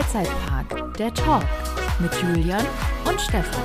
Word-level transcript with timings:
Freizeitpark, 0.00 0.96
der 0.96 1.12
Talk 1.12 1.44
mit 1.98 2.10
Julian 2.22 2.64
und 3.06 3.20
Stefan. 3.20 3.62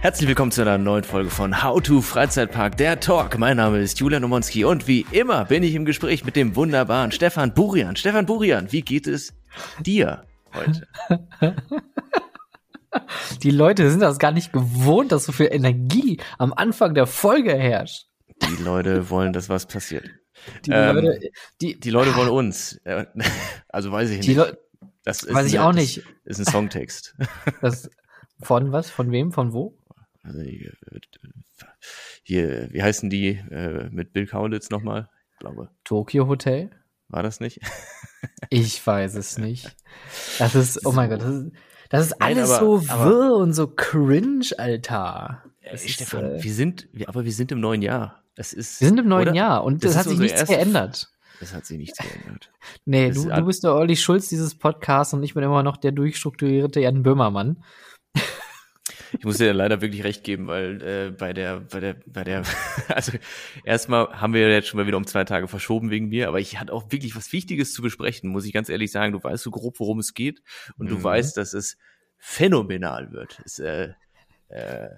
Herzlich 0.00 0.28
willkommen 0.28 0.52
zu 0.52 0.62
einer 0.62 0.78
neuen 0.78 1.02
Folge 1.02 1.30
von 1.30 1.60
How 1.60 1.82
to 1.82 2.02
Freizeitpark, 2.02 2.76
der 2.76 3.00
Talk. 3.00 3.36
Mein 3.36 3.56
Name 3.56 3.80
ist 3.80 3.98
Julian 3.98 4.22
Omonski 4.22 4.64
und 4.64 4.86
wie 4.86 5.04
immer 5.10 5.44
bin 5.46 5.64
ich 5.64 5.74
im 5.74 5.84
Gespräch 5.84 6.24
mit 6.24 6.36
dem 6.36 6.54
wunderbaren 6.54 7.10
Stefan 7.10 7.52
Burian. 7.52 7.96
Stefan 7.96 8.26
Burian, 8.26 8.70
wie 8.70 8.82
geht 8.82 9.08
es 9.08 9.34
dir 9.80 10.22
heute? 10.54 10.86
Die 13.42 13.50
Leute 13.50 13.90
sind 13.90 14.00
das 14.00 14.18
gar 14.18 14.32
nicht 14.32 14.52
gewohnt, 14.52 15.12
dass 15.12 15.24
so 15.24 15.32
viel 15.32 15.48
Energie 15.50 16.20
am 16.38 16.52
Anfang 16.52 16.94
der 16.94 17.06
Folge 17.06 17.56
herrscht. 17.56 18.06
Die 18.42 18.62
Leute 18.62 19.10
wollen, 19.10 19.32
dass 19.32 19.48
was 19.48 19.66
passiert. 19.66 20.08
Die 20.64 20.70
ähm, 20.72 20.96
Leute, 20.96 21.30
die, 21.60 21.78
die 21.78 21.90
Leute 21.90 22.14
wollen 22.16 22.30
uns. 22.30 22.80
Also 23.68 23.92
weiß 23.92 24.10
ich 24.10 24.26
nicht. 24.26 24.56
das 25.04 25.22
ist 25.22 25.32
weiß 25.32 25.46
ich 25.46 25.60
eine, 25.60 25.68
auch 25.68 25.72
nicht. 25.72 25.98
Ist, 25.98 26.06
ist 26.24 26.38
ein 26.40 26.52
Songtext. 26.52 27.14
Das, 27.60 27.88
von 28.42 28.72
was? 28.72 28.90
Von 28.90 29.12
wem? 29.12 29.32
Von 29.32 29.52
wo? 29.52 29.78
Also 30.22 30.40
hier, 30.40 30.72
hier, 32.22 32.68
wie 32.72 32.82
heißen 32.82 33.10
die 33.10 33.28
äh, 33.28 33.88
mit 33.90 34.12
Bill 34.12 34.26
Kaulitz 34.26 34.70
nochmal? 34.70 35.08
Ich 35.32 35.38
glaube. 35.38 35.70
Tokyo 35.84 36.26
Hotel? 36.26 36.70
War 37.08 37.22
das 37.22 37.40
nicht? 37.40 37.60
ich 38.50 38.84
weiß 38.84 39.14
es 39.14 39.38
nicht. 39.38 39.76
Das 40.38 40.54
ist, 40.54 40.84
oh 40.86 40.92
mein 40.92 41.10
Gott, 41.10 41.22
das 41.22 41.34
ist, 41.34 41.52
das 41.90 42.06
ist 42.06 42.20
Nein, 42.20 42.38
alles 42.38 42.50
aber, 42.52 42.64
so 42.64 42.88
wirr 42.88 43.34
und 43.36 43.52
so 43.52 43.66
cringe, 43.66 44.46
Alter. 44.56 45.42
Das 45.70 45.86
Stefan, 45.86 46.36
ist, 46.36 46.40
äh, 46.40 46.44
wir 46.44 46.54
sind, 46.54 46.88
wir, 46.92 47.08
aber 47.08 47.24
wir 47.24 47.32
sind 47.32 47.52
im 47.52 47.60
neuen 47.60 47.82
Jahr. 47.82 48.22
Das 48.36 48.52
ist, 48.52 48.80
wir 48.80 48.88
sind 48.88 48.98
im 48.98 49.08
neuen 49.08 49.28
oder? 49.28 49.36
Jahr 49.36 49.64
und 49.64 49.84
das, 49.84 49.92
das 49.92 49.98
hat 49.98 50.08
sich 50.08 50.18
nichts 50.18 50.46
geändert. 50.46 51.10
Das 51.40 51.52
hat 51.52 51.66
sich 51.66 51.78
nichts 51.78 51.98
geändert. 51.98 52.50
Nee, 52.84 53.10
du, 53.10 53.28
du 53.28 53.44
bist 53.44 53.64
der 53.64 53.74
Olli 53.74 53.96
Schulz 53.96 54.28
dieses 54.28 54.54
Podcasts 54.54 55.12
und 55.14 55.22
ich 55.22 55.34
bin 55.34 55.42
immer 55.42 55.62
noch 55.62 55.76
der 55.76 55.92
durchstrukturierte 55.92 56.80
Jan 56.80 57.02
Böhmermann. 57.02 57.62
Ich 59.18 59.24
muss 59.24 59.38
dir 59.38 59.52
leider 59.52 59.80
wirklich 59.80 60.04
recht 60.04 60.24
geben, 60.24 60.46
weil 60.46 60.82
äh, 60.82 61.10
bei 61.10 61.32
der, 61.32 61.60
bei 61.60 61.80
der, 61.80 61.96
bei 62.06 62.24
der, 62.24 62.42
also 62.88 63.12
erstmal 63.64 64.08
haben 64.20 64.34
wir 64.34 64.48
jetzt 64.50 64.68
schon 64.68 64.78
mal 64.78 64.86
wieder 64.86 64.96
um 64.96 65.06
zwei 65.06 65.24
Tage 65.24 65.48
verschoben 65.48 65.90
wegen 65.90 66.08
mir, 66.08 66.28
aber 66.28 66.40
ich 66.40 66.58
hatte 66.60 66.72
auch 66.72 66.90
wirklich 66.90 67.16
was 67.16 67.32
Wichtiges 67.32 67.72
zu 67.72 67.82
besprechen, 67.82 68.30
muss 68.30 68.46
ich 68.46 68.52
ganz 68.52 68.68
ehrlich 68.68 68.92
sagen. 68.92 69.12
Du 69.12 69.22
weißt 69.22 69.42
so 69.42 69.50
grob, 69.50 69.80
worum 69.80 69.98
es 69.98 70.14
geht 70.14 70.42
und 70.78 70.86
mhm. 70.86 70.90
du 70.90 71.02
weißt, 71.02 71.36
dass 71.36 71.54
es 71.54 71.76
phänomenal 72.18 73.12
wird. 73.12 73.40
Es, 73.44 73.58
äh, 73.58 73.92
äh, 74.48 74.90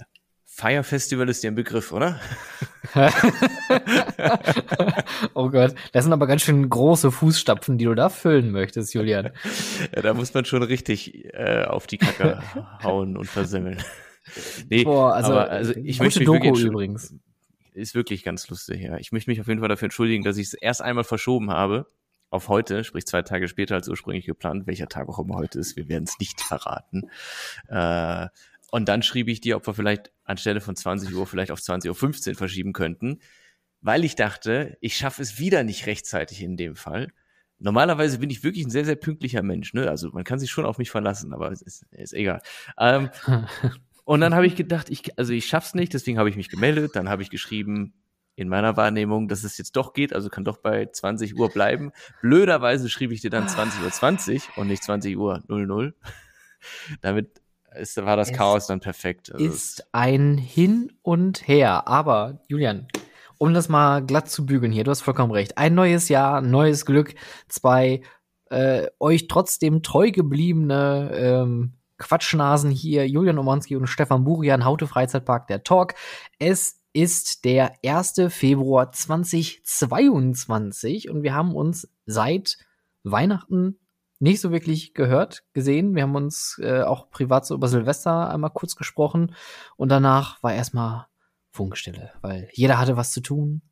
Fire 0.55 0.85
Festival 0.85 1.31
ist 1.31 1.43
dir 1.43 1.51
ein 1.51 1.55
Begriff, 1.55 1.93
oder? 1.93 2.21
oh 5.33 5.49
Gott, 5.49 5.75
das 5.93 6.05
sind 6.05 6.13
aber 6.13 6.27
ganz 6.27 6.43
schön 6.43 6.69
große 6.69 7.11
Fußstapfen, 7.11 7.79
die 7.79 7.87
du 7.87 7.95
da 7.95 8.11
füllen 8.11 8.51
möchtest, 8.51 8.93
Julian. 8.93 9.31
Ja, 9.97 10.03
da 10.03 10.13
muss 10.13 10.35
man 10.35 10.45
schon 10.45 10.63
richtig 10.63 11.25
äh, 11.33 11.65
auf 11.65 11.87
die 11.87 11.97
Kacke 11.97 12.43
hauen 12.83 13.17
und 13.17 13.25
versemmeln. 13.25 13.83
Nee, 14.69 14.85
Boah, 14.85 15.15
also, 15.15 15.33
aber, 15.33 15.49
also 15.49 15.73
ich 15.75 16.01
möchte 16.01 16.23
Doku 16.23 16.55
übrigens. 16.59 17.15
Ist 17.73 17.95
wirklich 17.95 18.23
ganz 18.23 18.47
lustig, 18.51 18.83
ja. 18.83 18.99
Ich 18.99 19.11
möchte 19.11 19.31
mich 19.31 19.41
auf 19.41 19.49
jeden 19.49 19.61
Fall 19.61 19.71
dafür 19.71 19.87
entschuldigen, 19.87 20.23
dass 20.23 20.37
ich 20.37 20.49
es 20.49 20.55
erst 20.55 20.83
einmal 20.83 21.05
verschoben 21.05 21.51
habe 21.51 21.87
auf 22.29 22.49
heute, 22.49 22.85
sprich 22.85 23.07
zwei 23.07 23.23
Tage 23.23 23.49
später 23.49 23.77
als 23.77 23.89
ursprünglich 23.89 24.27
geplant. 24.27 24.67
Welcher 24.67 24.89
Tag 24.89 25.09
auch 25.09 25.19
immer 25.19 25.37
heute 25.37 25.59
ist, 25.59 25.77
wir 25.77 25.89
werden 25.89 26.05
es 26.05 26.19
nicht 26.19 26.43
verraten. 26.43 27.09
Äh, 27.69 28.29
und 28.75 28.89
dann 28.89 29.03
schrieb 29.03 29.29
ich 29.29 29.43
dir, 29.43 29.57
ob 29.57 29.67
wir 29.67 29.75
vielleicht 29.75 30.11
anstelle 30.33 30.61
von 30.61 30.77
20 30.77 31.15
Uhr 31.15 31.27
vielleicht 31.27 31.51
auf 31.51 31.61
20.15 31.61 32.31
Uhr 32.31 32.35
verschieben 32.35 32.73
könnten, 32.73 33.21
weil 33.81 34.05
ich 34.05 34.17
dachte, 34.17 34.77
ich 34.81 34.97
schaffe 34.97 35.23
es 35.23 35.39
wieder 35.39 35.65
nicht 35.65 35.87
rechtzeitig 35.87 36.43
in 36.43 36.57
dem 36.57 36.77
Fall. 36.77 37.09
Normalerweise 37.59 38.19
bin 38.19 38.31
ich 38.31 38.43
wirklich 38.43 38.65
ein 38.67 38.71
sehr, 38.71 38.85
sehr 38.85 38.97
pünktlicher 38.97 39.43
Mensch. 39.43 39.73
Ne? 39.73 39.89
Also 39.89 40.11
man 40.11 40.25
kann 40.25 40.41
sich 40.41 40.51
schon 40.51 40.67
auf 40.67 40.79
mich 40.79 40.91
verlassen, 40.91 41.33
aber 41.33 41.53
es 41.53 41.63
ist, 41.63 41.85
ist 41.93 42.13
egal. 42.13 42.43
Ähm, 42.79 43.11
und 44.05 44.21
dann 44.21 44.35
habe 44.35 44.47
ich 44.47 44.57
gedacht, 44.57 44.91
ich, 44.91 45.17
also 45.17 45.33
ich 45.33 45.47
schaff's 45.47 45.75
nicht, 45.75 45.95
deswegen 45.95 46.19
habe 46.19 46.29
ich 46.29 46.37
mich 46.37 46.49
gemeldet. 46.49 46.97
Dann 46.97 47.09
habe 47.09 47.23
ich 47.23 47.31
geschrieben, 47.31 47.95
in 48.35 48.49
meiner 48.49 48.77
Wahrnehmung, 48.77 49.29
dass 49.29 49.45
es 49.45 49.59
jetzt 49.59 49.77
doch 49.77 49.93
geht, 49.93 50.15
also 50.15 50.31
kann 50.31 50.45
doch 50.45 50.57
bei 50.57 50.87
20 50.87 51.37
Uhr 51.37 51.51
bleiben. 51.51 51.93
Blöderweise 52.23 52.89
schrieb 52.89 53.13
ich 53.13 53.21
dir 53.21 53.31
dann 53.31 53.49
20 53.49 53.83
Uhr 53.83 53.91
20 53.91 54.57
und 54.57 54.69
nicht 54.69 54.83
20 54.83 55.17
Uhr 55.17 55.43
00. 55.49 55.95
Damit 57.03 57.42
ist, 57.77 57.97
war 57.97 58.17
das 58.17 58.31
es 58.31 58.37
Chaos 58.37 58.67
dann 58.67 58.81
perfekt. 58.81 59.33
Also 59.33 59.45
ist 59.45 59.87
ein 59.93 60.39
Hin 60.39 60.93
und 61.03 61.47
Her. 61.47 61.87
Aber, 61.89 62.41
Julian, 62.49 62.89
um 63.39 63.55
das 63.55 63.69
mal 63.69 64.05
glatt 64.05 64.29
zu 64.31 64.47
bügeln 64.47 64.73
hier, 64.73 64.85
du 64.85 64.91
hast 64.91 65.03
vollkommen 65.03 65.33
recht. 65.33 65.59
Ein 65.59 65.75
neues 65.75 66.09
Jahr, 66.09 66.41
neues 66.41 66.87
Glück, 66.87 67.15
zwei 67.49 68.03
äh, 68.51 68.87
euch 69.01 69.29
trotzdem 69.29 69.83
treu 69.83 70.11
gebliebene 70.11 71.11
ähm, 71.15 71.75
Quatschnasen 71.99 72.71
hier, 72.71 73.07
Julian 73.09 73.39
Omonski 73.39 73.77
und 73.77 73.87
Stefan 73.87 74.25
Burian, 74.25 74.65
Haute 74.65 74.87
Freizeitpark, 74.87 75.47
der 75.47 75.65
Talk. 75.65 75.95
Es 76.39 76.81
ist 76.93 77.45
der 77.45 77.73
1. 77.85 78.23
Februar 78.29 78.93
2022 78.93 81.09
und 81.09 81.23
wir 81.23 81.35
haben 81.35 81.55
uns 81.55 81.89
seit 82.05 82.59
Weihnachten 83.03 83.79
nicht 84.23 84.41
so 84.41 84.53
wirklich 84.53 84.95
gehört, 84.95 85.43
gesehen. 85.53 85.97
Wir 85.97 86.05
haben 86.05 86.15
uns 86.15 86.61
äh, 86.63 86.83
auch 86.83 87.11
privat 87.11 87.45
so 87.45 87.57
über 87.57 87.67
Silvester 87.67 88.31
einmal 88.31 88.51
kurz 88.51 88.77
gesprochen 88.77 89.35
und 89.77 89.89
danach 89.89 90.41
war 90.45 90.55
erstmal 90.55 91.07
Funkstille, 91.51 92.13
weil 92.21 92.49
jeder 92.53 92.79
hatte 92.79 92.97
was 92.97 93.11
zu 93.11 93.21
tun. 93.21 93.63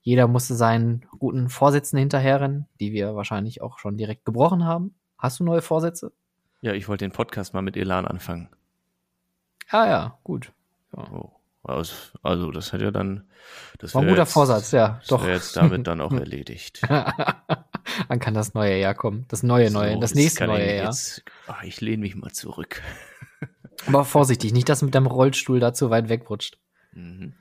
Jeder 0.00 0.26
musste 0.26 0.54
seinen 0.54 1.06
guten 1.18 1.50
Vorsätzen 1.50 1.98
hinterherrennen, 1.98 2.66
die 2.80 2.92
wir 2.92 3.14
wahrscheinlich 3.14 3.60
auch 3.60 3.78
schon 3.78 3.98
direkt 3.98 4.24
gebrochen 4.24 4.64
haben. 4.64 4.94
Hast 5.18 5.40
du 5.40 5.44
neue 5.44 5.62
Vorsätze? 5.62 6.12
Ja, 6.62 6.72
ich 6.72 6.88
wollte 6.88 7.04
den 7.04 7.12
Podcast 7.12 7.52
mal 7.52 7.62
mit 7.62 7.76
Elan 7.76 8.06
anfangen. 8.06 8.48
Ah 9.68 9.86
ja, 9.86 10.18
gut. 10.24 10.52
Ja. 10.96 11.10
Oh. 11.12 11.30
Also, 11.62 11.94
also 12.22 12.50
das 12.50 12.72
hat 12.72 12.80
ja 12.80 12.90
dann. 12.90 13.28
Das 13.78 13.94
war 13.94 14.02
ein 14.02 14.08
guter 14.08 14.22
jetzt, 14.22 14.32
Vorsatz, 14.32 14.72
ja. 14.72 14.96
Das 15.00 15.08
doch. 15.08 15.26
jetzt 15.26 15.56
damit 15.56 15.86
dann 15.86 16.00
auch 16.00 16.12
erledigt. 16.14 16.80
Dann 18.08 18.18
kann 18.18 18.34
das 18.34 18.54
neue 18.54 18.78
Jahr 18.78 18.94
kommen. 18.94 19.26
Das 19.28 19.42
neue, 19.42 19.70
so, 19.70 19.78
neue, 19.78 19.98
das 19.98 20.14
nächste 20.14 20.46
neue 20.46 20.76
Jahr. 20.76 20.86
Jetzt, 20.86 21.24
ach, 21.46 21.62
ich 21.62 21.80
lehne 21.80 21.98
mich 21.98 22.14
mal 22.14 22.32
zurück. 22.32 22.82
Aber 23.86 24.04
vorsichtig, 24.04 24.52
nicht, 24.52 24.68
dass 24.68 24.82
mit 24.82 24.94
deinem 24.94 25.06
Rollstuhl 25.06 25.60
da 25.60 25.74
zu 25.74 25.90
weit 25.90 26.08
wegrutscht. 26.08 26.58
Mhm. 26.92 27.34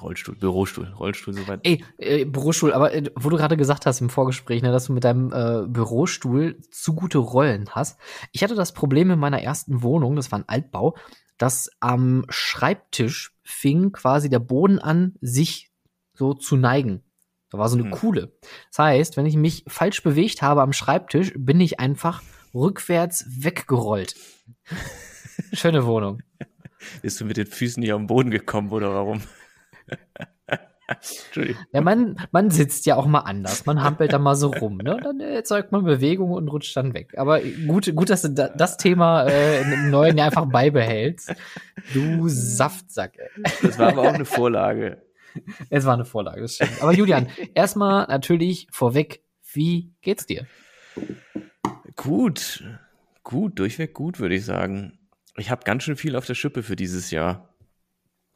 Rollstuhl, 0.00 0.34
Bürostuhl, 0.34 0.92
Rollstuhl 0.98 1.34
so 1.34 1.46
weit. 1.48 1.60
Ey, 1.62 1.84
äh, 1.98 2.24
Bürostuhl, 2.24 2.72
aber 2.72 2.92
äh, 2.92 3.04
wo 3.14 3.30
du 3.30 3.36
gerade 3.36 3.56
gesagt 3.56 3.86
hast 3.86 4.00
im 4.00 4.10
Vorgespräch, 4.10 4.62
ne, 4.62 4.72
dass 4.72 4.86
du 4.86 4.92
mit 4.92 5.04
deinem 5.04 5.32
äh, 5.32 5.66
Bürostuhl 5.66 6.60
zu 6.70 6.94
gute 6.94 7.18
Rollen 7.18 7.70
hast. 7.70 7.98
Ich 8.32 8.42
hatte 8.42 8.54
das 8.54 8.72
Problem 8.72 9.10
in 9.10 9.18
meiner 9.18 9.42
ersten 9.42 9.82
Wohnung, 9.82 10.16
das 10.16 10.32
war 10.32 10.40
ein 10.40 10.48
Altbau, 10.48 10.96
dass 11.38 11.70
am 11.80 12.24
Schreibtisch 12.28 13.32
fing 13.42 13.92
quasi 13.92 14.28
der 14.28 14.38
Boden 14.38 14.78
an, 14.78 15.14
sich 15.20 15.70
so 16.14 16.34
zu 16.34 16.56
neigen. 16.56 17.02
Da 17.56 17.60
war 17.60 17.70
so 17.70 17.78
eine 17.78 17.86
mhm. 17.86 17.92
Kuhle. 17.92 18.32
Das 18.68 18.80
heißt, 18.80 19.16
wenn 19.16 19.24
ich 19.24 19.34
mich 19.34 19.64
falsch 19.66 20.02
bewegt 20.02 20.42
habe 20.42 20.60
am 20.60 20.74
Schreibtisch, 20.74 21.32
bin 21.38 21.58
ich 21.58 21.80
einfach 21.80 22.22
rückwärts 22.54 23.24
weggerollt. 23.30 24.14
Schöne 25.54 25.86
Wohnung. 25.86 26.20
Bist 27.00 27.18
du 27.18 27.24
mit 27.24 27.38
den 27.38 27.46
Füßen 27.46 27.80
nicht 27.80 27.94
am 27.94 28.08
Boden 28.08 28.30
gekommen 28.30 28.70
oder 28.72 28.92
warum? 28.92 29.22
Entschuldigung. 30.86 31.64
Ja, 31.72 31.80
man, 31.80 32.16
man 32.30 32.50
sitzt 32.50 32.84
ja 32.84 32.96
auch 32.96 33.06
mal 33.06 33.20
anders. 33.20 33.64
Man 33.64 33.82
hampelt 33.82 34.12
da 34.12 34.18
mal 34.18 34.36
so 34.36 34.48
rum, 34.50 34.76
ne? 34.76 35.00
Dann 35.02 35.18
erzeugt 35.20 35.72
man 35.72 35.82
Bewegung 35.82 36.30
und 36.30 36.48
rutscht 36.48 36.76
dann 36.76 36.92
weg. 36.92 37.14
Aber 37.16 37.40
gut, 37.40 37.92
gut 37.96 38.10
dass 38.10 38.22
du 38.22 38.28
da, 38.28 38.48
das 38.48 38.76
Thema 38.76 39.24
äh, 39.24 39.62
im 39.62 39.90
neuen 39.90 40.16
Jahr 40.16 40.26
einfach 40.26 40.46
beibehältst. 40.46 41.34
Du 41.94 42.24
Saftsack, 42.28 43.18
ey. 43.18 43.42
Das 43.62 43.78
war 43.78 43.88
aber 43.88 44.02
auch 44.02 44.14
eine 44.14 44.26
Vorlage. 44.26 45.05
Es 45.70 45.84
war 45.84 45.94
eine 45.94 46.04
Vorlage, 46.04 46.42
das 46.42 46.54
stimmt. 46.54 46.82
Aber 46.82 46.92
Julian, 46.92 47.28
erstmal 47.54 48.06
natürlich 48.08 48.68
vorweg, 48.70 49.22
wie 49.52 49.92
geht's 50.02 50.26
dir? 50.26 50.46
Gut, 51.96 52.64
gut, 53.22 53.58
durchweg 53.58 53.94
gut, 53.94 54.18
würde 54.20 54.34
ich 54.34 54.44
sagen. 54.44 54.98
Ich 55.36 55.50
habe 55.50 55.64
ganz 55.64 55.82
schön 55.82 55.96
viel 55.96 56.16
auf 56.16 56.26
der 56.26 56.34
Schippe 56.34 56.62
für 56.62 56.76
dieses 56.76 57.10
Jahr. 57.10 57.54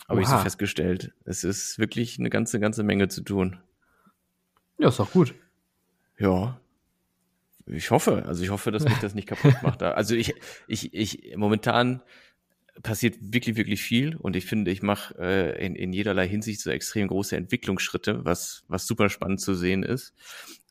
Habe 0.08 0.23
ich 0.23 0.29
so 0.29 0.38
festgestellt. 0.38 1.12
Es 1.25 1.44
ist 1.44 1.79
wirklich 1.79 2.19
eine 2.19 2.31
ganze, 2.31 2.58
ganze 2.58 2.82
Menge 2.82 3.08
zu 3.08 3.23
tun. 3.23 3.61
Ja, 4.79 4.88
ist 4.88 4.99
auch 4.99 5.12
gut. 5.12 5.35
Ja. 6.19 6.61
Ich 7.67 7.91
hoffe, 7.93 8.25
also 8.26 8.43
ich 8.43 8.50
hoffe, 8.50 8.73
dass 8.73 8.85
mich 8.85 8.99
das 8.99 9.14
nicht 9.14 9.29
kaputt 9.29 9.55
macht. 9.62 9.82
Also 9.82 10.17
ich, 10.17 10.35
ich, 10.67 10.93
ich, 10.93 11.37
momentan 11.37 12.02
passiert 12.82 13.16
wirklich, 13.20 13.56
wirklich 13.56 13.82
viel 13.82 14.16
und 14.16 14.36
ich 14.36 14.46
finde, 14.46 14.70
ich 14.70 14.82
mache 14.82 15.14
äh, 15.18 15.64
in, 15.66 15.74
in 15.74 15.92
jederlei 15.92 16.28
Hinsicht 16.28 16.60
so 16.60 16.70
extrem 16.70 17.08
große 17.08 17.36
Entwicklungsschritte, 17.36 18.24
was, 18.24 18.64
was 18.68 18.86
super 18.86 19.08
spannend 19.10 19.40
zu 19.40 19.54
sehen 19.54 19.82
ist. 19.82 20.14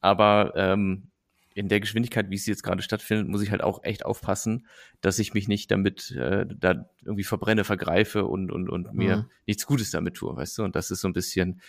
Aber 0.01 0.53
ähm, 0.55 1.09
in 1.53 1.67
der 1.67 1.79
Geschwindigkeit, 1.79 2.29
wie 2.29 2.35
es 2.35 2.45
jetzt 2.45 2.63
gerade 2.63 2.81
stattfindet, 2.81 3.27
muss 3.27 3.41
ich 3.41 3.51
halt 3.51 3.61
auch 3.61 3.83
echt 3.83 4.05
aufpassen, 4.05 4.67
dass 5.01 5.19
ich 5.19 5.33
mich 5.33 5.47
nicht 5.47 5.71
damit 5.71 6.11
äh, 6.11 6.45
da 6.47 6.89
irgendwie 7.03 7.23
verbrenne, 7.23 7.63
vergreife 7.63 8.25
und, 8.25 8.51
und, 8.51 8.69
und 8.69 8.93
mir 8.93 9.17
Mhm. 9.17 9.25
nichts 9.45 9.65
Gutes 9.65 9.91
damit 9.91 10.15
tue, 10.15 10.35
weißt 10.35 10.57
du? 10.57 10.63
Und 10.63 10.75
das 10.75 10.91
ist 10.91 11.01
so 11.01 11.07
ein 11.07 11.13
bisschen, 11.13 11.61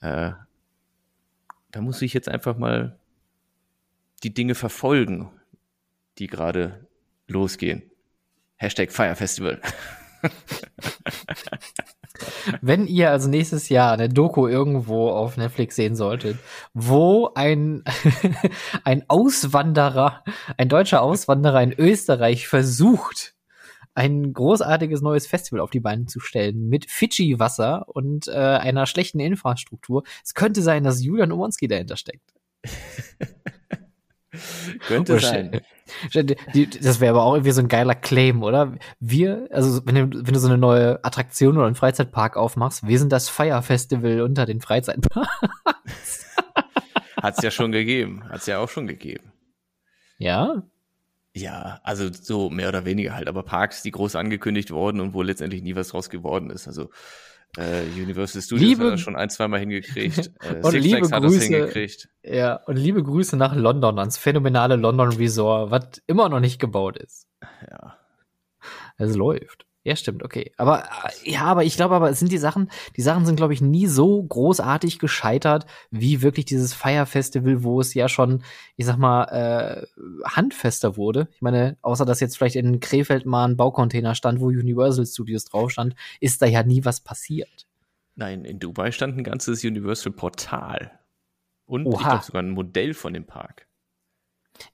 äh, 0.00 0.32
da 1.70 1.80
muss 1.80 2.02
ich 2.02 2.12
jetzt 2.12 2.28
einfach 2.28 2.56
mal 2.56 2.98
die 4.22 4.32
Dinge 4.32 4.54
verfolgen, 4.54 5.30
die 6.18 6.26
gerade 6.28 6.86
losgehen. 7.26 7.91
Hashtag 8.62 8.92
Fire 8.92 9.16
Festival. 9.16 9.60
Wenn 12.60 12.86
ihr 12.86 13.10
also 13.10 13.28
nächstes 13.28 13.68
Jahr 13.68 13.92
eine 13.92 14.08
Doku 14.08 14.46
irgendwo 14.46 15.10
auf 15.10 15.36
Netflix 15.36 15.74
sehen 15.74 15.96
solltet, 15.96 16.38
wo 16.72 17.32
ein, 17.34 17.82
ein 18.84 19.04
Auswanderer, 19.08 20.22
ein 20.56 20.68
deutscher 20.68 21.02
Auswanderer 21.02 21.60
in 21.62 21.72
Österreich 21.72 22.46
versucht, 22.46 23.34
ein 23.94 24.32
großartiges 24.32 25.02
neues 25.02 25.26
Festival 25.26 25.60
auf 25.60 25.70
die 25.70 25.80
Beine 25.80 26.06
zu 26.06 26.20
stellen 26.20 26.68
mit 26.68 26.88
Fidschi-Wasser 26.88 27.88
und 27.88 28.28
äh, 28.28 28.32
einer 28.32 28.86
schlechten 28.86 29.18
Infrastruktur. 29.18 30.04
Es 30.24 30.34
könnte 30.34 30.62
sein, 30.62 30.84
dass 30.84 31.02
Julian 31.02 31.32
Omonski 31.32 31.66
dahinter 31.66 31.96
steckt. 31.96 32.32
Könnte 34.86 35.18
sein. 35.18 35.60
Das 36.80 37.00
wäre 37.00 37.10
aber 37.10 37.24
auch 37.24 37.34
irgendwie 37.34 37.50
so 37.50 37.60
ein 37.60 37.68
geiler 37.68 37.94
Claim, 37.94 38.42
oder? 38.42 38.78
Wir, 38.98 39.48
also 39.50 39.84
wenn 39.84 40.10
du, 40.10 40.26
wenn 40.26 40.32
du 40.32 40.40
so 40.40 40.48
eine 40.48 40.56
neue 40.56 41.04
Attraktion 41.04 41.56
oder 41.58 41.66
einen 41.66 41.74
Freizeitpark 41.74 42.36
aufmachst, 42.36 42.86
wir 42.86 42.98
sind 42.98 43.12
das 43.12 43.28
Fire 43.28 43.60
Festival 43.62 44.22
unter 44.22 44.46
den 44.46 44.62
Freizeitparks. 44.62 46.26
Hat's 47.20 47.42
ja 47.42 47.50
schon 47.50 47.72
gegeben. 47.72 48.22
Hat's 48.30 48.46
ja 48.46 48.58
auch 48.58 48.70
schon 48.70 48.86
gegeben. 48.86 49.32
Ja? 50.16 50.62
Ja, 51.34 51.80
also 51.82 52.10
so 52.10 52.48
mehr 52.48 52.68
oder 52.68 52.84
weniger 52.84 53.14
halt, 53.14 53.28
aber 53.28 53.42
Parks, 53.42 53.82
die 53.82 53.90
groß 53.90 54.16
angekündigt 54.16 54.70
wurden 54.70 55.00
und 55.00 55.12
wo 55.12 55.22
letztendlich 55.22 55.62
nie 55.62 55.76
was 55.76 55.88
draus 55.88 56.10
geworden 56.10 56.48
ist. 56.48 56.68
Also 56.68 56.90
äh, 57.56 57.82
Universal 58.00 58.40
Studios 58.42 58.68
Liebe- 58.68 58.84
hat 58.86 58.92
das 58.94 59.00
schon 59.00 59.16
ein, 59.16 59.28
zweimal 59.30 59.60
hingekriegt. 59.60 60.32
Äh, 60.42 60.54
Und 60.62 60.70
Six 60.72 60.84
liebe 60.84 61.00
hat 61.10 61.12
das 61.12 61.20
Grüße. 61.32 61.44
hingekriegt. 61.44 62.08
Ja. 62.22 62.56
Und 62.66 62.76
liebe 62.76 63.02
Grüße 63.02 63.36
nach 63.36 63.54
London, 63.54 63.98
ans 63.98 64.16
phänomenale 64.18 64.76
London 64.76 65.12
Resort, 65.12 65.70
was 65.70 66.02
immer 66.06 66.28
noch 66.28 66.40
nicht 66.40 66.58
gebaut 66.58 66.96
ist. 66.96 67.26
Ja. 67.70 67.98
Es 68.96 69.16
läuft. 69.16 69.66
Ja, 69.84 69.96
stimmt, 69.96 70.22
okay. 70.22 70.52
Aber 70.58 70.84
äh, 70.84 71.30
ja, 71.30 71.42
aber 71.42 71.64
ich 71.64 71.74
glaube, 71.74 71.96
aber 71.96 72.08
es 72.10 72.20
sind 72.20 72.30
die 72.30 72.38
Sachen, 72.38 72.70
die 72.96 73.02
Sachen 73.02 73.26
sind, 73.26 73.34
glaube 73.34 73.52
ich, 73.52 73.60
nie 73.60 73.88
so 73.88 74.22
großartig 74.22 75.00
gescheitert, 75.00 75.66
wie 75.90 76.22
wirklich 76.22 76.44
dieses 76.44 76.72
Fire 76.72 77.04
Festival, 77.04 77.64
wo 77.64 77.80
es 77.80 77.92
ja 77.94 78.08
schon, 78.08 78.44
ich 78.76 78.86
sag 78.86 78.96
mal, 78.96 79.24
äh, 79.24 79.86
handfester 80.24 80.96
wurde. 80.96 81.28
Ich 81.34 81.42
meine, 81.42 81.78
außer 81.82 82.04
dass 82.04 82.20
jetzt 82.20 82.38
vielleicht 82.38 82.54
in 82.54 82.78
Krefeld 82.78 83.26
mal 83.26 83.44
ein 83.44 83.56
Baucontainer 83.56 84.14
stand, 84.14 84.40
wo 84.40 84.46
Universal 84.46 85.04
Studios 85.04 85.46
drauf 85.46 85.72
stand, 85.72 85.96
ist 86.20 86.42
da 86.42 86.46
ja 86.46 86.62
nie 86.62 86.84
was 86.84 87.00
passiert. 87.00 87.66
Nein, 88.14 88.44
in 88.44 88.60
Dubai 88.60 88.92
stand 88.92 89.16
ein 89.18 89.24
ganzes 89.24 89.64
Universal 89.64 90.12
Portal. 90.12 90.92
Und 91.66 91.88
ich 91.88 91.94
Oha. 91.94 92.08
glaube 92.08 92.24
sogar 92.24 92.42
ein 92.42 92.50
Modell 92.50 92.94
von 92.94 93.14
dem 93.14 93.24
Park. 93.24 93.66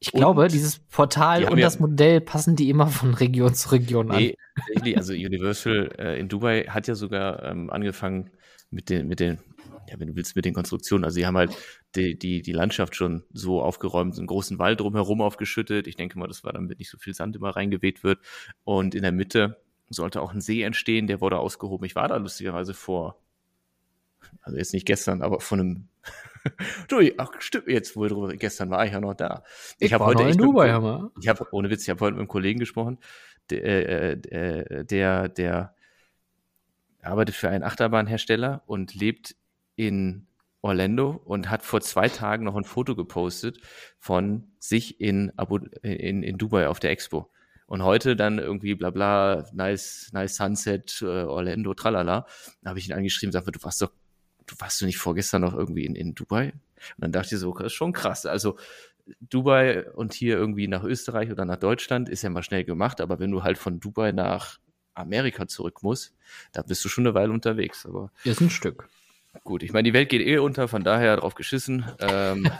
Ich 0.01 0.13
Und 0.13 0.21
glaube, 0.21 0.49
dieses 0.49 0.79
die 0.79 0.85
Portal 0.91 1.45
haben 1.45 1.53
und 1.53 1.59
ja- 1.59 1.67
das 1.67 1.81
Modell 1.81 2.21
passen 2.21 2.57
die 2.57 2.69
immer 2.69 2.89
von 2.89 3.15
Region 3.15 3.55
zu 3.55 3.71
Region 3.73 4.11
an. 4.11 4.19
Nee, 4.19 4.37
tatsächlich, 4.57 4.97
also 4.97 5.13
Universal 5.13 5.91
äh, 5.99 6.21
in 6.21 6.29
Dubai 6.29 6.65
hat 6.65 6.87
ja 6.89 6.95
sogar 6.95 7.43
ähm, 7.45 7.71
angefangen 7.71 8.31
mit 8.71 8.91
den, 8.91 9.09
mit 9.09 9.21
den, 9.21 9.39
ja, 9.89 9.99
wenn 9.99 10.09
du 10.09 10.17
willst, 10.17 10.37
mit 10.37 10.45
den 10.45 10.53
Konstruktionen. 10.55 11.05
Also 11.05 11.19
die 11.19 11.27
haben 11.27 11.37
halt 11.37 11.57
die, 11.95 12.19
die, 12.19 12.43
die 12.43 12.53
Landschaft 12.53 12.97
schon 12.97 13.25
so 13.33 13.63
aufgeräumt, 13.63 14.19
einen 14.19 14.27
großen 14.27 14.59
Wald 14.59 14.81
drumherum 14.81 15.23
aufgeschüttet. 15.23 15.87
Ich 15.87 15.97
denke 15.97 16.19
mal, 16.19 16.29
das 16.29 16.45
war 16.45 16.53
damit 16.53 16.79
nicht 16.79 16.91
so 16.91 16.99
viel 16.99 17.15
Sand 17.15 17.37
immer 17.37 17.51
reingeweht 17.51 18.05
wird. 18.05 18.19
Und 18.65 18.95
in 18.95 19.03
der 19.03 19.13
Mitte 19.13 19.61
sollte 19.89 20.21
auch 20.21 20.35
ein 20.35 20.43
See 20.43 20.63
entstehen, 20.63 21.07
der 21.07 21.23
wurde 21.23 21.39
ausgehoben. 21.39 21.87
Ich 21.87 21.95
war 21.95 22.09
da 22.09 22.17
lustigerweise 22.19 22.75
vor, 22.75 23.17
also 24.43 24.59
jetzt 24.59 24.75
nicht 24.75 24.85
gestern, 24.87 25.23
aber 25.23 25.41
von 25.41 25.61
einem, 25.61 25.89
du, 26.89 27.01
ach 27.19 27.31
stimmt, 27.39 27.69
jetzt 27.69 27.97
wohl 27.97 28.09
drüber, 28.09 28.35
gestern 28.37 28.71
war 28.71 28.85
ich 28.87 28.93
ja 28.93 29.01
noch 29.01 29.15
da. 29.15 29.43
Ich, 29.79 29.93
hab 29.93 30.01
war 30.01 30.13
noch 30.13 30.21
in 30.21 30.29
echt 30.29 30.39
mit- 30.39 30.47
Dubai, 30.47 30.71
Hammer. 30.71 31.11
ich 31.21 31.29
habe 31.29 31.47
ohne 31.53 31.71
Witz, 31.71 31.83
ich 31.83 31.91
habe 31.91 32.01
heute 32.01 32.13
mit 32.13 32.21
einem 32.21 32.29
Kollegen 32.29 32.59
gesprochen, 32.59 32.99
der, 33.51 33.65
äh, 33.65 34.13
äh, 34.13 34.85
der, 34.85 35.29
der 35.29 35.75
arbeitet 37.03 37.35
für 37.35 37.49
einen 37.49 37.65
Achterbahnhersteller 37.65 38.63
und 38.67 38.95
lebt 38.95 39.37
in 39.77 40.27
Orlando 40.61 41.11
und 41.25 41.51
hat 41.51 41.63
vor 41.63 41.81
zwei 41.81 42.09
Tagen 42.09 42.45
noch 42.45 42.57
ein 42.57 42.65
Foto 42.65 42.97
gepostet 42.97 43.59
von 43.99 44.49
sich 44.59 45.01
in, 45.01 45.33
Abu, 45.37 45.59
in, 45.83 46.23
in 46.23 46.37
Dubai 46.37 46.69
auf 46.69 46.81
der 46.81 46.91
Expo. 46.91 47.31
Und 47.67 47.85
heute 47.85 48.17
dann 48.17 48.39
irgendwie 48.39 48.75
bla 48.75 48.91
bla, 48.91 49.45
nice, 49.53 50.11
nice 50.13 50.37
Sunset, 50.37 51.03
äh, 51.03 51.05
Orlando, 51.25 51.75
tralala. 51.75 52.27
Da 52.63 52.71
habe 52.71 52.79
ich 52.79 52.89
ihn 52.89 52.95
angeschrieben, 52.95 53.31
sag 53.31 53.45
mal, 53.45 53.53
du 53.53 53.63
warst 53.63 53.83
doch, 53.83 53.93
du 54.51 54.57
warst 54.59 54.81
du 54.81 54.87
nicht 54.87 54.99
vorgestern 54.99 55.43
noch 55.43 55.55
irgendwie 55.55 55.85
in, 55.85 55.95
in 55.95 56.15
Dubai? 56.15 56.53
Und 56.53 56.99
dann 56.99 57.13
dachte 57.13 57.35
ich 57.35 57.41
so, 57.41 57.53
das 57.55 57.67
ist 57.67 57.73
schon 57.75 57.93
krass. 57.93 58.27
Also 58.27 58.57
Dubai 59.21 59.91
und 59.93 60.13
hier 60.15 60.37
irgendwie 60.37 60.69
nach 60.69 60.85
Österreich 60.85 61.31
oder 61.31 61.45
nach 61.45 61.57
Deutschland 61.57 62.09
ist 62.09 62.23
ja 62.23 62.31
mal 62.31 62.43
schnell 62.43 62.65
gemacht, 62.65 63.01
aber 63.01 63.19
wenn 63.19 63.31
du 63.31 63.43
halt 63.43 63.59
von 63.59 63.81
Dubai 63.81 64.13
nach 64.13 64.59
Amerika 64.95 65.47
zurück 65.47 65.83
musst, 65.83 66.15
da 66.53 66.63
bist 66.63 66.85
du 66.85 66.89
schon 66.89 67.07
eine 67.07 67.15
Weile 67.15 67.33
unterwegs. 67.33 67.87
Aber 67.87 68.11
Ist 68.25 68.41
ein 68.41 68.51
Stück. 68.51 68.89
gut, 69.45 69.63
ich 69.63 69.73
meine, 69.73 69.85
die 69.85 69.93
Welt 69.95 70.09
geht 70.09 70.27
eh 70.27 70.39
unter, 70.39 70.69
von 70.69 70.83
daher 70.83 71.17
drauf 71.17 71.35
geschissen. 71.35 71.85
Ähm, 72.01 72.51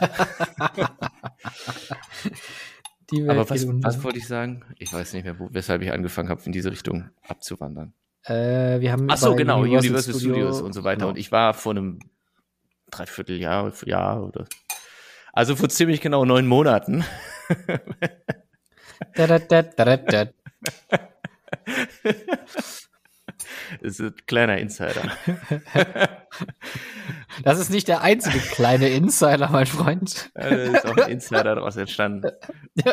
aber 3.27 3.49
was, 3.49 3.67
was 3.67 4.03
wollte 4.03 4.19
ich 4.19 4.27
sagen? 4.27 4.63
Ich 4.77 4.91
weiß 4.93 5.13
nicht 5.13 5.23
mehr, 5.23 5.39
wo, 5.39 5.49
weshalb 5.51 5.81
ich 5.81 5.91
angefangen 5.91 6.29
habe, 6.29 6.41
in 6.45 6.51
diese 6.51 6.71
Richtung 6.71 7.09
abzuwandern. 7.27 7.93
Äh, 8.25 8.79
wir 8.81 8.91
haben 8.91 9.07
Ach 9.09 9.17
so, 9.17 9.35
genau, 9.35 9.61
Universal, 9.61 9.89
Universal 9.89 10.13
Studios 10.13 10.55
Studio- 10.55 10.65
und 10.65 10.73
so 10.73 10.83
weiter. 10.83 10.97
genau. 10.97 11.09
Und 11.09 11.17
ich 11.17 11.31
war 11.31 11.53
vor 11.53 11.71
einem 11.71 11.99
Dreivierteljahr, 12.91 13.71
Jahr 13.85 14.23
oder 14.23 14.45
also 15.31 15.55
vor 15.55 15.69
ziemlich 15.69 16.01
genau 16.01 16.25
neun 16.25 16.47
Monaten 16.47 17.05
da, 19.15 19.27
da, 19.27 19.39
da, 19.39 19.61
da, 19.61 19.97
da. 19.97 20.25
Das 23.81 23.99
ist 23.99 24.01
ein 24.01 24.15
kleiner 24.25 24.57
Insider. 24.57 25.01
Das 27.43 27.59
ist 27.59 27.69
nicht 27.69 27.87
der 27.87 28.01
einzige 28.01 28.39
kleine 28.39 28.89
Insider, 28.89 29.49
mein 29.49 29.65
Freund. 29.65 30.29
Da 30.33 30.47
ist 30.47 30.85
auch 30.85 30.97
ein 30.97 31.11
Insider 31.11 31.55
daraus 31.55 31.77
entstanden. 31.77 32.31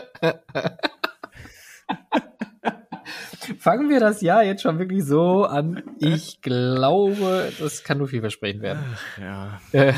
Fangen 3.58 3.88
wir 3.88 4.00
das 4.00 4.20
Jahr 4.20 4.42
jetzt 4.42 4.62
schon 4.62 4.78
wirklich 4.78 5.04
so 5.04 5.44
an. 5.44 5.82
Ich 5.98 6.40
glaube, 6.42 7.52
das 7.58 7.84
kann 7.84 7.98
nur 7.98 8.08
vielversprechend 8.08 8.62
werden. 8.62 8.84
Ja. 9.20 9.60
Äh, 9.72 9.92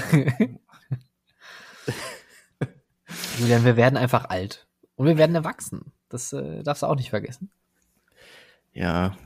Julian, 3.38 3.64
wir 3.64 3.76
werden 3.76 3.96
einfach 3.96 4.26
alt. 4.26 4.66
Und 4.96 5.06
wir 5.06 5.16
werden 5.16 5.34
erwachsen. 5.34 5.92
Das 6.08 6.32
äh, 6.32 6.62
darfst 6.62 6.82
du 6.82 6.86
auch 6.86 6.96
nicht 6.96 7.10
vergessen. 7.10 7.50
Ja. 8.72 9.16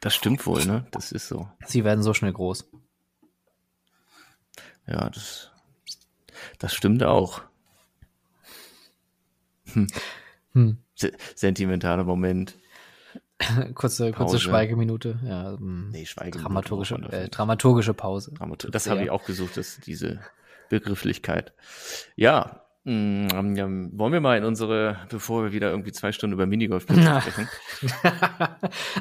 Das 0.00 0.14
stimmt 0.14 0.46
wohl, 0.46 0.64
ne? 0.64 0.86
Das 0.92 1.12
ist 1.12 1.28
so. 1.28 1.48
Sie 1.66 1.84
werden 1.84 2.02
so 2.02 2.14
schnell 2.14 2.32
groß. 2.32 2.70
Ja, 4.86 5.10
das, 5.10 5.50
das 6.58 6.74
stimmt 6.74 7.02
auch. 7.02 7.42
Hm. 10.52 10.78
Se 10.94 11.12
sentimentaler 11.34 12.04
Moment. 12.04 12.56
kurze, 13.74 14.12
kurze 14.12 14.12
Pause. 14.12 14.38
Schweigeminute. 14.40 15.18
Ja, 15.24 15.52
hm. 15.56 15.90
Nee, 15.90 16.06
Schweigen. 16.06 16.40
dramaturgische, 16.40 16.96
äh, 17.10 17.28
dramaturgische 17.28 17.94
Pause. 17.94 18.32
Dramatur 18.34 18.70
das 18.70 18.88
habe 18.88 19.02
ich 19.02 19.10
auch 19.10 19.24
gesucht, 19.24 19.56
dass 19.56 19.78
diese 19.80 20.20
Begrifflichkeit. 20.68 21.52
Ja, 22.16 22.62
mh, 22.84 23.54
ja, 23.54 23.66
wollen 23.68 24.12
wir 24.12 24.20
mal 24.20 24.36
in 24.38 24.44
unsere, 24.44 24.98
bevor 25.08 25.44
wir 25.44 25.52
wieder 25.52 25.70
irgendwie 25.70 25.92
zwei 25.92 26.12
Stunden 26.12 26.34
über 26.34 26.46
Minigolf 26.46 26.82
sprechen. 26.84 27.48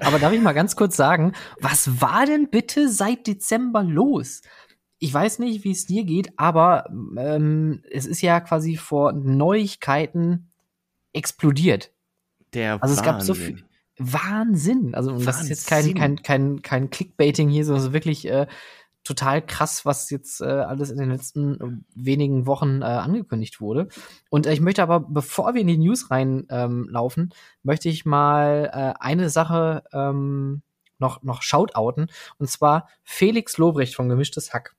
Aber 0.01 0.19
darf 0.19 0.31
ich 0.33 0.41
mal 0.41 0.53
ganz 0.53 0.75
kurz 0.75 0.95
sagen, 0.95 1.33
was 1.59 2.01
war 2.01 2.25
denn 2.25 2.49
bitte 2.49 2.89
seit 2.89 3.27
Dezember 3.27 3.83
los? 3.83 4.41
Ich 4.99 5.13
weiß 5.13 5.39
nicht, 5.39 5.63
wie 5.63 5.71
es 5.71 5.85
dir 5.85 6.05
geht, 6.05 6.31
aber 6.37 6.89
ähm, 7.17 7.83
es 7.91 8.07
ist 8.07 8.21
ja 8.21 8.39
quasi 8.39 8.77
vor 8.77 9.13
Neuigkeiten 9.13 10.49
explodiert. 11.13 11.91
Der 12.53 12.81
Also 12.81 12.95
es 12.95 13.03
gab 13.03 13.21
so 13.21 13.33
Wahnsinn. 13.35 13.57
viel 13.57 13.66
Wahnsinn. 13.97 14.93
Also 14.95 15.11
und 15.13 15.25
das 15.25 15.41
ist 15.43 15.49
jetzt 15.49 15.67
kein 15.67 15.79
Wahnsinn. 15.85 15.95
kein 15.97 16.21
kein 16.23 16.61
kein 16.61 16.89
Clickbaiting 16.89 17.49
hier, 17.49 17.65
sondern 17.65 17.83
so 17.83 17.93
wirklich 17.93 18.27
äh, 18.27 18.47
total 19.03 19.41
krass, 19.41 19.85
was 19.85 20.09
jetzt 20.09 20.41
äh, 20.41 20.45
alles 20.45 20.91
in 20.91 20.97
den 20.97 21.09
letzten 21.09 21.61
äh, 21.61 21.77
wenigen 21.95 22.45
Wochen 22.45 22.81
äh, 22.81 22.85
angekündigt 22.85 23.61
wurde. 23.61 23.87
Und 24.29 24.45
äh, 24.45 24.53
ich 24.53 24.59
möchte 24.61 24.83
aber, 24.83 24.99
bevor 24.99 25.53
wir 25.53 25.61
in 25.61 25.67
die 25.67 25.77
News 25.77 26.11
reinlaufen, 26.11 26.47
ähm, 26.49 26.87
laufen, 26.89 27.29
möchte 27.63 27.87
ich 27.89 28.05
mal 28.05 28.69
äh, 28.73 28.93
eine 29.03 29.29
Sache 29.29 29.83
ähm, 29.93 30.61
noch 30.99 31.23
noch 31.23 31.41
shoutouten 31.41 32.07
und 32.37 32.49
zwar 32.49 32.89
Felix 33.03 33.57
Lobrecht 33.57 33.95
von 33.95 34.09
Gemischtes 34.09 34.53
Hack. 34.53 34.75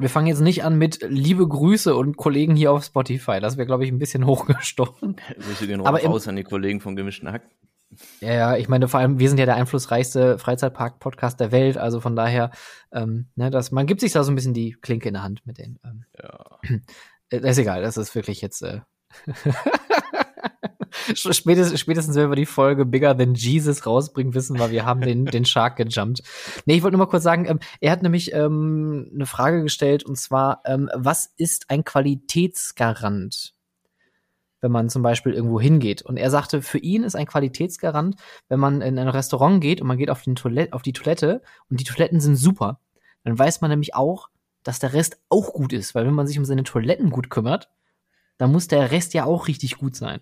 Wir 0.00 0.08
fangen 0.10 0.28
jetzt 0.28 0.40
nicht 0.40 0.62
an 0.62 0.78
mit 0.78 1.00
liebe 1.08 1.48
Grüße 1.48 1.96
und 1.96 2.16
Kollegen 2.16 2.54
hier 2.54 2.70
auf 2.72 2.84
Spotify. 2.84 3.40
Das 3.40 3.56
wäre, 3.56 3.66
glaube 3.66 3.84
ich, 3.84 3.90
ein 3.90 3.98
bisschen 3.98 4.26
hochgestochen. 4.26 5.16
Grüße 5.40 5.66
gehen 5.66 5.80
Aber 5.84 6.00
im- 6.00 6.10
raus 6.12 6.28
an 6.28 6.36
die 6.36 6.44
Kollegen 6.44 6.80
vom 6.80 6.94
gemischten 6.94 7.30
Hack. 7.32 7.42
Ja, 8.20 8.32
ja, 8.32 8.56
ich 8.56 8.68
meine, 8.68 8.88
vor 8.88 9.00
allem, 9.00 9.18
wir 9.18 9.28
sind 9.28 9.38
ja 9.38 9.46
der 9.46 9.56
einflussreichste 9.56 10.38
Freizeitpark-Podcast 10.38 11.40
der 11.40 11.52
Welt, 11.52 11.78
also 11.78 12.00
von 12.00 12.14
daher, 12.16 12.50
ähm, 12.92 13.28
ne, 13.34 13.50
das, 13.50 13.70
man 13.72 13.86
gibt 13.86 14.00
sich 14.00 14.12
da 14.12 14.24
so 14.24 14.30
ein 14.30 14.34
bisschen 14.34 14.54
die 14.54 14.72
Klinke 14.72 15.08
in 15.08 15.14
der 15.14 15.22
Hand 15.22 15.46
mit 15.46 15.58
denen. 15.58 15.78
Ähm, 15.84 16.04
Ja. 16.22 16.58
äh, 17.30 17.40
das 17.40 17.52
ist 17.52 17.58
egal, 17.58 17.82
das 17.82 17.96
ist 17.96 18.14
wirklich 18.14 18.40
jetzt. 18.40 18.62
Äh 18.62 18.80
spätestens, 21.14 21.80
spätestens, 21.80 22.16
wenn 22.16 22.30
wir 22.30 22.36
die 22.36 22.46
Folge 22.46 22.84
Bigger 22.84 23.16
Than 23.16 23.34
Jesus 23.34 23.86
rausbringen, 23.86 24.34
wissen 24.34 24.58
wir, 24.58 24.70
wir 24.70 24.84
haben 24.84 25.00
den, 25.00 25.24
den 25.24 25.44
Shark 25.44 25.76
gejumpt. 25.76 26.22
Nee, 26.66 26.76
ich 26.76 26.82
wollte 26.82 26.96
nur 26.96 27.06
mal 27.06 27.10
kurz 27.10 27.22
sagen, 27.22 27.46
ähm, 27.46 27.60
er 27.80 27.92
hat 27.92 28.02
nämlich 28.02 28.32
ähm, 28.32 29.10
eine 29.14 29.26
Frage 29.26 29.62
gestellt 29.62 30.04
und 30.04 30.16
zwar, 30.16 30.60
ähm, 30.66 30.90
was 30.94 31.32
ist 31.36 31.70
ein 31.70 31.84
Qualitätsgarant? 31.84 33.54
Wenn 34.60 34.72
man 34.72 34.88
zum 34.88 35.02
Beispiel 35.02 35.32
irgendwo 35.32 35.60
hingeht. 35.60 36.02
Und 36.02 36.16
er 36.16 36.30
sagte, 36.30 36.62
für 36.62 36.78
ihn 36.78 37.04
ist 37.04 37.16
ein 37.16 37.26
Qualitätsgarant, 37.26 38.16
wenn 38.48 38.60
man 38.60 38.80
in 38.80 38.98
ein 38.98 39.08
Restaurant 39.08 39.60
geht 39.60 39.80
und 39.80 39.86
man 39.86 39.98
geht 39.98 40.10
auf, 40.10 40.22
den 40.22 40.34
Toilette, 40.36 40.72
auf 40.72 40.82
die 40.82 40.92
Toilette 40.92 41.42
und 41.70 41.80
die 41.80 41.84
Toiletten 41.84 42.20
sind 42.20 42.36
super, 42.36 42.80
dann 43.24 43.38
weiß 43.38 43.60
man 43.60 43.70
nämlich 43.70 43.94
auch, 43.94 44.28
dass 44.62 44.78
der 44.78 44.92
Rest 44.92 45.20
auch 45.28 45.52
gut 45.52 45.72
ist. 45.72 45.94
Weil 45.94 46.06
wenn 46.06 46.14
man 46.14 46.26
sich 46.26 46.38
um 46.38 46.44
seine 46.44 46.64
Toiletten 46.64 47.10
gut 47.10 47.30
kümmert, 47.30 47.70
dann 48.36 48.52
muss 48.52 48.68
der 48.68 48.90
Rest 48.90 49.14
ja 49.14 49.24
auch 49.24 49.48
richtig 49.48 49.78
gut 49.78 49.96
sein. 49.96 50.20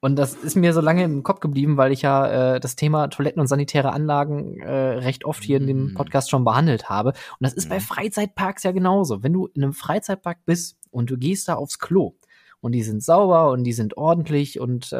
Und 0.00 0.14
das 0.14 0.34
ist 0.34 0.54
mir 0.54 0.72
so 0.72 0.80
lange 0.80 1.02
im 1.02 1.24
Kopf 1.24 1.40
geblieben, 1.40 1.76
weil 1.76 1.90
ich 1.90 2.02
ja 2.02 2.54
äh, 2.54 2.60
das 2.60 2.76
Thema 2.76 3.08
Toiletten 3.08 3.40
und 3.40 3.48
sanitäre 3.48 3.92
Anlagen 3.92 4.60
äh, 4.60 4.70
recht 4.70 5.24
oft 5.24 5.42
hier 5.42 5.56
in 5.56 5.66
dem 5.66 5.86
Mm. 5.86 5.94
Podcast 5.94 6.30
schon 6.30 6.44
behandelt 6.44 6.88
habe. 6.88 7.08
Und 7.10 7.40
das 7.40 7.52
ist 7.52 7.68
bei 7.68 7.76
Mhm. 7.76 7.82
Freizeitparks 7.82 8.62
ja 8.62 8.70
genauso. 8.70 9.24
Wenn 9.24 9.32
du 9.32 9.48
in 9.48 9.64
einem 9.64 9.72
Freizeitpark 9.72 10.44
bist 10.44 10.78
und 10.92 11.10
du 11.10 11.18
gehst 11.18 11.48
da 11.48 11.54
aufs 11.56 11.80
Klo 11.80 12.14
und 12.60 12.72
die 12.72 12.82
sind 12.82 13.02
sauber 13.02 13.50
und 13.50 13.64
die 13.64 13.72
sind 13.72 13.96
ordentlich 13.96 14.60
und 14.60 14.92
äh, 14.92 14.96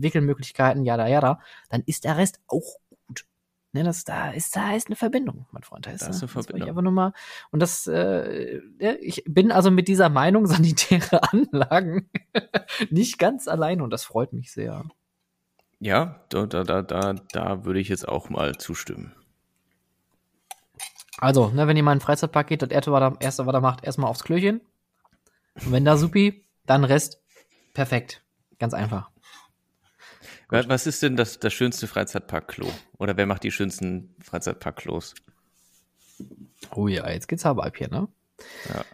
Wickelmöglichkeiten, 0.00 0.84
jada 0.84 1.06
jada, 1.06 1.40
dann 1.68 1.82
ist 1.86 2.04
der 2.04 2.16
Rest 2.16 2.40
auch 2.46 2.78
gut. 3.06 3.26
Ne, 3.72 3.84
das, 3.84 4.04
da 4.04 4.30
ist 4.30 4.54
da 4.56 4.74
ist 4.74 4.86
eine 4.86 4.96
Verbindung, 4.96 5.46
mein 5.50 5.62
Freund. 5.62 5.86
Da 5.86 5.90
ist, 5.90 6.02
Da 6.02 6.08
ist 6.10 6.22
eine 6.22 6.28
Verbindung. 6.28 6.68
einfach 6.68 6.82
nur 6.82 6.92
mal. 6.92 7.12
Und 7.50 7.60
das, 7.60 7.86
äh, 7.86 8.60
ja, 8.78 8.94
ich 9.00 9.24
bin 9.26 9.52
also 9.52 9.70
mit 9.70 9.88
dieser 9.88 10.08
Meinung 10.08 10.46
sanitäre 10.48 11.22
Anlagen 11.32 12.08
nicht 12.90 13.18
ganz 13.18 13.48
allein 13.48 13.80
und 13.80 13.90
das 13.90 14.04
freut 14.04 14.32
mich 14.32 14.52
sehr. 14.52 14.84
Ja, 15.80 16.24
da, 16.30 16.46
da, 16.46 16.64
da, 16.64 16.82
da, 16.82 17.14
da 17.32 17.64
würde 17.64 17.80
ich 17.80 17.88
jetzt 17.88 18.08
auch 18.08 18.30
mal 18.30 18.56
zustimmen. 18.56 19.14
Also, 21.18 21.48
ne, 21.48 21.66
wenn 21.66 21.76
ihr 21.76 21.82
mal 21.82 21.92
in 21.92 21.96
einen 21.96 22.00
Freizeitpark 22.00 22.46
geht, 22.46 22.62
das 22.62 22.70
erste, 22.70 22.92
was 22.92 23.00
er, 23.02 23.20
erste, 23.20 23.46
was 23.46 23.54
er 23.54 23.60
macht, 23.60 23.84
erstmal 23.84 24.10
aufs 24.10 24.24
Klöchen. 24.24 24.60
Und 25.54 25.72
wenn 25.72 25.84
da 25.84 25.96
supi, 25.96 26.43
dann 26.66 26.84
Rest 26.84 27.20
perfekt. 27.74 28.22
Ganz 28.58 28.74
einfach. 28.74 29.10
Wa- 30.48 30.64
Was 30.68 30.86
ist 30.86 31.02
denn 31.02 31.16
das, 31.16 31.38
das 31.38 31.52
schönste 31.52 31.86
Freizeitpark-Klo? 31.86 32.68
Oder 32.98 33.16
wer 33.16 33.26
macht 33.26 33.42
die 33.42 33.50
schönsten 33.50 34.14
Freizeitpark-Klos? 34.20 35.14
Oh 36.74 36.88
ja, 36.88 37.08
jetzt 37.10 37.28
geht's 37.28 37.44
aber 37.46 37.64
ab 37.64 37.76
hier, 37.76 37.88
ne? 37.90 38.08
Ja. 38.68 38.84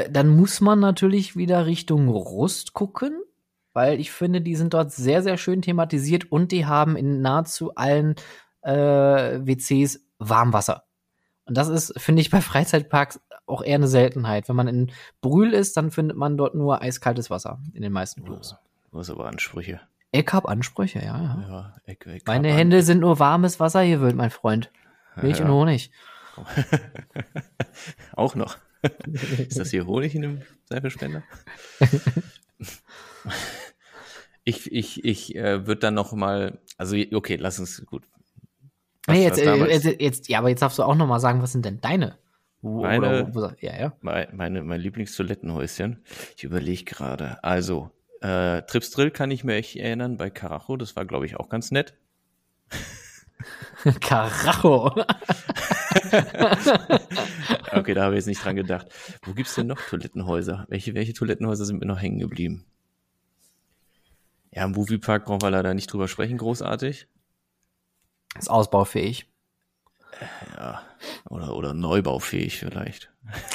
Äh, 0.00 0.10
dann 0.10 0.28
muss 0.28 0.60
man 0.60 0.80
natürlich 0.80 1.36
wieder 1.36 1.66
Richtung 1.66 2.08
Rust 2.08 2.72
gucken, 2.72 3.20
weil 3.74 4.00
ich 4.00 4.10
finde, 4.10 4.40
die 4.40 4.56
sind 4.56 4.72
dort 4.74 4.92
sehr, 4.92 5.22
sehr 5.22 5.36
schön 5.36 5.60
thematisiert 5.62 6.32
und 6.32 6.52
die 6.52 6.64
haben 6.66 6.96
in 6.96 7.20
nahezu 7.20 7.74
allen 7.74 8.14
äh, 8.62 8.72
WCs 8.72 10.00
Warmwasser. 10.18 10.84
Und 11.44 11.56
das 11.56 11.68
ist, 11.68 11.92
finde 12.00 12.22
ich, 12.22 12.30
bei 12.30 12.40
Freizeitparks 12.40 13.20
auch 13.48 13.62
eher 13.62 13.76
eine 13.76 13.88
Seltenheit. 13.88 14.48
Wenn 14.48 14.56
man 14.56 14.68
in 14.68 14.92
Brühl 15.20 15.52
ist, 15.54 15.76
dann 15.76 15.90
findet 15.90 16.16
man 16.16 16.36
dort 16.36 16.54
nur 16.54 16.80
eiskaltes 16.82 17.30
Wasser 17.30 17.60
in 17.74 17.82
den 17.82 17.92
meisten 17.92 18.24
Klos. 18.24 18.56
Du 18.92 18.98
hast 18.98 19.10
aber 19.10 19.26
Ansprüche. 19.26 19.80
Ich 20.12 20.26
hab 20.32 20.48
Ansprüche, 20.48 21.00
ja, 21.00 21.20
ja. 21.20 21.44
Ja, 21.48 21.76
ich, 21.86 21.98
ich 22.06 22.24
Meine 22.26 22.48
hab 22.48 22.52
an- 22.54 22.58
Hände 22.58 22.82
sind 22.82 23.00
nur 23.00 23.18
warmes 23.18 23.60
Wasser 23.60 23.86
gewöhnt, 23.86 24.16
mein 24.16 24.30
Freund. 24.30 24.70
Milch 25.20 25.38
Ja. 25.40 25.44
und 25.44 25.50
Honig. 25.52 25.90
Auch 28.14 28.34
noch. 28.34 28.56
Ist 29.48 29.58
das 29.58 29.70
hier 29.70 29.86
Honig 29.86 30.14
in 30.14 30.22
dem 30.22 30.42
Seifenspender? 30.66 31.24
ich 34.44 34.70
ich, 34.72 35.04
ich 35.04 35.34
äh, 35.36 35.66
würde 35.66 35.80
dann 35.80 35.94
noch 35.94 36.12
mal, 36.12 36.58
also 36.76 36.96
okay, 37.12 37.36
lass 37.36 37.58
uns 37.58 37.84
gut. 37.86 38.04
Was- 39.06 39.16
Nee, 39.16 39.24
jetzt, 39.24 39.38
was 39.44 39.58
äh, 39.58 39.70
jetzt, 39.72 40.00
jetzt, 40.00 40.28
ja, 40.28 40.38
aber 40.38 40.50
jetzt 40.50 40.60
darfst 40.62 40.78
du 40.78 40.82
auch 40.82 40.94
noch 40.94 41.06
mal 41.06 41.18
sagen, 41.20 41.42
was 41.42 41.52
sind 41.52 41.64
denn 41.64 41.80
deine? 41.80 42.18
Meine- 42.76 42.98
oder, 42.98 43.34
wo, 43.34 43.42
wo, 43.42 43.52
ja, 43.60 43.78
ja. 43.78 43.92
Mein, 44.00 44.28
meine, 44.34 44.62
mein 44.62 44.80
Lieblingstoilettenhäuschen. 44.80 46.02
Ich 46.36 46.44
überlege 46.44 46.84
gerade. 46.84 47.42
Also, 47.42 47.90
äh, 48.20 48.62
Trips 48.62 48.90
Drill 48.90 49.10
kann 49.10 49.30
ich 49.30 49.44
mich 49.44 49.78
erinnern 49.78 50.16
bei 50.16 50.30
Carajo. 50.30 50.76
Das 50.76 50.96
war, 50.96 51.04
glaube 51.04 51.26
ich, 51.26 51.36
auch 51.36 51.48
ganz 51.48 51.70
nett. 51.70 51.94
Karacho. 54.00 54.92
Okay, 57.72 57.94
da 57.94 58.04
habe 58.04 58.14
ich 58.14 58.18
jetzt 58.18 58.26
nicht 58.26 58.44
dran 58.44 58.56
gedacht. 58.56 58.88
Wo 59.22 59.32
gibt's 59.32 59.54
denn 59.54 59.66
noch 59.66 59.80
Toilettenhäuser? 59.80 60.66
Welche, 60.68 60.94
welche 60.94 61.12
Toilettenhäuser 61.12 61.64
sind 61.64 61.80
mir 61.80 61.86
noch 61.86 62.00
hängen 62.00 62.18
geblieben? 62.18 62.64
Ja, 64.52 64.64
im 64.64 64.72
Moviepark 64.72 65.24
brauchen 65.26 65.42
wir 65.42 65.50
leider 65.50 65.74
nicht 65.74 65.92
drüber 65.92 66.08
sprechen, 66.08 66.38
großartig. 66.38 67.06
Ist 68.38 68.50
ausbaufähig. 68.50 69.30
Ja, 70.56 70.82
oder, 71.28 71.54
oder 71.56 71.74
neubaufähig 71.74 72.58
vielleicht. 72.58 73.10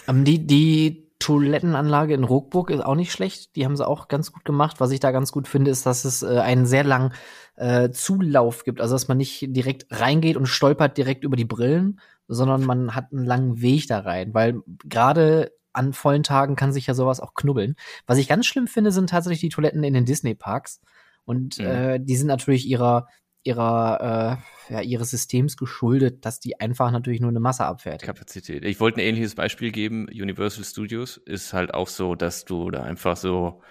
Ähm, 0.07 0.23
die, 0.23 0.45
die 0.45 1.09
Toilettenanlage 1.19 2.13
in 2.13 2.23
Rockburg 2.23 2.69
ist 2.69 2.81
auch 2.81 2.95
nicht 2.95 3.11
schlecht. 3.11 3.55
Die 3.55 3.65
haben 3.65 3.75
sie 3.77 3.87
auch 3.87 4.07
ganz 4.07 4.31
gut 4.31 4.45
gemacht. 4.45 4.79
Was 4.79 4.91
ich 4.91 4.99
da 4.99 5.11
ganz 5.11 5.31
gut 5.31 5.47
finde, 5.47 5.71
ist, 5.71 5.85
dass 5.85 6.05
es 6.05 6.21
äh, 6.21 6.39
einen 6.39 6.65
sehr 6.65 6.83
langen 6.83 7.13
äh, 7.55 7.89
Zulauf 7.91 8.63
gibt. 8.63 8.81
Also, 8.81 8.95
dass 8.95 9.07
man 9.07 9.17
nicht 9.17 9.45
direkt 9.49 9.85
reingeht 9.89 10.37
und 10.37 10.47
stolpert 10.47 10.97
direkt 10.97 11.23
über 11.23 11.35
die 11.35 11.45
Brillen, 11.45 11.99
sondern 12.27 12.65
man 12.65 12.95
hat 12.95 13.11
einen 13.11 13.25
langen 13.25 13.61
Weg 13.61 13.87
da 13.87 13.99
rein. 13.99 14.33
Weil 14.33 14.61
gerade 14.83 15.51
an 15.71 15.93
vollen 15.93 16.23
Tagen 16.23 16.55
kann 16.55 16.71
sich 16.71 16.87
ja 16.87 16.93
sowas 16.93 17.19
auch 17.19 17.33
knubbeln. 17.33 17.75
Was 18.05 18.17
ich 18.17 18.27
ganz 18.27 18.45
schlimm 18.45 18.67
finde, 18.67 18.91
sind 18.91 19.09
tatsächlich 19.09 19.41
die 19.41 19.49
Toiletten 19.49 19.83
in 19.83 19.93
den 19.93 20.05
Disney-Parks. 20.05 20.81
Und 21.25 21.57
Mhm. 21.57 21.65
äh, 21.65 21.99
die 21.99 22.15
sind 22.15 22.27
natürlich 22.27 22.67
ihrer 22.67 23.07
ihrer 23.43 24.39
äh, 24.69 24.73
ja, 24.73 24.81
ihres 24.81 25.09
Systems 25.11 25.57
geschuldet, 25.57 26.25
dass 26.25 26.39
die 26.39 26.59
einfach 26.59 26.91
natürlich 26.91 27.19
nur 27.19 27.29
eine 27.29 27.39
Masse 27.39 27.65
abfertigen. 27.65 28.13
Kapazität. 28.13 28.63
Ich 28.63 28.79
wollte 28.79 28.97
ein 29.01 29.05
ähnliches 29.07 29.35
Beispiel 29.35 29.71
geben. 29.71 30.07
Universal 30.07 30.63
Studios 30.63 31.17
ist 31.17 31.53
halt 31.53 31.73
auch 31.73 31.87
so, 31.87 32.15
dass 32.15 32.45
du 32.45 32.71
da 32.71 32.81
einfach 32.83 33.17
so, 33.17 33.61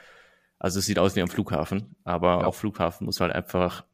also 0.59 0.79
es 0.79 0.87
sieht 0.87 0.99
aus 0.99 1.17
wie 1.17 1.23
am 1.23 1.29
Flughafen, 1.29 1.97
aber 2.05 2.41
Ja. 2.41 2.45
auf 2.45 2.57
Flughafen 2.57 3.07
muss 3.07 3.21
halt 3.21 3.33
einfach, 3.33 3.85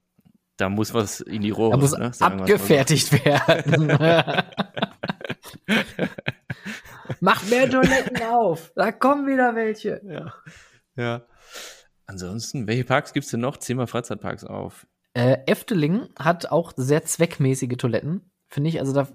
da 0.56 0.68
muss 0.68 0.92
was 0.92 1.20
in 1.20 1.42
die 1.42 1.50
Rohre. 1.50 1.70
Da 1.72 1.76
muss 1.76 1.96
ne? 1.96 2.12
So. 2.12 2.24
abgefertigt 2.24 3.24
werden. 3.24 3.86
Mach 7.20 7.48
mehr 7.48 7.70
Toiletten 7.70 8.22
auf. 8.22 8.72
Da 8.74 8.92
kommen 8.92 9.26
wieder 9.26 9.54
welche. 9.54 10.00
Ja. 10.04 10.34
ja. 10.96 11.22
Ansonsten, 12.06 12.66
welche 12.66 12.84
Parks 12.84 13.12
gibt's 13.12 13.30
denn 13.30 13.40
noch? 13.40 13.56
Zähl 13.58 13.76
mal 13.76 13.86
Freizeitparks 13.86 14.44
auf. 14.44 14.86
Äh, 15.18 15.38
Efteling 15.46 16.08
hat 16.16 16.52
auch 16.52 16.72
sehr 16.76 17.04
zweckmäßige 17.04 17.76
Toiletten, 17.76 18.30
finde 18.46 18.70
ich. 18.70 18.78
Also 18.78 18.92
da 18.92 19.08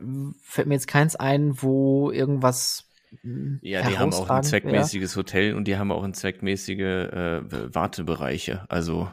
fällt 0.43 0.67
mir 0.67 0.73
jetzt 0.73 0.87
keins 0.89 1.15
ein, 1.15 1.61
wo 1.61 2.11
irgendwas. 2.11 2.89
mh, 3.23 3.59
Ja, 3.61 3.87
die 3.87 3.97
haben 3.97 4.11
auch 4.13 4.29
ein 4.29 4.43
zweckmäßiges 4.43 5.15
Hotel 5.15 5.53
und 5.55 5.63
die 5.65 5.77
haben 5.77 5.93
auch 5.93 6.03
ein 6.03 6.13
zweckmäßige 6.13 6.79
äh, 6.79 7.73
Wartebereiche. 7.73 8.65
Also, 8.67 9.09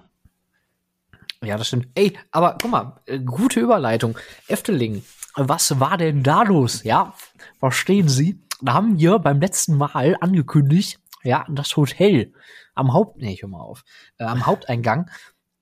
Ja, 1.44 1.56
das 1.56 1.68
stimmt. 1.68 1.86
Ey, 1.94 2.18
aber 2.32 2.58
guck 2.60 2.72
mal, 2.72 3.00
äh, 3.06 3.20
gute 3.20 3.60
Überleitung. 3.60 4.18
Efteling, 4.48 5.04
was 5.36 5.78
war 5.78 5.96
denn 5.96 6.24
da 6.24 6.42
los? 6.42 6.82
Ja, 6.82 7.14
verstehen 7.60 8.08
Sie? 8.08 8.42
Da 8.62 8.72
haben 8.74 8.98
wir 8.98 9.20
beim 9.20 9.40
letzten 9.40 9.76
Mal 9.76 10.16
angekündigt, 10.20 10.98
ja, 11.22 11.46
das 11.48 11.76
Hotel 11.76 12.32
am 12.74 12.92
Haupt, 12.92 13.18
nee, 13.18 13.34
ich 13.34 13.42
hör 13.42 13.48
mal 13.48 13.60
auf, 13.60 13.84
äh, 14.18 14.24
am 14.24 14.44
Haupteingang. 14.46 15.08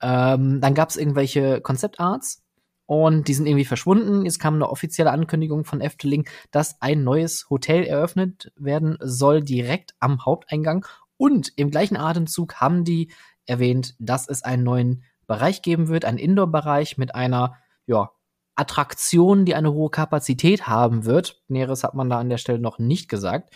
Ähm, 0.00 0.60
dann 0.60 0.74
gab 0.74 0.90
es 0.90 0.96
irgendwelche 0.96 1.60
Konzeptarts 1.60 2.42
und 2.86 3.28
die 3.28 3.34
sind 3.34 3.46
irgendwie 3.46 3.64
verschwunden. 3.64 4.24
Jetzt 4.24 4.38
kam 4.38 4.54
eine 4.54 4.70
offizielle 4.70 5.10
Ankündigung 5.10 5.64
von 5.64 5.80
Efteling, 5.80 6.28
dass 6.50 6.80
ein 6.80 7.04
neues 7.04 7.50
Hotel 7.50 7.84
eröffnet 7.84 8.50
werden 8.56 8.96
soll, 9.00 9.42
direkt 9.42 9.94
am 10.00 10.24
Haupteingang. 10.24 10.86
Und 11.18 11.52
im 11.56 11.70
gleichen 11.70 11.96
Atemzug 11.96 12.56
haben 12.56 12.84
die 12.84 13.10
erwähnt, 13.44 13.94
dass 13.98 14.28
es 14.28 14.42
einen 14.42 14.62
neuen 14.62 15.04
Bereich 15.26 15.62
geben 15.62 15.88
wird, 15.88 16.04
einen 16.04 16.18
Indoor-Bereich 16.18 16.96
mit 16.96 17.14
einer, 17.14 17.56
ja, 17.86 18.10
Attraktion, 18.54 19.44
die 19.44 19.54
eine 19.54 19.72
hohe 19.72 19.90
Kapazität 19.90 20.66
haben 20.66 21.04
wird. 21.04 21.42
Näheres 21.46 21.84
hat 21.84 21.94
man 21.94 22.10
da 22.10 22.18
an 22.18 22.28
der 22.28 22.38
Stelle 22.38 22.58
noch 22.58 22.78
nicht 22.78 23.08
gesagt. 23.08 23.54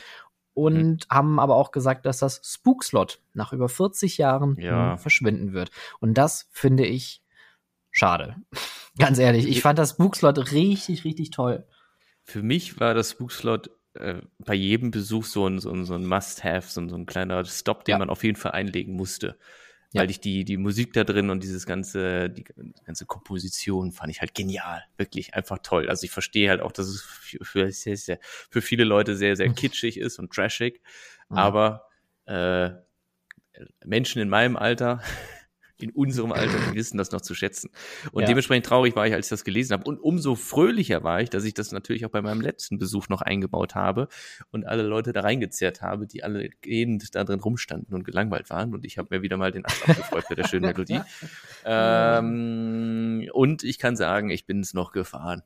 Und 0.54 1.06
haben 1.08 1.40
aber 1.40 1.56
auch 1.56 1.70
gesagt, 1.72 2.04
dass 2.06 2.18
das 2.18 2.40
Spookslot 2.44 3.20
nach 3.32 3.52
über 3.52 3.68
40 3.68 4.18
Jahren 4.18 4.56
Ja. 4.60 4.88
nun 4.90 4.98
verschwinden 4.98 5.52
wird. 5.52 5.70
Und 6.00 6.14
das 6.18 6.48
finde 6.50 6.84
ich 6.86 7.22
schade. 7.90 8.36
Ganz 8.98 9.18
ehrlich, 9.18 9.46
ich 9.48 9.62
fand 9.62 9.78
das 9.78 9.90
Spookslot 9.90 10.52
richtig, 10.52 11.04
richtig 11.04 11.30
toll. 11.30 11.66
für 12.24 12.42
mich 12.42 12.78
war 12.78 12.92
das 12.94 13.12
Spookslot 13.12 13.70
äh, 13.94 14.20
bei 14.38 14.54
jedem 14.54 14.90
Besuch 14.90 15.24
so 15.24 15.46
ein, 15.46 15.58
so 15.58 15.70
ein, 15.70 15.84
so 15.84 15.94
ein 15.94 16.06
Must-Have, 16.06 16.68
so 16.70 16.80
ein, 16.82 16.88
so 16.90 16.96
ein 16.96 17.06
kleiner 17.06 17.44
Stop, 17.46 17.84
den 17.84 17.92
Ja. 17.92 17.98
man 17.98 18.10
auf 18.10 18.22
jeden 18.24 18.36
Fall 18.36 18.52
einlegen 18.52 18.94
musste. 18.94 19.36
Ja. 19.92 20.00
Weil 20.00 20.10
ich 20.10 20.20
die, 20.20 20.44
die 20.44 20.56
Musik 20.56 20.94
da 20.94 21.04
drin 21.04 21.28
und 21.28 21.42
dieses 21.42 21.66
ganze, 21.66 22.30
die 22.30 22.44
ganze 22.84 23.04
Komposition 23.04 23.92
fand 23.92 24.10
ich 24.10 24.20
halt 24.20 24.34
genial. 24.34 24.82
Wirklich 24.96 25.34
einfach 25.34 25.58
toll. 25.62 25.90
Also 25.90 26.04
ich 26.04 26.10
verstehe 26.10 26.48
halt 26.48 26.62
auch, 26.62 26.72
dass 26.72 26.88
es 26.88 27.02
für, 27.02 27.44
für, 27.44 28.18
für 28.50 28.62
viele 28.62 28.84
Leute 28.84 29.16
sehr, 29.16 29.36
sehr 29.36 29.50
kitschig 29.52 29.98
ist 29.98 30.18
und 30.18 30.32
trashig. 30.32 30.80
Mhm. 31.28 31.36
Aber 31.36 31.88
äh, 32.24 32.70
Menschen 33.84 34.22
in 34.22 34.28
meinem 34.28 34.56
Alter, 34.56 35.02
in 35.82 35.90
unserem 35.90 36.32
Alter, 36.32 36.58
die 36.70 36.74
wissen 36.76 36.98
das 36.98 37.10
noch 37.12 37.20
zu 37.20 37.34
schätzen. 37.34 37.70
Und 38.12 38.22
Ja. 38.22 38.28
dementsprechend 38.28 38.66
traurig 38.66 38.94
war 38.96 39.06
ich, 39.06 39.14
als 39.14 39.26
ich 39.26 39.30
das 39.30 39.44
gelesen 39.44 39.72
habe. 39.74 39.84
Und 39.84 39.98
umso 39.98 40.34
fröhlicher 40.34 41.02
war 41.04 41.20
ich, 41.20 41.30
dass 41.30 41.44
ich 41.44 41.54
das 41.54 41.72
natürlich 41.72 42.06
auch 42.06 42.10
bei 42.10 42.22
meinem 42.22 42.40
letzten 42.40 42.78
Besuch 42.78 43.08
noch 43.08 43.22
eingebaut 43.22 43.74
habe 43.74 44.08
und 44.50 44.66
alle 44.66 44.82
Leute 44.82 45.12
da 45.12 45.20
reingezerrt 45.22 45.82
habe, 45.82 46.06
die 46.06 46.22
alle 46.24 46.48
gehend 46.60 47.14
da 47.14 47.24
drin 47.24 47.40
rumstanden 47.40 47.94
und 47.94 48.04
gelangweilt 48.04 48.50
waren. 48.50 48.74
Und 48.74 48.84
ich 48.84 48.98
habe 48.98 49.08
mir 49.16 49.22
wieder 49.22 49.36
mal 49.36 49.52
den 49.52 49.64
Ast 49.66 49.88
abgefreut 49.88 50.24
mit 50.30 50.38
der 50.38 50.46
schönen 50.48 50.66
Melodie. 50.66 51.00
Ähm, 51.64 53.28
und 53.32 53.62
ich 53.64 53.78
kann 53.78 53.96
sagen, 53.96 54.30
ich 54.30 54.46
bin 54.46 54.60
es 54.60 54.74
noch 54.74 54.92
gefahren. 54.92 55.42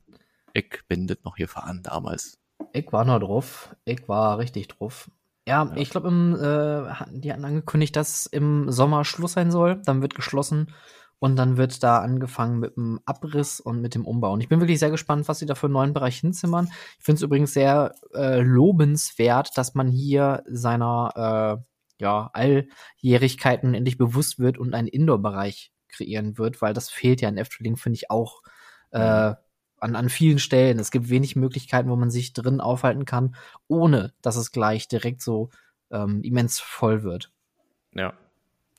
Ich 0.52 0.81
bin 0.88 1.07
das 1.07 1.19
noch 1.25 1.37
gefahren 1.37 1.83
damals. 1.83 2.38
Ich 2.73 2.90
war 2.93 3.05
noch 3.05 3.19
drauf. 3.21 3.75
Ich 3.85 4.09
war 4.09 4.38
richtig 4.38 4.69
drauf. 4.69 5.11
Ja, 5.46 5.64
Ja. 5.64 5.72
ich 5.76 5.90
glaube, 5.90 6.08
äh, 6.08 7.04
die 7.12 7.32
hatten 7.32 7.44
angekündigt, 7.44 7.96
dass 7.96 8.26
im 8.26 8.70
Sommer 8.70 9.04
Schluss 9.04 9.32
sein 9.32 9.50
soll. 9.50 9.80
Dann 9.84 10.02
wird 10.02 10.14
geschlossen 10.14 10.74
und 11.18 11.36
dann 11.36 11.56
wird 11.56 11.82
da 11.82 11.98
angefangen 11.98 12.58
mit 12.58 12.76
dem 12.76 13.00
Abriss 13.06 13.60
und 13.60 13.80
mit 13.80 13.94
dem 13.94 14.04
Umbau. 14.04 14.32
Und 14.32 14.40
ich 14.40 14.48
bin 14.48 14.60
wirklich 14.60 14.78
sehr 14.78 14.90
gespannt, 14.90 15.28
was 15.28 15.38
sie 15.38 15.46
da 15.46 15.54
für 15.54 15.66
einen 15.66 15.74
neuen 15.74 15.94
Bereich 15.94 16.18
hinzimmern. 16.18 16.68
Ich 16.98 17.04
finde 17.04 17.16
es 17.16 17.22
übrigens 17.22 17.54
sehr 17.54 17.94
äh, 18.14 18.40
lobenswert, 18.40 19.56
dass 19.56 19.74
man 19.74 19.88
hier 19.88 20.42
seiner 20.46 21.60
äh, 21.60 22.02
ja, 22.02 22.30
Alljährigkeiten 22.34 23.72
endlich 23.74 23.96
bewusst 23.96 24.38
wird 24.38 24.58
und 24.58 24.74
einen 24.74 24.88
Indoor-Bereich 24.88 25.72
kreieren 25.88 26.36
wird, 26.36 26.60
weil 26.60 26.74
das 26.74 26.90
fehlt 26.90 27.20
ja 27.22 27.28
in 27.28 27.38
Efteling, 27.38 27.76
finde 27.76 27.96
ich 27.96 28.10
auch 28.10 28.42
äh, 28.90 29.34
an, 29.78 29.97
an 29.97 30.09
vielen 30.09 30.38
Stellen. 30.38 30.78
Es 30.78 30.90
gibt 30.90 31.11
wenig 31.11 31.37
Möglichkeiten, 31.37 31.88
wo 31.88 31.97
man 31.97 32.11
sich 32.11 32.33
drin 32.33 32.61
aufhalten 32.61 33.04
kann, 33.04 33.35
ohne 33.68 34.12
dass 34.23 34.37
es 34.37 34.52
gleich 34.52 34.88
direkt 34.88 35.23
so 35.23 35.50
ähm, 35.90 36.23
immens 36.23 36.61
voll 36.61 37.02
wird. 37.02 37.30
Ja, 37.95 38.14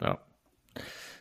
ja. 0.02 0.20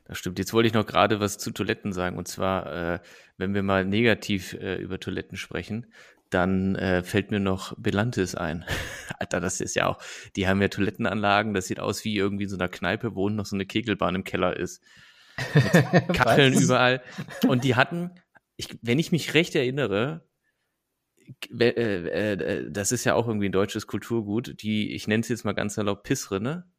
Das 0.04 0.18
stimmt. 0.18 0.38
Jetzt 0.38 0.52
wollte 0.52 0.68
ich 0.68 0.74
noch 0.74 0.86
gerade 0.86 1.18
was 1.18 1.38
zu 1.38 1.50
Toiletten 1.50 1.92
sagen. 1.92 2.16
Und 2.16 2.28
zwar, 2.28 2.94
äh, 2.94 2.98
wenn 3.38 3.54
wir 3.54 3.62
mal 3.62 3.84
negativ 3.84 4.52
äh, 4.54 4.76
über 4.76 5.00
Toiletten 5.00 5.36
sprechen, 5.36 5.86
dann 6.30 6.74
äh, 6.76 7.02
fällt 7.02 7.30
mir 7.30 7.40
noch 7.40 7.74
Belantis 7.76 8.34
ein. 8.34 8.64
Alter, 9.18 9.40
das 9.40 9.60
ist 9.60 9.74
ja 9.74 9.86
auch, 9.86 9.98
die 10.36 10.48
haben 10.48 10.60
ja 10.60 10.68
Toilettenanlagen, 10.68 11.54
das 11.54 11.66
sieht 11.66 11.80
aus 11.80 12.04
wie 12.04 12.16
irgendwie 12.16 12.44
in 12.44 12.50
so 12.50 12.56
einer 12.56 12.68
Kneipe, 12.68 13.14
wo 13.14 13.28
noch 13.28 13.46
so 13.46 13.56
eine 13.56 13.66
Kegelbahn 13.66 14.14
im 14.14 14.24
Keller 14.24 14.56
ist. 14.56 14.82
Kacheln 16.12 16.54
Was? 16.54 16.62
überall. 16.62 17.02
Und 17.46 17.64
die 17.64 17.74
hatten, 17.74 18.10
ich, 18.56 18.78
wenn 18.82 18.98
ich 18.98 19.12
mich 19.12 19.34
recht 19.34 19.54
erinnere, 19.54 20.26
äh, 21.58 21.68
äh, 21.68 22.32
äh, 22.32 22.70
das 22.70 22.92
ist 22.92 23.04
ja 23.04 23.14
auch 23.14 23.26
irgendwie 23.26 23.48
ein 23.48 23.52
deutsches 23.52 23.86
Kulturgut, 23.86 24.62
die, 24.62 24.94
ich 24.94 25.08
nenne 25.08 25.22
es 25.22 25.28
jetzt 25.28 25.44
mal 25.44 25.52
ganz 25.54 25.76
erlaubt, 25.76 26.04
Pissrinne. 26.04 26.70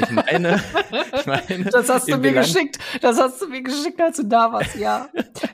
Ich 0.00 0.10
meine, 0.10 0.60
ich 1.20 1.26
meine, 1.26 1.64
Das 1.70 1.88
hast 1.88 2.08
du 2.08 2.16
mir 2.16 2.30
Belang- 2.32 2.44
geschickt. 2.44 2.78
Das 3.02 3.20
hast 3.20 3.40
du 3.40 3.48
mir 3.48 3.62
geschickt, 3.62 4.00
als 4.00 4.16
du 4.16 4.24
da 4.24 4.52
warst, 4.52 4.74
ja. 4.76 5.08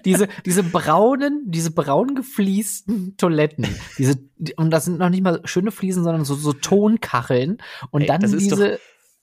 diese, 0.04 0.28
diese 0.46 0.62
braunen, 0.62 1.42
diese 1.50 1.70
braun 1.72 2.14
gefliesten 2.14 3.16
Toiletten. 3.16 3.66
Diese, 3.98 4.16
die- 4.36 4.54
und 4.54 4.70
das 4.70 4.84
sind 4.86 4.98
noch 4.98 5.10
nicht 5.10 5.22
mal 5.22 5.40
schöne 5.44 5.70
Fliesen, 5.72 6.04
sondern 6.04 6.24
so, 6.24 6.34
so 6.34 6.52
Tonkacheln. 6.52 7.58
Und 7.90 8.02
Ey, 8.02 8.06
dann 8.06 8.20
diese, 8.20 8.78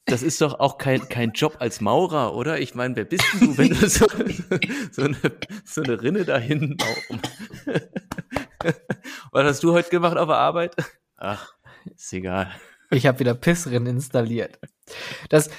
Das 0.07 0.23
ist 0.23 0.39
doch 0.39 0.59
auch 0.59 0.77
kein, 0.77 1.09
kein 1.09 1.33
Job 1.33 1.57
als 1.59 1.81
Maurer, 1.81 2.33
oder? 2.33 2.59
Ich 2.61 2.73
meine, 2.75 2.95
wer 2.95 3.03
bist 3.03 3.25
denn 3.33 3.39
du, 3.41 3.57
wenn 3.57 3.69
du 3.69 3.89
so, 3.89 4.07
so, 4.91 5.01
eine, 5.03 5.17
so 5.65 5.81
eine 5.83 6.01
Rinne 6.01 6.23
da 6.23 6.37
hinten 6.37 6.77
auch. 6.81 7.17
Was 9.31 9.45
hast 9.45 9.63
du 9.63 9.73
heute 9.73 9.89
gemacht 9.89 10.17
auf 10.17 10.27
der 10.27 10.37
Arbeit? 10.37 10.75
Ach, 11.17 11.53
ist 11.93 12.13
egal. 12.13 12.49
Ich 12.89 13.05
habe 13.05 13.19
wieder 13.19 13.33
Pissrin 13.33 13.85
installiert. 13.85 14.59
Das, 15.27 15.49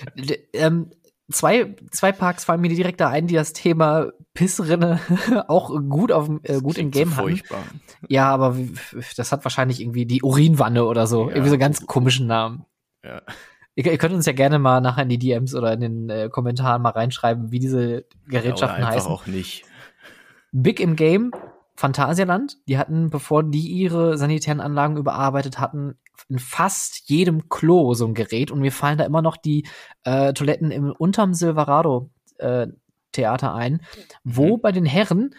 ähm, 0.55 0.92
zwei, 1.31 1.75
zwei 1.90 2.12
Parks 2.12 2.46
fallen 2.46 2.62
mir 2.62 2.70
direkt 2.70 3.01
da 3.01 3.11
ein, 3.11 3.27
die 3.27 3.35
das 3.35 3.53
Thema 3.53 4.12
Pissrinne 4.33 4.99
auch 5.49 5.79
gut 5.90 6.11
auf 6.11 6.31
äh, 6.44 6.61
gut 6.61 6.79
im 6.79 6.90
Klingt 6.90 6.94
so 6.94 7.01
Game 7.01 7.16
haben. 7.16 7.29
Furchtbar. 7.29 7.64
Ja, 8.09 8.31
aber 8.31 8.57
das 9.16 9.31
hat 9.31 9.44
wahrscheinlich 9.44 9.81
irgendwie 9.81 10.07
die 10.07 10.22
Urinwanne 10.22 10.87
oder 10.87 11.07
so. 11.07 11.29
Ja. 11.29 11.37
Irgendwie 11.37 11.51
so 11.51 11.59
ganz 11.59 11.87
komischen 11.87 12.27
Namen. 12.27 12.64
Ja. 13.05 13.20
Ihr, 13.79 13.93
ihr 13.93 13.99
könnt 13.99 14.12
uns 14.12 14.27
ja 14.27 14.33
gerne 14.33 14.59
mal 14.59 14.81
nachher 14.81 15.05
in 15.05 15.09
die 15.09 15.21
DMs 15.21 15.55
oder 15.55 15.73
in 15.73 15.79
den 15.81 16.11
äh, 16.11 16.29
Kommentaren 16.29 16.83
mal 16.83 16.91
reinschreiben, 16.91 17.53
wie 17.53 17.61
diese 17.61 18.07
Gerätschaften 18.27 18.83
einfach 18.83 18.95
heißen. 18.97 19.11
auch 19.11 19.27
nicht. 19.29 19.64
Big 20.51 20.81
im 20.81 20.97
Game, 20.97 21.31
Phantasialand, 21.77 22.57
die 22.67 22.77
hatten, 22.77 23.09
bevor 23.09 23.45
die 23.45 23.69
ihre 23.69 24.19
sanitären 24.19 24.61
Anlagen 24.61 24.97
überarbeitet 24.97 25.61
hatten, 25.61 25.97
in 26.29 26.41
fast 26.41 27.09
jedem 27.09 27.49
Klo 27.49 27.95
so 27.95 28.05
ein 28.05 28.14
Gerät 28.14 28.51
und 28.51 28.59
mir 28.59 28.73
fallen 28.73 28.99
da 28.99 29.05
immer 29.05 29.23
noch 29.23 29.37
die 29.37 29.64
äh, 30.03 30.33
Toiletten 30.33 30.73
im 30.73 30.91
unterm 30.91 31.33
Silverado 31.35 32.11
äh, 32.38 32.67
Theater 33.12 33.55
ein, 33.55 33.81
wo 34.25 34.57
Mhm. 34.57 34.61
bei 34.61 34.73
den 34.73 34.87
Herren 34.87 35.37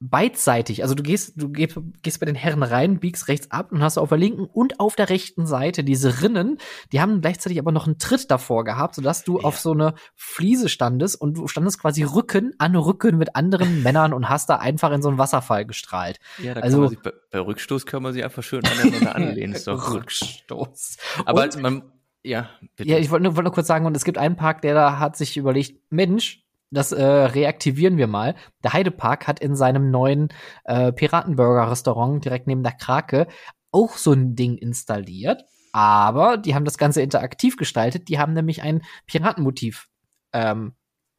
beidseitig, 0.00 0.82
also 0.82 0.94
du 0.94 1.02
gehst, 1.02 1.32
du 1.36 1.48
gehst, 1.48 1.78
gehst 2.02 2.20
bei 2.20 2.26
den 2.26 2.34
Herren 2.36 2.62
rein, 2.62 3.00
biegst 3.00 3.28
rechts 3.28 3.50
ab 3.50 3.72
und 3.72 3.82
hast 3.82 3.98
auf 3.98 4.08
der 4.10 4.18
linken 4.18 4.44
und 4.44 4.78
auf 4.80 4.94
der 4.96 5.08
rechten 5.10 5.46
Seite 5.46 5.82
diese 5.84 6.22
Rinnen, 6.22 6.58
die 6.92 7.00
haben 7.00 7.20
gleichzeitig 7.20 7.58
aber 7.58 7.72
noch 7.72 7.86
einen 7.86 7.98
Tritt 7.98 8.30
davor 8.30 8.64
gehabt, 8.64 8.94
sodass 8.94 9.24
du 9.24 9.38
Ja. 9.38 9.44
auf 9.44 9.58
so 9.58 9.72
eine 9.72 9.94
Fliese 10.14 10.68
standest 10.68 11.20
und 11.20 11.36
du 11.36 11.48
standest 11.48 11.80
quasi 11.80 12.04
Rücken 12.04 12.54
an 12.58 12.76
Rücken 12.76 13.18
mit 13.18 13.34
anderen 13.34 13.82
Männern 13.82 14.12
und 14.12 14.28
hast 14.28 14.48
da 14.48 14.56
einfach 14.56 14.92
in 14.92 15.02
so 15.02 15.08
einen 15.08 15.18
Wasserfall 15.18 15.64
gestrahlt. 15.66 16.18
Ja, 16.42 16.54
da 16.54 16.60
Also- 16.60 16.76
kann 16.76 16.80
man 16.82 16.90
sich, 16.90 17.00
bei, 17.00 17.12
bei 17.32 17.40
Rückstoß 17.40 17.86
kann 17.86 18.02
man 18.02 18.12
sich 18.12 18.22
einfach 18.24 18.42
schön 18.42 18.62
aneinander 18.64 19.14
anlehnen. 19.16 19.54
Ist 19.54 19.66
doch. 19.66 19.94
Rückstoß. 19.94 20.96
Aber 21.24 21.42
Und- 21.44 21.60
man, 21.60 21.82
ja, 22.22 22.48
bitte. 22.76 22.88
Ja, 22.90 22.98
ich 22.98 23.10
wollte 23.10 23.24
nur, 23.24 23.36
wollte 23.36 23.44
nur 23.46 23.52
kurz 23.54 23.66
sagen, 23.66 23.86
und 23.86 23.96
es 23.96 24.04
gibt 24.04 24.18
einen 24.18 24.36
Park, 24.36 24.62
der 24.62 24.74
da 24.74 24.98
hat 24.98 25.16
sich 25.16 25.36
überlegt, 25.36 25.80
Mensch, 25.90 26.44
das 26.70 26.92
äh, 26.92 27.02
reaktivieren 27.04 27.96
wir 27.96 28.06
mal. 28.06 28.34
Der 28.62 28.72
Heidepark 28.72 29.26
hat 29.26 29.40
in 29.40 29.56
seinem 29.56 29.90
neuen 29.90 30.28
äh, 30.64 30.92
Piratenburger-Restaurant 30.92 32.24
direkt 32.24 32.46
neben 32.46 32.62
der 32.62 32.72
Krake 32.72 33.26
auch 33.70 33.96
so 33.96 34.12
ein 34.12 34.34
Ding 34.34 34.56
installiert. 34.56 35.44
Aber 35.72 36.36
die 36.38 36.54
haben 36.54 36.64
das 36.64 36.78
Ganze 36.78 37.02
interaktiv 37.02 37.56
gestaltet. 37.56 38.08
Die 38.08 38.18
haben 38.18 38.32
nämlich 38.32 38.62
ein 38.62 38.82
Piratenmotiv 39.06 39.88
ähm, 40.32 40.74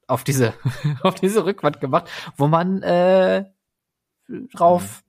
auf 0.08 0.24
diese 0.24 0.54
auf 1.04 1.16
diese 1.16 1.46
Rückwand 1.46 1.80
gemacht, 1.80 2.10
wo 2.36 2.48
man 2.48 2.82
äh, 2.82 3.46
drauf 4.54 5.04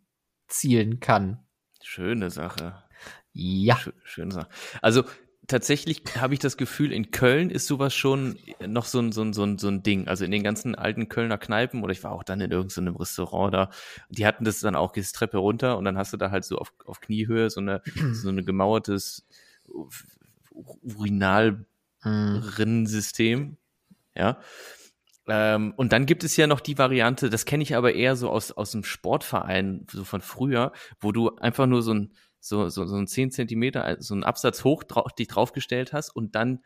zielen 0.48 1.00
kann. 1.00 1.46
Schöne 1.83 2.31
Sache. 2.31 2.83
Ja. 3.33 3.76
Schö- 3.76 3.94
Schöne 4.05 4.33
Sache. 4.33 4.48
Also 4.83 5.05
tatsächlich 5.51 6.03
habe 6.19 6.35
ich 6.35 6.41
das 6.41 6.57
Gefühl, 6.57 6.93
in 6.93 7.11
Köln 7.11 7.51
ist 7.51 7.67
sowas 7.67 7.95
schon 7.95 8.39
noch 8.67 8.85
so 8.85 9.01
ein, 9.01 9.13
so 9.13 9.23
ein, 9.23 9.33
so 9.33 9.43
ein, 9.43 9.59
so 9.59 9.69
ein 9.69 9.83
Ding. 9.83 10.07
Also 10.09 10.25
in 10.25 10.31
den 10.31 10.45
ganzen 10.45 10.75
alten 10.75 11.09
Kölner 11.09 11.39
Kneipen 11.39 11.83
oder 11.83 11.93
ich 11.93 12.05
war 12.05 12.13
auch 12.13 12.23
dann 12.23 12.41
in 12.41 12.51
irgendeinem 12.51 12.97
Restaurant 12.97 13.53
da, 13.53 13.71
die 14.09 14.27
hatten 14.27 14.45
das 14.45 14.61
dann 14.61 14.77
auch, 14.77 14.93
gehst 14.93 15.17
Treppe 15.17 15.39
runter 15.39 15.77
und 15.77 15.85
dann 15.85 15.99
hast 15.99 16.13
du 16.13 16.17
da 16.17 16.31
halt 16.31 16.45
so 16.45 16.59
auf, 16.59 16.73
auf 16.87 17.01
Kniehöhe 17.01 17.51
so 17.51 17.61
eine, 17.61 17.83
so 18.13 18.29
eine 18.29 18.45
gemauertes 18.45 19.27
Urinalrinnensystem. 20.83 23.57
Ja. 24.15 24.39
Ähm, 25.27 25.75
und 25.77 25.93
dann 25.93 26.07
gibt 26.07 26.25
es 26.25 26.37
ja 26.37 26.47
noch 26.47 26.61
die 26.61 26.79
Variante, 26.79 27.31
das 27.31 27.45
kenne 27.45 27.63
ich 27.63 27.77
aber 27.77 27.95
eher 27.95 28.17
so 28.17 28.31
aus, 28.31 28.53
aus 28.53 28.73
dem 28.73 28.85
Sportverein, 28.85 29.87
so 29.91 30.05
von 30.05 30.21
früher, 30.21 30.73
wo 31.01 31.13
du 31.13 31.37
einfach 31.37 31.67
nur 31.67 31.83
so 31.83 31.95
ein, 31.95 32.13
so, 32.40 32.68
so, 32.68 32.87
so 32.87 32.96
ein 32.96 33.07
10 33.07 33.31
Zentimeter, 33.31 33.85
also 33.85 34.03
so 34.03 34.14
einen 34.14 34.24
Absatz 34.24 34.64
hoch 34.64 34.83
drau 34.83 35.07
dich 35.18 35.29
draufgestellt 35.29 35.92
hast 35.92 36.11
und 36.11 36.35
dann 36.35 36.64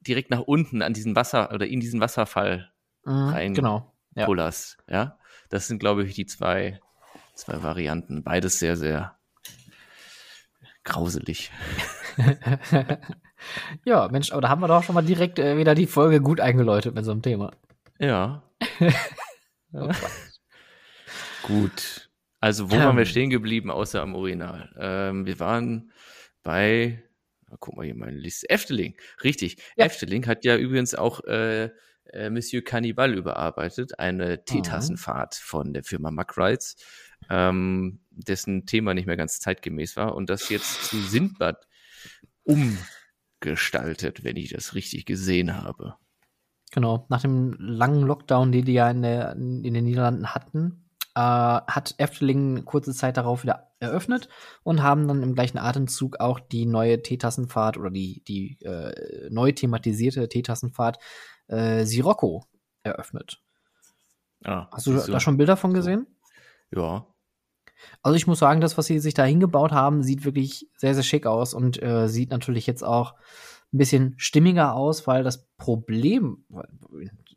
direkt 0.00 0.30
nach 0.30 0.40
unten 0.40 0.82
an 0.82 0.92
diesen 0.92 1.16
Wasser 1.16 1.52
oder 1.52 1.66
in 1.66 1.80
diesen 1.80 2.00
Wasserfall 2.00 2.70
Mhm, 3.04 3.28
rein 3.28 3.54
genau. 3.54 3.92
Ja. 4.14 4.24
pullerst. 4.26 4.78
Ja. 4.88 5.18
Das 5.50 5.66
sind, 5.66 5.78
glaube 5.78 6.04
ich, 6.04 6.14
die 6.14 6.26
zwei, 6.26 6.80
zwei 7.34 7.62
Varianten. 7.62 8.22
Beides 8.22 8.58
sehr, 8.58 8.76
sehr 8.76 9.18
grauselig. 10.84 11.50
ja, 13.84 14.08
Mensch, 14.08 14.32
aber 14.32 14.40
da 14.42 14.48
haben 14.48 14.60
wir 14.60 14.68
doch 14.68 14.82
schon 14.82 14.94
mal 14.94 15.02
direkt 15.02 15.38
äh, 15.38 15.56
wieder 15.56 15.74
die 15.74 15.86
Folge 15.86 16.20
gut 16.20 16.40
eingeläutet 16.40 16.94
mit 16.94 17.04
so 17.04 17.10
einem 17.10 17.22
Thema. 17.22 17.52
Ja. 17.98 18.42
Ja. 19.72 19.90
Gut. 21.42 22.03
Also, 22.44 22.70
wo 22.70 22.74
Ähm. 22.74 22.82
waren 22.82 22.98
wir 22.98 23.06
stehen 23.06 23.30
geblieben, 23.30 23.70
außer 23.70 24.02
am 24.02 24.14
Urinal? 24.14 24.70
Ähm, 24.78 25.24
wir 25.24 25.40
waren 25.40 25.90
bei, 26.42 27.02
na, 27.48 27.56
guck 27.58 27.74
mal 27.74 27.86
hier 27.86 27.94
meine 27.94 28.18
Liste, 28.18 28.50
Efteling. 28.50 28.98
Richtig. 29.22 29.56
Ja. 29.76 29.86
Efteling 29.86 30.26
hat 30.26 30.44
ja 30.44 30.54
übrigens 30.58 30.94
auch 30.94 31.24
äh, 31.24 31.70
äh, 32.12 32.28
Monsieur 32.28 32.62
Cannibal 32.62 33.14
überarbeitet, 33.14 33.98
eine 33.98 34.44
Teetassenfahrt 34.44 35.36
von 35.36 35.72
der 35.72 35.84
Firma 35.84 36.10
Mack 36.10 36.36
Rides. 36.36 36.76
ähm, 37.30 38.00
dessen 38.10 38.66
Thema 38.66 38.92
nicht 38.92 39.06
mehr 39.06 39.16
ganz 39.16 39.40
zeitgemäß 39.40 39.96
war 39.96 40.14
und 40.14 40.28
das 40.28 40.50
jetzt 40.50 40.84
zu 40.84 41.00
Sindbad 41.00 41.66
umgestaltet, 42.42 44.22
wenn 44.22 44.36
ich 44.36 44.50
das 44.50 44.74
richtig 44.74 45.06
gesehen 45.06 45.62
habe. 45.62 45.96
Genau, 46.72 47.06
nach 47.08 47.22
dem 47.22 47.54
langen 47.58 48.02
Lockdown, 48.02 48.52
den 48.52 48.66
die 48.66 48.74
ja 48.74 48.90
in, 48.90 49.00
der, 49.00 49.32
in 49.32 49.62
den 49.62 49.84
Niederlanden 49.84 50.34
hatten, 50.34 50.83
äh, 51.14 51.20
hat 51.20 51.94
Efteling 51.98 52.64
kurze 52.64 52.92
Zeit 52.92 53.16
darauf 53.16 53.42
wieder 53.42 53.70
eröffnet 53.80 54.28
und 54.62 54.82
haben 54.82 55.06
dann 55.08 55.22
im 55.22 55.34
gleichen 55.34 55.58
Atemzug 55.58 56.20
auch 56.20 56.40
die 56.40 56.66
neue 56.66 57.02
Teetassenfahrt 57.02 57.76
oder 57.76 57.90
die, 57.90 58.22
die 58.26 58.58
äh, 58.62 59.28
neu 59.30 59.52
thematisierte 59.52 60.28
Teetassenfahrt 60.28 60.98
äh, 61.48 61.84
Sirocco 61.84 62.44
eröffnet. 62.82 63.40
Ah, 64.44 64.68
Hast 64.72 64.86
du 64.86 64.92
siehst 64.92 65.08
da 65.08 65.20
schon 65.20 65.36
Bilder 65.36 65.56
von 65.56 65.70
So. 65.70 65.76
gesehen? 65.76 66.06
Ja, 66.74 67.06
Also 68.02 68.16
ich 68.16 68.26
muss 68.26 68.38
sagen, 68.38 68.60
das, 68.60 68.76
was 68.76 68.86
sie 68.86 68.98
sich 68.98 69.14
da 69.14 69.24
hingebaut 69.24 69.72
haben, 69.72 70.02
sieht 70.02 70.24
wirklich 70.24 70.68
sehr, 70.76 70.94
sehr 70.94 71.02
schick 71.02 71.26
aus 71.26 71.54
und 71.54 71.82
äh, 71.82 72.08
sieht 72.08 72.30
natürlich 72.30 72.66
jetzt 72.66 72.82
auch 72.82 73.14
ein 73.72 73.78
bisschen 73.78 74.14
stimmiger 74.18 74.74
aus, 74.74 75.06
weil 75.06 75.24
das 75.24 75.46
Problem, 75.56 76.44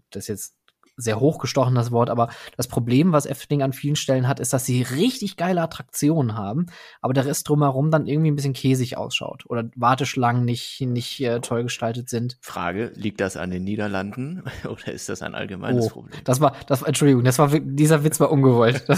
das 0.09 0.27
jetzt 0.27 0.56
sehr 0.97 1.19
hochgestochen, 1.19 1.75
das 1.75 1.91
Wort, 1.91 2.09
aber 2.09 2.29
das 2.57 2.67
Problem, 2.67 3.11
was 3.11 3.27
Efteling 3.27 3.61
an 3.61 3.71
vielen 3.71 3.95
Stellen 3.95 4.27
hat, 4.27 4.39
ist, 4.39 4.51
dass 4.51 4.65
sie 4.65 4.81
richtig 4.81 5.37
geile 5.37 5.61
Attraktionen 5.61 6.35
haben, 6.35 6.65
aber 7.01 7.13
der 7.13 7.25
Rest 7.25 7.47
drumherum 7.47 7.91
dann 7.91 8.07
irgendwie 8.07 8.31
ein 8.31 8.35
bisschen 8.35 8.53
käsig 8.53 8.97
ausschaut 8.97 9.45
oder 9.47 9.69
Warteschlangen 9.75 10.43
nicht, 10.43 10.81
nicht 10.81 11.21
äh, 11.21 11.39
toll 11.39 11.63
gestaltet 11.63 12.09
sind. 12.09 12.37
Frage, 12.41 12.91
liegt 12.95 13.21
das 13.21 13.37
an 13.37 13.51
den 13.51 13.63
Niederlanden 13.63 14.43
oder 14.69 14.91
ist 14.91 15.07
das 15.07 15.21
ein 15.21 15.35
allgemeines 15.35 15.85
Oh, 15.85 15.89
Problem? 15.89 16.19
das 16.23 16.41
war, 16.41 16.55
das 16.67 16.81
war, 16.81 16.87
Entschuldigung, 16.87 17.23
das 17.23 17.37
war, 17.39 17.47
dieser 17.59 18.03
Witz 18.03 18.19
war 18.19 18.31
ungewollt. 18.31 18.83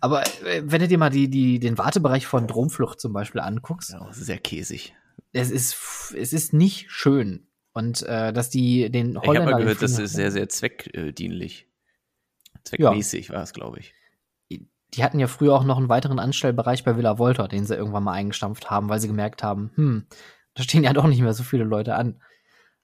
Aber 0.00 0.22
äh, 0.44 0.62
wenn 0.64 0.80
du 0.80 0.88
dir 0.88 0.98
mal 0.98 1.10
die, 1.10 1.28
die, 1.28 1.58
den 1.58 1.78
Wartebereich 1.78 2.26
von 2.26 2.46
Dromflucht 2.46 3.00
zum 3.00 3.12
Beispiel 3.12 3.40
anguckst, 3.40 3.90
Ja, 3.90 4.06
sehr 4.12 4.38
käsig. 4.38 4.94
es 5.32 5.50
ist, 5.50 6.14
es 6.18 6.32
ist 6.32 6.52
nicht 6.52 6.90
schön. 6.90 7.46
Und 7.74 8.02
äh, 8.04 8.32
dass 8.32 8.48
die 8.50 8.88
den 8.90 9.10
Ich 9.10 9.16
habe 9.16 9.26
Holländer. 9.26 9.50
mal 9.52 9.58
gehört, 9.58 9.82
das 9.82 9.98
ist 9.98 10.12
sehr, 10.14 10.30
sehr 10.30 10.48
zweckdienlich. 10.48 11.66
Zweckmäßig 12.64 13.30
war 13.30 13.42
es, 13.42 13.52
glaube 13.52 13.80
ich. 13.80 13.94
Die 14.94 15.02
hatten 15.02 15.18
ja 15.18 15.26
früher 15.26 15.54
auch 15.54 15.64
noch 15.64 15.76
einen 15.76 15.88
weiteren 15.88 16.20
Anstellbereich 16.20 16.84
bei 16.84 16.96
Villa 16.96 17.18
Volta, 17.18 17.48
den 17.48 17.64
sie 17.66 17.74
irgendwann 17.74 18.04
mal 18.04 18.12
eingestampft 18.12 18.70
haben, 18.70 18.88
weil 18.88 19.00
sie 19.00 19.08
gemerkt 19.08 19.42
haben, 19.42 19.72
hm, 19.74 20.06
da 20.54 20.62
stehen 20.62 20.84
ja 20.84 20.92
doch 20.92 21.06
nicht 21.08 21.20
mehr 21.20 21.34
so 21.34 21.42
viele 21.42 21.64
Leute 21.64 21.96
an. 21.96 22.22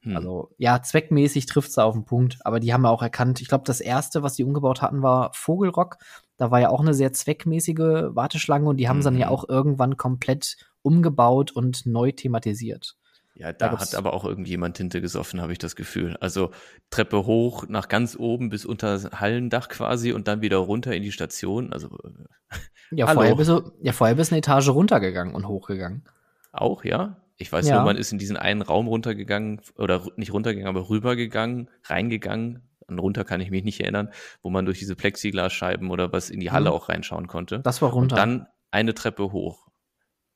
Hm. 0.00 0.16
Also 0.16 0.50
ja, 0.58 0.82
zweckmäßig 0.82 1.46
trifft's 1.46 1.74
da 1.74 1.84
auf 1.84 1.94
den 1.94 2.04
Punkt, 2.04 2.38
aber 2.44 2.58
die 2.58 2.72
haben 2.74 2.82
ja 2.82 2.90
auch 2.90 3.02
erkannt, 3.02 3.40
ich 3.40 3.46
glaube, 3.48 3.62
das 3.64 3.80
erste, 3.80 4.24
was 4.24 4.34
die 4.34 4.42
umgebaut 4.44 4.82
hatten, 4.82 5.02
war 5.02 5.30
Vogelrock. 5.34 5.98
Da 6.36 6.50
war 6.50 6.58
ja 6.60 6.70
auch 6.70 6.80
eine 6.80 6.94
sehr 6.94 7.12
zweckmäßige 7.12 7.76
Warteschlange 8.16 8.68
und 8.68 8.78
die 8.78 8.88
haben 8.88 9.02
sie 9.02 9.04
dann 9.06 9.18
ja 9.18 9.26
Mhm. 9.28 9.32
auch 9.32 9.48
irgendwann 9.48 9.96
komplett 9.96 10.56
umgebaut 10.82 11.52
und 11.52 11.86
neu 11.86 12.10
thematisiert. 12.10 12.96
Ja, 13.40 13.52
Da 13.54 13.70
da 13.70 13.78
hat 13.80 13.94
aber 13.94 14.12
auch 14.12 14.24
irgendjemand 14.26 14.76
Tinte 14.76 15.00
gesoffen, 15.00 15.40
habe 15.40 15.52
ich 15.52 15.58
das 15.58 15.74
Gefühl. 15.74 16.16
Also 16.20 16.50
Treppe 16.90 17.24
hoch 17.24 17.64
nach 17.68 17.88
ganz 17.88 18.14
oben 18.18 18.50
bis 18.50 18.66
unter 18.66 19.00
Hallendach 19.18 19.68
quasi 19.68 20.12
und 20.12 20.28
dann 20.28 20.42
wieder 20.42 20.58
runter 20.58 20.94
in 20.94 21.02
die 21.02 21.10
Station. 21.12 21.72
Also 21.72 21.88
äh, 22.04 22.56
Ja, 22.90 23.06
Hallo. 23.08 23.20
vorher 23.20 23.34
bist 23.36 23.48
du, 23.50 23.72
ja, 23.80 23.92
vorher 23.92 24.16
bist 24.16 24.30
du 24.30 24.34
eine 24.34 24.38
Etage 24.40 24.68
runtergegangen 24.68 25.34
und 25.34 25.48
hochgegangen. 25.48 26.04
auch, 26.52 26.84
ja. 26.84 27.16
Ich 27.38 27.50
weiß 27.50 27.66
Ja. 27.68 27.76
nur, 27.76 27.84
man 27.84 27.96
ist 27.96 28.12
in 28.12 28.18
diesen 28.18 28.36
einen 28.36 28.60
Raum 28.60 28.86
runtergegangen 28.86 29.62
oder 29.78 30.02
nicht 30.16 30.34
runtergegangen, 30.34 30.76
aber 30.76 30.90
rübergegangen, 30.90 31.70
reingegangen. 31.84 32.68
An 32.86 32.98
runter 32.98 33.24
kann 33.24 33.40
ich 33.40 33.50
mich 33.50 33.64
nicht 33.64 33.80
erinnern, 33.80 34.10
wo 34.42 34.50
man 34.50 34.66
durch 34.66 34.78
diese 34.80 34.96
Plexiglasscheiben 34.96 35.90
oder 35.90 36.12
was 36.12 36.28
in 36.28 36.40
die 36.40 36.50
Halle 36.50 36.68
Mhm. 36.68 36.76
auch 36.76 36.88
reinschauen 36.90 37.28
konnte. 37.28 37.60
Das 37.60 37.80
war 37.80 37.90
runter. 37.92 38.16
Und 38.16 38.18
dann 38.18 38.46
eine 38.70 38.92
Treppe 38.94 39.32
hoch 39.32 39.68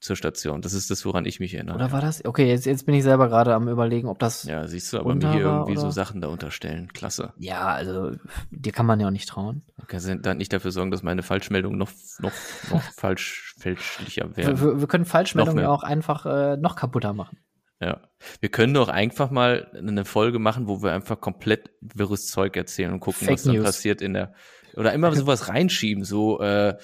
zur 0.05 0.17
Station. 0.17 0.61
Das 0.61 0.75
ist 0.75 0.91
das, 0.91 1.07
woran 1.07 1.25
ich 1.25 1.41
mich 1.41 1.55
erinnere. 1.55 1.77
Oder 1.77 1.91
war 1.91 2.03
das? 2.03 2.23
Okay, 2.25 2.47
jetzt, 2.47 2.67
jetzt 2.67 2.85
bin 2.85 2.95
ich 2.95 3.03
selber 3.03 3.29
gerade 3.29 3.55
am 3.55 3.69
überlegen, 3.69 4.07
ob 4.09 4.19
das. 4.19 4.45
Ja, 4.45 4.55
Ja, 4.55 4.69
siehst 4.69 4.93
du, 4.93 4.99
aber 4.99 5.15
mir 5.15 5.33
hier 5.33 5.41
irgendwie 5.41 5.77
so 5.77 5.85
oder? 5.85 5.93
Sachen 5.93 6.21
da 6.21 6.29
unterstellen. 6.29 6.93
Klasse. 6.93 7.33
also 7.75 8.13
dir 8.51 8.73
kann 8.73 8.85
man 8.85 9.01
ja 9.01 9.07
auch 9.07 9.13
nicht 9.13 9.29
trauen. 9.29 9.63
Du 9.79 9.87
dann 10.23 10.37
nicht 10.37 10.53
dafür 10.53 10.73
sorgen, 10.73 10.91
dass 10.91 11.03
meine 11.03 11.23
Falschmeldungen 11.23 11.79
noch, 11.79 11.91
noch, 12.19 12.33
noch 12.71 12.83
falsch, 12.97 13.55
fälschlicher 13.59 14.37
werden. 14.37 14.61
Wir, 14.61 14.81
wir, 14.81 14.87
können 14.89 15.07
Falschmeldungen 15.07 15.65
ja 15.65 15.71
auch 15.71 15.83
einfach 15.83 16.27
äh, 16.27 16.57
noch 16.59 16.77
kaputter 16.77 17.15
machen. 17.15 17.39
Ja. 17.81 18.03
Wir 18.41 18.51
können 18.51 18.75
doch 18.75 18.89
einfach 18.89 19.31
mal 19.31 19.71
eine 19.75 20.05
Folge 20.05 20.39
machen, 20.39 20.69
wo 20.69 20.83
wir 20.83 20.93
einfach 20.93 21.21
komplett 21.21 21.71
wirres 21.81 22.27
Zeug 22.27 22.57
erzählen 22.57 22.93
und 22.93 23.01
gucken, 23.01 23.27
Fake 23.27 23.35
was 23.35 23.43
dann 23.45 23.57
News. 23.57 23.65
passiert 23.65 24.03
in 24.03 24.13
der. 24.13 24.35
Oder 24.77 24.93
immer 24.93 25.13
sowas 25.17 25.49
reinschieben, 25.49 26.05
so, 26.05 26.41
äh, 26.41 26.77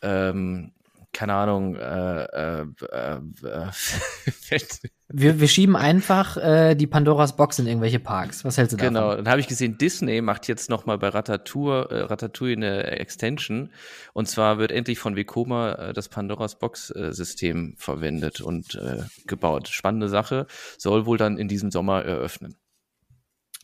ähm, 0.00 0.72
keine 1.12 1.34
Ahnung, 1.34 1.76
äh, 1.76 2.22
äh, 2.24 2.66
äh, 2.90 3.20
äh, 3.44 3.70
Wir, 5.14 5.40
wir 5.40 5.48
schieben 5.48 5.76
einfach 5.76 6.38
äh, 6.38 6.74
die 6.74 6.86
Pandoras 6.86 7.36
Box 7.36 7.58
in 7.58 7.66
irgendwelche 7.66 8.00
Parks. 8.00 8.46
Was 8.46 8.56
hältst 8.56 8.72
du 8.72 8.76
davon? 8.78 8.94
Genau, 8.94 9.14
dann 9.14 9.28
habe 9.28 9.40
ich 9.40 9.46
gesehen, 9.46 9.76
Disney 9.76 10.22
macht 10.22 10.48
jetzt 10.48 10.70
noch 10.70 10.86
mal 10.86 10.96
bei 10.96 11.08
Ratatouille, 11.08 11.86
äh, 11.90 12.00
Ratatouille 12.04 12.56
eine 12.56 12.84
Extension. 12.98 13.68
Und 14.14 14.26
zwar 14.26 14.56
wird 14.56 14.72
endlich 14.72 14.98
von 14.98 15.14
Vekoma 15.14 15.72
äh, 15.72 15.92
das 15.92 16.08
Pandoras 16.08 16.58
Box-System 16.58 17.74
verwendet 17.76 18.40
und 18.40 18.74
äh, 18.76 19.02
gebaut. 19.26 19.68
Spannende 19.68 20.08
Sache, 20.08 20.46
soll 20.78 21.04
wohl 21.04 21.18
dann 21.18 21.36
in 21.36 21.46
diesem 21.46 21.70
Sommer 21.70 22.02
eröffnen. 22.02 22.56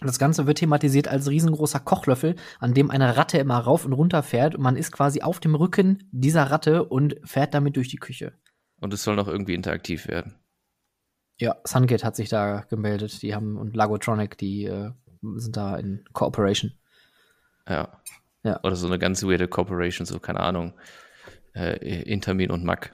Das 0.01 0.19
Ganze 0.21 0.47
wird 0.47 0.59
thematisiert 0.59 1.09
als 1.09 1.29
riesengroßer 1.29 1.81
Kochlöffel, 1.81 2.37
an 2.61 2.73
dem 2.73 2.91
eine 2.91 3.17
Ratte 3.17 3.39
immer 3.39 3.59
rauf 3.59 3.85
und 3.85 3.93
runter 3.93 4.23
fährt 4.23 4.55
und 4.55 4.63
man 4.63 4.77
ist 4.77 4.93
quasi 4.93 5.23
auf 5.23 5.41
dem 5.41 5.57
Rücken 5.57 6.09
dieser 6.13 6.45
Ratte 6.45 6.85
und 6.85 7.17
fährt 7.25 7.53
damit 7.53 7.77
durch 7.77 7.89
die 7.89 7.97
Küche. 7.97 8.33
Und 8.81 8.95
es 8.95 9.03
soll 9.03 9.17
noch 9.17 9.27
irgendwie 9.27 9.55
interaktiv 9.55 10.07
werden. 10.07 10.37
Ja, 11.41 11.57
Sungate 11.65 12.05
hat 12.05 12.17
sich 12.17 12.29
da 12.29 12.65
gemeldet. 12.69 13.23
Die 13.23 13.35
haben 13.35 13.57
und 13.57 13.75
Lagotronic, 13.75 14.39
die 14.39 14.65
äh, 14.67 14.91
sind 15.37 15.57
da 15.57 15.77
in 15.77 16.05
Cooperation. 16.13 16.73
Ja. 17.69 18.01
Ja. 18.45 18.61
Oder 18.63 18.77
so 18.77 18.87
eine 18.87 18.99
ganz 18.99 19.25
weirde 19.25 19.49
Corporation, 19.49 20.07
so 20.07 20.21
keine 20.21 20.41
Ahnung. 20.41 20.75
Äh, 21.55 22.03
Intermin 22.03 22.51
und 22.51 22.65
Mac. 22.65 22.93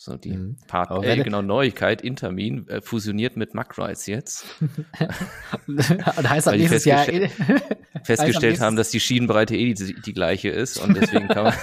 So 0.00 0.16
die 0.16 0.30
Mhm. 0.30 0.56
Part, 0.68 0.92
Aber 0.92 1.16
genau, 1.16 1.42
Neuigkeit, 1.42 2.02
Intermin 2.02 2.68
äh, 2.68 2.80
fusioniert 2.80 3.36
mit 3.36 3.54
Macrites 3.54 4.06
jetzt. 4.06 4.44
und 5.66 6.30
heißt 6.30 6.46
die 6.52 6.58
nächstes 6.58 6.84
Jahr. 6.84 7.04
Festgestellt 8.04 8.42
nächstes- 8.42 8.60
haben, 8.60 8.76
dass 8.76 8.90
die 8.90 9.00
Schienenbreite 9.00 9.56
eh 9.56 9.74
die, 9.74 10.00
die 10.00 10.12
gleiche 10.12 10.50
ist 10.50 10.78
und 10.78 10.94
deswegen 10.96 11.26
kann 11.26 11.44
man. 11.46 11.54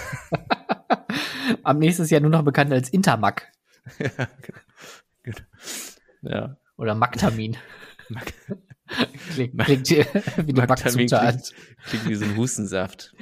Ab 1.63 1.77
nächstes 1.77 2.09
Jahr 2.09 2.19
nur 2.19 2.29
noch 2.29 2.43
bekannt 2.43 2.73
als 2.73 2.89
Intermac 2.89 3.47
ja. 6.21 6.57
oder 6.77 6.93
Maktamin. 6.93 7.55
klingt, 9.33 9.57
klingt 9.59 9.89
wie 9.89 10.51
die 10.51 10.53
Maktamin 10.53 11.07
Backzutat. 11.07 11.35
klingt, 11.35 11.53
klingt 11.85 12.09
wie 12.09 12.15
so 12.15 12.25
ein 12.25 12.35
Hustensaft. 12.35 13.13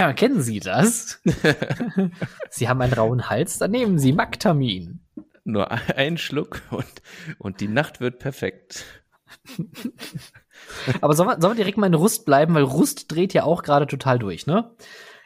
Kennen 0.16 0.40
Sie 0.40 0.60
das? 0.60 1.20
Sie 2.50 2.68
haben 2.68 2.80
einen 2.80 2.92
rauen 2.92 3.28
Hals, 3.28 3.58
dann 3.58 3.70
nehmen 3.70 3.98
Sie 3.98 4.12
Maktamin. 4.12 5.00
Nur 5.44 5.70
ein 5.70 6.18
Schluck 6.18 6.62
und, 6.70 7.02
und 7.38 7.60
die 7.60 7.68
Nacht 7.68 8.00
wird 8.00 8.18
perfekt. 8.18 8.84
Aber 11.00 11.14
sollen 11.14 11.28
wir, 11.28 11.40
sollen 11.40 11.52
wir 11.52 11.64
direkt 11.64 11.78
mal 11.78 11.86
in 11.86 11.94
Rust 11.94 12.24
bleiben, 12.24 12.54
weil 12.54 12.62
Rust 12.62 13.10
dreht 13.10 13.32
ja 13.32 13.44
auch 13.44 13.62
gerade 13.62 13.86
total 13.86 14.18
durch, 14.18 14.46
ne? 14.46 14.74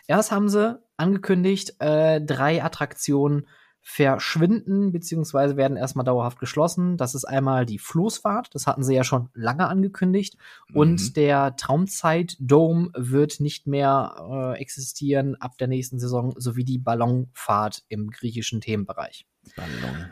Erst 0.06 0.32
haben 0.32 0.48
sie 0.48 0.78
angekündigt, 0.96 1.80
äh, 1.80 2.20
drei 2.20 2.62
Attraktionen 2.62 3.48
verschwinden, 3.86 4.92
beziehungsweise 4.92 5.56
werden 5.58 5.76
erstmal 5.76 6.06
dauerhaft 6.06 6.40
geschlossen. 6.40 6.96
Das 6.96 7.14
ist 7.14 7.26
einmal 7.26 7.66
die 7.66 7.78
Floßfahrt, 7.78 8.54
das 8.54 8.66
hatten 8.66 8.82
sie 8.82 8.94
ja 8.94 9.04
schon 9.04 9.28
lange 9.34 9.68
angekündigt. 9.68 10.36
Und 10.72 11.00
Mhm. 11.00 11.12
der 11.12 11.56
Traumzeit-Dome 11.56 12.90
wird 12.96 13.40
nicht 13.40 13.66
mehr 13.66 14.54
äh, 14.56 14.60
existieren 14.60 15.36
ab 15.36 15.58
der 15.58 15.68
nächsten 15.68 15.98
Saison, 16.00 16.34
sowie 16.38 16.64
die 16.64 16.78
Ballonfahrt 16.78 17.84
im 17.88 18.10
griechischen 18.10 18.60
Themenbereich. 18.62 19.26
Ballon. 19.54 20.10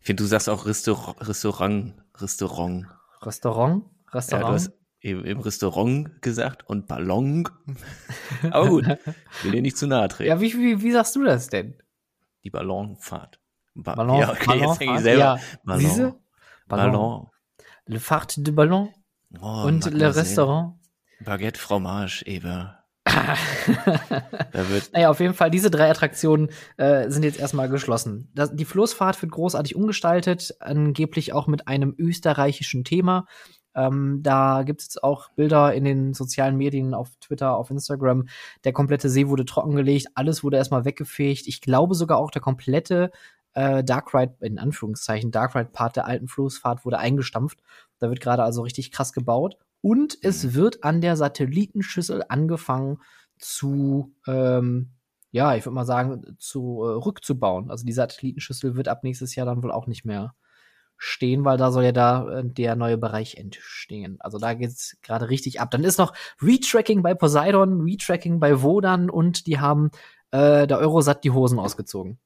Ich 0.00 0.06
finde, 0.06 0.22
du 0.22 0.28
sagst 0.28 0.48
auch 0.48 0.64
Restaurant, 0.64 1.16
Restaurant, 1.20 1.94
Restaurant. 2.14 2.86
Restaurant? 3.20 3.84
Ja, 4.30 4.38
du 4.48 4.54
hast 4.54 4.72
eben 5.00 5.24
im 5.24 5.40
Restaurant 5.40 6.22
gesagt 6.22 6.66
und 6.68 6.86
Ballon. 6.86 7.48
Aber 8.50 8.68
gut, 8.68 8.86
will 9.42 9.50
dir 9.52 9.62
nicht 9.62 9.76
zu 9.76 9.88
nahe 9.88 10.06
treten. 10.08 10.28
ja, 10.28 10.40
wie, 10.40 10.54
wie, 10.54 10.80
wie 10.82 10.92
sagst 10.92 11.16
du 11.16 11.24
das 11.24 11.48
denn? 11.48 11.74
Die 12.48 12.50
Ballonfahrt. 12.50 13.40
Ba 13.74 13.94
Ballon, 13.94 14.20
ja, 14.20 14.30
okay, 14.30 14.58
jetzt 14.58 14.80
denke 14.80 14.94
ich 14.94 15.00
selber. 15.02 15.20
Ja. 15.20 15.38
Ballon. 15.64 15.80
Siehste? 15.82 16.14
Ballon. 16.66 17.26
Le 17.84 18.00
Fart 18.00 18.34
de 18.38 18.54
Ballon 18.54 18.88
Oh, 19.38 19.64
und 19.66 19.84
Le. 19.92 20.16
Restaurant. 20.16 20.78
Baguette 21.20 21.60
Fromage, 21.60 22.22
eben. 22.24 22.70
Da 23.04 24.68
wird, 24.70 24.94
Naja, 24.94 25.10
auf 25.10 25.20
jeden 25.20 25.34
Fall, 25.34 25.50
diese 25.50 25.70
drei 25.70 25.90
Attraktionen 25.90 26.48
äh, 26.78 27.10
sind 27.10 27.22
jetzt 27.22 27.38
erstmal 27.38 27.68
geschlossen. 27.68 28.30
Das, 28.34 28.54
die 28.56 28.64
Floßfahrt 28.64 29.20
wird 29.20 29.30
großartig 29.32 29.76
umgestaltet, 29.76 30.54
angeblich 30.60 31.34
auch 31.34 31.46
mit 31.48 31.68
einem 31.68 31.94
österreichischen 31.98 32.82
Thema. 32.84 33.26
Ähm, 33.78 34.20
da 34.22 34.64
gibt 34.64 34.80
es 34.80 35.02
auch 35.02 35.30
Bilder 35.30 35.72
in 35.72 35.84
den 35.84 36.12
sozialen 36.12 36.56
Medien, 36.56 36.94
auf 36.94 37.14
Twitter, 37.20 37.56
auf 37.56 37.70
Instagram. 37.70 38.28
Der 38.64 38.72
komplette 38.72 39.08
See 39.08 39.28
wurde 39.28 39.44
trockengelegt, 39.44 40.08
alles 40.14 40.42
wurde 40.42 40.56
erstmal 40.56 40.84
weggefegt. 40.84 41.46
Ich 41.46 41.60
glaube 41.60 41.94
sogar 41.94 42.18
auch 42.18 42.32
der 42.32 42.42
komplette 42.42 43.12
äh, 43.54 43.84
Dark 43.84 44.12
Ride, 44.14 44.34
in 44.40 44.58
Anführungszeichen, 44.58 45.30
Dark 45.30 45.54
Ride 45.54 45.70
Part 45.72 45.94
der 45.94 46.06
alten 46.06 46.26
Flussfahrt 46.26 46.84
wurde 46.84 46.98
eingestampft. 46.98 47.60
Da 48.00 48.08
wird 48.08 48.20
gerade 48.20 48.42
also 48.42 48.62
richtig 48.62 48.90
krass 48.90 49.12
gebaut. 49.12 49.56
Und 49.80 50.18
es 50.22 50.42
mhm. 50.42 50.54
wird 50.54 50.84
an 50.84 51.00
der 51.00 51.16
Satellitenschüssel 51.16 52.24
angefangen 52.28 52.98
zu, 53.38 54.12
ähm, 54.26 54.90
ja, 55.30 55.54
ich 55.54 55.64
würde 55.64 55.74
mal 55.74 55.86
sagen, 55.86 56.36
zu 56.38 56.82
äh, 56.82 56.88
rückzubauen. 56.94 57.70
Also 57.70 57.86
die 57.86 57.92
Satellitenschüssel 57.92 58.74
wird 58.74 58.88
ab 58.88 59.04
nächstes 59.04 59.36
Jahr 59.36 59.46
dann 59.46 59.62
wohl 59.62 59.70
auch 59.70 59.86
nicht 59.86 60.04
mehr 60.04 60.34
stehen, 60.98 61.44
weil 61.44 61.56
da 61.56 61.70
soll 61.70 61.84
ja 61.84 61.92
da 61.92 62.28
äh, 62.28 62.44
der 62.44 62.76
neue 62.76 62.98
Bereich 62.98 63.36
entstehen. 63.36 64.16
Also 64.20 64.38
da 64.38 64.54
geht's 64.54 64.98
gerade 65.02 65.30
richtig 65.30 65.60
ab. 65.60 65.70
Dann 65.70 65.84
ist 65.84 65.98
noch 65.98 66.12
Retracking 66.42 67.02
bei 67.02 67.14
Poseidon, 67.14 67.80
Retracking 67.80 68.40
bei 68.40 68.60
Wodan 68.62 69.08
und 69.08 69.46
die 69.46 69.60
haben 69.60 69.90
äh, 70.32 70.66
der 70.66 70.78
Eurosat 70.78 71.24
die 71.24 71.30
Hosen 71.30 71.58
ausgezogen. 71.58 72.18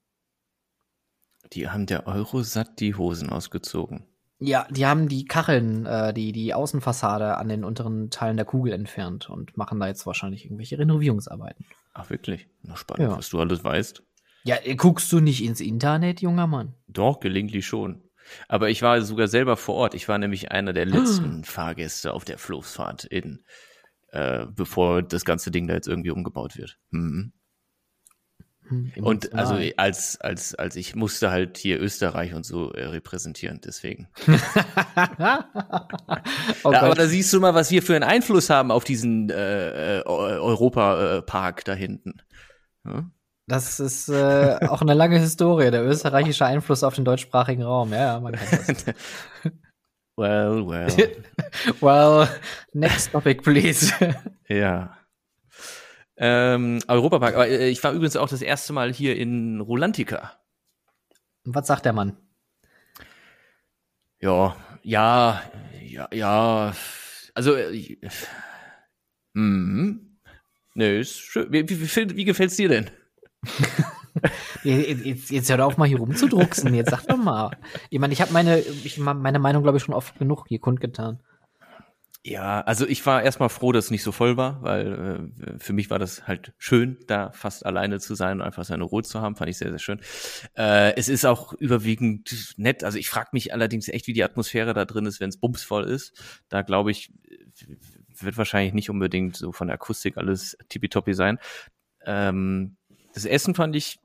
Die 1.52 1.68
haben 1.68 1.86
der 1.86 2.06
Eurosat 2.06 2.80
die 2.80 2.94
Hosen 2.94 3.28
ausgezogen. 3.30 4.04
Ja, 4.38 4.66
die 4.70 4.86
haben 4.86 5.08
die 5.08 5.24
Kacheln, 5.24 5.86
äh, 5.86 6.12
die, 6.12 6.32
die 6.32 6.52
Außenfassade 6.52 7.36
an 7.36 7.48
den 7.48 7.62
unteren 7.62 8.10
Teilen 8.10 8.36
der 8.36 8.46
Kugel 8.46 8.72
entfernt 8.72 9.30
und 9.30 9.56
machen 9.56 9.78
da 9.78 9.86
jetzt 9.86 10.04
wahrscheinlich 10.04 10.46
irgendwelche 10.46 10.78
Renovierungsarbeiten. 10.78 11.64
Ach, 11.94 12.10
wirklich? 12.10 12.48
Na, 12.62 12.76
spannend, 12.76 13.10
ja. 13.10 13.18
was 13.18 13.28
du 13.28 13.38
alles 13.38 13.62
weißt. 13.62 14.02
Ja, 14.44 14.56
äh, 14.64 14.74
guckst 14.74 15.12
du 15.12 15.20
nicht 15.20 15.44
ins 15.44 15.60
Internet, 15.60 16.22
junger 16.22 16.48
Mann? 16.48 16.74
Doch, 16.88 17.20
gelegentlich 17.20 17.66
schon. 17.66 18.02
Aber 18.48 18.70
ich 18.70 18.82
war 18.82 19.00
sogar 19.02 19.28
selber 19.28 19.56
vor 19.56 19.74
Ort. 19.76 19.94
Ich 19.94 20.08
war 20.08 20.18
nämlich 20.18 20.50
einer 20.52 20.72
der 20.72 20.86
letzten 20.86 21.44
Fahrgäste 21.44 22.12
auf 22.12 22.24
der 22.24 22.38
Floßfahrt 22.38 23.04
in, 23.04 23.42
äh, 24.08 24.46
bevor 24.46 25.02
das 25.02 25.24
ganze 25.24 25.50
Ding 25.50 25.66
da 25.66 25.74
jetzt 25.74 25.88
irgendwie 25.88 26.10
umgebaut 26.10 26.56
wird. 26.56 26.78
Mhm. 26.90 27.32
Hm, 28.68 28.92
und 29.02 29.34
also 29.34 29.58
als, 29.76 30.20
als, 30.20 30.54
als 30.54 30.76
ich 30.76 30.94
musste 30.94 31.30
halt 31.30 31.58
hier 31.58 31.80
Österreich 31.80 32.32
und 32.34 32.46
so 32.46 32.72
äh, 32.72 32.86
repräsentieren, 32.86 33.60
deswegen. 33.64 34.08
ja, 35.18 35.48
aber 36.62 36.94
da 36.94 37.06
siehst 37.06 37.32
du 37.32 37.40
mal, 37.40 37.54
was 37.54 37.70
wir 37.70 37.82
für 37.82 37.94
einen 37.94 38.04
Einfluss 38.04 38.50
haben 38.50 38.70
auf 38.70 38.84
diesen 38.84 39.30
äh, 39.30 39.98
äh 39.98 40.02
Europa-Park 40.04 41.64
da 41.64 41.74
hinten. 41.74 42.22
Ja? 42.84 43.10
Das 43.52 43.80
ist 43.80 44.08
äh, 44.08 44.56
auch 44.66 44.80
eine 44.80 44.94
lange 44.94 45.18
Historie, 45.18 45.70
der 45.70 45.84
österreichische 45.84 46.46
Einfluss 46.46 46.82
auf 46.82 46.94
den 46.94 47.04
deutschsprachigen 47.04 47.62
Raum. 47.62 47.92
Ja, 47.92 48.18
man 48.18 48.32
kennt 48.32 48.86
das. 48.86 48.86
well, 50.16 50.66
well. 50.66 50.88
well, 51.82 52.28
next 52.72 53.12
topic, 53.12 53.42
please. 53.42 53.92
ja. 54.48 54.96
Ähm, 56.16 56.78
Europapark. 56.88 57.34
Aber 57.34 57.46
äh, 57.46 57.68
ich 57.68 57.84
war 57.84 57.92
übrigens 57.92 58.16
auch 58.16 58.30
das 58.30 58.40
erste 58.40 58.72
Mal 58.72 58.90
hier 58.90 59.18
in 59.18 59.60
Rolantica. 59.60 60.40
Was 61.44 61.66
sagt 61.66 61.84
der 61.84 61.92
Mann? 61.92 62.16
Ja, 64.18 64.56
ja, 64.82 65.42
ja, 65.82 66.08
ja. 66.10 66.74
Also, 67.34 67.54
äh, 67.54 67.98
hm. 69.34 70.18
Nee, 70.74 71.00
ist 71.00 71.18
schön. 71.18 71.52
Wie, 71.52 71.68
wie, 71.68 72.16
wie 72.16 72.24
gefällt's 72.24 72.56
dir 72.56 72.70
denn? 72.70 72.90
jetzt, 74.64 75.30
jetzt 75.30 75.50
hör 75.50 75.66
auf 75.66 75.76
mal 75.76 75.88
hier 75.88 75.98
rumzudrucksen. 75.98 76.74
Jetzt 76.74 76.90
sag 76.90 77.06
doch 77.06 77.16
mal. 77.16 77.56
Ich 77.90 77.98
meine, 77.98 78.12
ich 78.12 78.20
habe 78.20 78.32
meine, 78.32 78.58
ich, 78.58 78.98
meine 78.98 79.38
Meinung, 79.38 79.62
glaube 79.62 79.78
ich, 79.78 79.84
schon 79.84 79.94
oft 79.94 80.18
genug 80.18 80.46
hier 80.48 80.60
kundgetan. 80.60 81.20
Ja, 82.24 82.60
also 82.60 82.86
ich 82.86 83.04
war 83.04 83.20
erstmal 83.24 83.48
froh, 83.48 83.72
dass 83.72 83.86
es 83.86 83.90
nicht 83.90 84.04
so 84.04 84.12
voll 84.12 84.36
war, 84.36 84.62
weil 84.62 85.32
äh, 85.44 85.58
für 85.58 85.72
mich 85.72 85.90
war 85.90 85.98
das 85.98 86.28
halt 86.28 86.52
schön, 86.56 86.98
da 87.08 87.32
fast 87.32 87.66
alleine 87.66 87.98
zu 87.98 88.14
sein 88.14 88.40
und 88.40 88.46
einfach 88.46 88.64
seine 88.64 88.84
Ruhe 88.84 89.02
zu 89.02 89.20
haben, 89.20 89.34
fand 89.34 89.50
ich 89.50 89.58
sehr, 89.58 89.70
sehr 89.70 89.80
schön. 89.80 90.00
Äh, 90.56 90.94
es 90.94 91.08
ist 91.08 91.24
auch 91.24 91.52
überwiegend 91.54 92.54
nett. 92.56 92.84
Also 92.84 92.98
ich 92.98 93.08
frage 93.08 93.30
mich 93.32 93.52
allerdings 93.52 93.88
echt, 93.88 94.06
wie 94.06 94.12
die 94.12 94.22
Atmosphäre 94.22 94.72
da 94.72 94.84
drin 94.84 95.06
ist, 95.06 95.18
wenn 95.18 95.30
es 95.30 95.36
bumsvoll 95.36 95.82
ist. 95.82 96.12
Da 96.48 96.62
glaube 96.62 96.92
ich, 96.92 97.12
wird 98.20 98.38
wahrscheinlich 98.38 98.72
nicht 98.72 98.88
unbedingt 98.88 99.36
so 99.36 99.50
von 99.50 99.66
der 99.66 99.74
Akustik 99.74 100.16
alles 100.16 100.56
tippitoppi 100.68 101.14
sein. 101.14 101.40
Ähm, 102.06 102.76
das 103.12 103.24
Essen 103.24 103.54
fand 103.54 103.76
ich 103.76 103.98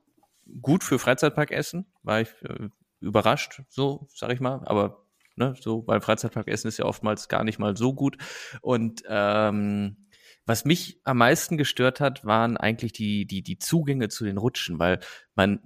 gut 0.62 0.84
für 0.84 0.98
Freizeitparkessen, 0.98 1.86
war 2.02 2.20
ich 2.20 2.28
äh, 2.42 2.68
überrascht, 3.00 3.62
so 3.68 4.08
sag 4.14 4.32
ich 4.32 4.40
mal, 4.40 4.62
aber 4.64 5.08
Ne? 5.38 5.54
So, 5.60 5.86
weil 5.86 6.00
Freizeitparkessen 6.00 6.68
ist 6.68 6.78
ja 6.78 6.84
oftmals 6.84 7.28
gar 7.28 7.44
nicht 7.44 7.58
mal 7.58 7.76
so 7.76 7.94
gut. 7.94 8.16
Und 8.60 9.02
ähm, 9.08 10.08
was 10.44 10.64
mich 10.64 11.00
am 11.04 11.18
meisten 11.18 11.56
gestört 11.56 12.00
hat, 12.00 12.24
waren 12.24 12.56
eigentlich 12.56 12.92
die, 12.92 13.24
die, 13.24 13.42
die 13.42 13.58
Zugänge 13.58 14.08
zu 14.08 14.24
den 14.24 14.36
Rutschen, 14.36 14.78
weil 14.78 14.98
man 15.36 15.60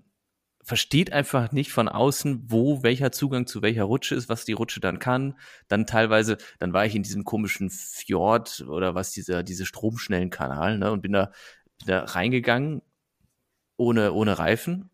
versteht 0.62 1.12
einfach 1.12 1.52
nicht 1.52 1.72
von 1.72 1.88
außen, 1.88 2.44
wo 2.48 2.82
welcher 2.82 3.12
Zugang 3.12 3.46
zu 3.46 3.62
welcher 3.62 3.84
Rutsche 3.84 4.14
ist, 4.14 4.28
was 4.28 4.44
die 4.44 4.52
Rutsche 4.52 4.80
dann 4.80 4.98
kann. 4.98 5.38
Dann 5.68 5.86
teilweise, 5.86 6.36
dann 6.58 6.72
war 6.72 6.84
ich 6.84 6.94
in 6.94 7.02
diesem 7.02 7.24
komischen 7.24 7.70
Fjord 7.70 8.64
oder 8.68 8.94
was 8.94 9.10
dieser, 9.10 9.42
diese 9.42 9.66
stromschnellen 9.66 10.30
Kanal, 10.30 10.78
ne, 10.78 10.92
und 10.92 11.00
bin 11.00 11.12
da, 11.12 11.32
bin 11.78 11.88
da 11.88 12.04
reingegangen 12.04 12.82
ohne, 13.82 14.12
ohne 14.12 14.38
Reifen 14.38 14.90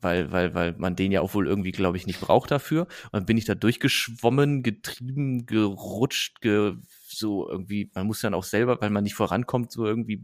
weil, 0.00 0.32
weil, 0.32 0.54
weil 0.54 0.74
man 0.78 0.96
den 0.96 1.12
ja 1.12 1.20
auch 1.20 1.34
wohl 1.34 1.46
irgendwie, 1.46 1.72
glaube 1.72 1.96
ich, 1.96 2.06
nicht 2.06 2.20
braucht 2.20 2.50
dafür. 2.50 2.82
Und 2.82 3.14
dann 3.14 3.26
bin 3.26 3.36
ich 3.36 3.44
da 3.44 3.54
durchgeschwommen, 3.54 4.62
getrieben, 4.62 5.46
gerutscht, 5.46 6.40
ge, 6.40 6.76
so 7.08 7.48
irgendwie, 7.48 7.90
man 7.94 8.06
muss 8.06 8.20
dann 8.20 8.34
auch 8.34 8.44
selber, 8.44 8.80
weil 8.80 8.90
man 8.90 9.04
nicht 9.04 9.14
vorankommt, 9.14 9.72
so 9.72 9.86
irgendwie 9.86 10.22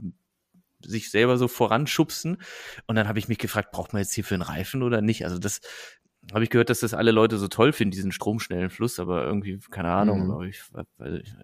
sich 0.84 1.10
selber 1.10 1.38
so 1.38 1.48
voranschubsen. 1.48 2.38
Und 2.86 2.96
dann 2.96 3.08
habe 3.08 3.18
ich 3.18 3.28
mich 3.28 3.38
gefragt, 3.38 3.72
braucht 3.72 3.92
man 3.92 4.02
jetzt 4.02 4.12
hier 4.12 4.24
für 4.24 4.34
einen 4.34 4.42
Reifen 4.42 4.82
oder 4.82 5.00
nicht? 5.00 5.24
Also 5.24 5.38
das 5.38 5.60
habe 6.32 6.44
ich 6.44 6.50
gehört, 6.50 6.70
dass 6.70 6.80
das 6.80 6.94
alle 6.94 7.10
Leute 7.10 7.38
so 7.38 7.48
toll 7.48 7.72
finden, 7.72 7.92
diesen 7.92 8.12
stromschnellen 8.12 8.70
Fluss, 8.70 8.98
aber 8.98 9.24
irgendwie, 9.24 9.58
keine 9.70 9.90
Ahnung, 9.90 10.28
mhm. 10.28 10.42
ich, 10.44 10.62
weil 10.96 11.20
ich, 11.20 11.34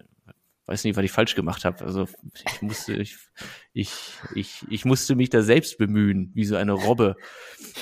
weiß 0.67 0.83
nicht, 0.83 0.95
was 0.95 1.03
ich 1.03 1.11
falsch 1.11 1.35
gemacht 1.35 1.65
habe. 1.65 1.83
Also 1.83 2.07
ich 2.33 2.61
musste, 2.61 2.93
ich, 2.93 3.17
ich, 3.73 3.91
ich, 4.35 4.65
ich 4.69 4.85
musste 4.85 5.15
mich 5.15 5.29
da 5.29 5.41
selbst 5.41 5.77
bemühen, 5.77 6.31
wie 6.33 6.45
so 6.45 6.55
eine 6.55 6.73
Robbe, 6.73 7.15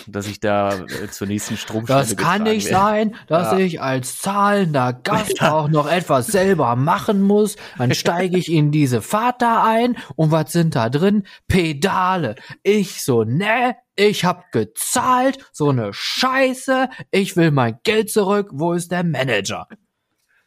dass 0.08 0.28
ich 0.28 0.40
da 0.40 0.86
äh, 0.86 1.10
zur 1.10 1.28
nächsten 1.28 1.58
Stromstelle 1.58 2.00
Das 2.00 2.16
kann 2.16 2.44
nicht 2.44 2.70
werde. 2.70 2.78
sein, 2.78 3.16
dass 3.28 3.52
ja. 3.52 3.60
ich 3.60 3.82
als 3.82 4.20
zahlender 4.20 4.94
Gast 5.04 5.40
ja. 5.40 5.54
auch 5.54 5.68
noch 5.68 5.90
etwas 5.90 6.28
selber 6.28 6.76
machen 6.76 7.22
muss. 7.22 7.58
Dann 7.78 7.94
steige 7.94 8.38
ich 8.38 8.52
in 8.52 8.72
diese 8.72 9.02
Fahrt 9.02 9.42
da 9.42 9.64
ein 9.64 9.98
und 10.16 10.32
was 10.32 10.52
sind 10.52 10.76
da 10.76 10.90
drin? 10.90 11.28
Pedale. 11.48 12.36
Ich 12.64 13.04
so, 13.04 13.24
ne, 13.24 13.76
ich 13.96 14.24
hab 14.24 14.52
gezahlt, 14.52 15.38
so 15.52 15.70
eine 15.70 15.94
Scheiße, 15.94 16.90
ich 17.12 17.36
will 17.36 17.52
mein 17.52 17.80
Geld 17.84 18.10
zurück, 18.10 18.50
wo 18.54 18.74
ist 18.74 18.92
der 18.92 19.04
Manager? 19.04 19.68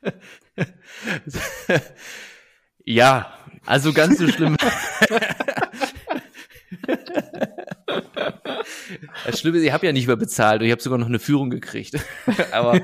Ja, 2.85 3.33
also 3.65 3.93
ganz 3.93 4.19
so 4.19 4.27
schlimm. 4.29 4.57
das 9.25 9.38
Schlimme 9.38 9.59
ist, 9.59 9.65
ich 9.65 9.73
habe 9.73 9.87
ja 9.87 9.93
nicht 9.93 10.09
mehr 10.09 10.17
bezahlt 10.17 10.61
und 10.61 10.67
ich 10.67 10.73
habe 10.73 10.83
sogar 10.83 10.99
noch 10.99 11.07
eine 11.07 11.21
Führung 11.21 11.51
gekriegt. 11.51 11.95
aber, 12.53 12.81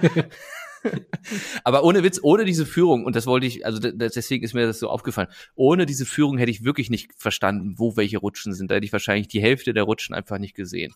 aber 1.64 1.82
ohne 1.82 2.04
Witz, 2.04 2.20
ohne 2.22 2.44
diese 2.44 2.64
Führung, 2.64 3.04
und 3.04 3.16
das 3.16 3.26
wollte 3.26 3.46
ich, 3.46 3.66
also 3.66 3.80
deswegen 3.80 4.44
ist 4.44 4.54
mir 4.54 4.66
das 4.66 4.78
so 4.78 4.88
aufgefallen, 4.88 5.28
ohne 5.56 5.84
diese 5.84 6.06
Führung 6.06 6.38
hätte 6.38 6.52
ich 6.52 6.62
wirklich 6.64 6.90
nicht 6.90 7.10
verstanden, 7.16 7.74
wo 7.76 7.96
welche 7.96 8.18
Rutschen 8.18 8.52
sind. 8.52 8.70
Da 8.70 8.76
hätte 8.76 8.86
ich 8.86 8.92
wahrscheinlich 8.92 9.26
die 9.28 9.42
Hälfte 9.42 9.74
der 9.74 9.82
Rutschen 9.82 10.14
einfach 10.14 10.38
nicht 10.38 10.54
gesehen. 10.54 10.94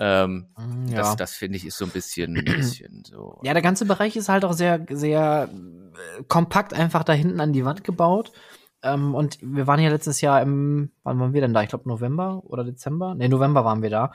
Ähm, 0.00 0.48
mm, 0.56 0.88
ja. 0.88 0.96
Das, 0.96 1.16
das 1.16 1.34
finde 1.34 1.56
ich 1.56 1.66
ist 1.66 1.78
so 1.78 1.84
ein 1.84 1.90
bisschen, 1.90 2.36
ein 2.36 2.44
bisschen 2.44 3.04
so. 3.04 3.40
Ja, 3.42 3.52
der 3.52 3.62
ganze 3.62 3.86
Bereich 3.86 4.16
ist 4.16 4.28
halt 4.28 4.44
auch 4.44 4.52
sehr, 4.52 4.84
sehr 4.90 5.48
äh, 5.52 6.22
kompakt 6.24 6.74
einfach 6.74 7.04
da 7.04 7.12
hinten 7.12 7.40
an 7.40 7.52
die 7.52 7.64
Wand 7.64 7.84
gebaut. 7.84 8.32
Ähm, 8.82 9.14
und 9.14 9.38
wir 9.40 9.66
waren 9.66 9.80
ja 9.80 9.90
letztes 9.90 10.20
Jahr 10.20 10.42
im, 10.42 10.90
wann 11.04 11.18
waren 11.18 11.32
wir 11.32 11.40
denn 11.40 11.54
da? 11.54 11.62
Ich 11.62 11.68
glaube 11.68 11.88
November 11.88 12.42
oder 12.44 12.64
Dezember? 12.64 13.14
Ne, 13.14 13.28
November 13.28 13.64
waren 13.64 13.82
wir 13.82 13.90
da. 13.90 14.12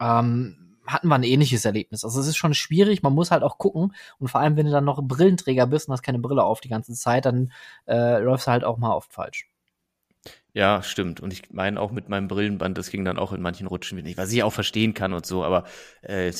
Ähm, 0.00 0.76
hatten 0.86 1.08
wir 1.08 1.14
ein 1.14 1.22
ähnliches 1.22 1.64
Erlebnis. 1.64 2.04
Also 2.04 2.20
es 2.20 2.26
ist 2.26 2.36
schon 2.36 2.54
schwierig, 2.54 3.02
man 3.02 3.12
muss 3.12 3.30
halt 3.30 3.42
auch 3.42 3.58
gucken. 3.58 3.94
Und 4.18 4.28
vor 4.28 4.40
allem, 4.40 4.56
wenn 4.56 4.66
du 4.66 4.72
dann 4.72 4.84
noch 4.84 5.02
Brillenträger 5.02 5.66
bist 5.66 5.88
und 5.88 5.92
hast 5.92 6.02
keine 6.02 6.18
Brille 6.18 6.42
auf 6.42 6.60
die 6.60 6.70
ganze 6.70 6.94
Zeit, 6.94 7.26
dann 7.26 7.52
äh, 7.86 8.18
läufst 8.20 8.46
du 8.46 8.50
halt 8.50 8.64
auch 8.64 8.78
mal 8.78 8.94
oft 8.94 9.12
falsch. 9.12 9.46
Ja, 10.58 10.82
stimmt. 10.82 11.20
Und 11.20 11.32
ich 11.32 11.52
meine 11.52 11.80
auch 11.80 11.92
mit 11.92 12.08
meinem 12.08 12.26
Brillenband, 12.26 12.76
das 12.76 12.90
ging 12.90 13.04
dann 13.04 13.16
auch 13.16 13.32
in 13.32 13.40
manchen 13.40 13.68
Rutschen 13.68 13.96
wieder 13.96 14.08
nicht, 14.08 14.18
was 14.18 14.32
ich 14.32 14.42
auch 14.42 14.52
verstehen 14.52 14.92
kann 14.92 15.12
und 15.12 15.24
so, 15.24 15.44
aber 15.44 15.62
äh, 16.02 16.32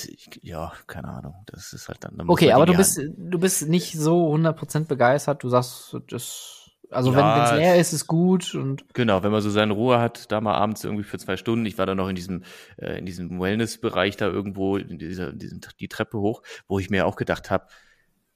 ja, 0.43 0.73
keine 0.89 1.07
Ahnung. 1.07 1.37
Das 1.47 1.73
ist 1.73 1.87
halt 1.87 2.03
dann. 2.03 2.19
dann 2.19 2.29
okay, 2.29 2.51
aber 2.51 2.67
du 2.67 2.75
bist, 2.75 3.01
du 3.17 3.39
bist 3.39 3.69
nicht 3.69 3.93
so 3.93 4.35
100% 4.35 4.87
begeistert. 4.87 5.45
Du 5.45 5.49
sagst, 5.49 5.97
das, 6.09 6.69
also 6.91 7.13
ja, 7.13 7.17
wenn 7.17 7.45
es 7.45 7.53
leer 7.53 7.77
ist, 7.79 7.93
ist 7.93 8.09
gut 8.09 8.57
und. 8.57 8.93
Genau, 8.93 9.23
wenn 9.23 9.31
man 9.31 9.41
so 9.41 9.51
seine 9.51 9.73
Ruhe 9.73 10.01
hat, 10.01 10.33
da 10.33 10.41
mal 10.41 10.55
abends 10.55 10.83
irgendwie 10.83 11.05
für 11.05 11.19
zwei 11.19 11.37
Stunden. 11.37 11.65
Ich 11.65 11.79
war 11.79 11.87
dann 11.87 11.99
noch 11.99 12.09
in 12.09 12.17
diesem, 12.17 12.43
äh, 12.77 12.99
in 12.99 13.07
diesem 13.07 13.39
Wellness-Bereich 13.39 14.17
da 14.17 14.27
irgendwo, 14.27 14.79
in 14.79 14.99
dieser, 14.99 15.33
diesen, 15.33 15.61
die 15.79 15.87
Treppe 15.87 16.19
hoch, 16.19 16.43
wo 16.67 16.81
ich 16.81 16.91
mir 16.91 17.07
auch 17.07 17.15
gedacht 17.15 17.53
habe, 17.53 17.69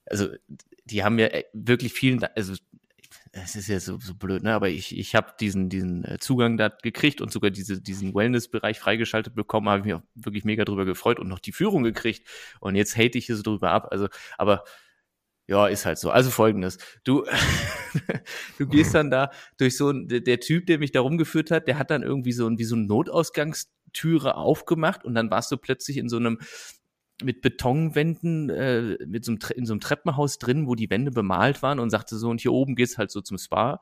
also 0.06 0.28
die 0.84 1.02
haben 1.02 1.18
ja 1.18 1.26
äh, 1.26 1.44
wirklich 1.52 1.92
vielen, 1.92 2.22
also 2.36 2.54
es 3.32 3.56
ist 3.56 3.68
ja 3.68 3.80
so, 3.80 3.98
so 3.98 4.14
blöd, 4.14 4.42
ne? 4.42 4.52
Aber 4.52 4.68
ich, 4.68 4.96
ich 4.96 5.14
habe 5.14 5.32
diesen, 5.40 5.70
diesen 5.70 6.04
äh, 6.04 6.18
Zugang 6.18 6.58
da 6.58 6.68
gekriegt 6.68 7.22
und 7.22 7.32
sogar 7.32 7.50
diese, 7.50 7.80
diesen 7.80 8.14
Wellness-Bereich 8.14 8.78
freigeschaltet 8.78 9.34
bekommen, 9.34 9.68
habe 9.70 9.80
ich 9.80 9.84
mich 9.86 9.94
auch 9.94 10.02
wirklich 10.14 10.44
mega 10.44 10.64
drüber 10.64 10.84
gefreut 10.84 11.18
und 11.18 11.28
noch 11.28 11.38
die 11.38 11.52
Führung 11.52 11.82
gekriegt. 11.82 12.28
Und 12.60 12.74
jetzt 12.74 12.96
hate 12.96 13.16
ich 13.16 13.26
hier 13.26 13.36
so 13.36 13.42
drüber 13.42 13.70
ab. 13.70 13.88
Also, 13.90 14.08
aber 14.36 14.64
ja, 15.48 15.66
ist 15.66 15.86
halt 15.86 15.98
so. 15.98 16.10
Also 16.10 16.30
folgendes. 16.30 16.76
Du, 17.04 17.24
du 18.58 18.66
gehst 18.66 18.94
dann 18.94 19.10
da 19.10 19.30
durch 19.56 19.76
so 19.78 19.90
ein, 19.90 20.08
der, 20.08 20.40
Typ, 20.40 20.66
der 20.66 20.78
mich 20.78 20.92
da 20.92 21.00
rumgeführt 21.00 21.50
hat, 21.50 21.66
der 21.66 21.78
hat 21.78 21.90
dann 21.90 22.02
irgendwie 22.02 22.32
so 22.32 22.46
ein, 22.46 22.58
wie 22.58 22.64
so 22.64 22.76
eine 22.76 22.84
Notausgangstüre 22.84 24.36
aufgemacht 24.36 25.04
und 25.04 25.14
dann 25.14 25.30
warst 25.30 25.50
du 25.50 25.56
plötzlich 25.56 25.96
in 25.96 26.08
so 26.08 26.16
einem, 26.16 26.38
mit 27.24 27.42
Betonwänden, 27.42 28.50
äh, 28.50 28.98
mit 29.06 29.24
so 29.24 29.32
einem, 29.32 29.40
in 29.56 29.66
so 29.66 29.72
einem 29.72 29.80
Treppenhaus 29.80 30.38
drin, 30.38 30.66
wo 30.66 30.74
die 30.74 30.90
Wände 30.90 31.10
bemalt 31.10 31.62
waren 31.62 31.78
und 31.78 31.90
sagte 31.90 32.16
so, 32.16 32.28
und 32.30 32.40
hier 32.40 32.52
oben 32.52 32.74
geht's 32.74 32.98
halt 32.98 33.10
so 33.10 33.20
zum 33.20 33.38
Spa. 33.38 33.80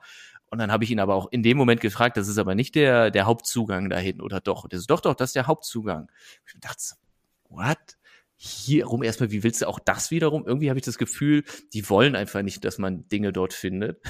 Und 0.51 0.59
dann 0.59 0.73
habe 0.73 0.83
ich 0.83 0.91
ihn 0.91 0.99
aber 0.99 1.15
auch 1.15 1.29
in 1.31 1.43
dem 1.43 1.57
Moment 1.57 1.81
gefragt, 1.81 2.17
das 2.17 2.27
ist 2.27 2.39
aber 2.39 2.55
nicht 2.55 2.75
der, 2.75 3.11
der 3.11 3.27
Hauptzugang 3.27 3.89
dahin, 3.89 4.21
oder 4.21 4.41
doch? 4.41 4.65
Und 4.65 4.75
so, 4.75 4.85
doch, 4.87 5.01
doch, 5.01 5.15
das 5.15 5.31
ist 5.31 5.37
der 5.37 5.47
Hauptzugang. 5.47 6.11
Ich 6.47 6.61
dachte, 6.61 6.83
what? 7.49 7.79
Hier 8.43 8.87
rum 8.87 9.03
erstmal, 9.03 9.31
wie 9.31 9.43
willst 9.43 9.61
du 9.61 9.69
auch 9.69 9.79
das 9.79 10.11
wiederum? 10.11 10.47
Irgendwie 10.47 10.71
habe 10.71 10.79
ich 10.79 10.85
das 10.85 10.97
Gefühl, 10.97 11.45
die 11.75 11.89
wollen 11.91 12.17
einfach 12.17 12.43
nicht, 12.43 12.65
dass 12.65 12.79
man 12.79 13.07
Dinge 13.09 13.35
dort 13.35 13.53
findet. 13.53 14.01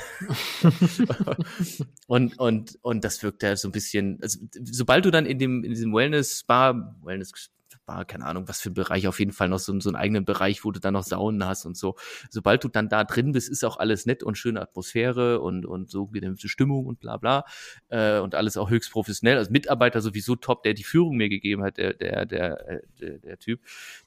und, 2.06 2.38
und, 2.38 2.78
und 2.80 3.04
das 3.04 3.22
wirkt 3.24 3.42
ja 3.42 3.56
so 3.56 3.68
ein 3.68 3.72
bisschen, 3.72 4.20
also, 4.22 4.38
sobald 4.62 5.04
du 5.04 5.10
dann 5.10 5.26
in 5.26 5.38
dem, 5.38 5.64
in 5.64 5.70
diesem 5.70 5.92
Wellness-Spa, 5.92 6.96
Wellness, 7.02 7.50
war, 7.90 8.04
keine 8.04 8.26
Ahnung, 8.26 8.48
was 8.48 8.60
für 8.60 8.70
ein 8.70 8.74
Bereich, 8.74 9.08
auf 9.08 9.18
jeden 9.18 9.32
Fall 9.32 9.48
noch 9.48 9.58
so, 9.58 9.78
so 9.80 9.88
einen 9.90 9.96
eigenen 9.96 10.24
Bereich, 10.24 10.64
wo 10.64 10.70
du 10.70 10.80
dann 10.80 10.94
noch 10.94 11.02
Saunen 11.02 11.44
hast 11.44 11.66
und 11.66 11.76
so. 11.76 11.96
Sobald 12.30 12.64
du 12.64 12.68
dann 12.68 12.88
da 12.88 13.04
drin 13.04 13.32
bist, 13.32 13.48
ist 13.48 13.64
auch 13.64 13.78
alles 13.78 14.06
nett 14.06 14.22
und 14.22 14.36
schöne 14.38 14.60
Atmosphäre 14.60 15.40
und, 15.40 15.66
und 15.66 15.90
so 15.90 16.06
gedämpfte 16.06 16.48
Stimmung 16.48 16.86
und 16.86 17.00
bla 17.00 17.16
bla. 17.16 17.44
Äh, 17.88 18.20
und 18.20 18.34
alles 18.34 18.56
auch 18.56 18.70
höchst 18.70 18.92
professionell. 18.92 19.38
Also 19.38 19.50
Mitarbeiter 19.50 20.00
sowieso 20.00 20.36
top, 20.36 20.62
der 20.62 20.74
die 20.74 20.84
Führung 20.84 21.16
mir 21.16 21.28
gegeben 21.28 21.62
hat, 21.62 21.78
der, 21.78 21.94
der, 21.94 22.26
der, 22.26 22.68
äh, 22.68 22.80
der, 23.00 23.18
der 23.18 23.38
Typ, 23.38 23.60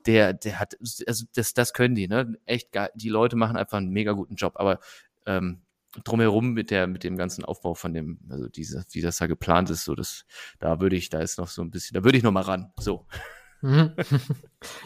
der, 0.05 0.33
der 0.33 0.59
hat, 0.59 0.77
also 1.07 1.25
das, 1.35 1.53
das 1.53 1.73
können 1.73 1.95
die, 1.95 2.07
ne? 2.07 2.37
Echt 2.45 2.71
geil. 2.71 2.89
Die 2.95 3.09
Leute 3.09 3.35
machen 3.35 3.57
einfach 3.57 3.77
einen 3.77 3.89
mega 3.89 4.13
guten 4.13 4.35
Job. 4.35 4.53
Aber 4.55 4.79
ähm, 5.25 5.61
drumherum 6.03 6.53
mit 6.53 6.71
der 6.71 6.87
mit 6.87 7.03
dem 7.03 7.17
ganzen 7.17 7.45
Aufbau 7.45 7.75
von 7.75 7.93
dem 7.93 8.19
also 8.29 8.47
diese 8.47 8.83
wie 8.91 9.01
das 9.01 9.17
da 9.17 9.27
geplant 9.27 9.69
ist 9.69 9.83
so 9.83 9.93
das 9.93 10.25
da 10.57 10.81
würde 10.81 10.95
ich 10.95 11.09
da 11.09 11.19
ist 11.19 11.37
noch 11.37 11.49
so 11.49 11.61
ein 11.61 11.69
bisschen 11.69 11.93
da 11.93 12.03
würde 12.03 12.17
ich 12.17 12.23
noch 12.23 12.31
mal 12.31 12.41
ran 12.41 12.73
so. 12.79 13.05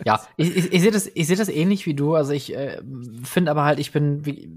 Ja, 0.06 0.22
ich, 0.36 0.56
ich, 0.56 0.74
ich 0.74 0.82
sehe 0.82 0.92
das, 0.92 1.10
ich 1.13 1.28
sehe 1.28 1.36
das 1.36 1.50
ähnlich 1.50 1.86
wie 1.86 1.96
du. 1.96 2.16
Also 2.16 2.32
ich 2.34 2.56
äh, 2.56 2.82
finde 3.24 3.52
aber 3.52 3.63
halt, 3.63 3.80
ich 3.80 3.92
bin 3.92 4.26
wie, 4.26 4.50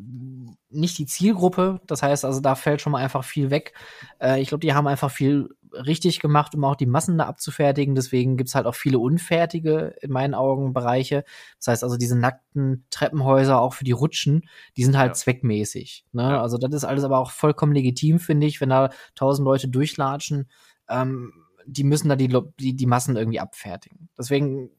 nicht 0.71 0.99
die 0.99 1.07
Zielgruppe. 1.07 1.81
Das 1.87 2.03
heißt, 2.03 2.25
also 2.25 2.41
da 2.41 2.55
fällt 2.55 2.81
schon 2.81 2.93
mal 2.93 3.03
einfach 3.03 3.25
viel 3.25 3.51
weg. 3.51 3.73
Äh, 4.21 4.41
ich 4.41 4.49
glaube, 4.49 4.61
die 4.61 4.75
haben 4.75 4.87
einfach 4.87 5.11
viel 5.11 5.49
richtig 5.73 6.21
gemacht, 6.21 6.55
um 6.55 6.65
auch 6.65 6.77
die 6.77 6.87
Massen 6.87 7.19
da 7.19 7.27
abzufertigen. 7.27 7.95
Deswegen 7.95 8.37
gibt's 8.37 8.55
halt 8.55 8.67
auch 8.67 8.75
viele 8.75 8.99
unfertige, 8.99 9.95
in 10.01 10.11
meinen 10.11 10.35
Augen, 10.35 10.73
Bereiche. 10.73 11.25
Das 11.59 11.69
heißt 11.69 11.85
also, 11.85 11.97
diese 11.97 12.19
nackten 12.19 12.85
Treppenhäuser 12.91 13.61
auch 13.61 13.75
für 13.75 13.85
die 13.85 13.93
Rutschen, 13.93 14.49
die 14.77 14.85
sind 14.85 14.99
halt 14.99 15.11
ja. 15.11 15.15
zweckmäßig. 15.15 16.05
Ne? 16.13 16.23
Ja. 16.23 16.43
Also 16.43 16.59
das 16.59 16.75
ist 16.75 16.85
alles 16.85 17.05
aber 17.05 17.19
auch 17.19 17.31
vollkommen 17.31 17.73
legitim, 17.73 18.19
finde 18.19 18.47
ich, 18.47 18.61
wenn 18.61 18.71
da 18.71 18.91
tausend 19.15 19.45
Leute 19.45 19.69
durchlatschen. 19.69 20.49
Ähm, 20.89 21.33
die 21.73 21.85
müssen 21.85 22.09
da 22.09 22.17
die, 22.17 22.29
die, 22.59 22.75
die 22.75 22.87
Massen 22.87 23.17
irgendwie 23.17 23.41
abfertigen. 23.41 24.09
Deswegen 24.19 24.71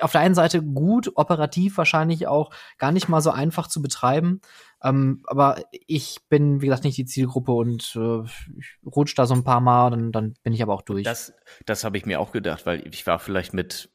auf 0.00 0.12
der 0.12 0.20
einen 0.20 0.34
Seite 0.34 0.62
gut, 0.62 1.12
operativ 1.14 1.76
wahrscheinlich 1.76 2.26
auch 2.26 2.50
gar 2.78 2.92
nicht 2.92 3.08
mal 3.08 3.20
so 3.20 3.30
einfach 3.30 3.66
zu 3.66 3.82
betreiben. 3.82 4.40
Ähm, 4.82 5.22
aber 5.26 5.62
ich 5.70 6.18
bin, 6.28 6.60
wie 6.60 6.66
gesagt, 6.66 6.84
nicht 6.84 6.98
die 6.98 7.04
Zielgruppe 7.04 7.52
und 7.52 7.96
äh, 7.96 8.22
ich 8.58 8.78
rutsch 8.84 9.14
da 9.16 9.26
so 9.26 9.34
ein 9.34 9.44
paar 9.44 9.60
Mal, 9.60 9.90
dann, 9.90 10.12
dann 10.12 10.34
bin 10.42 10.52
ich 10.52 10.62
aber 10.62 10.74
auch 10.74 10.82
durch. 10.82 11.04
Das, 11.04 11.34
das 11.66 11.84
habe 11.84 11.96
ich 11.96 12.06
mir 12.06 12.20
auch 12.20 12.32
gedacht, 12.32 12.66
weil 12.66 12.86
ich 12.86 13.06
war 13.06 13.18
vielleicht 13.18 13.54
mit, 13.54 13.90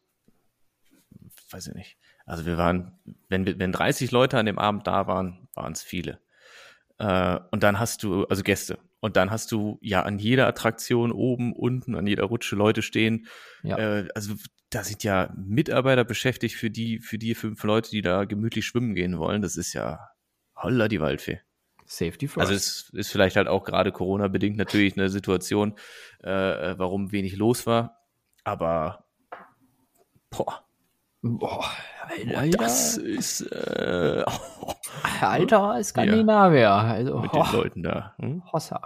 weiß 1.52 1.68
ich 1.68 1.76
nicht, 1.76 1.98
also 2.26 2.46
wir 2.46 2.58
waren, 2.58 3.00
wenn, 3.28 3.46
wenn 3.60 3.72
30 3.72 4.12
Leute 4.12 4.38
an 4.38 4.46
dem 4.46 4.60
Abend 4.60 4.86
da 4.88 5.08
waren, 5.08 5.48
waren 5.54 5.74
es 5.74 5.82
viele. 5.82 6.20
Äh, 6.98 7.40
und 7.52 7.64
dann 7.64 7.80
hast 7.80 8.04
du, 8.04 8.26
also 8.26 8.44
Gäste, 8.44 8.78
und 9.00 9.16
dann 9.16 9.32
hast 9.32 9.52
du 9.52 9.80
ja 9.82 10.04
an 10.04 10.20
jeder 10.20 10.48
Attraktion 10.48 11.12
oben, 11.12 11.54
unten, 11.54 11.96
an 11.96 12.08
jeder 12.08 12.26
Rutsche 12.26 12.56
Leute 12.56 12.82
stehen. 12.82 13.28
Ja. 13.64 13.78
Äh, 13.78 14.08
also 14.16 14.36
da 14.70 14.84
sind 14.84 15.04
ja 15.04 15.34
Mitarbeiter 15.36 16.04
beschäftigt 16.04 16.56
für 16.56 16.70
die, 16.70 17.00
für 17.00 17.18
die 17.18 17.36
fünf 17.36 17.64
Leute, 17.64 17.90
die 17.90 18.02
da 18.02 18.26
gemütlich 18.26 18.66
schwimmen 18.66 18.94
gehen 18.94 19.18
wollen. 19.18 19.42
Das 19.42 19.58
ist 19.58 19.74
ja 19.74 20.10
holla 20.56 20.88
die 20.88 21.00
Waldfee. 21.00 21.42
Safety 21.86 22.28
first. 22.28 22.40
Also 22.40 22.54
es 22.54 22.90
ist 22.94 23.12
vielleicht 23.12 23.36
halt 23.36 23.48
auch 23.48 23.64
gerade 23.64 23.92
Corona-bedingt 23.92 24.58
natürlich 24.58 24.96
eine 24.96 25.10
Situation, 25.10 25.74
äh, 26.20 26.30
warum 26.78 27.12
wenig 27.12 27.36
los 27.36 27.66
war. 27.66 28.04
Aber 28.44 29.06
boah. 30.30 30.69
Boah, 31.22 31.66
Alter. 32.08 32.58
Das 32.58 32.98
ist 32.98 33.42
äh, 33.42 34.24
oh. 34.26 34.74
Alter 35.22 35.84
Skandinavier. 35.84 36.60
Ja, 36.60 36.78
also, 36.78 37.20
mit 37.20 37.34
oh. 37.34 37.44
den 37.44 37.52
Leuten 37.52 37.84
da. 37.84 38.16
Hm? 38.20 38.44
Hossa. 38.52 38.82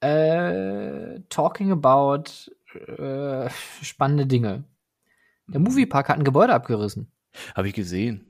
Äh, 0.00 1.20
talking 1.28 1.72
about 1.72 2.24
äh, 2.74 3.50
spannende 3.82 4.26
Dinge. 4.26 4.64
Der 5.48 5.60
Moviepark 5.60 6.08
hat 6.08 6.18
ein 6.18 6.24
Gebäude 6.24 6.54
abgerissen. 6.54 7.10
Habe 7.54 7.68
ich 7.68 7.74
gesehen. 7.74 8.26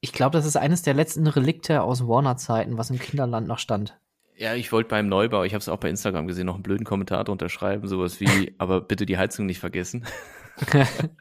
Ich 0.00 0.12
glaube, 0.12 0.36
das 0.36 0.46
ist 0.46 0.56
eines 0.56 0.82
der 0.82 0.94
letzten 0.94 1.26
Relikte 1.26 1.82
aus 1.82 2.06
Warner-Zeiten, 2.06 2.78
was 2.78 2.90
im 2.90 2.98
Kinderland 2.98 3.46
noch 3.46 3.58
stand. 3.58 3.98
Ja, 4.38 4.54
ich 4.54 4.70
wollte 4.70 4.90
beim 4.90 5.08
Neubau, 5.08 5.44
ich 5.44 5.54
habe 5.54 5.62
es 5.62 5.68
auch 5.68 5.78
bei 5.78 5.88
Instagram 5.88 6.26
gesehen, 6.26 6.44
noch 6.44 6.52
einen 6.54 6.62
blöden 6.62 6.84
Kommentar 6.84 7.26
unterschreiben, 7.28 7.88
sowas 7.88 8.20
wie, 8.20 8.54
aber 8.58 8.82
bitte 8.82 9.06
die 9.06 9.16
Heizung 9.16 9.46
nicht 9.46 9.60
vergessen. 9.60 10.04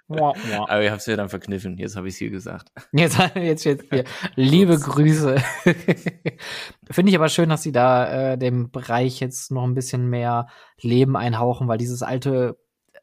aber 0.09 0.83
ich 0.83 0.89
habe 0.89 0.97
es 0.97 1.05
ja 1.05 1.15
dann 1.15 1.29
verkniffen, 1.29 1.77
jetzt 1.77 1.95
habe 1.95 2.09
ich 2.09 2.15
es 2.15 2.17
hier 2.17 2.29
gesagt. 2.29 2.73
Jetzt, 2.91 3.17
jetzt, 3.35 3.63
jetzt 3.63 3.85
hier. 3.89 4.03
Liebe 4.35 4.77
Grüße. 4.77 5.37
Finde 6.89 7.09
ich 7.09 7.15
aber 7.15 7.29
schön, 7.29 7.47
dass 7.49 7.63
sie 7.63 7.71
da 7.71 8.33
äh, 8.33 8.37
dem 8.37 8.69
Bereich 8.71 9.21
jetzt 9.21 9.49
noch 9.51 9.63
ein 9.63 9.75
bisschen 9.75 10.09
mehr 10.09 10.47
Leben 10.81 11.15
einhauchen, 11.15 11.69
weil 11.69 11.77
dieses 11.77 12.01
alte 12.01 12.57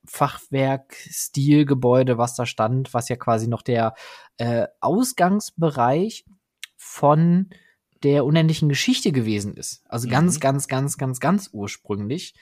Fachwerk-Stilgebäude, 0.04 2.18
was 2.18 2.34
da 2.34 2.44
stand, 2.44 2.92
was 2.92 3.08
ja 3.08 3.16
quasi 3.16 3.48
noch 3.48 3.62
der 3.62 3.94
äh, 4.36 4.66
Ausgangsbereich 4.80 6.26
von 6.76 7.48
der 8.02 8.24
unendlichen 8.24 8.68
Geschichte 8.68 9.12
gewesen 9.12 9.56
ist. 9.56 9.84
Also 9.88 10.08
ganz, 10.08 10.36
mhm. 10.36 10.40
ganz, 10.40 10.68
ganz, 10.68 10.98
ganz, 10.98 11.20
ganz 11.20 11.50
ursprünglich. 11.52 12.34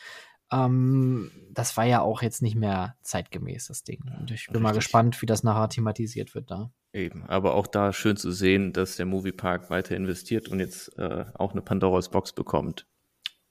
Ähm, 0.53 1.31
das 1.51 1.77
war 1.77 1.85
ja 1.85 2.01
auch 2.01 2.23
jetzt 2.23 2.43
nicht 2.43 2.57
mehr 2.57 2.97
zeitgemäß, 3.03 3.69
das 3.69 3.85
Ding. 3.85 4.03
Und 4.19 4.31
ich 4.31 4.47
bin 4.47 4.57
Richtig. 4.57 4.63
mal 4.63 4.73
gespannt, 4.73 5.23
wie 5.23 5.27
das 5.27 5.43
nachher 5.43 5.69
thematisiert 5.69 6.35
wird 6.35 6.51
da. 6.51 6.73
Eben, 6.93 7.25
aber 7.27 7.55
auch 7.55 7.69
da 7.69 7.93
schön 7.93 8.17
zu 8.17 8.33
sehen, 8.33 8.73
dass 8.73 8.97
der 8.97 9.07
Moviepark 9.07 9.71
weiter 9.71 9.95
investiert 9.97 10.49
und 10.49 10.59
jetzt 10.59 10.99
äh, 10.99 11.25
auch 11.35 11.53
eine 11.53 11.63
Pandoras 11.63 12.09
Box 12.09 12.33
bekommt. 12.33 12.87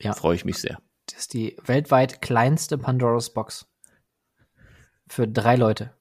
Ja. 0.01 0.13
Freue 0.13 0.35
ich 0.35 0.43
mich 0.43 0.57
sehr. 0.57 0.79
Das 1.05 1.21
ist 1.21 1.33
die 1.33 1.55
weltweit 1.63 2.21
kleinste 2.21 2.77
Pandoras 2.77 3.33
Box. 3.33 3.65
Für 5.07 5.27
drei 5.27 5.55
Leute 5.55 5.95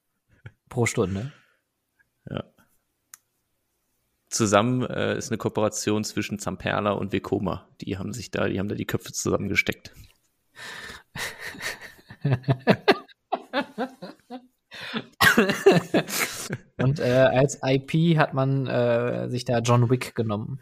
pro 0.67 0.85
Stunde. 0.85 1.31
Ja 2.29 2.43
zusammen 4.29 4.85
äh, 4.85 5.17
ist 5.17 5.31
eine 5.31 5.37
Kooperation 5.37 6.03
zwischen 6.03 6.39
Zamperla 6.39 6.91
und 6.91 7.11
Vekoma. 7.11 7.67
Die 7.81 7.97
haben 7.97 8.13
sich 8.13 8.31
da, 8.31 8.47
die 8.47 8.59
haben 8.59 8.69
da 8.69 8.75
die 8.75 8.85
Köpfe 8.85 9.11
zusammengesteckt. 9.11 9.93
und 16.77 16.99
äh, 16.99 17.27
als 17.31 17.59
IP 17.63 18.17
hat 18.17 18.33
man 18.33 18.67
äh, 18.67 19.29
sich 19.29 19.45
da 19.45 19.59
John 19.59 19.89
Wick 19.89 20.15
genommen. 20.15 20.59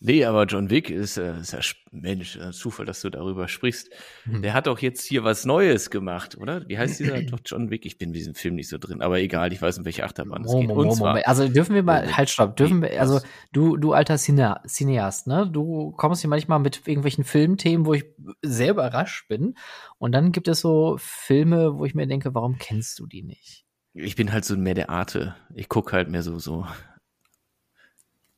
Nee, 0.00 0.24
aber 0.24 0.44
John 0.44 0.70
Wick 0.70 0.90
ist, 0.90 1.16
äh, 1.16 1.38
ist 1.40 1.52
ja 1.52 1.60
Mensch, 1.90 2.36
äh, 2.36 2.52
Zufall, 2.52 2.86
dass 2.86 3.00
du 3.00 3.10
darüber 3.10 3.48
sprichst. 3.48 3.90
Mhm. 4.24 4.42
Der 4.42 4.54
hat 4.54 4.66
doch 4.66 4.78
jetzt 4.78 5.04
hier 5.04 5.24
was 5.24 5.44
Neues 5.44 5.90
gemacht, 5.90 6.36
oder? 6.36 6.68
Wie 6.68 6.78
heißt 6.78 7.00
dieser 7.00 7.22
doch 7.22 7.40
John 7.44 7.70
Wick? 7.70 7.86
Ich 7.86 7.98
bin 7.98 8.10
in 8.10 8.12
diesem 8.12 8.34
Film 8.34 8.54
nicht 8.54 8.68
so 8.68 8.78
drin, 8.78 9.02
aber 9.02 9.18
egal, 9.18 9.52
ich 9.52 9.60
weiß, 9.60 9.78
in 9.78 9.84
welche 9.84 10.04
Achterbahn 10.04 10.44
es 10.44 10.52
geht. 10.52 10.70
Und 10.70 10.92
zwar, 10.92 11.26
also 11.26 11.48
dürfen 11.48 11.74
wir 11.74 11.82
mal, 11.82 12.16
halt 12.16 12.30
stopp, 12.30 12.56
dürfen 12.56 12.82
wir, 12.82 13.00
also 13.00 13.20
du, 13.52 13.76
du 13.76 13.92
alter 13.92 14.18
Cine, 14.18 14.60
Cineast, 14.66 15.26
ne? 15.26 15.48
Du 15.50 15.92
kommst 15.92 16.20
hier 16.20 16.30
manchmal 16.30 16.58
mit 16.58 16.86
irgendwelchen 16.86 17.24
Filmthemen, 17.24 17.86
wo 17.86 17.94
ich 17.94 18.04
sehr 18.42 18.70
überrascht 18.70 19.28
bin. 19.28 19.54
Und 19.98 20.12
dann 20.12 20.32
gibt 20.32 20.48
es 20.48 20.60
so 20.60 20.96
Filme, 20.98 21.78
wo 21.78 21.84
ich 21.84 21.94
mir 21.94 22.06
denke, 22.06 22.34
warum 22.34 22.58
kennst 22.58 22.98
du 22.98 23.06
die 23.06 23.22
nicht? 23.22 23.64
Ich 23.94 24.16
bin 24.16 24.32
halt 24.32 24.44
so 24.44 24.56
mehr 24.56 24.74
der 24.74 24.90
Arte. 24.90 25.34
Ich 25.54 25.68
gucke 25.68 25.92
halt 25.92 26.08
mehr 26.08 26.22
so, 26.22 26.38
so 26.38 26.66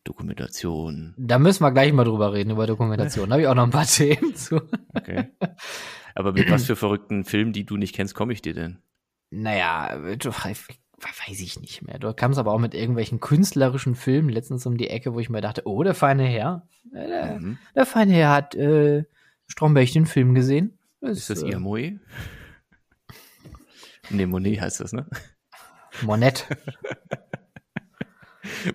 Dokumentation. 0.05 1.14
Da 1.18 1.38
müssen 1.38 1.62
wir 1.62 1.72
gleich 1.72 1.92
mal 1.92 2.05
drüber 2.05 2.32
reden, 2.32 2.51
über 2.51 2.66
Dokumentation. 2.66 3.28
Da 3.28 3.34
habe 3.34 3.42
ich 3.42 3.48
auch 3.48 3.55
noch 3.55 3.64
ein 3.64 3.70
paar 3.70 3.86
Themen 3.86 4.34
zu. 4.34 4.61
Okay. 4.94 5.28
Aber 6.14 6.32
mit 6.32 6.51
was 6.51 6.64
für 6.64 6.76
verrückten 6.76 7.24
Filmen, 7.24 7.53
die 7.53 7.64
du 7.64 7.76
nicht 7.76 7.94
kennst, 7.94 8.14
komme 8.14 8.32
ich 8.32 8.42
dir 8.42 8.55
denn? 8.55 8.78
Naja, 9.30 9.96
weiß 10.03 11.40
ich 11.40 11.61
nicht 11.61 11.82
mehr. 11.82 11.98
Du 11.98 12.12
kamst 12.12 12.38
aber 12.38 12.53
auch 12.53 12.59
mit 12.59 12.74
irgendwelchen 12.74 13.20
künstlerischen 13.20 13.94
Filmen 13.94 14.28
letztens 14.28 14.66
um 14.66 14.76
die 14.76 14.88
Ecke, 14.88 15.14
wo 15.14 15.20
ich 15.20 15.30
mir 15.30 15.40
dachte, 15.40 15.62
oh, 15.66 15.82
der 15.82 15.94
feine 15.94 16.24
Herr, 16.24 16.66
äh, 16.92 17.07
der, 17.07 17.38
Mhm. 17.40 17.59
der 17.74 17.86
feine 17.86 18.12
Herr 18.14 18.30
hat 18.32 18.55
äh, 18.55 19.05
Stromberg 19.46 19.92
den 19.92 20.07
Film 20.07 20.34
gesehen. 20.34 20.78
Ist 21.01 21.30
das 21.30 21.42
äh, 21.42 21.48
ihr 21.51 21.59
Moe? 21.61 22.01
Nee, 24.11 24.26
Monet 24.26 24.61
heißt 24.61 24.80
das, 24.80 24.92
ne? 24.92 25.07
Monette. 26.03 26.44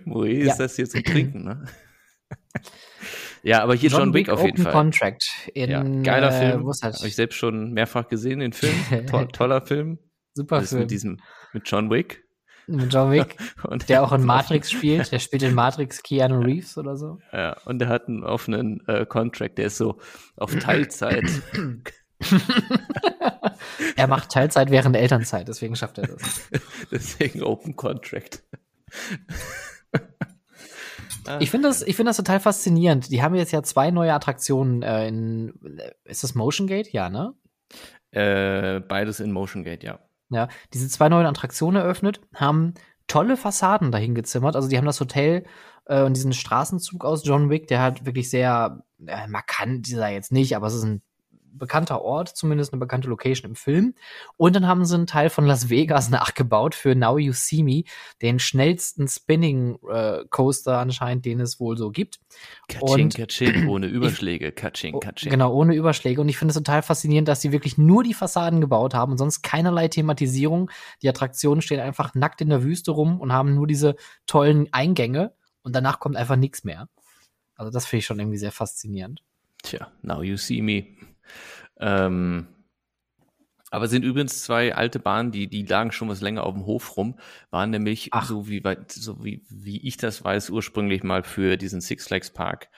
Moe 0.04 0.28
Ja. 0.28 0.50
ist 0.52 0.58
das 0.58 0.76
hier 0.76 0.88
zum 0.88 1.02
Trinken, 1.02 1.44
ne? 1.44 1.64
ja, 3.42 3.62
aber 3.62 3.74
hier 3.74 3.90
John, 3.90 4.12
Wick 4.14 4.28
auf 4.28 4.40
jeden 4.40 4.52
Open 4.52 4.64
Fall. 4.64 4.72
Contract 4.72 5.24
in, 5.54 5.70
ja, 5.70 5.82
geiler 6.02 6.28
äh, 6.30 6.50
Film. 6.52 6.66
Das? 6.66 6.82
Habe 6.82 7.08
ich 7.08 7.14
selbst 7.16 7.36
schon 7.36 7.72
mehrfach 7.72 8.08
gesehen, 8.08 8.40
den 8.40 8.52
Film. 8.52 8.74
To 9.06 9.24
toller 9.26 9.60
Film. 9.64 9.98
Super 10.34 10.60
Das 10.60 10.70
Film. 10.70 10.82
mit 10.82 10.90
diesem, 10.90 11.20
mit 11.52 11.62
John 11.68 11.90
Wick. 11.90 12.22
Mit 12.68 12.92
John 12.92 13.12
Wick, 13.12 13.36
Und 13.62 13.88
der 13.88 14.02
auch 14.02 14.12
in 14.12 14.24
Matrix 14.26 14.70
spielt. 14.72 15.12
Der 15.12 15.20
spielt 15.20 15.42
in 15.44 15.54
Matrix 15.54 16.02
Keanu 16.02 16.40
Reeves 16.40 16.76
oder 16.76 16.96
so. 16.96 17.18
Ja, 17.32 17.56
und 17.64 17.78
der 17.78 17.88
hat 17.88 18.08
einen 18.08 18.24
offenen 18.24 18.82
äh, 18.88 19.06
Contract, 19.06 19.56
der 19.58 19.66
ist 19.66 19.76
so 19.76 20.00
auf 20.36 20.52
Teilzeit. 20.58 21.24
er 23.96 24.06
macht 24.08 24.30
Teilzeit 24.32 24.70
während 24.70 24.96
Elternzeit, 24.96 25.46
deswegen 25.48 25.76
schafft 25.76 25.98
er 25.98 26.08
das. 26.08 26.48
Deswegen 26.90 27.42
Open 27.42 27.76
Contract. 27.76 28.42
Ah, 31.26 31.38
Ich 31.40 31.50
finde 31.50 31.68
das, 31.68 31.82
ich 31.82 31.96
finde 31.96 32.10
das 32.10 32.16
total 32.16 32.40
faszinierend. 32.40 33.10
Die 33.10 33.22
haben 33.22 33.34
jetzt 33.34 33.52
ja 33.52 33.62
zwei 33.62 33.90
neue 33.90 34.14
Attraktionen 34.14 34.82
äh, 34.82 35.08
in, 35.08 35.54
ist 36.04 36.22
das 36.24 36.34
Motion 36.34 36.66
Gate? 36.66 36.92
Ja, 36.92 37.10
ne? 37.10 37.34
äh, 38.12 38.80
beides 38.80 39.20
in 39.20 39.32
Motion 39.32 39.64
Gate, 39.64 39.82
ja. 39.84 39.98
Ja, 40.30 40.48
diese 40.72 40.88
zwei 40.88 41.08
neuen 41.08 41.26
Attraktionen 41.26 41.80
eröffnet, 41.80 42.20
haben 42.34 42.74
tolle 43.06 43.36
Fassaden 43.36 43.92
dahin 43.92 44.14
gezimmert. 44.14 44.56
Also 44.56 44.68
die 44.68 44.76
haben 44.76 44.86
das 44.86 45.00
Hotel 45.00 45.44
äh, 45.84 46.02
und 46.02 46.16
diesen 46.16 46.32
Straßenzug 46.32 47.04
aus 47.04 47.24
John 47.24 47.50
Wick, 47.50 47.68
der 47.68 47.80
halt 47.80 48.06
wirklich 48.06 48.28
sehr 48.30 48.82
äh, 49.06 49.28
markant, 49.28 49.86
dieser 49.86 50.08
jetzt 50.08 50.32
nicht, 50.32 50.56
aber 50.56 50.66
es 50.66 50.74
ist 50.74 50.84
ein 50.84 51.02
bekannter 51.58 52.02
Ort, 52.02 52.28
zumindest 52.36 52.72
eine 52.72 52.80
bekannte 52.80 53.08
Location 53.08 53.50
im 53.50 53.56
Film. 53.56 53.94
Und 54.36 54.56
dann 54.56 54.66
haben 54.66 54.84
sie 54.84 54.94
einen 54.94 55.06
Teil 55.06 55.30
von 55.30 55.46
Las 55.46 55.68
Vegas 55.70 56.10
nachgebaut 56.10 56.74
für 56.74 56.94
Now 56.94 57.18
You 57.18 57.32
See 57.32 57.62
Me, 57.62 57.84
den 58.22 58.38
schnellsten 58.38 59.08
Spinning 59.08 59.78
äh, 59.90 60.24
Coaster 60.30 60.78
anscheinend, 60.78 61.24
den 61.24 61.40
es 61.40 61.58
wohl 61.60 61.76
so 61.76 61.90
gibt. 61.90 62.18
Katsching, 62.68 63.04
Und- 63.06 63.14
Katsching, 63.16 63.68
ohne 63.68 63.86
Überschläge. 63.86 64.52
Katsching, 64.52 64.94
Oh, 64.94 65.00
Katsching. 65.00 65.30
Genau, 65.30 65.52
ohne 65.54 65.74
Überschläge. 65.74 66.20
Und 66.20 66.28
ich 66.28 66.36
finde 66.38 66.50
es 66.52 66.56
total 66.56 66.82
faszinierend, 66.82 67.28
dass 67.28 67.40
sie 67.40 67.52
wirklich 67.52 67.78
nur 67.78 68.02
die 68.02 68.14
Fassaden 68.14 68.60
gebaut 68.60 68.94
haben 68.94 69.12
und 69.12 69.18
sonst 69.18 69.42
keinerlei 69.42 69.88
Thematisierung. 69.88 70.70
Die 71.02 71.08
Attraktionen 71.08 71.62
stehen 71.62 71.80
einfach 71.80 72.14
nackt 72.14 72.40
in 72.40 72.48
der 72.50 72.62
Wüste 72.62 72.90
rum 72.90 73.20
und 73.20 73.32
haben 73.32 73.54
nur 73.54 73.66
diese 73.66 73.96
tollen 74.26 74.68
Eingänge 74.72 75.32
und 75.62 75.74
danach 75.74 75.98
kommt 76.00 76.16
einfach 76.16 76.36
nichts 76.36 76.64
mehr. 76.64 76.88
Also 77.56 77.70
das 77.72 77.86
finde 77.86 78.00
ich 78.00 78.06
schon 78.06 78.18
irgendwie 78.18 78.38
sehr 78.38 78.52
faszinierend. 78.52 79.22
Tja, 79.62 79.90
now 80.02 80.22
you 80.22 80.36
see 80.36 80.60
me. 80.60 80.84
Ähm, 81.78 82.48
aber 83.70 83.88
sind 83.88 84.04
übrigens 84.04 84.42
zwei 84.42 84.74
alte 84.74 84.98
Bahnen, 84.98 85.32
die, 85.32 85.48
die 85.48 85.64
lagen 85.64 85.92
schon 85.92 86.08
was 86.08 86.20
länger 86.20 86.44
auf 86.44 86.54
dem 86.54 86.66
Hof 86.66 86.96
rum, 86.96 87.18
waren 87.50 87.70
nämlich, 87.70 88.08
Ach. 88.12 88.26
so 88.26 88.48
wie, 88.48 88.62
so 88.88 89.24
wie, 89.24 89.42
wie 89.48 89.86
ich 89.86 89.96
das 89.96 90.22
weiß, 90.24 90.50
ursprünglich 90.50 91.02
mal 91.02 91.22
für 91.24 91.56
diesen 91.56 91.80
Six 91.80 92.06
Flags 92.06 92.32
Park 92.32 92.68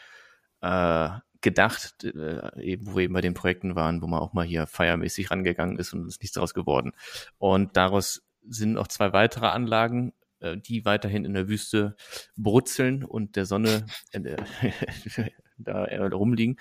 äh, 0.62 1.11
gedacht, 1.40 2.05
äh, 2.05 2.62
eben, 2.62 2.86
wo 2.86 2.96
wir 2.96 3.05
eben 3.05 3.14
bei 3.14 3.20
den 3.20 3.34
Projekten 3.34 3.76
waren, 3.76 4.03
wo 4.03 4.07
man 4.07 4.20
auch 4.20 4.32
mal 4.32 4.46
hier 4.46 4.66
feiermäßig 4.66 5.30
rangegangen 5.30 5.78
ist 5.78 5.92
und 5.92 6.03
es 6.03 6.14
ist 6.14 6.22
nichts 6.22 6.34
daraus 6.34 6.55
geworden. 6.55 6.92
Und 7.36 7.76
daraus 7.76 8.22
sind 8.49 8.72
noch 8.72 8.88
zwei 8.88 9.12
weitere 9.12 9.46
Anlagen, 9.46 10.14
äh, 10.40 10.57
die 10.57 10.84
weiterhin 10.84 11.24
in 11.24 11.34
der 11.34 11.49
Wüste 11.49 11.96
brutzeln 12.36 13.05
und 13.05 13.36
der 13.36 13.44
Sonne 13.44 13.86
äh, 14.12 14.36
da 15.59 15.84
rumliegen, 15.84 16.59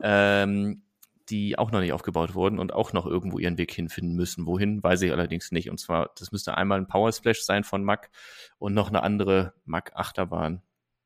ähm, 0.00 0.82
die 1.28 1.58
auch 1.58 1.70
noch 1.70 1.80
nicht 1.80 1.92
aufgebaut 1.92 2.34
wurden 2.34 2.58
und 2.58 2.72
auch 2.72 2.92
noch 2.92 3.06
irgendwo 3.06 3.38
ihren 3.38 3.58
Weg 3.58 3.72
hinfinden 3.72 4.14
müssen. 4.14 4.46
Wohin, 4.46 4.82
weiß 4.82 5.02
ich 5.02 5.12
allerdings 5.12 5.52
nicht. 5.52 5.70
Und 5.70 5.78
zwar, 5.78 6.10
das 6.18 6.32
müsste 6.32 6.56
einmal 6.56 6.78
ein 6.78 6.86
Power 6.86 7.12
Splash 7.12 7.42
sein 7.42 7.64
von 7.64 7.84
Mack 7.84 8.10
und 8.58 8.74
noch 8.74 8.88
eine 8.88 9.02
andere 9.02 9.54
Mack 9.64 9.92
Achterbahn, 9.94 10.62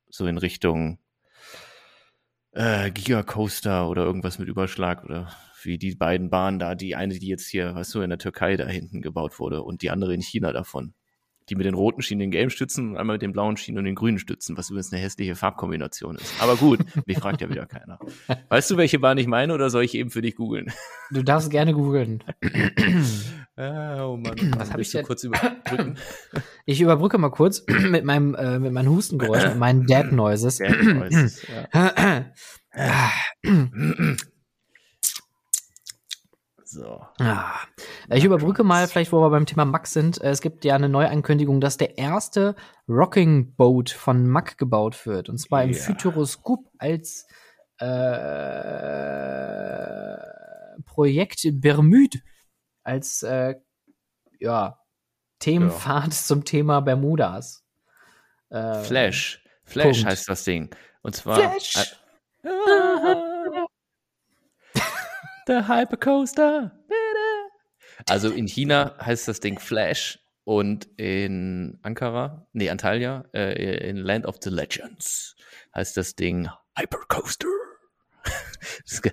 so 0.08 0.26
in 0.26 0.38
Richtung 0.38 0.98
äh, 2.52 2.90
Giga 2.90 3.22
Coaster 3.22 3.88
oder 3.88 4.04
irgendwas 4.04 4.38
mit 4.38 4.48
Überschlag 4.48 5.04
oder 5.04 5.30
wie 5.62 5.78
die 5.78 5.94
beiden 5.94 6.30
Bahnen 6.30 6.58
da, 6.58 6.74
die 6.74 6.96
eine, 6.96 7.18
die 7.18 7.28
jetzt 7.28 7.48
hier, 7.48 7.74
weißt 7.74 7.94
du, 7.94 8.00
in 8.02 8.10
der 8.10 8.18
Türkei 8.18 8.56
da 8.56 8.66
hinten 8.66 9.02
gebaut 9.02 9.38
wurde 9.38 9.62
und 9.62 9.82
die 9.82 9.90
andere 9.90 10.14
in 10.14 10.22
China 10.22 10.52
davon. 10.52 10.94
Die 11.50 11.56
mit 11.56 11.66
den 11.66 11.74
roten 11.74 12.00
Schienen 12.00 12.20
den 12.20 12.30
gelben 12.30 12.50
Stützen 12.50 12.90
und 12.90 12.96
einmal 12.96 13.14
mit 13.14 13.22
den 13.22 13.32
blauen 13.32 13.56
Schienen 13.56 13.78
und 13.78 13.84
den 13.84 13.96
grünen 13.96 14.20
Stützen, 14.20 14.56
was 14.56 14.70
übrigens 14.70 14.92
eine 14.92 15.02
hässliche 15.02 15.34
Farbkombination 15.34 16.14
ist. 16.14 16.32
Aber 16.40 16.54
gut, 16.54 16.78
mich 17.06 17.18
fragt 17.18 17.40
ja 17.40 17.50
wieder 17.50 17.66
keiner. 17.66 17.98
Weißt 18.48 18.70
du, 18.70 18.76
welche 18.76 19.00
Bahn 19.00 19.18
ich 19.18 19.26
meine 19.26 19.52
oder 19.52 19.68
soll 19.68 19.82
ich 19.82 19.94
eben 19.94 20.10
für 20.10 20.22
dich 20.22 20.36
googeln? 20.36 20.72
Du 21.10 21.24
darfst 21.24 21.50
gerne 21.50 21.74
googeln. 21.74 22.22
Ah, 23.56 24.06
oh 24.06 24.16
Mann. 24.16 24.36
Was 24.56 24.70
hab 24.70 24.78
Willst 24.78 24.94
ich 24.94 24.98
denn? 24.98 25.06
kurz 25.06 25.24
überbrücken? 25.24 25.96
Ich 26.64 26.80
überbrücke 26.80 27.18
mal 27.18 27.30
kurz 27.30 27.64
mit 27.90 28.04
meinem, 28.04 28.34
äh, 28.34 28.58
mit 28.58 28.72
meinen 28.72 28.88
Hustengeräuschen, 28.88 29.50
mit 29.50 29.58
meinen 29.58 29.86
Dad 29.86 30.12
Noises. 30.12 30.58
Sehr 30.58 30.70
nice. 30.70 31.46
ja. 31.74 32.24
So. 36.72 37.04
Ah. 37.18 37.56
Ich 38.10 38.22
überbrücke 38.22 38.62
mal, 38.62 38.86
vielleicht, 38.86 39.10
wo 39.12 39.20
wir 39.20 39.30
beim 39.30 39.44
Thema 39.44 39.64
Mack 39.64 39.88
sind. 39.88 40.20
Äh, 40.22 40.30
Es 40.30 40.40
gibt 40.40 40.64
ja 40.64 40.76
eine 40.76 40.88
Neuankündigung, 40.88 41.60
dass 41.60 41.78
der 41.78 41.98
erste 41.98 42.54
Rocking 42.88 43.56
Boat 43.56 43.90
von 43.90 44.28
Mack 44.28 44.56
gebaut 44.56 45.04
wird. 45.04 45.28
Und 45.28 45.38
zwar 45.38 45.64
im 45.64 45.70
Ja. 45.72 45.78
Futuroscope 45.78 46.70
als 46.78 47.26
äh, 47.78 47.86
Projekt 50.84 51.40
Bermude. 51.60 52.20
Als 52.84 53.24
äh, 53.24 53.56
ja, 54.38 54.78
Themenfahrt 55.40 56.14
zum 56.14 56.44
Thema 56.44 56.80
Bermudas. 56.82 57.64
Äh, 58.50 58.74
Flash. 58.84 59.42
Flash 59.64 59.96
Punkt. 59.98 60.06
heißt 60.06 60.28
das 60.28 60.44
Ding. 60.44 60.70
Und 61.02 61.16
zwar. 61.16 61.34
Flash! 61.36 61.96
Der 65.50 65.66
Hypercoaster. 65.66 66.70
Also 68.08 68.30
in 68.30 68.46
China 68.46 68.96
heißt 69.04 69.26
das 69.26 69.40
Ding 69.40 69.58
Flash 69.58 70.20
und 70.44 70.86
in 70.96 71.80
Ankara, 71.82 72.46
nee, 72.52 72.70
Antalya, 72.70 73.24
äh, 73.34 73.88
in 73.88 73.96
Land 73.96 74.26
of 74.26 74.36
the 74.40 74.48
Legends 74.48 75.34
heißt 75.74 75.96
das 75.96 76.14
Ding 76.14 76.48
Hypercoaster. 76.78 77.48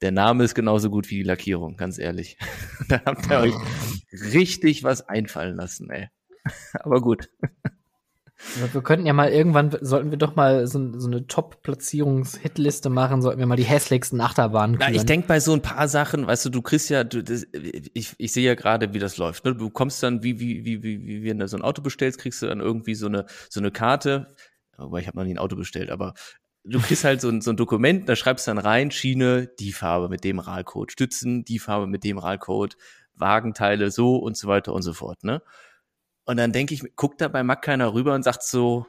Der 0.00 0.12
Name 0.12 0.44
ist 0.44 0.54
genauso 0.54 0.90
gut 0.90 1.10
wie 1.10 1.16
die 1.16 1.22
Lackierung, 1.24 1.76
ganz 1.76 1.98
ehrlich. 1.98 2.38
Da 2.88 3.02
habt 3.04 3.28
ihr 3.28 3.40
euch 3.40 3.54
richtig 4.32 4.84
was 4.84 5.08
einfallen 5.08 5.56
lassen, 5.56 5.90
ey. 5.90 6.08
Aber 6.74 7.00
gut. 7.00 7.28
Wir 8.72 8.82
könnten 8.82 9.06
ja 9.06 9.12
mal 9.12 9.28
irgendwann, 9.28 9.76
sollten 9.80 10.10
wir 10.10 10.18
doch 10.18 10.34
mal 10.34 10.66
so, 10.66 10.98
so 10.98 11.06
eine 11.06 11.26
Top-Platzierungs-Hitliste 11.26 12.88
machen, 12.88 13.22
sollten 13.22 13.38
wir 13.38 13.46
mal 13.46 13.56
die 13.56 13.64
hässlichsten 13.64 14.20
Achterbahnen 14.20 14.76
Na, 14.78 14.86
küren. 14.86 14.96
ich 14.96 15.04
denke 15.04 15.28
bei 15.28 15.40
so 15.40 15.52
ein 15.52 15.62
paar 15.62 15.88
Sachen, 15.88 16.26
weißt 16.26 16.46
du, 16.46 16.50
du 16.50 16.62
kriegst 16.62 16.88
ja, 16.90 17.04
du, 17.04 17.22
das, 17.22 17.46
ich, 17.52 18.14
ich 18.16 18.32
sehe 18.32 18.46
ja 18.46 18.54
gerade, 18.54 18.94
wie 18.94 18.98
das 18.98 19.18
läuft. 19.18 19.44
Ne? 19.44 19.54
Du 19.54 19.70
kommst 19.70 20.02
dann, 20.02 20.22
wie, 20.22 20.40
wie, 20.40 20.64
wie, 20.64 20.82
wie, 20.82 21.06
wie 21.06 21.24
wenn 21.24 21.38
du 21.38 21.48
so 21.48 21.56
ein 21.56 21.62
Auto 21.62 21.82
bestellst, 21.82 22.18
kriegst 22.18 22.40
du 22.42 22.46
dann 22.46 22.60
irgendwie 22.60 22.94
so 22.94 23.06
eine, 23.06 23.26
so 23.48 23.60
eine 23.60 23.70
Karte. 23.70 24.28
Wobei 24.78 25.00
ich 25.00 25.06
habe 25.06 25.18
noch 25.18 25.24
nie 25.24 25.34
ein 25.34 25.38
Auto 25.38 25.56
bestellt, 25.56 25.90
aber 25.90 26.14
du 26.64 26.80
kriegst 26.80 27.04
halt 27.04 27.20
so 27.20 27.28
ein, 27.28 27.40
so 27.40 27.50
ein 27.50 27.56
Dokument, 27.56 28.08
da 28.08 28.16
schreibst 28.16 28.48
dann 28.48 28.58
rein, 28.58 28.90
Schiene, 28.90 29.50
die 29.58 29.72
Farbe 29.72 30.08
mit 30.08 30.24
dem 30.24 30.38
Rahlcode, 30.38 30.92
Stützen, 30.92 31.44
die 31.44 31.58
Farbe 31.58 31.86
mit 31.86 32.04
dem 32.04 32.18
Rahlcode, 32.18 32.76
Wagenteile, 33.14 33.90
so 33.90 34.16
und 34.16 34.36
so 34.36 34.48
weiter 34.48 34.72
und 34.72 34.82
so 34.82 34.94
fort, 34.94 35.24
ne? 35.24 35.42
Und 36.24 36.36
dann 36.36 36.52
denke 36.52 36.74
ich, 36.74 36.82
guckt 36.96 37.20
da 37.20 37.28
bei 37.28 37.42
Mack 37.42 37.62
keiner 37.62 37.92
rüber 37.92 38.14
und 38.14 38.22
sagt 38.22 38.42
so, 38.42 38.86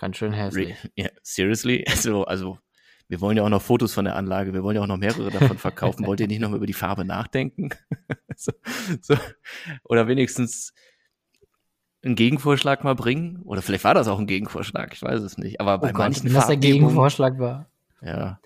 Ganz 0.00 0.16
schön 0.16 0.32
hässlich. 0.32 0.74
ja, 0.96 1.10
seriously? 1.22 1.84
Also, 1.90 2.24
also, 2.24 2.58
wir 3.08 3.20
wollen 3.20 3.36
ja 3.36 3.42
auch 3.42 3.50
noch 3.50 3.60
Fotos 3.60 3.92
von 3.92 4.06
der 4.06 4.16
Anlage, 4.16 4.54
wir 4.54 4.62
wollen 4.62 4.76
ja 4.76 4.82
auch 4.82 4.86
noch 4.86 4.96
mehrere 4.96 5.30
davon 5.30 5.58
verkaufen. 5.58 6.06
Wollt 6.06 6.20
ihr 6.20 6.26
nicht 6.26 6.40
noch 6.40 6.48
mal 6.48 6.56
über 6.56 6.66
die 6.66 6.72
Farbe 6.72 7.04
nachdenken? 7.04 7.68
so, 8.34 8.52
so. 9.02 9.14
Oder 9.84 10.08
wenigstens 10.08 10.72
einen 12.02 12.14
Gegenvorschlag 12.14 12.82
mal 12.82 12.94
bringen? 12.94 13.42
Oder 13.42 13.60
vielleicht 13.60 13.84
war 13.84 13.92
das 13.92 14.08
auch 14.08 14.18
ein 14.18 14.26
Gegenvorschlag, 14.26 14.94
ich 14.94 15.02
weiß 15.02 15.20
es 15.20 15.36
nicht. 15.36 15.60
Aber 15.60 15.76
bei 15.76 15.88
Oh 15.88 15.92
Gott, 15.92 15.98
manchen 15.98 16.26
wenn 16.26 16.34
das 16.34 16.46
der 16.46 16.56
Gegenvorschlag 16.56 17.38
war. 17.38 17.68
Ja, 18.00 18.40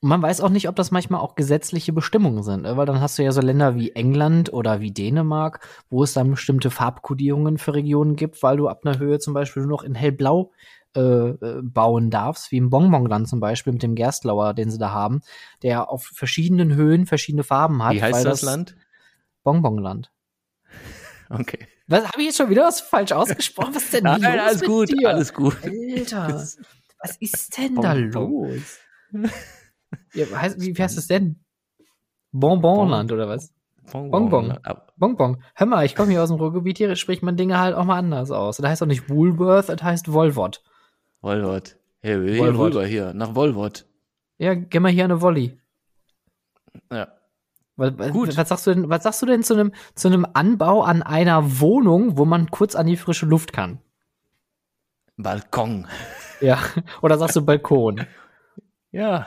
Und 0.00 0.08
man 0.08 0.22
weiß 0.22 0.40
auch 0.40 0.48
nicht, 0.50 0.68
ob 0.68 0.76
das 0.76 0.90
manchmal 0.90 1.20
auch 1.20 1.34
gesetzliche 1.34 1.92
Bestimmungen 1.92 2.42
sind, 2.42 2.62
ne? 2.62 2.76
weil 2.76 2.86
dann 2.86 3.00
hast 3.00 3.18
du 3.18 3.22
ja 3.22 3.32
so 3.32 3.40
Länder 3.40 3.74
wie 3.74 3.92
England 3.92 4.52
oder 4.52 4.80
wie 4.80 4.92
Dänemark, 4.92 5.66
wo 5.90 6.02
es 6.02 6.12
dann 6.12 6.30
bestimmte 6.30 6.70
Farbkodierungen 6.70 7.58
für 7.58 7.74
Regionen 7.74 8.16
gibt, 8.16 8.42
weil 8.42 8.56
du 8.56 8.68
ab 8.68 8.82
einer 8.84 8.98
Höhe 8.98 9.18
zum 9.18 9.34
Beispiel 9.34 9.62
nur 9.62 9.70
noch 9.78 9.82
in 9.82 9.94
hellblau 9.94 10.52
äh, 10.96 11.00
äh, 11.00 11.60
bauen 11.62 12.10
darfst, 12.10 12.52
wie 12.52 12.56
im 12.58 12.70
Bonbonland 12.70 13.28
zum 13.28 13.40
Beispiel 13.40 13.72
mit 13.72 13.82
dem 13.82 13.94
Gerstlauer, 13.96 14.54
den 14.54 14.70
sie 14.70 14.78
da 14.78 14.90
haben, 14.92 15.22
der 15.62 15.90
auf 15.90 16.04
verschiedenen 16.04 16.74
Höhen 16.74 17.06
verschiedene 17.06 17.42
Farben 17.42 17.82
hat. 17.82 17.94
wie 17.94 18.02
heißt 18.02 18.14
weil 18.14 18.24
das 18.24 18.42
Land? 18.42 18.76
Bonbonland. 19.42 20.10
Okay. 21.30 21.66
Was 21.86 22.04
habe 22.06 22.20
ich 22.20 22.26
jetzt 22.26 22.36
schon 22.36 22.50
wieder 22.50 22.64
was 22.64 22.80
falsch 22.82 23.10
ausgesprochen? 23.12 23.74
Was 23.74 23.84
ist 23.84 23.94
denn 23.94 24.04
Nein, 24.04 24.20
los 24.20 24.30
alles 24.30 24.60
mit 24.60 24.68
gut, 24.70 24.88
dir? 24.90 25.08
alles 25.08 25.32
gut. 25.32 25.56
Alter, 25.62 26.28
was 27.00 27.16
ist 27.18 27.56
denn 27.58 27.74
da 27.76 27.94
Bon, 27.94 28.10
bon. 28.10 28.50
los? 28.52 28.78
Ja, 30.14 30.26
heißt, 30.30 30.60
wie, 30.60 30.74
heißt 30.74 30.96
es 30.98 31.06
denn? 31.06 31.40
Bonbonland 32.32 33.12
oder 33.12 33.28
was? 33.28 33.52
Bonbon. 33.92 34.58
Aber- 34.62 34.86
Bonbon. 34.96 35.42
Hör 35.54 35.66
mal, 35.66 35.84
ich 35.84 35.94
komme 35.94 36.10
hier 36.12 36.22
aus 36.22 36.30
dem 36.30 36.38
Ruhrgebiet, 36.38 36.78
hier 36.78 36.94
spricht 36.96 37.22
man 37.22 37.36
Dinge 37.36 37.58
halt 37.58 37.74
auch 37.74 37.84
mal 37.84 37.98
anders 37.98 38.30
aus. 38.30 38.56
Das 38.56 38.68
heißt 38.70 38.82
auch 38.82 38.86
nicht 38.86 39.10
Woolworth, 39.10 39.68
das 39.68 39.82
heißt 39.82 40.12
Wolvot. 40.12 40.62
Wolwort. 41.20 41.76
Hey, 42.00 42.20
wir 42.22 42.38
Wolwort. 42.38 42.72
hier 42.72 42.80
rüber 42.80 42.86
hier, 42.86 43.14
nach 43.14 43.34
Wolwort. 43.34 43.86
Ja, 44.38 44.54
geh 44.54 44.80
mal 44.80 44.90
hier 44.90 45.04
an 45.04 45.10
eine 45.12 45.20
Volley. 45.20 45.58
Ja. 46.90 47.08
Was- 47.76 48.12
Gut. 48.12 48.36
Was 48.36 48.48
sagst 48.48 48.66
du 48.66 48.74
denn, 48.74 48.88
was 48.88 49.02
sagst 49.02 49.20
du 49.22 49.26
denn 49.26 49.42
zu 49.42 49.54
einem, 49.54 49.72
zu 49.94 50.08
einem 50.08 50.26
Anbau 50.32 50.82
an 50.82 51.02
einer 51.02 51.60
Wohnung, 51.60 52.16
wo 52.16 52.24
man 52.24 52.50
kurz 52.50 52.74
an 52.76 52.86
die 52.86 52.96
frische 52.96 53.26
Luft 53.26 53.52
kann? 53.52 53.80
Balkon. 55.16 55.86
Ja. 56.40 56.58
Oder 57.02 57.18
sagst 57.18 57.36
du 57.36 57.44
Balkon? 57.44 58.06
Ja. 58.90 59.26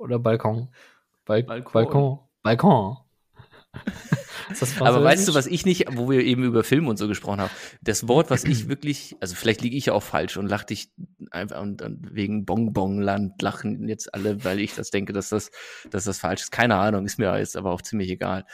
Oder 0.00 0.18
Balkon? 0.18 0.68
Bal 1.26 1.42
Balkon. 1.42 1.72
Balkon. 1.72 2.18
Balkon. 2.42 2.96
Aber 4.80 5.04
weißt 5.04 5.28
du, 5.28 5.34
was 5.34 5.46
ich 5.46 5.64
nicht, 5.64 5.86
wo 5.92 6.10
wir 6.10 6.24
eben 6.24 6.42
über 6.42 6.64
Film 6.64 6.88
und 6.88 6.96
so 6.96 7.06
gesprochen 7.06 7.40
haben, 7.40 7.50
das 7.82 8.08
Wort, 8.08 8.30
was 8.30 8.44
ich 8.44 8.68
wirklich, 8.68 9.14
also 9.20 9.36
vielleicht 9.36 9.60
liege 9.60 9.76
ich 9.76 9.86
ja 9.86 9.92
auch 9.92 10.02
falsch 10.02 10.38
und 10.38 10.48
lach 10.48 10.64
dich 10.64 10.90
einfach 11.30 11.60
und, 11.60 11.82
und 11.82 12.14
wegen 12.14 12.46
Bonbonland 12.46 13.40
lachen 13.42 13.86
jetzt 13.86 14.12
alle, 14.14 14.42
weil 14.42 14.58
ich 14.58 14.74
das 14.74 14.90
denke, 14.90 15.12
dass 15.12 15.28
das, 15.28 15.50
dass 15.90 16.04
das 16.04 16.18
falsch 16.18 16.42
ist. 16.42 16.50
Keine 16.50 16.76
Ahnung, 16.76 17.04
ist 17.04 17.18
mir 17.18 17.38
jetzt 17.38 17.56
aber 17.56 17.70
auch 17.70 17.82
ziemlich 17.82 18.10
egal. 18.10 18.46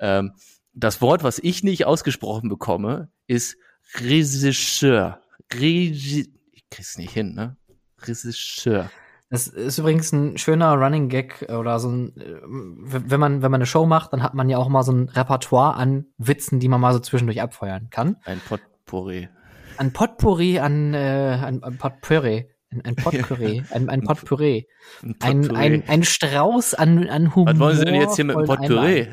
Ähm, 0.00 0.32
das 0.72 1.00
Wort, 1.02 1.22
was 1.22 1.38
ich 1.38 1.62
nicht 1.62 1.84
ausgesprochen 1.84 2.48
bekomme, 2.48 3.10
ist 3.26 3.56
Regisseur. 4.00 5.20
Regi 5.52 6.32
ich 6.50 6.68
krieg's 6.70 6.96
nicht 6.96 7.12
hin, 7.12 7.34
ne? 7.34 7.56
Regisseur. 8.00 8.90
Das 9.34 9.48
ist 9.48 9.78
übrigens 9.78 10.12
ein 10.12 10.38
schöner 10.38 10.74
Running 10.74 11.08
Gag 11.08 11.44
oder 11.48 11.80
so 11.80 11.88
ein, 11.88 12.16
äh, 12.16 12.36
wenn 12.44 13.18
man, 13.18 13.42
wenn 13.42 13.50
man 13.50 13.58
eine 13.58 13.66
Show 13.66 13.84
macht, 13.84 14.12
dann 14.12 14.22
hat 14.22 14.34
man 14.34 14.48
ja 14.48 14.58
auch 14.58 14.68
mal 14.68 14.84
so 14.84 14.92
ein 14.92 15.08
Repertoire 15.08 15.74
an 15.74 16.06
Witzen, 16.18 16.60
die 16.60 16.68
man 16.68 16.80
mal 16.80 16.92
so 16.92 17.00
zwischendurch 17.00 17.42
abfeuern 17.42 17.88
kann. 17.90 18.16
Ein 18.26 18.38
Potpourri. 18.38 19.28
Ein 19.76 19.92
Potpourri 19.92 20.60
an, 20.60 20.94
äh, 20.94 21.36
ein, 21.44 21.64
ein 21.64 21.78
Potpourri. 21.78 22.48
Ein, 22.84 22.94
Potpourri. 22.96 23.64
Ein, 23.70 23.88
ein 23.88 24.02
Potpourri. 24.02 24.68
Ein 25.02 25.16
Ein, 25.20 25.56
ein, 25.56 25.88
ein 25.88 26.04
Strauß 26.04 26.74
an, 26.74 27.08
an 27.08 27.34
Humor. 27.34 27.54
was 27.54 27.58
wollen 27.58 27.76
Sie 27.78 27.84
denn 27.86 27.94
jetzt 27.96 28.14
hier 28.14 28.26
mit 28.26 28.36
dem 28.36 28.44
Potpourri? 28.44 29.08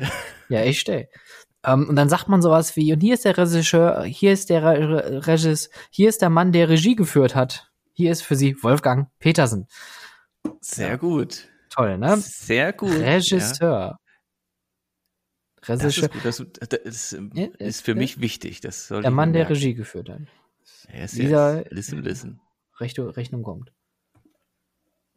Ja, 0.50 0.60
echt, 0.60 0.88
ey. 0.88 1.08
Ähm, 1.64 1.88
und 1.88 1.96
dann 1.96 2.08
sagt 2.08 2.28
man 2.28 2.42
sowas 2.42 2.76
wie, 2.76 2.92
und 2.92 3.00
hier 3.00 3.14
ist 3.14 3.24
der 3.24 3.36
Regisseur, 3.36 4.04
hier 4.04 4.32
ist 4.32 4.50
der 4.50 4.62
Re 4.62 4.88
Re 4.88 5.26
Regis, 5.26 5.68
hier 5.90 6.08
ist 6.08 6.22
der 6.22 6.30
Mann, 6.30 6.52
der 6.52 6.68
Regie 6.68 6.94
geführt 6.94 7.34
hat. 7.34 7.72
Hier 7.92 8.12
ist 8.12 8.22
für 8.22 8.36
Sie 8.36 8.56
Wolfgang 8.62 9.08
Petersen. 9.18 9.66
Sehr 10.60 10.98
gut. 10.98 11.48
Toll, 11.70 11.98
ne? 11.98 12.16
Sehr 12.18 12.72
gut. 12.72 12.92
Ja. 12.92 13.14
Regisseur. 13.14 13.96
Das 15.64 15.80
Regisseur. 15.80 16.04
ist 16.04 16.12
gut. 16.12 16.24
Das, 16.24 16.68
das 16.70 16.80
ist, 16.80 17.12
ähm, 17.12 17.30
Ja, 17.34 17.46
ist 17.58 17.82
für 17.82 17.92
ja. 17.92 17.96
mich 17.98 18.20
wichtig. 18.20 18.60
Das 18.60 18.88
soll 18.88 19.02
Der 19.02 19.10
Mann, 19.10 19.32
der. 19.32 19.48
Regie 19.48 19.74
geführt 19.74 20.08
hat. 20.08 20.22
Yes, 20.92 21.16
yes. 21.16 21.64
Listen, 21.70 22.02
listen. 22.02 22.40
Rechnung, 22.78 23.08
Rechnung 23.10 23.42
kommt. 23.42 23.72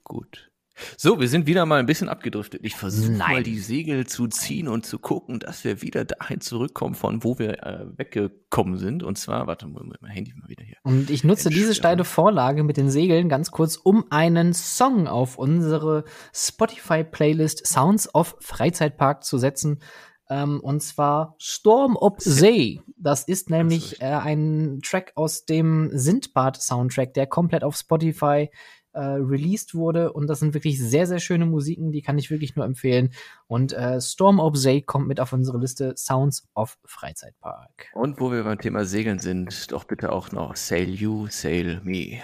Gut. 0.04 0.52
So, 0.98 1.20
wir 1.20 1.30
sind 1.30 1.48
wieder 1.48 1.66
mal 1.66 1.80
ein 1.80 1.86
bisschen 1.86 2.10
abgedriftet. 2.10 2.62
Ich 2.64 2.76
versuche 2.76 3.12
mal 3.12 3.44
die 3.44 3.60
Segel 3.60 4.06
zu 4.08 4.28
ziehen 4.28 4.68
und 4.68 4.86
zu 4.86 5.00
gucken, 5.00 5.40
dass 5.40 5.64
wir 5.64 5.82
wieder 5.82 6.06
dahin 6.06 6.42
zurückkommen, 6.42 6.96
von 6.96 7.24
wo 7.24 7.40
wir 7.40 7.64
äh, 7.64 7.86
weggekommen 7.98 8.78
sind. 8.78 9.04
Und 9.04 9.18
zwar, 9.18 9.48
warte 9.48 9.68
mal, 9.68 9.84
mein 10.02 10.12
Handy 10.12 10.34
mal 10.34 10.50
wieder 10.50 10.64
hier. 10.64 10.78
Und 10.84 11.10
ich 11.10 11.24
nutze 11.24 11.50
diese 11.50 11.68
Entsperren. 11.68 11.76
steile 11.76 12.04
Vorlage 12.04 12.64
mit 12.64 12.78
den 12.78 12.90
Segeln 12.90 13.30
ganz 13.30 13.52
kurz, 13.52 13.78
um 13.78 14.06
einen 14.10 14.54
Song 14.54 15.08
auf 15.08 15.38
unsere 15.38 16.04
Spotify-Playlist 16.34 17.66
Sounds 17.66 18.14
of 18.14 18.36
Freizeitpark 18.42 19.24
zu 19.24 19.38
setzen. 19.38 19.80
Ähm, 20.28 20.60
und 20.60 20.82
zwar 20.82 21.36
Storm 21.38 21.98
Up 21.98 22.20
See. 22.20 22.82
Das 22.98 23.24
ist 23.24 23.50
nämlich 23.50 24.02
äh, 24.02 24.06
ein 24.06 24.80
Track 24.84 25.12
aus 25.16 25.46
dem 25.46 25.92
Sindbad-Soundtrack, 25.94 27.14
der 27.14 27.28
komplett 27.28 27.64
auf 27.64 27.76
Spotify 27.76 28.50
äh, 28.96 29.00
released 29.00 29.76
wurde. 29.76 30.14
Und 30.14 30.28
das 30.28 30.40
sind 30.40 30.54
wirklich 30.54 30.82
sehr, 30.82 31.06
sehr 31.06 31.20
schöne 31.20 31.46
Musiken, 31.46 31.92
die 31.92 32.02
kann 32.02 32.18
ich 32.18 32.32
wirklich 32.32 32.56
nur 32.56 32.66
empfehlen. 32.66 33.12
Und 33.48 33.74
äh, 33.74 34.02
Storm 34.02 34.40
Up 34.40 34.58
See 34.58 34.82
kommt 34.82 35.08
mit 35.08 35.20
auf 35.20 35.34
unsere 35.34 35.60
Liste 35.60 35.94
Sounds 35.98 36.48
of 36.56 36.78
Freizeitpark. 36.86 37.88
Und 37.94 38.20
wo 38.20 38.32
wir 38.32 38.44
beim 38.44 38.58
Thema 38.58 38.86
Segeln 38.86 39.20
sind, 39.20 39.72
doch 39.72 39.84
bitte 39.84 40.12
auch 40.12 40.32
noch 40.32 40.56
Sail 40.56 40.90
You, 40.90 41.28
Sail 41.30 41.82
Me. 41.84 42.22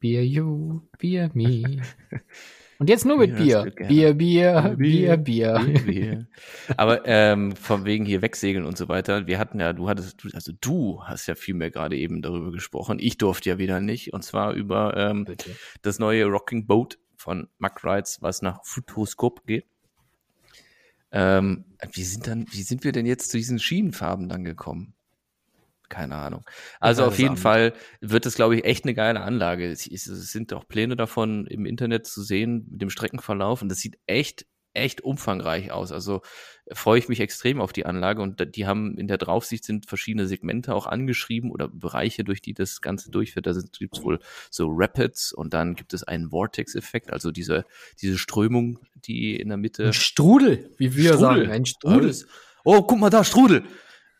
Beer 0.00 0.24
you, 0.24 0.82
Beer 0.98 1.30
me. 1.34 1.82
Und 2.78 2.88
jetzt 2.88 3.04
nur 3.04 3.18
mit 3.18 3.36
Bier. 3.36 3.70
gerne. 3.70 3.88
Bier, 3.88 4.14
Bier, 4.14 4.74
Bier, 4.76 5.16
Bier. 5.16 5.58
Bier. 5.86 6.26
Aber 6.76 7.06
ähm, 7.06 7.54
von 7.56 7.84
wegen 7.84 8.04
hier 8.04 8.22
Wegsegeln 8.22 8.64
und 8.64 8.76
so 8.76 8.88
weiter. 8.88 9.26
Wir 9.26 9.38
hatten 9.38 9.60
ja, 9.60 9.72
du 9.72 9.88
hattest, 9.88 10.24
also 10.34 10.52
du 10.60 11.02
hast 11.04 11.26
ja 11.26 11.34
viel 11.34 11.54
mehr 11.54 11.70
gerade 11.70 11.96
eben 11.96 12.22
darüber 12.22 12.50
gesprochen. 12.50 12.98
Ich 13.00 13.18
durfte 13.18 13.50
ja 13.50 13.58
wieder 13.58 13.80
nicht. 13.80 14.12
Und 14.12 14.24
zwar 14.24 14.52
über 14.52 14.96
ähm, 14.96 15.24
Bitte. 15.24 15.50
das 15.82 15.98
neue 15.98 16.24
Rocking 16.26 16.66
Boat 16.66 16.98
von 17.16 17.48
Mack 17.58 17.84
Rides, 17.84 18.18
was 18.22 18.42
nach 18.42 18.64
Futuroskop 18.64 19.46
geht. 19.46 19.66
Ähm, 21.12 21.64
wie 21.92 22.02
sind 22.02 22.26
dann, 22.26 22.46
wie 22.50 22.62
sind 22.62 22.82
wir 22.82 22.90
denn 22.90 23.06
jetzt 23.06 23.30
zu 23.30 23.36
diesen 23.36 23.60
Schienenfarben 23.60 24.28
dann 24.28 24.42
gekommen? 24.42 24.93
Keine 25.88 26.16
Ahnung. 26.16 26.44
Also 26.80 27.04
auf 27.04 27.18
jeden 27.18 27.36
Fall 27.36 27.74
wird 28.00 28.26
es, 28.26 28.34
glaube 28.34 28.56
ich, 28.56 28.64
echt 28.64 28.84
eine 28.84 28.94
geile 28.94 29.20
Anlage. 29.20 29.70
Es, 29.70 29.86
es 29.86 30.32
sind 30.32 30.52
auch 30.52 30.66
Pläne 30.66 30.96
davon 30.96 31.46
im 31.46 31.66
Internet 31.66 32.06
zu 32.06 32.22
sehen 32.22 32.66
mit 32.70 32.80
dem 32.82 32.90
Streckenverlauf 32.90 33.62
und 33.62 33.68
das 33.68 33.78
sieht 33.78 33.98
echt, 34.06 34.46
echt 34.72 35.02
umfangreich 35.02 35.70
aus. 35.70 35.92
Also 35.92 36.22
äh, 36.64 36.74
freue 36.74 36.98
ich 36.98 37.08
mich 37.08 37.20
extrem 37.20 37.60
auf 37.60 37.72
die 37.72 37.86
Anlage 37.86 38.22
und 38.22 38.56
die 38.56 38.66
haben 38.66 38.96
in 38.96 39.08
der 39.08 39.18
Draufsicht 39.18 39.64
sind 39.64 39.86
verschiedene 39.86 40.26
Segmente 40.26 40.74
auch 40.74 40.86
angeschrieben 40.86 41.50
oder 41.50 41.68
Bereiche, 41.68 42.24
durch 42.24 42.40
die 42.40 42.54
das 42.54 42.80
Ganze 42.80 43.10
durchführt. 43.10 43.46
Da 43.46 43.52
gibt 43.78 43.96
es 43.96 44.02
wohl 44.02 44.18
so 44.50 44.68
Rapids 44.70 45.32
und 45.32 45.54
dann 45.54 45.74
gibt 45.74 45.92
es 45.92 46.02
einen 46.02 46.30
Vortex-Effekt, 46.30 47.12
also 47.12 47.30
diese, 47.30 47.66
diese 48.00 48.18
Strömung, 48.18 48.80
die 48.96 49.36
in 49.36 49.48
der 49.48 49.58
Mitte 49.58 49.86
Ein 49.86 49.92
Strudel, 49.92 50.70
wie 50.78 50.96
wir 50.96 51.14
Strudel. 51.14 51.20
sagen. 51.20 51.50
Ein 51.50 51.66
Strudel. 51.66 52.14
Oh, 52.64 52.82
guck 52.82 52.98
mal 52.98 53.10
da, 53.10 53.22
Strudel. 53.22 53.64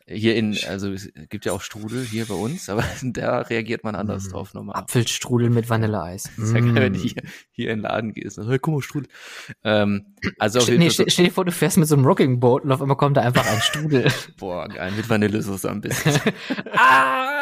Hier 0.07 0.35
in, 0.35 0.55
also 0.69 0.91
es 0.91 1.11
gibt 1.29 1.45
ja 1.45 1.51
auch 1.53 1.61
Strudel 1.61 2.03
hier 2.05 2.25
bei 2.25 2.35
uns, 2.35 2.69
aber 2.69 2.83
da 3.01 3.39
reagiert 3.41 3.83
man 3.83 3.95
anders 3.95 4.25
Mm. 4.27 4.31
drauf 4.31 4.53
normal. 4.53 4.75
Apfelstrudel 4.75 5.49
mit 5.49 5.67
Vanilleeis. 5.67 6.29
Das 6.37 6.49
ist 6.49 6.53
ja 6.53 6.59
geil, 6.59 6.75
wenn 6.75 6.93
du 6.93 6.99
Mm. 6.99 7.01
hier, 7.01 7.23
hier 7.51 7.69
in 7.71 7.79
den 7.79 7.83
Laden 7.83 8.13
gehst. 8.13 8.37
Hey, 8.37 8.59
guck 8.59 8.75
mal, 8.75 8.81
Strudel. 8.83 9.09
Ähm, 9.63 10.13
also 10.37 10.59
auf 10.59 10.67
jeden 10.67 10.79
nee, 10.79 10.91
Fall, 10.91 11.05
stell, 11.09 11.25
dir 11.25 11.31
vor, 11.31 11.43
du 11.45 11.51
fährst 11.51 11.77
mit 11.77 11.87
so 11.87 11.95
einem 11.95 12.05
Rocking 12.05 12.39
Boat 12.39 12.63
und 12.65 12.71
auf 12.71 12.81
einmal 12.81 12.97
kommt 12.97 13.17
da 13.17 13.21
einfach 13.21 13.45
ein 13.47 13.59
Strudel. 13.61 14.11
boah, 14.37 14.67
geil, 14.67 14.91
mit 14.95 15.09
Vanillesoße 15.09 15.69
am 15.69 15.81
besten. 15.81 16.11
ah! 16.73 17.34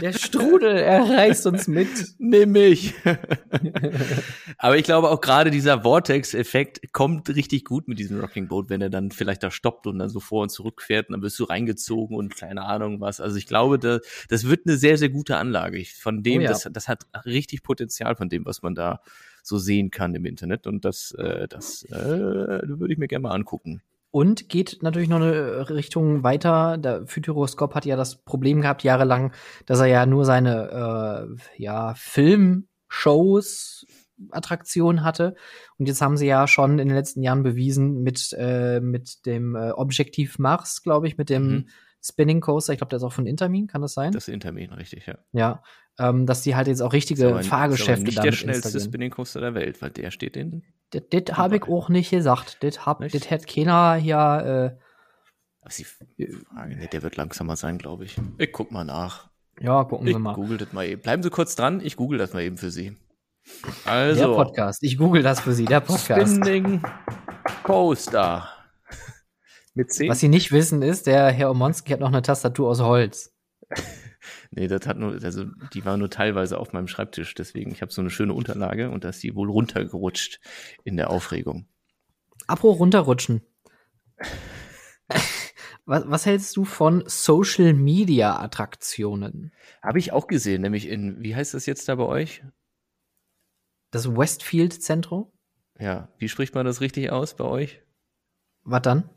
Der 0.00 0.12
Strudel, 0.12 0.76
er 0.76 1.02
reißt 1.08 1.46
uns 1.46 1.66
mit. 1.66 1.88
Nimm 2.18 2.52
mich. 2.52 2.94
Aber 4.58 4.76
ich 4.76 4.84
glaube 4.84 5.10
auch 5.10 5.20
gerade 5.20 5.50
dieser 5.50 5.82
Vortex-Effekt 5.82 6.92
kommt 6.92 7.28
richtig 7.34 7.64
gut 7.64 7.88
mit 7.88 7.98
diesem 7.98 8.20
Rocking 8.20 8.48
Boat, 8.48 8.70
wenn 8.70 8.80
er 8.80 8.90
dann 8.90 9.10
vielleicht 9.10 9.42
da 9.42 9.50
stoppt 9.50 9.86
und 9.86 9.98
dann 9.98 10.08
so 10.08 10.20
vor 10.20 10.42
und 10.42 10.50
zurück 10.50 10.82
fährt 10.82 11.08
und 11.08 11.14
dann 11.14 11.22
wirst 11.22 11.38
du 11.38 11.44
reingezogen 11.44 12.16
und 12.16 12.36
keine 12.36 12.62
Ahnung 12.62 13.00
was. 13.00 13.20
Also 13.20 13.36
ich 13.36 13.46
glaube, 13.46 13.78
da, 13.78 13.98
das 14.28 14.48
wird 14.48 14.66
eine 14.66 14.76
sehr, 14.76 14.98
sehr 14.98 15.08
gute 15.08 15.36
Anlage. 15.36 15.78
Ich, 15.78 15.94
von 15.94 16.22
dem, 16.22 16.40
Oh 16.40 16.42
ja. 16.42 16.48
das, 16.48 16.68
das 16.70 16.88
hat 16.88 17.04
richtig 17.24 17.62
Potenzial 17.62 18.16
von 18.16 18.28
dem, 18.28 18.44
was 18.44 18.62
man 18.62 18.74
da 18.74 19.00
so 19.42 19.58
sehen 19.58 19.90
kann 19.90 20.14
im 20.14 20.24
Internet. 20.24 20.66
Und 20.66 20.84
das, 20.84 21.12
äh, 21.12 21.48
das 21.48 21.84
äh, 21.84 21.92
würde 21.92 22.92
ich 22.92 22.98
mir 22.98 23.08
gerne 23.08 23.24
mal 23.24 23.34
angucken. 23.34 23.82
Und 24.14 24.48
geht 24.48 24.78
natürlich 24.80 25.08
noch 25.08 25.16
eine 25.16 25.68
Richtung 25.70 26.22
weiter. 26.22 26.78
Der 26.78 27.04
Futuroskop 27.04 27.74
hat 27.74 27.84
ja 27.84 27.96
das 27.96 28.22
Problem 28.22 28.60
gehabt, 28.60 28.84
jahrelang, 28.84 29.32
dass 29.66 29.80
er 29.80 29.86
ja 29.86 30.06
nur 30.06 30.24
seine 30.24 31.26
äh, 31.36 31.60
ja, 31.60 31.94
Filmshows 31.96 33.84
Attraktion 34.30 35.02
hatte. 35.02 35.34
Und 35.78 35.86
jetzt 35.86 36.00
haben 36.00 36.16
sie 36.16 36.28
ja 36.28 36.46
schon 36.46 36.78
in 36.78 36.86
den 36.86 36.96
letzten 36.96 37.24
Jahren 37.24 37.42
bewiesen 37.42 38.04
mit, 38.04 38.32
äh, 38.38 38.78
mit 38.78 39.26
dem 39.26 39.56
äh, 39.56 39.72
Objektiv 39.72 40.38
Mars, 40.38 40.84
glaube 40.84 41.08
ich, 41.08 41.18
mit 41.18 41.28
dem 41.28 41.48
Mhm. 41.48 41.66
Spinning 42.00 42.40
Coaster. 42.40 42.72
Ich 42.72 42.78
glaube, 42.78 42.90
der 42.90 42.98
ist 42.98 43.02
auch 43.02 43.12
von 43.12 43.26
Intermin, 43.26 43.66
kann 43.66 43.82
das 43.82 43.94
sein? 43.94 44.12
Das 44.12 44.28
Intermin, 44.28 44.72
richtig, 44.74 45.06
ja. 45.06 45.18
ja. 45.32 45.62
Ähm, 45.98 46.26
dass 46.26 46.42
die 46.42 46.56
halt 46.56 46.66
jetzt 46.66 46.80
auch 46.82 46.88
Ist 46.88 46.94
richtige 46.94 47.28
aber- 47.28 47.40
ist 47.40 47.46
aber 47.46 47.56
Fahrgeschäfte 47.58 48.04
nicht 48.04 48.18
der 48.22 48.32
schnellste 48.32 48.66
installieren. 48.68 48.90
Spinning 48.90 49.10
Coaster 49.10 49.40
der 49.40 49.54
Welt, 49.54 49.80
weil 49.80 49.90
der 49.90 50.10
steht 50.10 50.36
in. 50.36 50.64
Das, 50.90 51.02
das 51.10 51.36
habe 51.36 51.56
ich 51.56 51.62
auch 51.64 51.88
nicht 51.88 52.10
gesagt. 52.10 52.58
Das 52.64 52.74
das 52.74 53.30
hat 53.30 53.46
keiner 53.46 53.96
ja, 53.96 54.40
äh, 54.66 54.76
Aber 55.60 55.70
sie 55.70 55.84
Frage, 55.84 56.76
nee, 56.76 56.88
der 56.88 57.02
wird 57.02 57.16
langsamer 57.16 57.54
sein, 57.56 57.78
glaube 57.78 58.04
ich. 58.06 58.16
Ich 58.38 58.50
guck 58.52 58.72
mal 58.72 58.84
nach. 58.84 59.30
ja, 59.60 59.84
gucken 59.84 60.06
Ich 60.08 60.14
wir 60.14 60.18
mal. 60.18 60.34
google 60.34 60.58
das 60.58 60.72
mal 60.72 60.84
eben. 60.84 61.00
Bleiben 61.00 61.22
Sie 61.22 61.30
kurz 61.30 61.54
dran, 61.54 61.80
ich 61.82 61.96
google 61.96 62.18
das 62.18 62.32
mal 62.32 62.42
eben 62.42 62.56
für 62.56 62.70
Sie. 62.70 62.96
Der 63.84 63.92
Also, 63.92 64.34
Podcast. 64.34 64.82
Ich 64.82 64.96
google 64.98 65.22
das 65.22 65.40
für 65.40 65.52
Sie, 65.52 65.64
der 65.66 65.80
Podcast. 65.80 66.36
Spinning 66.36 66.82
Coaster. 67.62 68.48
Mit 69.74 69.92
C? 69.92 70.08
Was 70.08 70.20
Sie 70.20 70.28
nicht 70.28 70.50
wissen 70.50 70.82
ist, 70.82 71.06
der 71.06 71.30
Herr 71.30 71.50
Omonski 71.50 71.92
hat 71.92 72.00
noch 72.00 72.08
eine 72.08 72.22
Tastatur 72.22 72.68
aus 72.70 72.80
Holz. 72.80 73.32
Nee, 74.50 74.68
das 74.68 74.86
hat 74.86 74.98
nur, 74.98 75.22
also 75.22 75.44
die 75.72 75.84
war 75.84 75.96
nur 75.96 76.10
teilweise 76.10 76.58
auf 76.58 76.72
meinem 76.72 76.88
Schreibtisch, 76.88 77.34
deswegen, 77.34 77.72
ich 77.72 77.82
habe 77.82 77.92
so 77.92 78.00
eine 78.00 78.10
schöne 78.10 78.34
Unterlage 78.34 78.90
und 78.90 79.04
da 79.04 79.10
ist 79.10 79.22
die 79.22 79.34
wohl 79.34 79.50
runtergerutscht 79.50 80.40
in 80.84 80.96
der 80.96 81.10
Aufregung. 81.10 81.66
Apro 82.46 82.70
runterrutschen. 82.72 83.42
was, 85.84 86.04
was 86.08 86.26
hältst 86.26 86.56
du 86.56 86.64
von 86.64 87.04
Social 87.06 87.74
Media 87.74 88.38
Attraktionen? 88.38 89.52
Habe 89.82 89.98
ich 89.98 90.12
auch 90.12 90.26
gesehen, 90.26 90.62
nämlich 90.62 90.88
in, 90.88 91.22
wie 91.22 91.34
heißt 91.34 91.54
das 91.54 91.66
jetzt 91.66 91.88
da 91.88 91.94
bei 91.94 92.04
euch? 92.04 92.42
Das 93.90 94.16
Westfield 94.16 94.82
Zentrum? 94.82 95.30
Ja, 95.78 96.08
wie 96.18 96.28
spricht 96.28 96.54
man 96.54 96.66
das 96.66 96.80
richtig 96.80 97.10
aus 97.10 97.36
bei 97.36 97.44
euch? 97.44 97.82
Was 98.62 98.82
dann? 98.82 99.10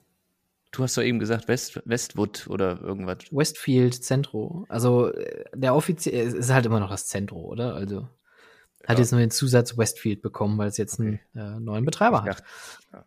Du 0.71 0.83
hast 0.83 0.97
doch 0.97 1.01
eben 1.03 1.19
gesagt 1.19 1.47
West, 1.47 1.81
Westwood 1.85 2.47
oder 2.49 2.81
irgendwas. 2.81 3.19
Westfield 3.31 4.03
Zentro. 4.03 4.65
Also 4.69 5.11
äh, 5.13 5.45
der 5.55 5.75
offizielle 5.75 6.23
ist 6.23 6.51
halt 6.53 6.65
immer 6.65 6.79
noch 6.79 6.89
das 6.89 7.07
Zentro, 7.07 7.39
oder? 7.39 7.73
Also 7.73 8.07
hat 8.85 8.97
Ja. 8.97 8.99
jetzt 8.99 9.11
nur 9.11 9.19
den 9.19 9.31
Zusatz 9.31 9.77
Westfield 9.77 10.21
bekommen, 10.21 10.57
weil 10.57 10.67
es 10.69 10.77
jetzt 10.77 10.99
einen 10.99 11.19
äh, 11.35 11.59
neuen 11.59 11.85
Betreiber 11.85 12.21
hat. 12.23 12.27
dachte, 12.29 12.43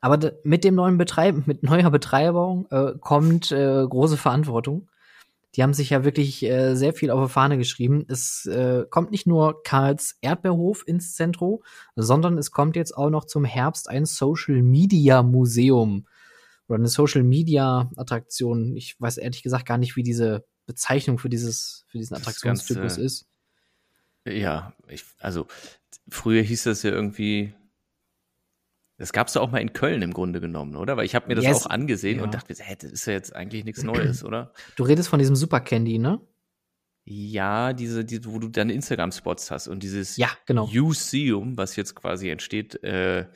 Aber 0.00 0.32
mit 0.42 0.64
dem 0.64 0.74
neuen 0.74 0.98
Betreib 0.98 1.46
mit 1.46 1.62
neuer 1.62 1.90
Betreibung 1.90 2.66
äh, 2.70 2.92
kommt 3.00 3.52
äh, 3.52 3.86
große 3.86 4.16
Verantwortung. 4.16 4.88
Die 5.56 5.62
haben 5.62 5.74
sich 5.74 5.90
ja 5.90 6.04
wirklich 6.04 6.44
äh, 6.44 6.76
sehr 6.76 6.92
viel 6.92 7.10
auf 7.10 7.26
die 7.26 7.32
Fahne 7.32 7.58
geschrieben. 7.58 8.04
Es 8.08 8.46
äh, 8.46 8.84
kommt 8.88 9.10
nicht 9.10 9.26
nur 9.26 9.62
Karls 9.64 10.16
Erdbeerhof 10.20 10.86
ins 10.86 11.14
Zentrum, 11.14 11.60
sondern 11.96 12.38
es 12.38 12.52
kommt 12.52 12.76
jetzt 12.76 12.96
auch 12.96 13.10
noch 13.10 13.24
zum 13.24 13.44
Herbst 13.44 13.88
ein 13.88 14.06
Social 14.06 14.62
Media 14.62 15.22
Museum 15.22 16.06
oder 16.70 16.78
eine 16.78 16.88
Social 16.88 17.22
Media 17.22 17.90
Attraktion. 17.96 18.76
Ich 18.76 19.00
weiß 19.00 19.18
ehrlich 19.18 19.42
gesagt 19.42 19.66
gar 19.66 19.76
nicht, 19.78 19.96
wie 19.96 20.02
diese 20.02 20.44
Bezeichnung 20.66 21.18
für 21.18 21.28
dieses 21.28 21.84
für 21.88 21.98
diesen 21.98 22.16
Ganze- 22.22 23.02
ist. 23.02 23.26
Ja, 24.26 24.74
ich, 24.88 25.04
also 25.18 25.46
früher 26.08 26.42
hieß 26.42 26.64
das 26.64 26.82
ja 26.82 26.90
irgendwie, 26.90 27.54
das 28.98 29.12
gab's 29.12 29.32
doch 29.32 29.40
auch 29.42 29.50
mal 29.50 29.60
in 29.62 29.72
Köln 29.72 30.02
im 30.02 30.12
Grunde 30.12 30.40
genommen, 30.40 30.76
oder? 30.76 30.96
Weil 30.96 31.06
ich 31.06 31.14
habe 31.14 31.26
mir 31.28 31.34
das 31.34 31.44
Yes. 31.44 31.66
auch 31.66 31.70
angesehen 31.70 32.18
Ja. 32.18 32.24
und 32.24 32.34
dachte, 32.34 32.54
hä, 32.56 32.76
das 32.78 32.92
ist 32.92 33.06
ja 33.06 33.14
jetzt 33.14 33.34
eigentlich 33.34 33.64
nichts 33.64 33.82
Neues, 33.82 34.22
oder? 34.24 34.52
Du 34.76 34.84
redest 34.84 35.08
von 35.08 35.18
diesem 35.18 35.36
Super 35.36 35.60
Candy, 35.60 35.98
ne? 35.98 36.20
Ja, 37.04 37.72
diese, 37.72 38.04
diese, 38.04 38.26
wo 38.26 38.38
du 38.38 38.48
deine 38.48 38.74
Instagram-Spots 38.74 39.50
hast 39.50 39.68
und 39.68 39.82
dieses 39.82 40.16
Ja, 40.18 40.28
genau. 40.46 40.66
Museum, 40.68 41.56
was 41.56 41.74
jetzt 41.76 41.94
quasi 41.94 42.28
entsteht 42.28 42.80
äh, 42.84 43.26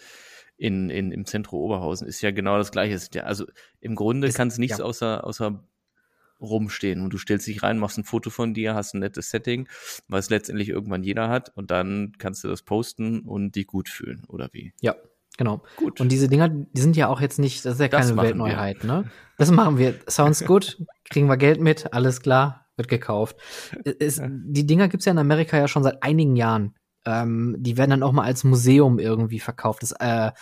in, 0.56 0.88
in, 0.90 1.10
im 1.12 1.24
Zentrum 1.24 1.60
Oberhausen, 1.60 2.06
ist 2.06 2.20
ja 2.22 2.30
genau 2.30 2.56
das 2.58 2.70
Gleiche. 2.70 2.94
Es 2.94 3.10
ja- 3.14 3.24
Also 3.24 3.46
im 3.80 3.94
Grunde 3.94 4.30
kann 4.30 4.48
es 4.48 4.58
nichts 4.58 4.78
ja. 4.78 4.84
außer, 4.84 5.24
außer 5.24 5.64
rumstehen 6.40 7.00
und 7.00 7.12
du 7.12 7.18
stellst 7.18 7.46
dich 7.46 7.62
rein, 7.62 7.78
machst 7.78 7.96
ein 7.98 8.04
Foto 8.04 8.28
von 8.30 8.54
dir, 8.54 8.74
hast 8.74 8.94
ein 8.94 8.98
nettes 9.00 9.30
Setting, 9.30 9.68
was 10.08 10.30
letztendlich 10.30 10.68
irgendwann 10.68 11.02
jeder 11.02 11.28
hat 11.28 11.50
und 11.56 11.70
dann 11.70 12.12
kannst 12.18 12.44
du 12.44 12.48
das 12.48 12.62
posten 12.62 13.20
und 13.20 13.54
dich 13.56 13.66
gut 13.66 13.88
fühlen, 13.88 14.24
oder 14.28 14.48
wie? 14.52 14.72
Ja, 14.80 14.94
genau. 15.38 15.62
Gut. 15.76 16.00
Und 16.00 16.10
diese 16.10 16.28
Dinger, 16.28 16.48
die 16.48 16.80
sind 16.80 16.96
ja 16.96 17.08
auch 17.08 17.20
jetzt 17.20 17.38
nicht, 17.38 17.64
das 17.64 17.74
ist 17.74 17.80
ja 17.80 17.88
keine 17.88 18.16
Weltneuheit, 18.16 18.84
ne? 18.84 19.10
Das 19.38 19.50
machen 19.50 19.78
wir. 19.78 19.94
Sounds 20.08 20.44
gut, 20.44 20.78
kriegen 21.08 21.28
wir 21.28 21.36
Geld 21.36 21.60
mit, 21.60 21.92
alles 21.92 22.20
klar, 22.20 22.66
wird 22.76 22.88
gekauft. 22.88 23.36
Es, 23.84 24.20
die 24.24 24.66
Dinger 24.66 24.88
gibt's 24.88 25.06
ja 25.06 25.12
in 25.12 25.18
Amerika 25.18 25.56
ja 25.56 25.68
schon 25.68 25.82
seit 25.84 26.02
einigen 26.02 26.36
Jahren. 26.36 26.74
Ähm, 27.04 27.56
die 27.58 27.76
werden 27.76 27.90
dann 27.90 28.02
auch 28.02 28.12
mal 28.12 28.24
als 28.24 28.44
Museum 28.44 28.98
irgendwie 28.98 29.40
verkauft. 29.40 29.82
Das 29.82 29.92
äh, 29.92 30.32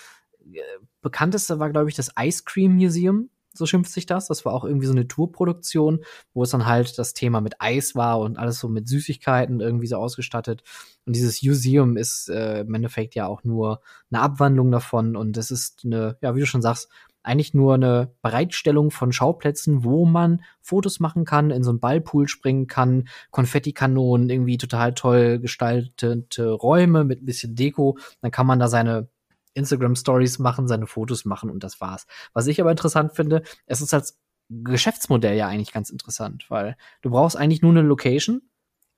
bekannteste 1.00 1.58
war, 1.58 1.70
glaube 1.70 1.88
ich, 1.88 1.96
das 1.96 2.10
Ice 2.18 2.42
Cream 2.44 2.74
Museum. 2.74 3.30
So 3.54 3.66
schimpft 3.66 3.92
sich 3.92 4.06
das. 4.06 4.28
Das 4.28 4.46
war 4.46 4.54
auch 4.54 4.64
irgendwie 4.64 4.86
so 4.86 4.92
eine 4.92 5.06
Tourproduktion, 5.06 6.04
wo 6.32 6.42
es 6.42 6.50
dann 6.50 6.64
halt 6.64 6.98
das 6.98 7.12
Thema 7.12 7.42
mit 7.42 7.60
Eis 7.60 7.94
war 7.94 8.18
und 8.20 8.38
alles 8.38 8.58
so 8.58 8.68
mit 8.68 8.88
Süßigkeiten 8.88 9.60
irgendwie 9.60 9.86
so 9.86 9.96
ausgestattet. 9.96 10.62
Und 11.04 11.14
dieses 11.14 11.42
Museum 11.42 11.98
ist 11.98 12.30
äh, 12.30 12.60
im 12.60 12.72
Endeffekt 12.72 13.14
ja 13.14 13.26
auch 13.26 13.44
nur 13.44 13.82
eine 14.10 14.22
Abwandlung 14.22 14.70
davon 14.70 15.16
und 15.16 15.36
es 15.36 15.50
ist 15.50 15.82
eine, 15.84 16.16
ja, 16.22 16.34
wie 16.34 16.40
du 16.40 16.46
schon 16.46 16.62
sagst, 16.62 16.88
eigentlich 17.22 17.54
nur 17.54 17.74
eine 17.74 18.14
Bereitstellung 18.22 18.90
von 18.90 19.12
Schauplätzen, 19.12 19.84
wo 19.84 20.04
man 20.04 20.42
Fotos 20.60 21.00
machen 21.00 21.24
kann, 21.24 21.50
in 21.50 21.62
so 21.62 21.70
einen 21.70 21.80
Ballpool 21.80 22.28
springen 22.28 22.66
kann, 22.66 23.08
Konfettikanonen, 23.30 24.28
irgendwie 24.30 24.58
total 24.58 24.94
toll 24.94 25.38
gestaltete 25.38 26.50
Räume 26.50 27.04
mit 27.04 27.22
ein 27.22 27.26
bisschen 27.26 27.54
Deko. 27.54 27.98
Dann 28.20 28.30
kann 28.30 28.46
man 28.46 28.58
da 28.58 28.68
seine 28.68 29.08
Instagram 29.54 29.96
Stories 29.96 30.38
machen, 30.38 30.66
seine 30.66 30.86
Fotos 30.86 31.24
machen 31.24 31.50
und 31.50 31.62
das 31.62 31.80
war's. 31.80 32.06
Was 32.32 32.46
ich 32.46 32.60
aber 32.60 32.70
interessant 32.70 33.14
finde, 33.14 33.42
es 33.66 33.80
ist 33.80 33.92
als 33.94 34.18
Geschäftsmodell 34.48 35.36
ja 35.36 35.48
eigentlich 35.48 35.72
ganz 35.72 35.90
interessant, 35.90 36.46
weil 36.48 36.76
du 37.02 37.10
brauchst 37.10 37.36
eigentlich 37.36 37.62
nur 37.62 37.70
eine 37.70 37.82
Location 37.82 38.42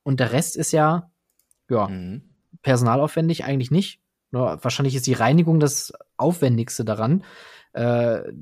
und 0.03 0.21
der 0.21 0.33
Rest 0.33 0.57
ist 0.57 0.73
ja, 0.73 1.11
ja, 1.69 1.89
Mhm. 1.89 2.23
personalaufwendig 2.63 3.45
eigentlich 3.45 3.71
nicht. 3.71 4.01
Wahrscheinlich 4.31 4.97
ist 4.97 5.07
die 5.07 5.13
Reinigung 5.13 5.61
das 5.61 5.93
Aufwendigste 6.17 6.85
daran. 6.85 7.23
Äh, 7.75 8.33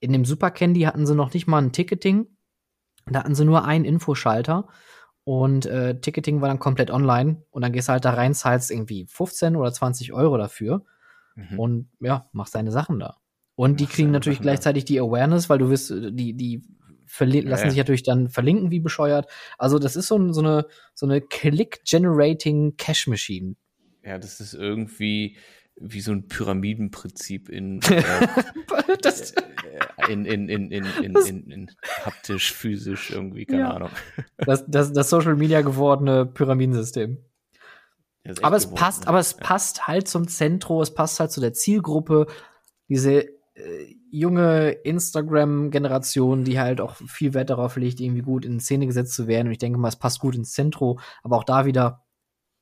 in 0.00 0.12
dem 0.12 0.24
Super 0.24 0.50
Candy 0.50 0.82
hatten 0.82 1.06
sie 1.06 1.14
noch 1.14 1.32
nicht 1.32 1.46
mal 1.46 1.62
ein 1.62 1.72
Ticketing. 1.72 2.26
Da 3.06 3.20
hatten 3.20 3.34
sie 3.34 3.44
nur 3.44 3.64
einen 3.64 3.84
Infoschalter. 3.84 4.68
Und 5.24 5.66
äh, 5.66 6.00
Ticketing 6.00 6.40
war 6.40 6.48
dann 6.48 6.58
komplett 6.58 6.90
online. 6.90 7.42
Und 7.50 7.62
dann 7.62 7.72
gehst 7.72 7.88
du 7.88 7.92
halt 7.92 8.04
da 8.04 8.10
rein, 8.14 8.34
zahlst 8.34 8.70
irgendwie 8.70 9.06
15 9.06 9.56
oder 9.56 9.72
20 9.72 10.12
Euro 10.12 10.36
dafür. 10.38 10.84
Mhm. 11.34 11.58
Und 11.58 11.88
ja, 12.00 12.26
machst 12.32 12.54
deine 12.54 12.70
Sachen 12.72 12.98
da. 12.98 13.16
Und 13.54 13.80
die 13.80 13.84
Machst 13.84 13.96
kriegen 13.96 14.08
deine 14.08 14.18
natürlich 14.18 14.38
Sachen 14.38 14.46
da. 14.46 14.50
gleichzeitig 14.52 14.84
die 14.84 15.00
Awareness, 15.00 15.50
weil 15.50 15.58
du 15.58 15.68
wirst, 15.70 15.90
äh, 15.90 16.12
die, 16.12 16.34
die 16.34 16.62
verli- 17.06 17.42
Ja, 17.44 17.50
lassen 17.50 17.64
ja. 17.64 17.70
sich 17.70 17.78
natürlich 17.78 18.02
dann 18.04 18.28
verlinken 18.28 18.70
wie 18.70 18.80
bescheuert. 18.80 19.26
Also 19.58 19.78
das 19.78 19.96
ist 19.96 20.06
so, 20.06 20.32
so 20.32 20.40
eine, 20.40 20.66
so 20.94 21.06
eine 21.06 21.20
Click-Generating 21.20 22.76
Cash-Machine. 22.76 23.56
Ja, 24.04 24.18
das 24.18 24.40
ist 24.40 24.54
irgendwie 24.54 25.36
wie 25.80 26.00
so 26.00 26.12
ein 26.12 26.28
Pyramidenprinzip 26.28 27.48
in, 27.48 27.80
äh, 27.90 28.02
äh, 29.98 30.12
in, 30.12 30.24
in, 30.24 30.48
in, 30.48 30.70
in, 30.70 31.50
in, 31.50 31.70
haptisch, 32.04 32.52
physisch 32.52 33.10
irgendwie, 33.10 33.46
keine. 33.46 33.72
Ahnung. 33.72 33.90
das, 34.38 34.64
das, 34.66 34.92
das 34.92 35.10
Social 35.10 35.36
Media 35.36 35.60
gewordene 35.60 36.26
Pyramidensystem. 36.26 37.18
Aber 38.42 38.56
es 38.56 38.66
passt, 38.66 39.08
aber 39.08 39.20
es 39.20 39.34
passt 39.34 39.86
halt 39.86 40.08
zum 40.08 40.28
Zentrum, 40.28 40.82
es 40.82 40.92
passt 40.92 41.18
halt 41.18 41.30
zu 41.30 41.40
der 41.40 41.54
Zielgruppe, 41.54 42.26
diese 42.88 43.22
äh, 43.22 43.96
junge 44.10 44.70
Instagram-Generation, 44.70 46.44
die 46.44 46.58
halt 46.58 46.80
auch 46.80 46.96
viel 46.96 47.34
Wert 47.34 47.50
darauf 47.50 47.76
legt, 47.76 48.00
irgendwie 48.00 48.22
gut 48.22 48.44
in 48.44 48.60
Szene 48.60 48.86
gesetzt 48.86 49.14
zu 49.14 49.26
werden. 49.26 49.48
Und 49.48 49.52
ich 49.52 49.58
denke 49.58 49.78
mal, 49.78 49.88
es 49.88 49.96
passt 49.96 50.20
gut 50.20 50.34
ins 50.34 50.52
Zentrum. 50.52 50.98
Aber 51.22 51.36
auch 51.36 51.44
da 51.44 51.66
wieder, 51.66 52.04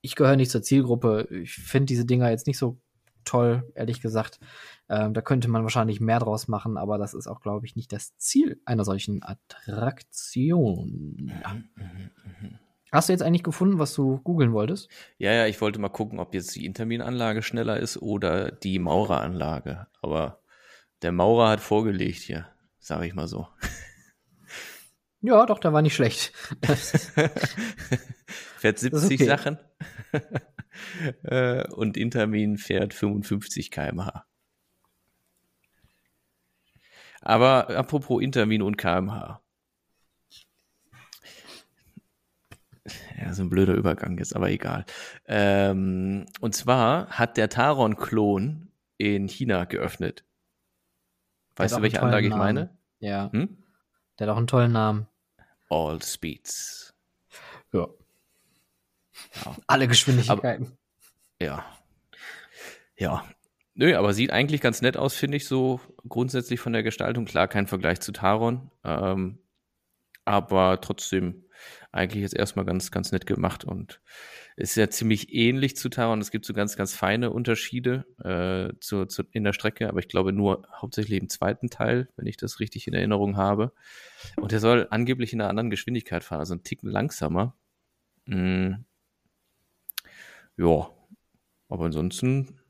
ich 0.02 0.16
gehöre 0.16 0.36
nicht 0.36 0.50
zur 0.50 0.62
Zielgruppe. 0.62 1.28
Ich 1.30 1.54
finde 1.54 1.86
diese 1.86 2.04
Dinger 2.04 2.30
jetzt 2.30 2.46
nicht 2.46 2.58
so 2.58 2.80
toll, 3.26 3.70
ehrlich 3.74 4.00
gesagt. 4.00 4.40
Ähm, 4.88 5.12
da 5.12 5.20
könnte 5.20 5.48
man 5.48 5.62
wahrscheinlich 5.62 6.00
mehr 6.00 6.20
draus 6.20 6.48
machen, 6.48 6.78
aber 6.78 6.96
das 6.96 7.12
ist 7.12 7.26
auch, 7.26 7.40
glaube 7.40 7.66
ich, 7.66 7.76
nicht 7.76 7.92
das 7.92 8.16
Ziel 8.16 8.60
einer 8.64 8.84
solchen 8.84 9.22
Attraktion. 9.22 11.32
Hast 12.92 13.08
du 13.08 13.12
jetzt 13.12 13.22
eigentlich 13.22 13.42
gefunden, 13.42 13.78
was 13.78 13.94
du 13.94 14.20
googeln 14.20 14.52
wolltest? 14.52 14.88
Ja, 15.18 15.32
ja, 15.32 15.46
ich 15.46 15.60
wollte 15.60 15.78
mal 15.78 15.88
gucken, 15.88 16.20
ob 16.20 16.34
jetzt 16.34 16.54
die 16.54 16.64
Intermin-Anlage 16.64 17.42
schneller 17.42 17.78
ist 17.78 18.00
oder 18.00 18.50
die 18.50 18.78
Maurer-Anlage. 18.78 19.88
Aber 20.00 20.40
der 21.02 21.12
Maurer 21.12 21.50
hat 21.50 21.60
vorgelegt 21.60 22.20
hier, 22.20 22.46
sage 22.78 23.06
ich 23.06 23.14
mal 23.14 23.28
so. 23.28 23.48
Ja, 25.20 25.44
doch, 25.46 25.58
der 25.58 25.72
war 25.72 25.82
nicht 25.82 25.96
schlecht. 25.96 26.32
fährt 28.58 28.76
ist 28.76 28.82
70 28.82 29.20
okay. 29.20 29.26
Sachen 29.26 29.58
und 31.74 31.96
Intermin 31.96 32.56
fährt 32.58 32.94
55 32.94 33.70
km/h. 33.70 34.24
Aber 37.22 37.70
apropos 37.70 38.22
Intermin 38.22 38.62
und 38.62 38.76
km/h. 38.76 39.40
Ja, 43.20 43.34
so 43.34 43.42
ein 43.42 43.50
blöder 43.50 43.74
Übergang 43.74 44.16
jetzt, 44.18 44.36
aber 44.36 44.50
egal. 44.50 44.84
Ähm, 45.26 46.26
und 46.40 46.54
zwar 46.54 47.08
hat 47.08 47.36
der 47.36 47.48
Taron-Klon 47.48 48.70
in 48.96 49.28
China 49.28 49.64
geöffnet. 49.64 50.24
Weißt 51.56 51.76
du, 51.76 51.82
welche 51.82 52.00
Anlage 52.02 52.26
ich 52.26 52.30
Namen. 52.30 52.42
meine? 52.42 52.78
Ja, 53.00 53.30
Hm? 53.32 53.56
der 54.18 54.26
hat 54.28 54.32
auch 54.34 54.38
einen 54.38 54.46
tollen 54.46 54.72
Namen. 54.72 55.08
All 55.68 56.00
Speeds. 56.02 56.94
Ja. 57.72 57.88
Ja. 59.44 59.56
Alle 59.66 59.88
Geschwindigkeiten. 59.88 60.76
Ja. 61.40 61.64
Ja. 62.96 63.24
Nö, 63.74 63.94
aber 63.94 64.14
sieht 64.14 64.30
eigentlich 64.30 64.62
ganz 64.62 64.80
nett 64.80 64.96
aus, 64.96 65.14
finde 65.14 65.36
ich 65.36 65.46
so 65.46 65.80
grundsätzlich 66.08 66.60
von 66.60 66.72
der 66.72 66.82
Gestaltung. 66.82 67.26
Klar, 67.26 67.46
kein 67.46 67.66
Vergleich 67.66 68.00
zu 68.00 68.12
Taron. 68.12 68.70
Ähm, 68.84 69.38
aber 70.24 70.80
trotzdem 70.80 71.44
eigentlich 71.92 72.22
jetzt 72.22 72.34
erstmal 72.34 72.64
ganz, 72.64 72.90
ganz 72.90 73.12
nett 73.12 73.26
gemacht 73.26 73.64
und 73.64 74.00
ist 74.56 74.76
ja 74.76 74.88
ziemlich 74.88 75.34
ähnlich 75.34 75.76
zu 75.76 75.90
Taron. 75.90 76.20
Es 76.20 76.30
gibt 76.30 76.46
so 76.46 76.54
ganz, 76.54 76.76
ganz 76.76 76.94
feine 76.94 77.30
Unterschiede 77.30 78.06
äh, 78.24 78.78
zu, 78.80 79.04
zu, 79.04 79.24
in 79.32 79.44
der 79.44 79.52
Strecke, 79.52 79.88
aber 79.88 80.00
ich 80.00 80.08
glaube 80.08 80.32
nur 80.32 80.66
hauptsächlich 80.74 81.20
im 81.20 81.28
zweiten 81.28 81.68
Teil, 81.68 82.08
wenn 82.16 82.26
ich 82.26 82.38
das 82.38 82.60
richtig 82.60 82.86
in 82.86 82.94
Erinnerung 82.94 83.36
habe. 83.36 83.72
Und 84.36 84.52
er 84.52 84.60
soll 84.60 84.86
angeblich 84.90 85.34
in 85.34 85.40
einer 85.40 85.50
anderen 85.50 85.70
Geschwindigkeit 85.70 86.24
fahren, 86.24 86.40
also 86.40 86.54
einen 86.54 86.64
Ticken 86.64 86.90
langsamer. 86.90 87.54
Mm. 88.24 88.72
Ja, 90.56 90.90
aber 91.68 91.84
ansonsten, 91.84 92.60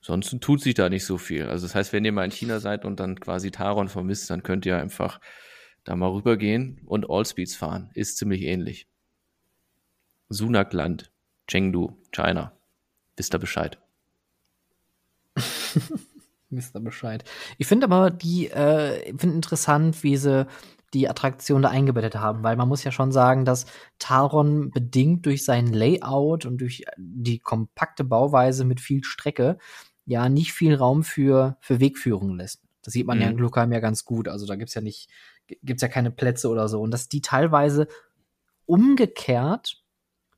ansonsten 0.00 0.40
tut 0.40 0.62
sich 0.62 0.74
da 0.74 0.88
nicht 0.88 1.04
so 1.04 1.18
viel. 1.18 1.46
Also 1.46 1.66
das 1.66 1.74
heißt, 1.74 1.92
wenn 1.92 2.04
ihr 2.04 2.12
mal 2.12 2.24
in 2.24 2.30
China 2.30 2.60
seid 2.60 2.84
und 2.84 3.00
dann 3.00 3.20
quasi 3.20 3.50
Taron 3.50 3.88
vermisst, 3.88 4.30
dann 4.30 4.42
könnt 4.42 4.64
ihr 4.66 4.78
einfach 4.78 5.20
da 5.84 5.96
mal 5.96 6.10
rübergehen 6.10 6.80
und 6.86 7.08
Allspeeds 7.08 7.56
fahren. 7.56 7.90
Ist 7.94 8.16
ziemlich 8.16 8.42
ähnlich. 8.42 8.88
Sunakland, 10.30 11.12
Chengdu, 11.46 11.98
China. 12.10 12.58
Wisst 13.16 13.34
ihr 13.34 13.38
Bescheid? 13.38 13.78
Wisst 16.50 16.74
ihr 16.74 16.80
Bescheid. 16.80 17.24
Ich 17.58 17.66
finde 17.66 17.86
aber 17.86 18.10
die, 18.10 18.48
äh, 18.50 19.14
finde 19.16 19.36
interessant, 19.36 20.02
wie 20.02 20.16
sie 20.16 20.46
die 20.94 21.08
Attraktion 21.08 21.62
da 21.62 21.68
eingebettet 21.68 22.16
haben, 22.16 22.42
weil 22.42 22.56
man 22.56 22.68
muss 22.68 22.84
ja 22.84 22.92
schon 22.92 23.12
sagen, 23.12 23.44
dass 23.44 23.66
Taron 23.98 24.70
bedingt 24.70 25.26
durch 25.26 25.44
sein 25.44 25.66
Layout 25.66 26.46
und 26.46 26.58
durch 26.58 26.84
die 26.96 27.40
kompakte 27.40 28.04
Bauweise 28.04 28.64
mit 28.64 28.80
viel 28.80 29.04
Strecke 29.04 29.58
ja 30.06 30.28
nicht 30.28 30.52
viel 30.52 30.74
Raum 30.74 31.02
für, 31.02 31.56
für 31.60 31.80
Wegführung 31.80 32.36
lässt. 32.36 32.62
Das 32.82 32.92
sieht 32.92 33.06
man 33.06 33.18
mhm. 33.18 33.22
ja 33.22 33.30
in 33.30 33.36
Glukheim 33.36 33.72
ja 33.72 33.80
ganz 33.80 34.04
gut. 34.04 34.28
Also 34.28 34.46
da 34.46 34.56
gibt's 34.56 34.74
ja 34.74 34.80
nicht, 34.80 35.10
gibt's 35.62 35.82
ja 35.82 35.88
keine 35.88 36.10
Plätze 36.10 36.48
oder 36.48 36.68
so. 36.68 36.80
Und 36.80 36.90
dass 36.90 37.08
die 37.08 37.20
teilweise 37.20 37.88
umgekehrt 38.66 39.83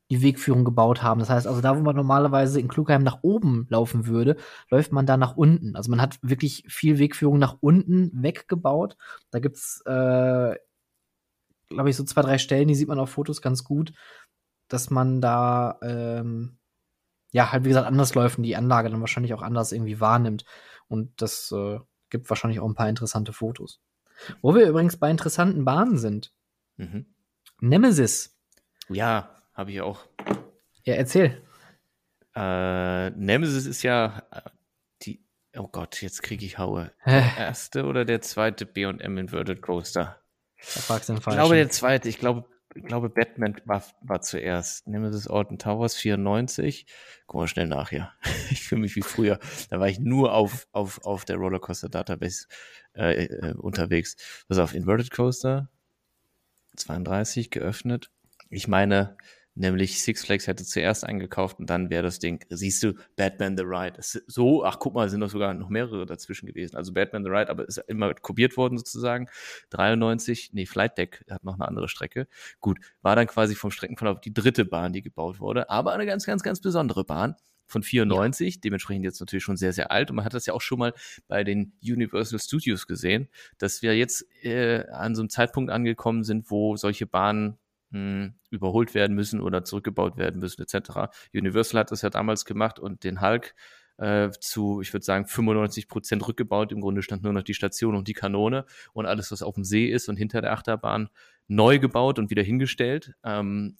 die 0.09 0.21
Wegführung 0.21 0.63
gebaut 0.63 1.03
haben. 1.03 1.19
Das 1.19 1.29
heißt 1.29 1.47
also, 1.47 1.61
da 1.61 1.77
wo 1.77 1.81
man 1.81 1.95
normalerweise 1.95 2.59
in 2.59 2.67
Klugheim 2.67 3.03
nach 3.03 3.19
oben 3.23 3.67
laufen 3.69 4.07
würde, 4.07 4.37
läuft 4.69 4.91
man 4.91 5.05
da 5.05 5.17
nach 5.17 5.35
unten. 5.35 5.75
Also 5.75 5.89
man 5.91 6.01
hat 6.01 6.17
wirklich 6.21 6.63
viel 6.67 6.97
Wegführung 6.97 7.39
nach 7.39 7.57
unten 7.59 8.11
weggebaut. 8.13 8.97
Da 9.31 9.39
gibt's, 9.39 9.81
äh, 9.85 10.55
glaube 11.69 11.89
ich, 11.89 11.95
so 11.95 12.03
zwei, 12.03 12.21
drei 12.21 12.37
Stellen, 12.37 12.69
die 12.69 12.75
sieht 12.75 12.87
man 12.87 12.99
auf 12.99 13.09
Fotos 13.09 13.41
ganz 13.41 13.63
gut, 13.63 13.91
dass 14.69 14.89
man 14.89 15.19
da, 15.19 15.77
ähm, 15.81 16.57
ja, 17.31 17.51
halt 17.51 17.65
wie 17.65 17.69
gesagt, 17.69 17.87
anders 17.87 18.15
läuft 18.15 18.37
und 18.37 18.43
die 18.43 18.55
Anlage 18.55 18.89
dann 18.89 19.01
wahrscheinlich 19.01 19.33
auch 19.33 19.41
anders 19.41 19.73
irgendwie 19.73 19.99
wahrnimmt. 19.99 20.45
Und 20.87 21.21
das 21.21 21.51
äh, 21.51 21.79
gibt 22.09 22.29
wahrscheinlich 22.29 22.61
auch 22.61 22.67
ein 22.67 22.75
paar 22.75 22.87
interessante 22.87 23.33
Fotos. 23.33 23.81
Wo 24.41 24.55
wir 24.55 24.67
übrigens 24.67 24.97
bei 24.97 25.11
interessanten 25.11 25.65
Bahnen 25.65 25.97
sind. 25.97 26.33
Mhm. 26.77 27.07
Nemesis. 27.59 28.37
Ja, 28.89 29.36
habe 29.57 29.71
ich 29.71 29.81
auch. 29.81 30.05
Ja, 30.83 30.93
erzähl. 30.93 31.41
Äh, 32.35 33.09
Nemesis 33.09 33.65
ist 33.65 33.81
ja 33.81 34.23
äh, 34.31 34.41
die. 35.01 35.25
Oh 35.57 35.67
Gott, 35.67 36.01
jetzt 36.01 36.21
kriege 36.21 36.45
ich 36.45 36.59
Haue. 36.59 36.91
Der 37.05 37.37
erste 37.37 37.85
oder 37.85 38.05
der 38.05 38.21
zweite 38.21 38.67
BM 38.67 38.99
Inverted 38.99 39.61
Coaster? 39.61 40.21
Da 40.87 40.97
Ich 40.99 41.23
glaube, 41.23 41.55
der 41.55 41.69
zweite. 41.69 42.07
Ich 42.07 42.19
glaube, 42.19 42.45
ich 42.75 42.83
glaube, 42.83 43.09
Batman 43.09 43.59
war, 43.65 43.83
war 44.01 44.21
zuerst. 44.21 44.87
Nemesis 44.87 45.27
Alton 45.27 45.57
Towers 45.57 45.95
94. 45.95 46.85
Guck 47.25 47.41
mal 47.41 47.47
schnell 47.47 47.67
nach 47.67 47.89
hier. 47.89 48.11
Ich 48.51 48.63
fühle 48.63 48.81
mich 48.81 48.95
wie 48.95 49.01
früher. 49.01 49.39
Da 49.69 49.79
war 49.79 49.89
ich 49.89 49.99
nur 49.99 50.33
auf, 50.33 50.67
auf, 50.71 51.03
auf 51.03 51.25
der 51.25 51.35
Rollercoaster 51.35 51.89
Database 51.89 52.47
äh, 52.93 53.25
äh, 53.25 53.53
unterwegs. 53.55 54.15
Pass 54.47 54.57
auf, 54.57 54.73
Inverted 54.73 55.11
Coaster 55.11 55.69
32 56.77 57.49
geöffnet. 57.49 58.11
Ich 58.49 58.67
meine, 58.67 59.17
Nämlich 59.59 60.03
Six 60.03 60.23
Flags 60.23 60.45
hätte 60.45 60.63
zuerst 60.63 61.03
eingekauft 61.03 61.57
und 61.57 61.67
dann 61.67 61.89
wäre 61.89 62.03
das 62.03 62.19
Ding, 62.19 62.45
siehst 62.49 62.83
du, 62.83 62.93
Batman 63.15 63.57
the 63.57 63.63
Ride. 63.63 63.95
So, 63.99 64.63
ach 64.63 64.77
guck 64.77 64.93
mal, 64.93 65.09
sind 65.09 65.21
doch 65.21 65.31
sogar 65.31 65.55
noch 65.55 65.69
mehrere 65.69 66.05
dazwischen 66.05 66.45
gewesen. 66.45 66.75
Also 66.75 66.93
Batman 66.93 67.23
the 67.23 67.31
Ride, 67.31 67.49
aber 67.49 67.67
ist 67.67 67.77
immer 67.87 68.13
kopiert 68.13 68.55
worden 68.55 68.77
sozusagen. 68.77 69.27
93, 69.71 70.51
nee, 70.53 70.67
Flight 70.67 70.99
Deck 70.99 71.25
hat 71.31 71.43
noch 71.43 71.55
eine 71.55 71.67
andere 71.67 71.87
Strecke. 71.87 72.27
Gut, 72.59 72.77
war 73.01 73.15
dann 73.15 73.25
quasi 73.25 73.55
vom 73.55 73.71
Streckenverlauf 73.71 74.21
die 74.21 74.33
dritte 74.33 74.63
Bahn, 74.63 74.93
die 74.93 75.01
gebaut 75.01 75.39
wurde, 75.39 75.71
aber 75.71 75.93
eine 75.93 76.05
ganz, 76.05 76.25
ganz, 76.27 76.43
ganz 76.43 76.61
besondere 76.61 77.03
Bahn 77.03 77.35
von 77.65 77.81
94, 77.81 78.55
ja. 78.55 78.61
dementsprechend 78.63 79.05
jetzt 79.05 79.19
natürlich 79.19 79.43
schon 79.43 79.57
sehr, 79.57 79.73
sehr 79.73 79.91
alt. 79.91 80.11
Und 80.11 80.17
man 80.17 80.25
hat 80.25 80.35
das 80.35 80.45
ja 80.45 80.53
auch 80.53 80.61
schon 80.61 80.77
mal 80.77 80.93
bei 81.27 81.43
den 81.43 81.73
Universal 81.81 82.39
Studios 82.39 82.85
gesehen, 82.85 83.27
dass 83.57 83.81
wir 83.81 83.97
jetzt 83.97 84.23
äh, 84.43 84.85
an 84.91 85.15
so 85.15 85.23
einem 85.23 85.29
Zeitpunkt 85.29 85.71
angekommen 85.71 86.23
sind, 86.23 86.51
wo 86.51 86.77
solche 86.77 87.07
Bahnen 87.07 87.57
mh, 87.91 87.99
hm, 87.99 88.33
überholt 88.49 88.93
werden 88.93 89.15
müssen 89.15 89.41
oder 89.41 89.63
zurückgebaut 89.63 90.17
werden 90.17 90.39
müssen, 90.39 90.61
etc. 90.61 91.11
Universal 91.33 91.81
hat 91.81 91.91
das 91.91 92.01
ja 92.01 92.09
damals 92.09 92.45
gemacht 92.45 92.79
und 92.79 93.03
den 93.03 93.21
Hulk 93.21 93.55
äh, 93.97 94.29
zu, 94.39 94.81
ich 94.81 94.93
würde 94.93 95.05
sagen, 95.05 95.25
95 95.25 95.87
Prozent 95.87 96.27
rückgebaut. 96.27 96.71
Im 96.71 96.81
Grunde 96.81 97.01
stand 97.01 97.23
nur 97.23 97.33
noch 97.33 97.43
die 97.43 97.53
Station 97.53 97.95
und 97.95 98.07
die 98.07 98.13
Kanone 98.13 98.65
und 98.93 99.05
alles, 99.05 99.31
was 99.31 99.41
auf 99.41 99.55
dem 99.55 99.63
See 99.63 99.87
ist 99.87 100.09
und 100.09 100.17
hinter 100.17 100.41
der 100.41 100.53
Achterbahn 100.53 101.09
neu 101.47 101.79
gebaut 101.79 102.19
und 102.19 102.29
wieder 102.29 102.43
hingestellt. 102.43 103.15
Ähm, 103.23 103.77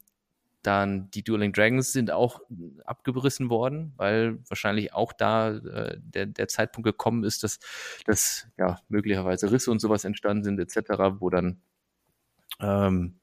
dann 0.63 1.09
die 1.11 1.23
Dueling 1.23 1.53
Dragons 1.53 1.93
sind 1.93 2.11
auch 2.11 2.41
abgerissen 2.83 3.49
worden, 3.49 3.93
weil 3.95 4.39
wahrscheinlich 4.49 4.93
auch 4.93 5.13
da 5.13 5.51
äh, 5.51 5.97
der, 5.99 6.25
der 6.25 6.47
Zeitpunkt 6.47 6.85
gekommen 6.85 7.23
ist, 7.23 7.43
dass, 7.43 7.59
dass 8.05 8.47
ja 8.57 8.79
möglicherweise 8.89 9.51
Risse 9.51 9.71
und 9.71 9.79
sowas 9.79 10.03
entstanden 10.03 10.43
sind, 10.43 10.59
etc., 10.59 11.19
wo 11.19 11.29
dann 11.29 11.61
ähm, 12.59 13.19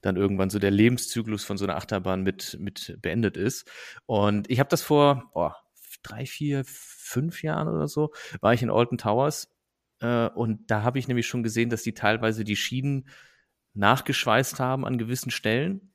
dann 0.00 0.16
irgendwann 0.16 0.50
so 0.50 0.58
der 0.58 0.70
Lebenszyklus 0.70 1.44
von 1.44 1.58
so 1.58 1.64
einer 1.64 1.76
Achterbahn 1.76 2.22
mit, 2.22 2.56
mit 2.60 2.98
beendet 3.00 3.36
ist. 3.36 3.70
Und 4.06 4.50
ich 4.50 4.60
habe 4.60 4.68
das 4.68 4.82
vor 4.82 5.30
boah, 5.32 5.56
drei, 6.02 6.26
vier, 6.26 6.62
fünf 6.64 7.42
Jahren 7.42 7.68
oder 7.68 7.88
so, 7.88 8.12
war 8.40 8.54
ich 8.54 8.62
in 8.62 8.70
Alton 8.70 8.98
Towers 8.98 9.48
äh, 10.00 10.28
und 10.28 10.70
da 10.70 10.82
habe 10.82 10.98
ich 10.98 11.08
nämlich 11.08 11.26
schon 11.26 11.42
gesehen, 11.42 11.70
dass 11.70 11.82
die 11.82 11.94
teilweise 11.94 12.44
die 12.44 12.56
Schienen 12.56 13.08
nachgeschweißt 13.74 14.60
haben 14.60 14.84
an 14.84 14.98
gewissen 14.98 15.30
Stellen. 15.30 15.92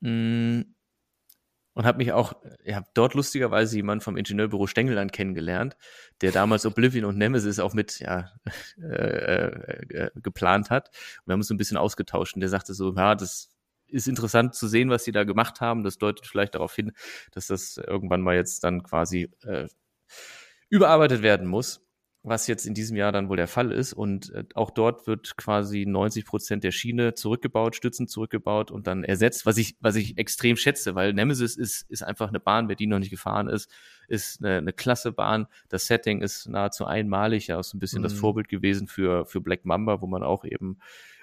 Mm, 0.00 0.62
und 1.74 1.84
habe 1.84 1.98
mich 1.98 2.12
auch, 2.12 2.34
ich 2.64 2.74
habe 2.74 2.86
dort 2.94 3.14
lustigerweise 3.14 3.76
jemanden 3.76 4.02
vom 4.02 4.16
Ingenieurbüro 4.16 4.66
Stengeland 4.66 5.12
kennengelernt, 5.12 5.76
der 6.20 6.32
damals 6.32 6.66
Oblivion 6.66 7.04
und 7.04 7.16
Nemesis 7.16 7.58
auch 7.58 7.74
mit 7.74 7.98
ja, 8.00 8.30
äh, 8.82 9.46
äh, 9.46 10.10
geplant 10.16 10.70
hat. 10.70 10.88
Und 10.88 11.28
wir 11.28 11.32
haben 11.32 11.40
uns 11.40 11.48
so 11.48 11.54
ein 11.54 11.58
bisschen 11.58 11.76
ausgetauscht 11.76 12.34
und 12.34 12.40
der 12.40 12.48
sagte 12.48 12.74
so, 12.74 12.94
ja, 12.94 13.14
das 13.14 13.50
ist 13.86 14.08
interessant 14.08 14.54
zu 14.54 14.68
sehen, 14.68 14.90
was 14.90 15.04
sie 15.04 15.12
da 15.12 15.24
gemacht 15.24 15.60
haben. 15.60 15.84
Das 15.84 15.98
deutet 15.98 16.26
vielleicht 16.26 16.54
darauf 16.54 16.74
hin, 16.74 16.92
dass 17.32 17.46
das 17.46 17.76
irgendwann 17.76 18.22
mal 18.22 18.34
jetzt 18.34 18.64
dann 18.64 18.82
quasi 18.82 19.30
äh, 19.44 19.68
überarbeitet 20.68 21.22
werden 21.22 21.46
muss 21.46 21.82
was 22.24 22.46
jetzt 22.46 22.66
in 22.66 22.74
diesem 22.74 22.96
Jahr 22.96 23.10
dann 23.10 23.28
wohl 23.28 23.36
der 23.36 23.48
Fall 23.48 23.72
ist. 23.72 23.92
Und 23.92 24.32
äh, 24.32 24.44
auch 24.54 24.70
dort 24.70 25.06
wird 25.06 25.36
quasi 25.36 25.86
90 25.86 26.24
Prozent 26.24 26.64
der 26.64 26.70
Schiene 26.70 27.14
zurückgebaut, 27.14 27.74
Stützen 27.74 28.06
zurückgebaut 28.06 28.70
und 28.70 28.86
dann 28.86 29.02
ersetzt, 29.02 29.44
was 29.44 29.56
ich, 29.56 29.76
was 29.80 29.96
ich 29.96 30.18
extrem 30.18 30.56
schätze, 30.56 30.94
weil 30.94 31.12
Nemesis 31.12 31.56
ist, 31.56 31.90
ist 31.90 32.02
einfach 32.02 32.28
eine 32.28 32.40
Bahn, 32.40 32.68
wer 32.68 32.76
die 32.76 32.86
noch 32.86 33.00
nicht 33.00 33.10
gefahren 33.10 33.48
ist, 33.48 33.70
ist 34.06 34.44
eine, 34.44 34.58
eine 34.58 34.72
klasse 34.72 35.10
Bahn. 35.10 35.46
Das 35.68 35.86
Setting 35.86 36.22
ist 36.22 36.48
nahezu 36.48 36.84
einmalig, 36.84 37.48
ja, 37.48 37.60
so 37.62 37.76
ein 37.76 37.80
bisschen 37.80 38.00
mhm. 38.00 38.04
das 38.04 38.12
Vorbild 38.12 38.48
gewesen 38.48 38.86
für, 38.86 39.26
für 39.26 39.40
Black 39.40 39.64
Mamba, 39.64 40.00
wo 40.00 40.06
man 40.06 40.22
auch 40.22 40.44
eben 40.44 40.78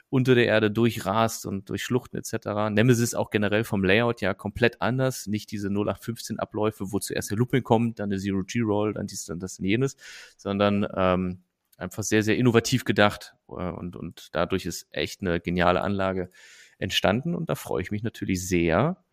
unter 0.10 0.34
der 0.36 0.45
Erde 0.45 0.72
durchrast 0.72 1.45
und 1.45 1.70
durch 1.70 1.84
Schluchten 1.84 2.18
etc. 2.18 2.72
Nemesis 2.72 3.14
auch 3.14 3.30
generell 3.30 3.64
vom 3.64 3.84
Layout 3.84 4.22
ja 4.22 4.34
komplett 4.34 4.82
anders. 4.82 5.28
Nicht 5.28 5.51
diese 5.51 5.70
0815 5.70 6.39
Abläufe, 6.39 6.91
wo 6.91 6.99
zuerst 6.99 7.30
der 7.30 7.38
Looping 7.38 7.64
kommt, 7.64 7.99
dann 7.99 8.10
der 8.10 8.20
Zero-G-Roll, 8.20 8.93
dann 8.93 9.07
dies, 9.07 9.26
dann 9.26 9.39
das 9.39 9.60
und 9.60 9.66
jenes, 9.66 9.97
sondern 10.36 10.88
ähm, 10.95 11.43
einfach 11.78 12.03
sehr, 12.03 12.24
sehr 12.24 12.38
innovativ 12.38 12.86
gedacht 12.86 13.36
äh, 13.49 13.53
und, 13.53 13.95
und 13.95 14.30
dadurch 14.34 14.66
ist 14.66 14.88
echt 14.91 15.22
eine 15.22 15.39
geniale 15.39 15.82
Anlage 15.82 16.32
entstanden 16.80 17.36
und 17.36 17.49
da 17.49 17.55
freue 17.55 17.82
ich 17.82 17.91
mich 17.91 18.03
natürlich 18.03 18.47
sehr, 18.47 19.03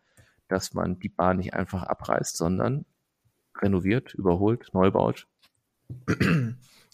dass 0.47 0.73
man 0.73 0.99
die 0.99 1.09
Bahn 1.09 1.37
nicht 1.37 1.53
einfach 1.53 1.83
abreißt, 1.83 2.37
sondern 2.37 2.85
renoviert, 3.61 4.13
überholt, 4.13 4.69
neu 4.73 4.91
baut. 4.91 5.27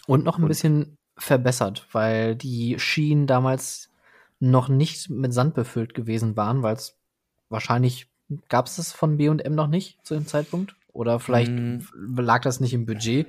Und 0.05 0.23
noch 0.23 0.37
ein 0.37 0.43
und, 0.43 0.47
bisschen 0.49 0.97
verbessert, 1.17 1.87
weil 1.91 2.35
die 2.35 2.79
Schienen 2.79 3.27
damals 3.27 3.89
noch 4.43 4.67
nicht 4.67 5.09
mit 5.09 5.33
Sand 5.33 5.55
befüllt 5.55 5.93
gewesen 5.93 6.35
waren, 6.35 6.63
weil 6.63 6.75
es 6.75 6.99
wahrscheinlich 7.49 8.07
gab 8.49 8.65
es 8.65 8.75
das 8.75 8.91
von 8.91 9.17
B&M 9.17 9.55
noch 9.55 9.67
nicht 9.67 10.05
zu 10.05 10.15
dem 10.15 10.27
Zeitpunkt 10.27 10.75
oder 10.91 11.19
vielleicht 11.19 11.51
mm. 11.51 11.79
lag 12.17 12.41
das 12.41 12.59
nicht 12.59 12.73
im 12.73 12.85
Budget. 12.85 13.27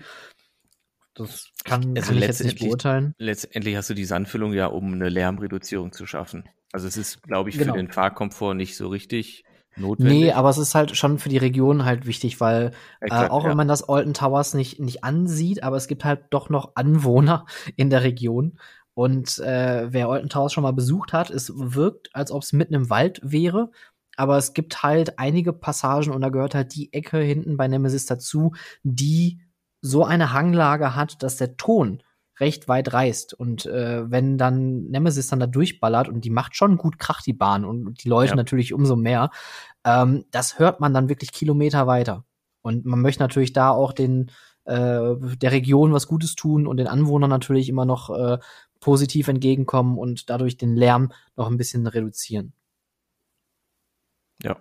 Das 1.15 1.51
kann, 1.63 1.97
also 1.97 2.09
kann 2.09 2.19
ich 2.19 2.25
jetzt 2.25 2.43
nicht 2.43 2.59
beurteilen. 2.59 3.15
Letztendlich 3.19 3.77
hast 3.77 3.91
du 3.91 3.95
die 3.95 4.05
Sandfüllung 4.05 4.53
ja, 4.53 4.67
um 4.67 4.93
eine 4.93 5.09
Lärmreduzierung 5.09 5.93
zu 5.93 6.07
schaffen. 6.07 6.49
Also 6.73 6.89
es 6.89 6.97
ist, 6.97 7.23
glaube 7.23 7.51
ich, 7.51 7.57
für 7.57 7.63
genau. 7.63 7.77
den 7.77 7.93
Fahrkomfort 7.93 8.55
nicht 8.55 8.77
so 8.77 8.89
richtig 8.89 9.45
notwendig. 9.77 10.19
Nee, 10.19 10.33
aber 10.33 10.51
es 10.51 10.59
ist 10.59 10.75
halt 10.75 10.97
schon 10.97 11.21
für 11.21 11.29
die 11.29 11.39
Region 11.39 11.85
halt 11.85 12.07
wichtig, 12.07 12.41
weil 12.41 12.73
äh, 13.01 13.07
Exakt, 13.07 13.29
äh, 13.29 13.31
auch 13.31 13.45
ja. 13.45 13.51
wenn 13.51 13.57
man 13.57 13.69
das 13.69 13.89
Alton 13.89 14.15
Towers 14.15 14.55
nicht, 14.55 14.81
nicht 14.81 15.05
ansieht, 15.05 15.63
aber 15.63 15.77
es 15.77 15.87
gibt 15.87 16.05
halt 16.05 16.25
doch 16.31 16.49
noch 16.49 16.73
Anwohner 16.75 17.47
in 17.77 17.91
der 17.91 18.03
Region 18.03 18.59
Und 18.95 19.39
äh, 19.41 19.93
wer 19.93 20.09
Olten 20.09 20.29
Towers 20.29 20.53
schon 20.53 20.63
mal 20.63 20.73
besucht 20.73 21.13
hat, 21.13 21.31
es 21.31 21.53
wirkt, 21.55 22.15
als 22.15 22.31
ob 22.31 22.43
es 22.43 22.53
mitten 22.53 22.75
im 22.75 22.91
Wald 22.91 23.21
wäre. 23.23 23.71
Aber 24.17 24.39
es 24.39 24.53
gibt 24.55 24.83
halt 24.85 25.19
einige 25.19 25.53
Passagen 25.53 26.13
und 26.13 26.21
da 26.21 26.29
gehört 26.29 26.55
halt 26.55 26.75
die 26.75 26.93
Ecke 26.93 27.19
hinten 27.19 27.57
bei 27.57 27.67
Nemesis 27.67 28.07
dazu, 28.07 28.53
die 28.85 29.41
so 29.81 30.05
eine 30.05 30.33
Hanglage 30.33 30.95
hat, 30.95 31.23
dass 31.23 31.37
der 31.37 31.57
Ton 31.57 32.03
recht 32.41 32.69
weit 32.69 32.93
reißt. 32.93 33.35
Und 33.35 33.67
äh, 33.67 34.09
wenn 34.11 34.39
dann 34.39 34.85
Nemesis 34.85 35.29
dann 35.29 35.41
da 35.41 35.47
durchballert 35.47 36.09
und 36.09 36.25
die 36.25 36.31
macht 36.31 36.57
schon 36.57 36.77
gut 36.77 36.99
Krach, 36.99 37.23
die 37.23 37.33
Bahn 37.33 37.65
und 37.65 38.03
die 38.05 38.09
Leute 38.09 38.31
Ja. 38.31 38.37
natürlich 38.37 38.73
umso 38.73 38.97
mehr, 38.97 39.31
ähm, 39.85 40.25
das 40.31 40.59
hört 40.59 40.81
man 40.81 40.95
dann 40.95 41.09
wirklich 41.09 41.33
Kilometer 41.33 41.87
weiter. 41.87 42.25
Und 42.63 42.87
man 42.87 43.01
möchte 43.03 43.23
natürlich 43.23 43.53
da 43.53 43.71
auch 43.71 43.93
den 43.93 44.31
äh, 44.65 45.15
der 45.37 45.53
Region 45.53 45.93
was 45.93 46.07
Gutes 46.07 46.35
tun 46.35 46.67
und 46.67 46.79
den 46.79 46.87
Anwohnern 46.87 47.29
natürlich 47.31 47.69
immer 47.69 47.85
noch 47.85 48.09
äh, 48.11 48.39
positiv 48.85 49.29
entgegenkommen 49.29 49.97
und 49.97 50.29
dadurch 50.29 50.59
den 50.59 50.77
Lärm 50.77 51.11
noch 51.37 51.51
ein 51.51 51.57
bisschen 51.57 51.87
reduzieren. 51.87 52.53
Ja. 54.43 54.59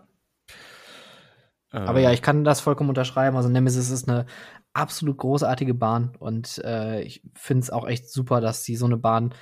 Aber 1.72 1.98
Ähm, 1.98 2.04
ja, 2.06 2.12
ich 2.14 2.22
kann 2.22 2.46
das 2.46 2.62
vollkommen 2.62 2.88
unterschreiben. 2.88 3.36
Also 3.36 3.50
Nemesis 3.50 3.90
ist 3.90 4.08
eine 4.08 4.26
absolut 4.72 5.18
großartige 5.18 5.74
Bahn 5.74 6.16
und 6.20 6.60
äh, 6.60 7.02
ich 7.02 7.22
finde 7.34 7.64
es 7.64 7.70
auch 7.70 7.86
echt 7.86 8.10
super, 8.10 8.40
dass 8.40 8.64
sie 8.64 8.78
so 8.78 8.86
eine 8.86 8.96
Bahn 8.96 9.36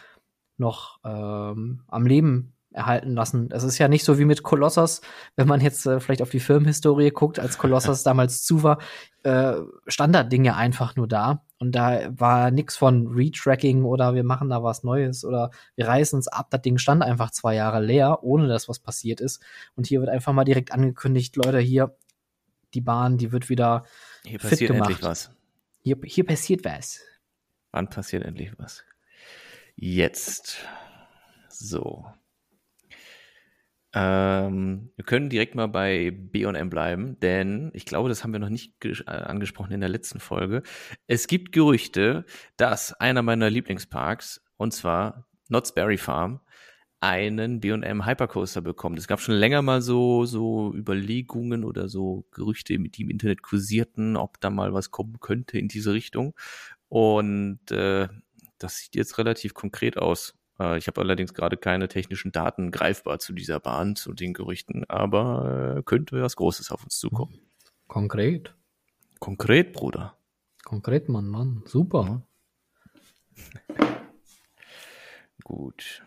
noch 0.57 0.99
ähm, 1.03 1.83
am 1.87 2.07
Leben 2.07 2.55
erhalten 2.73 3.13
lassen. 3.15 3.49
Es 3.51 3.63
ist 3.63 3.77
ja 3.77 3.87
nicht 3.87 4.05
so 4.05 4.17
wie 4.17 4.25
mit 4.25 4.43
Kolossos, 4.43 5.01
wenn 5.35 5.47
man 5.47 5.61
jetzt 5.61 5.85
äh, 5.85 5.99
vielleicht 5.99 6.21
auf 6.21 6.29
die 6.29 6.39
Filmhistorie 6.39 7.11
guckt, 7.11 7.39
als 7.39 7.57
Kolossos 7.57 8.03
damals 8.03 8.43
zu 8.43 8.63
war, 8.63 8.79
äh, 9.23 9.53
Standarddinge 9.87 10.55
einfach 10.55 10.95
nur 10.95 11.07
da. 11.07 11.43
Und 11.59 11.73
da 11.73 12.09
war 12.17 12.49
nix 12.49 12.77
von 12.77 13.07
Retracking 13.07 13.83
oder 13.83 14.15
wir 14.15 14.23
machen 14.23 14.49
da 14.49 14.63
was 14.63 14.83
Neues 14.83 15.25
oder 15.25 15.51
wir 15.75 15.87
reißen 15.87 16.17
es 16.19 16.27
ab. 16.27 16.47
Das 16.49 16.61
Ding 16.61 16.77
stand 16.77 17.03
einfach 17.03 17.31
zwei 17.31 17.55
Jahre 17.55 17.81
leer, 17.81 18.23
ohne 18.23 18.47
dass 18.47 18.69
was 18.69 18.79
passiert 18.79 19.19
ist. 19.19 19.43
Und 19.75 19.87
hier 19.87 19.99
wird 19.99 20.09
einfach 20.09 20.33
mal 20.33 20.45
direkt 20.45 20.71
angekündigt, 20.71 21.35
Leute, 21.35 21.59
hier, 21.59 21.95
die 22.73 22.81
Bahn, 22.81 23.17
die 23.17 23.31
wird 23.31 23.49
wieder, 23.49 23.83
hier 24.23 24.39
fit 24.39 24.49
passiert 24.49 24.71
gemacht. 24.71 24.89
endlich 24.89 25.05
was. 25.05 25.31
hier, 25.83 25.97
hier 26.03 26.25
passiert 26.25 26.65
was. 26.65 27.01
Wann 27.71 27.89
passiert 27.89 28.23
endlich 28.23 28.53
was? 28.57 28.83
Jetzt. 29.75 30.65
So. 31.49 32.05
Ähm, 33.93 34.91
wir 34.95 35.03
können 35.03 35.29
direkt 35.29 35.55
mal 35.55 35.67
bei 35.67 36.11
B&M 36.11 36.69
bleiben, 36.69 37.19
denn 37.19 37.71
ich 37.73 37.85
glaube, 37.85 38.07
das 38.07 38.23
haben 38.23 38.31
wir 38.31 38.39
noch 38.39 38.49
nicht 38.49 38.73
äh, 38.85 39.03
angesprochen 39.05 39.73
in 39.73 39.81
der 39.81 39.89
letzten 39.89 40.19
Folge. 40.19 40.63
Es 41.07 41.27
gibt 41.27 41.51
Gerüchte, 41.51 42.25
dass 42.55 42.93
einer 42.93 43.21
meiner 43.21 43.49
Lieblingsparks, 43.49 44.43
und 44.57 44.73
zwar 44.73 45.27
Knott's 45.47 45.73
Berry 45.73 45.97
Farm, 45.97 46.39
einen 47.01 47.59
B&M 47.59 48.05
Hypercoaster 48.05 48.61
bekommt. 48.61 48.99
Es 48.99 49.07
gab 49.07 49.19
schon 49.19 49.35
länger 49.35 49.61
mal 49.63 49.81
so, 49.81 50.25
so 50.25 50.73
Überlegungen 50.73 51.65
oder 51.65 51.89
so 51.89 52.25
Gerüchte, 52.31 52.77
die 52.77 53.01
im 53.01 53.09
Internet 53.09 53.41
kursierten, 53.41 54.15
ob 54.15 54.39
da 54.39 54.51
mal 54.51 54.73
was 54.73 54.91
kommen 54.91 55.19
könnte 55.19 55.57
in 55.57 55.67
diese 55.67 55.93
Richtung. 55.93 56.35
Und 56.89 57.71
äh, 57.71 58.07
das 58.59 58.77
sieht 58.77 58.95
jetzt 58.95 59.17
relativ 59.17 59.53
konkret 59.55 59.97
aus. 59.97 60.35
Äh, 60.61 60.77
ich 60.77 60.87
habe 60.87 61.01
allerdings 61.01 61.33
gerade 61.33 61.57
keine 61.57 61.87
technischen 61.87 62.31
Daten 62.31 62.71
greifbar 62.71 63.19
zu 63.19 63.33
dieser 63.33 63.59
Bahn, 63.59 63.95
zu 63.95 64.13
den 64.13 64.33
Gerüchten, 64.33 64.85
aber 64.87 65.77
äh, 65.77 65.83
könnte 65.83 66.21
was 66.21 66.35
Großes 66.35 66.71
auf 66.71 66.83
uns 66.83 66.99
zukommen. 66.99 67.39
Konkret. 67.87 68.53
Konkret, 69.19 69.73
Bruder. 69.73 70.15
Konkret, 70.63 71.09
Mann, 71.09 71.27
Mann. 71.27 71.63
Super. 71.65 72.21
Gut. 75.43 76.03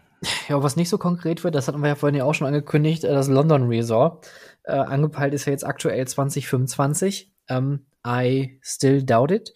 Ja, 0.49 0.63
was 0.63 0.77
nicht 0.77 0.89
so 0.89 0.97
konkret 0.97 1.45
wird, 1.45 1.55
das 1.55 1.69
hatten 1.69 1.81
wir 1.81 1.89
ja 1.89 1.97
vorhin 1.97 2.17
ja 2.17 2.25
auch 2.25 2.33
schon 2.33 2.47
angekündigt, 2.47 3.05
äh, 3.05 3.13
das 3.13 3.29
London 3.29 3.69
Resort. 3.69 4.31
Äh, 4.63 4.73
angepeilt 4.73 5.35
ist 5.35 5.45
ja 5.45 5.53
jetzt 5.53 5.67
aktuell 5.67 6.07
2025. 6.07 7.31
Ähm, 7.49 7.87
I 8.07 8.59
still 8.63 9.03
doubt 9.03 9.31
it. 9.31 9.53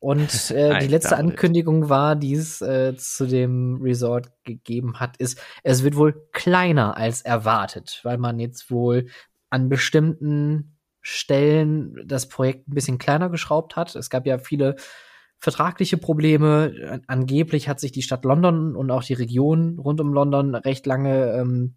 Und 0.00 0.50
äh, 0.50 0.78
die 0.80 0.88
letzte. 0.88 1.16
Ankündigung 1.16 1.88
war, 1.88 2.16
die 2.16 2.34
es 2.34 2.60
äh, 2.60 2.96
zu 2.96 3.26
dem 3.26 3.80
Resort 3.82 4.30
gegeben 4.44 5.00
hat, 5.00 5.16
ist, 5.16 5.40
es 5.62 5.82
wird 5.82 5.96
wohl 5.96 6.28
kleiner 6.32 6.96
als 6.96 7.22
erwartet, 7.22 8.00
weil 8.04 8.18
man 8.18 8.38
jetzt 8.38 8.70
wohl 8.70 9.08
an 9.50 9.68
bestimmten 9.68 10.76
Stellen 11.00 11.96
das 12.06 12.28
Projekt 12.28 12.68
ein 12.68 12.74
bisschen 12.74 12.98
kleiner 12.98 13.30
geschraubt 13.30 13.76
hat. 13.76 13.96
Es 13.96 14.10
gab 14.10 14.26
ja 14.26 14.38
viele 14.38 14.76
vertragliche 15.38 15.96
Probleme. 15.96 17.00
Angeblich 17.06 17.68
hat 17.68 17.80
sich 17.80 17.92
die 17.92 18.02
Stadt 18.02 18.24
London 18.24 18.76
und 18.76 18.90
auch 18.90 19.04
die 19.04 19.14
Region 19.14 19.78
rund 19.78 20.00
um 20.00 20.12
London 20.12 20.54
recht 20.54 20.84
lange 20.86 21.32
ähm, 21.32 21.76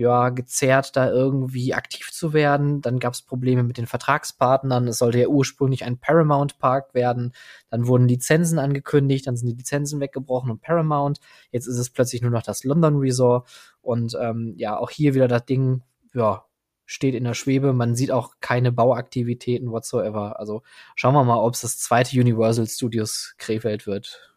ja, 0.00 0.30
gezerrt, 0.30 0.96
da 0.96 1.10
irgendwie 1.10 1.74
aktiv 1.74 2.10
zu 2.10 2.32
werden. 2.32 2.80
Dann 2.80 2.98
gab 2.98 3.12
es 3.12 3.20
Probleme 3.20 3.62
mit 3.62 3.76
den 3.76 3.86
Vertragspartnern. 3.86 4.88
Es 4.88 4.96
sollte 4.96 5.18
ja 5.18 5.28
ursprünglich 5.28 5.84
ein 5.84 5.98
Paramount 5.98 6.58
Park 6.58 6.94
werden. 6.94 7.34
Dann 7.68 7.86
wurden 7.86 8.08
Lizenzen 8.08 8.58
angekündigt, 8.58 9.26
dann 9.26 9.36
sind 9.36 9.48
die 9.48 9.56
Lizenzen 9.56 10.00
weggebrochen 10.00 10.50
und 10.50 10.62
Paramount. 10.62 11.20
Jetzt 11.52 11.66
ist 11.66 11.76
es 11.76 11.90
plötzlich 11.90 12.22
nur 12.22 12.30
noch 12.30 12.42
das 12.42 12.64
London 12.64 12.96
Resort. 12.96 13.46
Und 13.82 14.16
ähm, 14.18 14.54
ja, 14.56 14.78
auch 14.78 14.88
hier 14.88 15.12
wieder 15.12 15.28
das 15.28 15.44
Ding, 15.44 15.82
ja, 16.14 16.46
steht 16.86 17.14
in 17.14 17.24
der 17.24 17.34
Schwebe. 17.34 17.74
Man 17.74 17.94
sieht 17.94 18.10
auch 18.10 18.36
keine 18.40 18.72
Bauaktivitäten 18.72 19.70
whatsoever. 19.70 20.40
Also 20.40 20.62
schauen 20.94 21.12
wir 21.12 21.24
mal, 21.24 21.36
ob 21.36 21.52
es 21.52 21.60
das 21.60 21.78
zweite 21.78 22.18
Universal 22.18 22.66
Studios 22.66 23.34
Krefeld 23.36 23.86
wird. 23.86 24.34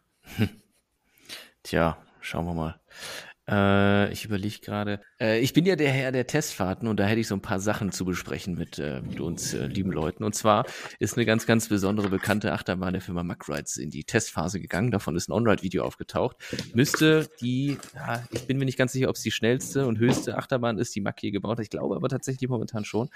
Tja, 1.62 1.96
schauen 2.20 2.44
wir 2.44 2.52
mal. 2.52 2.80
Äh, 3.48 4.12
ich 4.12 4.24
überlege 4.24 4.58
gerade. 4.60 5.00
Äh, 5.20 5.40
ich 5.40 5.52
bin 5.52 5.66
ja 5.66 5.76
der 5.76 5.90
Herr 5.90 6.12
der 6.12 6.26
Testfahrten 6.26 6.88
und 6.88 6.98
da 6.98 7.04
hätte 7.04 7.20
ich 7.20 7.28
so 7.28 7.34
ein 7.34 7.42
paar 7.42 7.60
Sachen 7.60 7.92
zu 7.92 8.04
besprechen 8.04 8.54
mit, 8.54 8.78
äh, 8.78 9.02
mit 9.02 9.20
uns 9.20 9.52
äh, 9.52 9.66
lieben 9.66 9.92
Leuten. 9.92 10.24
Und 10.24 10.34
zwar 10.34 10.64
ist 10.98 11.16
eine 11.16 11.26
ganz, 11.26 11.46
ganz 11.46 11.68
besondere 11.68 12.08
bekannte 12.08 12.52
Achterbahn 12.52 12.94
der 12.94 13.02
Firma 13.02 13.22
Mack 13.22 13.44
in 13.76 13.90
die 13.90 14.04
Testphase 14.04 14.60
gegangen. 14.60 14.90
Davon 14.90 15.16
ist 15.16 15.28
ein 15.28 15.32
On-Ride-Video 15.32 15.84
aufgetaucht. 15.84 16.36
Müsste 16.74 17.28
die, 17.40 17.76
ja, 17.94 18.24
ich 18.30 18.46
bin 18.46 18.56
mir 18.56 18.64
nicht 18.64 18.78
ganz 18.78 18.92
sicher, 18.92 19.10
ob 19.10 19.16
es 19.16 19.22
die 19.22 19.30
schnellste 19.30 19.86
und 19.86 19.98
höchste 19.98 20.38
Achterbahn 20.38 20.78
ist, 20.78 20.94
die 20.94 21.02
Mack 21.02 21.22
je 21.22 21.30
gebaut 21.30 21.58
hat. 21.58 21.64
Ich 21.64 21.70
glaube 21.70 21.96
aber 21.96 22.08
tatsächlich 22.08 22.48
momentan 22.48 22.84
schon. 22.86 23.10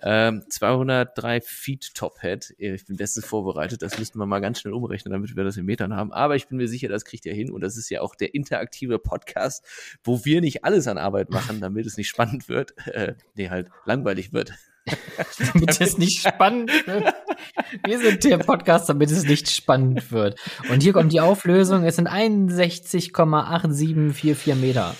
Ähm, 0.00 0.44
203 0.48 1.40
Feet 1.40 1.94
Top-Head. 1.94 2.54
Ich 2.58 2.86
bin 2.86 2.96
bestens 2.96 3.26
vorbereitet. 3.26 3.82
Das 3.82 3.98
müssten 3.98 4.18
wir 4.18 4.26
mal 4.26 4.40
ganz 4.40 4.60
schnell 4.60 4.74
umrechnen, 4.74 5.12
damit 5.12 5.34
wir 5.34 5.44
das 5.44 5.56
in 5.56 5.64
Metern 5.64 5.96
haben. 5.96 6.12
Aber 6.12 6.36
ich 6.36 6.46
bin 6.46 6.58
mir 6.58 6.68
sicher, 6.68 6.88
das 6.88 7.04
kriegt 7.04 7.26
ihr 7.26 7.34
hin. 7.34 7.50
Und 7.50 7.62
das 7.62 7.76
ist 7.76 7.90
ja 7.90 8.02
auch 8.02 8.14
der 8.14 8.34
interaktive 8.34 8.98
Podcast, 9.00 9.64
wo 10.04 10.24
wir 10.24 10.40
nicht 10.40 10.64
alles 10.64 10.88
an 10.88 10.98
Arbeit 10.98 11.30
machen, 11.30 11.60
damit 11.60 11.86
es 11.86 11.96
nicht 11.96 12.08
spannend 12.08 12.48
wird. 12.48 12.76
Äh, 12.86 13.14
nee, 13.34 13.50
halt 13.50 13.68
langweilig 13.84 14.32
wird. 14.32 14.52
damit 15.54 15.80
es 15.80 15.96
nicht 15.98 16.26
spannend 16.26 16.70
wird. 16.86 17.14
Wir 17.86 18.00
sind 18.00 18.24
der 18.24 18.38
Podcast, 18.38 18.88
damit 18.88 19.10
es 19.10 19.24
nicht 19.24 19.50
spannend 19.50 20.10
wird. 20.10 20.40
Und 20.70 20.82
hier 20.82 20.92
kommt 20.92 21.12
die 21.12 21.20
Auflösung. 21.20 21.84
Es 21.84 21.96
sind 21.96 22.08
61,8744 22.08 24.54
Meter. 24.56 24.96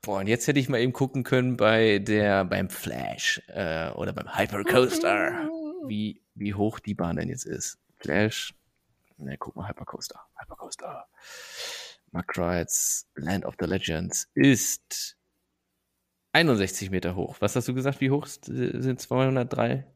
Boah, 0.00 0.20
und 0.20 0.28
jetzt 0.28 0.46
hätte 0.46 0.60
ich 0.60 0.68
mal 0.68 0.80
eben 0.80 0.92
gucken 0.92 1.24
können 1.24 1.56
bei 1.56 1.98
der, 1.98 2.44
beim 2.44 2.70
Flash 2.70 3.42
äh, 3.48 3.90
oder 3.90 4.12
beim 4.12 4.36
Hypercoaster, 4.36 5.50
wie, 5.86 6.22
wie 6.34 6.54
hoch 6.54 6.78
die 6.78 6.94
Bahn 6.94 7.16
denn 7.16 7.28
jetzt 7.28 7.44
ist. 7.44 7.78
Flash, 7.98 8.54
ne, 9.16 9.36
guck 9.38 9.56
mal, 9.56 9.68
Hypercoaster, 9.68 10.20
Hypercoaster. 10.36 11.06
Mack 12.12 12.36
Rides, 12.38 13.06
Land 13.14 13.44
of 13.44 13.54
the 13.60 13.66
Legends 13.66 14.28
ist 14.34 15.16
61 16.32 16.90
Meter 16.90 17.14
hoch. 17.16 17.36
Was 17.40 17.56
hast 17.56 17.68
du 17.68 17.74
gesagt, 17.74 18.00
wie 18.00 18.10
hoch 18.10 18.26
ist- 18.26 18.44
sind 18.46 19.00
203 19.00 19.86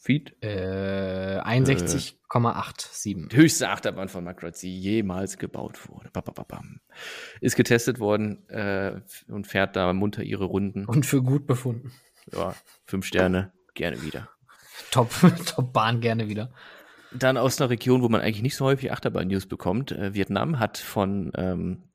Feet? 0.00 0.34
Äh, 0.42 1.38
61,87. 1.40 3.28
Die 3.28 3.36
höchste 3.36 3.68
Achterbahn 3.68 4.08
von 4.08 4.24
Mack 4.24 4.42
Rides, 4.42 4.60
die 4.60 4.80
jemals 4.80 5.38
gebaut 5.38 5.88
wurde. 5.88 6.10
Babababam. 6.10 6.80
Ist 7.40 7.56
getestet 7.56 7.98
worden 8.00 8.48
äh, 8.48 9.00
und 9.28 9.46
fährt 9.46 9.76
da 9.76 9.92
munter 9.92 10.22
ihre 10.22 10.44
Runden. 10.44 10.84
Und 10.86 11.06
für 11.06 11.22
gut 11.22 11.46
befunden. 11.46 11.92
Ja, 12.32 12.54
fünf 12.86 13.06
Sterne, 13.06 13.52
gerne 13.74 14.02
wieder. 14.02 14.28
Top, 14.90 15.10
Top 15.46 15.72
Bahn 15.72 16.00
gerne 16.00 16.28
wieder. 16.28 16.52
Dann 17.18 17.36
aus 17.36 17.60
einer 17.60 17.70
Region, 17.70 18.02
wo 18.02 18.08
man 18.08 18.20
eigentlich 18.20 18.42
nicht 18.42 18.56
so 18.56 18.64
häufig 18.64 18.92
Achterbahn-News 18.92 19.46
bekommt. 19.46 19.92
Äh, 19.92 20.14
Vietnam 20.14 20.58
hat 20.58 20.78
von 20.78 21.30
ähm, 21.36 21.88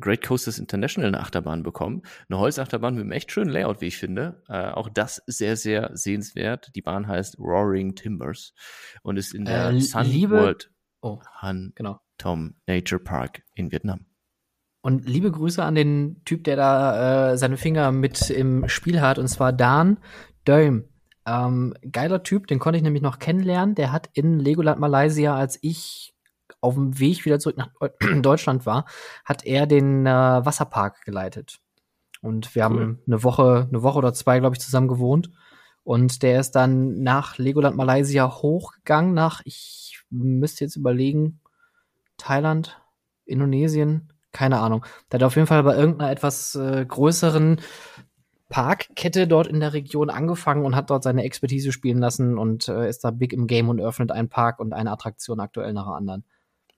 Great 0.00 0.24
Coasters 0.24 0.58
International 0.58 1.08
eine 1.08 1.20
Achterbahn 1.20 1.62
bekommen. 1.62 2.02
Eine 2.28 2.38
Holzachterbahn 2.38 2.94
mit 2.94 3.02
einem 3.02 3.12
echt 3.12 3.32
schönen 3.32 3.50
Layout, 3.50 3.80
wie 3.80 3.86
ich 3.86 3.96
finde. 3.98 4.42
Äh, 4.48 4.68
auch 4.70 4.88
das 4.88 5.18
ist 5.18 5.38
sehr, 5.38 5.56
sehr 5.56 5.90
sehenswert. 5.96 6.70
Die 6.74 6.82
Bahn 6.82 7.06
heißt 7.08 7.38
Roaring 7.38 7.94
Timbers 7.94 8.54
und 9.02 9.16
ist 9.16 9.34
in 9.34 9.44
der 9.44 9.70
Äh, 9.70 9.80
Sun 9.80 10.04
liebe- 10.04 10.36
World 10.36 10.70
Oh, 11.00 11.20
Han 11.36 11.72
genau. 11.76 12.00
Tom 12.16 12.54
Nature 12.66 13.00
Park 13.00 13.42
in 13.54 13.70
Vietnam. 13.70 14.06
Und 14.82 15.08
liebe 15.08 15.30
Grüße 15.30 15.62
an 15.62 15.74
den 15.76 16.22
Typ, 16.24 16.42
der 16.44 16.56
da 16.56 17.32
äh, 17.32 17.38
seine 17.38 17.56
Finger 17.56 17.92
mit 17.92 18.30
im 18.30 18.68
Spiel 18.68 19.00
hat, 19.00 19.18
und 19.18 19.28
zwar 19.28 19.52
Dan 19.52 19.98
Döm. 20.46 20.84
Ähm, 21.28 21.74
geiler 21.92 22.22
Typ, 22.22 22.46
den 22.46 22.58
konnte 22.58 22.78
ich 22.78 22.82
nämlich 22.82 23.02
noch 23.02 23.18
kennenlernen. 23.18 23.74
Der 23.74 23.92
hat 23.92 24.08
in 24.14 24.38
Legoland 24.38 24.80
Malaysia, 24.80 25.36
als 25.36 25.58
ich 25.62 26.14
auf 26.60 26.74
dem 26.74 26.98
Weg 26.98 27.24
wieder 27.24 27.38
zurück 27.38 27.58
nach 27.58 27.70
Deutschland 28.22 28.66
war, 28.66 28.86
hat 29.24 29.44
er 29.44 29.66
den 29.66 30.06
äh, 30.06 30.10
Wasserpark 30.10 31.04
geleitet. 31.04 31.58
Und 32.22 32.54
wir 32.54 32.62
Cool. 32.62 32.64
haben 32.64 32.98
eine 33.06 33.22
Woche, 33.22 33.66
eine 33.68 33.82
Woche 33.82 33.98
oder 33.98 34.12
zwei, 34.14 34.40
glaube 34.40 34.56
ich, 34.56 34.60
zusammen 34.60 34.88
gewohnt. 34.88 35.30
Und 35.84 36.22
der 36.22 36.40
ist 36.40 36.52
dann 36.52 37.02
nach 37.02 37.38
Legoland 37.38 37.76
Malaysia 37.76 38.30
hochgegangen, 38.30 39.14
nach, 39.14 39.40
ich 39.44 40.02
müsste 40.10 40.64
jetzt 40.64 40.76
überlegen, 40.76 41.40
Thailand, 42.16 42.80
Indonesien, 43.24 44.12
keine 44.32 44.58
Ahnung. 44.60 44.84
Der 45.10 45.20
hat 45.20 45.24
auf 45.24 45.36
jeden 45.36 45.46
Fall 45.46 45.62
bei 45.62 45.76
irgendeiner 45.76 46.10
etwas 46.10 46.54
äh, 46.54 46.84
größeren 46.86 47.60
Parkkette 48.48 49.26
dort 49.26 49.46
in 49.46 49.60
der 49.60 49.72
Region 49.72 50.10
angefangen 50.10 50.64
und 50.64 50.74
hat 50.74 50.90
dort 50.90 51.02
seine 51.02 51.24
Expertise 51.24 51.72
spielen 51.72 51.98
lassen 51.98 52.38
und 52.38 52.68
äh, 52.68 52.88
ist 52.88 53.04
da 53.04 53.10
big 53.10 53.32
im 53.32 53.46
Game 53.46 53.68
und 53.68 53.80
öffnet 53.80 54.10
einen 54.10 54.28
Park 54.28 54.58
und 54.58 54.72
eine 54.72 54.90
Attraktion 54.90 55.40
aktuell 55.40 55.72
nach 55.72 55.86
der 55.86 55.94
anderen. 55.94 56.24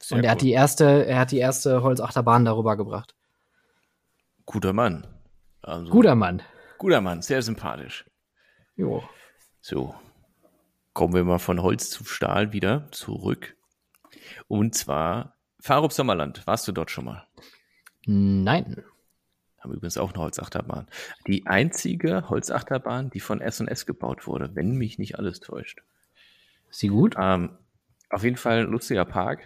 Sehr 0.00 0.18
und 0.18 0.24
er 0.24 0.32
hat 0.32 0.38
cool. 0.38 0.46
die 0.46 0.52
erste, 0.52 1.06
er 1.06 1.20
hat 1.20 1.30
die 1.30 1.38
erste 1.38 1.82
Holzachterbahn 1.82 2.44
darüber 2.44 2.76
gebracht. 2.76 3.14
Guter 4.46 4.72
Mann. 4.72 5.06
Also, 5.62 5.90
Guter 5.90 6.14
Mann. 6.14 6.42
Guter 6.78 7.00
Mann, 7.00 7.22
sehr 7.22 7.42
sympathisch. 7.42 8.04
Jo. 8.74 9.04
So, 9.60 9.94
kommen 10.94 11.14
wir 11.14 11.24
mal 11.24 11.38
von 11.38 11.62
Holz 11.62 11.90
zu 11.90 12.04
Stahl 12.04 12.52
wieder 12.52 12.88
zurück. 12.90 13.56
Und 14.48 14.74
zwar 14.74 15.36
Farup 15.60 15.92
Sommerland. 15.92 16.46
Warst 16.46 16.66
du 16.66 16.72
dort 16.72 16.90
schon 16.90 17.04
mal? 17.04 17.26
Nein. 18.06 18.82
Haben 19.60 19.74
übrigens 19.74 19.98
auch 19.98 20.12
eine 20.12 20.22
Holzachterbahn. 20.22 20.86
Die 21.26 21.46
einzige 21.46 22.28
Holzachterbahn, 22.28 23.10
die 23.10 23.20
von 23.20 23.40
S&S 23.40 23.86
gebaut 23.86 24.26
wurde, 24.26 24.50
wenn 24.54 24.72
mich 24.72 24.98
nicht 24.98 25.18
alles 25.18 25.40
täuscht. 25.40 25.82
Ist 26.70 26.80
sie 26.80 26.88
gut? 26.88 27.14
Ähm, 27.18 27.50
auf 28.08 28.24
jeden 28.24 28.36
Fall 28.36 28.60
ein 28.60 28.70
lustiger 28.70 29.04
Park. 29.04 29.40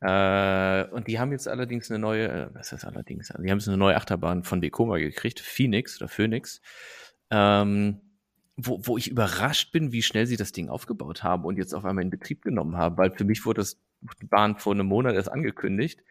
Äh, 0.00 0.84
und 0.90 1.06
die 1.06 1.20
haben 1.20 1.30
jetzt 1.30 1.46
allerdings 1.46 1.90
eine 1.90 2.00
neue, 2.00 2.28
äh, 2.28 2.54
was 2.54 2.72
heißt 2.72 2.84
allerdings? 2.84 3.28
Die 3.28 3.50
haben 3.50 3.58
jetzt 3.58 3.68
eine 3.68 3.76
neue 3.76 3.96
Achterbahn 3.96 4.42
von 4.42 4.62
Vekoma 4.62 4.98
gekriegt, 4.98 5.40
Phoenix 5.40 6.00
oder 6.00 6.08
Phoenix. 6.08 6.60
Ähm, 7.30 8.00
wo, 8.56 8.80
wo 8.82 8.98
ich 8.98 9.10
überrascht 9.10 9.72
bin, 9.72 9.92
wie 9.92 10.02
schnell 10.02 10.26
sie 10.26 10.36
das 10.36 10.52
Ding 10.52 10.68
aufgebaut 10.68 11.22
haben 11.22 11.44
und 11.44 11.56
jetzt 11.56 11.72
auf 11.72 11.84
einmal 11.84 12.04
in 12.04 12.10
Betrieb 12.10 12.42
genommen 12.42 12.76
haben, 12.76 12.96
weil 12.98 13.10
für 13.12 13.24
mich 13.24 13.46
wurde 13.46 13.60
das 13.60 13.78
die 14.20 14.26
Bahn 14.26 14.56
vor 14.56 14.72
einem 14.72 14.86
Monat 14.86 15.14
erst 15.14 15.30
angekündigt 15.30 16.02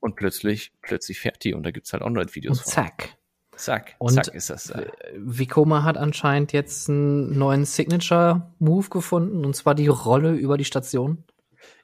und 0.00 0.16
plötzlich, 0.16 0.72
plötzlich 0.82 1.18
fährt 1.18 1.42
die 1.44 1.54
und 1.54 1.62
da 1.62 1.70
gibt's 1.70 1.92
halt 1.92 2.02
auch 2.02 2.10
neue 2.10 2.34
Videos 2.34 2.58
Und 2.58 2.66
zack. 2.66 3.16
Zack, 3.56 3.94
Und 3.98 4.12
zack 4.12 4.34
ist 4.34 4.50
das 4.50 4.64
da. 4.64 4.82
Vicoma 5.16 5.82
hat 5.82 5.96
anscheinend 5.96 6.52
jetzt 6.52 6.90
einen 6.90 7.38
neuen 7.38 7.64
Signature-Move 7.64 8.88
gefunden, 8.90 9.44
und 9.44 9.56
zwar 9.56 9.74
die 9.74 9.88
Rolle 9.88 10.32
über 10.32 10.58
die 10.58 10.66
Station. 10.66 11.24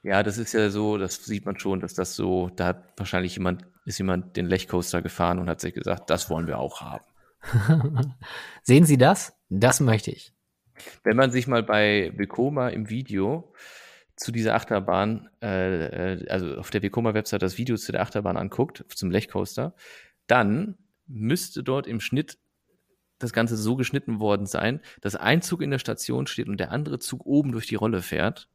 Ja, 0.03 0.21
das 0.21 0.37
ist 0.37 0.53
ja 0.53 0.69
so, 0.69 0.97
das 0.97 1.25
sieht 1.25 1.45
man 1.45 1.57
schon, 1.57 1.79
dass 1.79 1.93
das 1.93 2.15
so, 2.15 2.51
da 2.55 2.67
hat 2.67 2.93
wahrscheinlich 2.97 3.35
jemand, 3.35 3.65
ist 3.85 3.97
jemand 3.97 4.37
den 4.37 4.45
Lechcoaster 4.45 5.01
gefahren 5.01 5.39
und 5.39 5.49
hat 5.49 5.61
sich 5.61 5.73
gesagt, 5.73 6.09
das 6.09 6.29
wollen 6.29 6.47
wir 6.47 6.59
auch 6.59 6.81
haben. 6.81 7.05
Sehen 8.63 8.85
Sie 8.85 8.97
das? 8.97 9.35
Das 9.49 9.79
möchte 9.79 10.11
ich. 10.11 10.33
Wenn 11.03 11.17
man 11.17 11.31
sich 11.31 11.47
mal 11.47 11.63
bei 11.63 12.11
Vekoma 12.15 12.69
im 12.69 12.89
Video 12.89 13.53
zu 14.15 14.31
dieser 14.31 14.55
Achterbahn, 14.55 15.29
äh, 15.41 16.13
äh, 16.13 16.29
also 16.29 16.55
auf 16.57 16.69
der 16.69 16.83
Vekoma-Website 16.83 17.41
das 17.41 17.57
Video 17.57 17.77
zu 17.77 17.91
der 17.91 18.01
Achterbahn 18.01 18.37
anguckt, 18.37 18.85
zum 18.89 19.11
Lechcoaster, 19.11 19.73
dann 20.27 20.77
müsste 21.07 21.63
dort 21.63 21.87
im 21.87 21.99
Schnitt 21.99 22.37
das 23.19 23.33
Ganze 23.33 23.55
so 23.57 23.75
geschnitten 23.75 24.19
worden 24.19 24.45
sein, 24.45 24.81
dass 25.01 25.15
ein 25.15 25.41
Zug 25.41 25.61
in 25.61 25.71
der 25.71 25.79
Station 25.79 26.27
steht 26.27 26.47
und 26.47 26.59
der 26.59 26.71
andere 26.71 26.99
Zug 26.99 27.25
oben 27.25 27.51
durch 27.51 27.67
die 27.67 27.75
Rolle 27.75 28.01
fährt. 28.01 28.49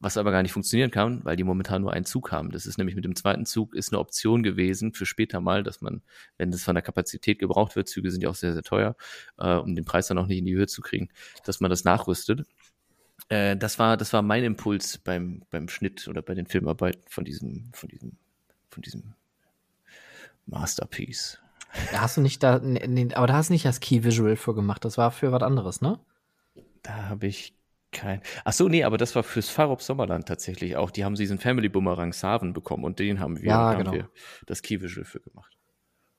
Was 0.00 0.18
aber 0.18 0.32
gar 0.32 0.42
nicht 0.42 0.52
funktionieren 0.52 0.90
kann, 0.90 1.24
weil 1.24 1.36
die 1.36 1.44
momentan 1.44 1.80
nur 1.80 1.92
einen 1.92 2.04
Zug 2.04 2.30
haben. 2.30 2.50
Das 2.50 2.66
ist 2.66 2.76
nämlich 2.76 2.94
mit 2.94 3.06
dem 3.06 3.16
zweiten 3.16 3.46
Zug 3.46 3.74
ist 3.74 3.90
eine 3.90 4.00
Option 4.00 4.42
gewesen 4.42 4.92
für 4.92 5.06
später 5.06 5.40
mal, 5.40 5.62
dass 5.62 5.80
man, 5.80 6.02
wenn 6.36 6.50
das 6.50 6.62
von 6.62 6.74
der 6.74 6.82
Kapazität 6.82 7.38
gebraucht 7.38 7.74
wird, 7.74 7.88
Züge 7.88 8.10
sind 8.10 8.22
ja 8.22 8.28
auch 8.28 8.34
sehr, 8.34 8.52
sehr 8.52 8.62
teuer, 8.62 8.96
äh, 9.38 9.54
um 9.54 9.74
den 9.74 9.84
Preis 9.84 10.08
dann 10.08 10.18
auch 10.18 10.26
nicht 10.26 10.38
in 10.38 10.44
die 10.44 10.54
Höhe 10.54 10.66
zu 10.66 10.82
kriegen, 10.82 11.08
dass 11.44 11.60
man 11.60 11.70
das 11.70 11.84
nachrüstet. 11.84 12.44
Äh, 13.28 13.56
das 13.56 13.78
war, 13.78 13.96
das 13.96 14.12
war 14.12 14.22
mein 14.22 14.44
Impuls 14.44 14.98
beim, 14.98 15.42
beim 15.50 15.68
Schnitt 15.68 16.08
oder 16.08 16.22
bei 16.22 16.34
den 16.34 16.46
Filmarbeiten 16.46 17.02
von 17.08 17.24
diesem, 17.24 17.70
von 17.72 17.88
diesem, 17.88 18.16
von 18.70 18.82
diesem 18.82 19.14
Masterpiece. 20.46 21.40
Da 21.90 22.02
hast 22.02 22.16
du 22.16 22.20
nicht 22.20 22.42
da, 22.42 22.60
nee, 22.60 23.08
aber 23.14 23.26
da 23.26 23.34
hast 23.34 23.48
du 23.48 23.52
nicht 23.52 23.64
das 23.64 23.80
Key 23.80 24.04
Visual 24.04 24.36
für 24.36 24.54
gemacht. 24.54 24.84
Das 24.84 24.96
war 24.96 25.10
für 25.10 25.32
was 25.32 25.42
anderes, 25.42 25.80
ne? 25.80 25.98
Da 26.82 27.08
habe 27.08 27.26
ich 27.26 27.54
kein. 27.90 28.20
Ach 28.44 28.52
so, 28.52 28.68
nee, 28.68 28.84
aber 28.84 28.98
das 28.98 29.14
war 29.14 29.22
fürs 29.22 29.48
Farup 29.48 29.82
Sommerland 29.82 30.28
tatsächlich 30.28 30.76
auch. 30.76 30.90
Die 30.90 31.04
haben 31.04 31.14
diesen 31.14 31.38
Family 31.38 31.68
Boomerang 31.68 32.12
Saven 32.12 32.52
bekommen 32.52 32.84
und 32.84 32.98
den 32.98 33.20
haben 33.20 33.40
wir, 33.40 33.48
Ja, 33.48 33.72
haben 33.72 33.78
genau. 33.78 33.92
wir 33.92 34.10
das 34.46 34.62
Key 34.62 34.80
Visual 34.80 35.04
für 35.04 35.20
gemacht. 35.20 35.56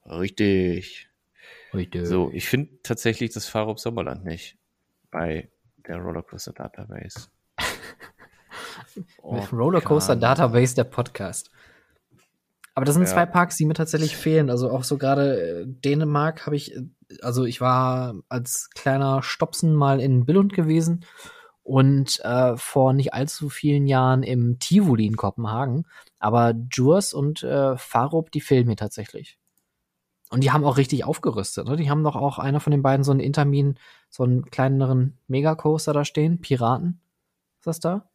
Richtig. 0.06 1.10
Heute. 1.72 2.06
So, 2.06 2.32
ich 2.34 2.48
finde 2.48 2.80
tatsächlich 2.84 3.32
das 3.32 3.48
Farup 3.48 3.80
Sommerland 3.80 4.26
nicht 4.26 4.58
bei 5.12 5.50
der 5.88 5.98
Rollercoaster 5.98 6.54
Database. 6.54 7.28
Oh, 9.22 9.38
Rollercoaster. 9.52 10.16
Database, 10.16 10.76
der 10.76 10.86
Podcast. 10.86 11.52
Aber 12.74 12.86
das 12.86 12.96
sind 12.96 13.04
Ja. 13.04 13.10
zwei 13.10 13.26
Parks, 13.26 13.56
die 13.58 13.66
mir 13.66 13.74
tatsächlich 13.74 14.16
fehlen. 14.16 14.50
Also 14.50 14.70
auch 14.70 14.84
so 14.84 14.98
gerade 14.98 15.62
äh, 15.62 15.66
Dänemark 15.68 16.46
habe 16.46 16.56
ich, 16.56 16.76
äh, 16.76 16.84
also 17.22 17.46
ich 17.46 17.60
war 17.62 18.16
als 18.30 18.70
kleiner 18.74 19.22
Stopsen 19.24 19.74
mal 19.74 20.00
in 20.00 20.26
Billund 20.26 20.54
gewesen 20.54 21.06
und 21.64 22.20
äh, 22.24 22.56
vor 22.58 22.94
nicht 22.94 23.14
allzu 23.14 23.50
vielen 23.50 23.88
Jahren 23.88 24.24
im 24.24 24.60
Tivoli 24.60 25.06
in 25.08 25.18
Kopenhagen. 25.18 25.86
Aber 26.20 26.54
Jurs 26.72 27.14
und 27.14 27.44
äh, 27.44 27.76
Farup, 27.78 28.32
die 28.32 28.42
fehlen 28.42 28.68
mir 28.68 28.76
tatsächlich. 28.78 29.38
Und 30.36 30.44
die 30.44 30.52
haben 30.52 30.66
auch 30.66 30.76
richtig 30.76 31.06
aufgerüstet. 31.06 31.66
Ne? 31.66 31.78
Die 31.78 31.90
haben 31.90 32.04
doch 32.04 32.18
auch 32.18 32.40
einer 32.40 32.60
von 32.60 32.72
den 32.72 32.82
beiden 32.82 33.06
so 33.06 33.12
einen 33.12 33.22
Intermin, 33.22 33.80
so 34.10 34.24
einen 34.24 34.44
kleineren 34.44 35.18
Megacoaster 35.30 35.94
da 35.94 36.04
stehen. 36.04 36.42
Piraten. 36.42 37.00
Ist 37.60 37.68
das 37.68 37.80
da? 37.80 38.10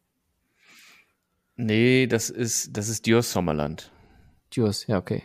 Nee, 1.55 2.05
das 2.05 2.29
ist, 2.29 2.77
das 2.77 2.89
ist 2.89 3.07
Dios 3.07 3.31
Sommerland. 3.31 3.91
Jurs, 4.51 4.85
ja, 4.85 4.99
okay. 4.99 5.23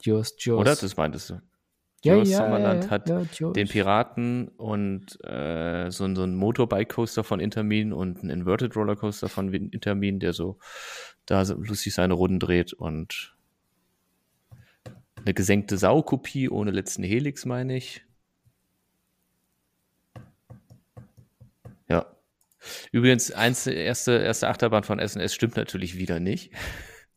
Jurs, 0.00 0.34
Jurs. 0.40 0.60
Oder? 0.60 0.74
Das 0.74 0.96
meintest 0.96 1.30
du. 1.30 1.40
Dios 2.02 2.30
ja, 2.30 2.38
Sommerland 2.38 2.86
ja, 2.86 2.90
hat 2.90 3.08
ja, 3.08 3.22
Jurs. 3.32 3.52
den 3.52 3.68
Piraten 3.68 4.48
und 4.48 5.24
äh, 5.24 5.88
so, 5.92 6.12
so 6.16 6.24
ein 6.24 6.34
Motorbike-Coaster 6.34 7.22
von 7.22 7.38
Intermin 7.38 7.92
und 7.92 8.22
einen 8.22 8.30
Inverted 8.30 8.74
Rollercoaster 8.74 9.28
von 9.28 9.54
Intermin, 9.54 10.18
der 10.18 10.32
so 10.32 10.58
da 11.26 11.44
so 11.44 11.54
lustig 11.54 11.94
seine 11.94 12.14
Runden 12.14 12.40
dreht 12.40 12.72
und 12.72 13.31
eine 15.24 15.34
gesenkte 15.34 15.76
Saukopie 15.76 16.48
ohne 16.48 16.70
letzten 16.70 17.02
Helix, 17.02 17.44
meine 17.44 17.76
ich. 17.76 18.04
Ja. 21.88 22.06
Übrigens, 22.90 23.30
eins, 23.32 23.66
erste, 23.66 24.12
erste 24.12 24.48
Achterbahn 24.48 24.84
von 24.84 24.98
S&S 24.98 25.34
stimmt 25.34 25.56
natürlich 25.56 25.96
wieder 25.96 26.20
nicht. 26.20 26.52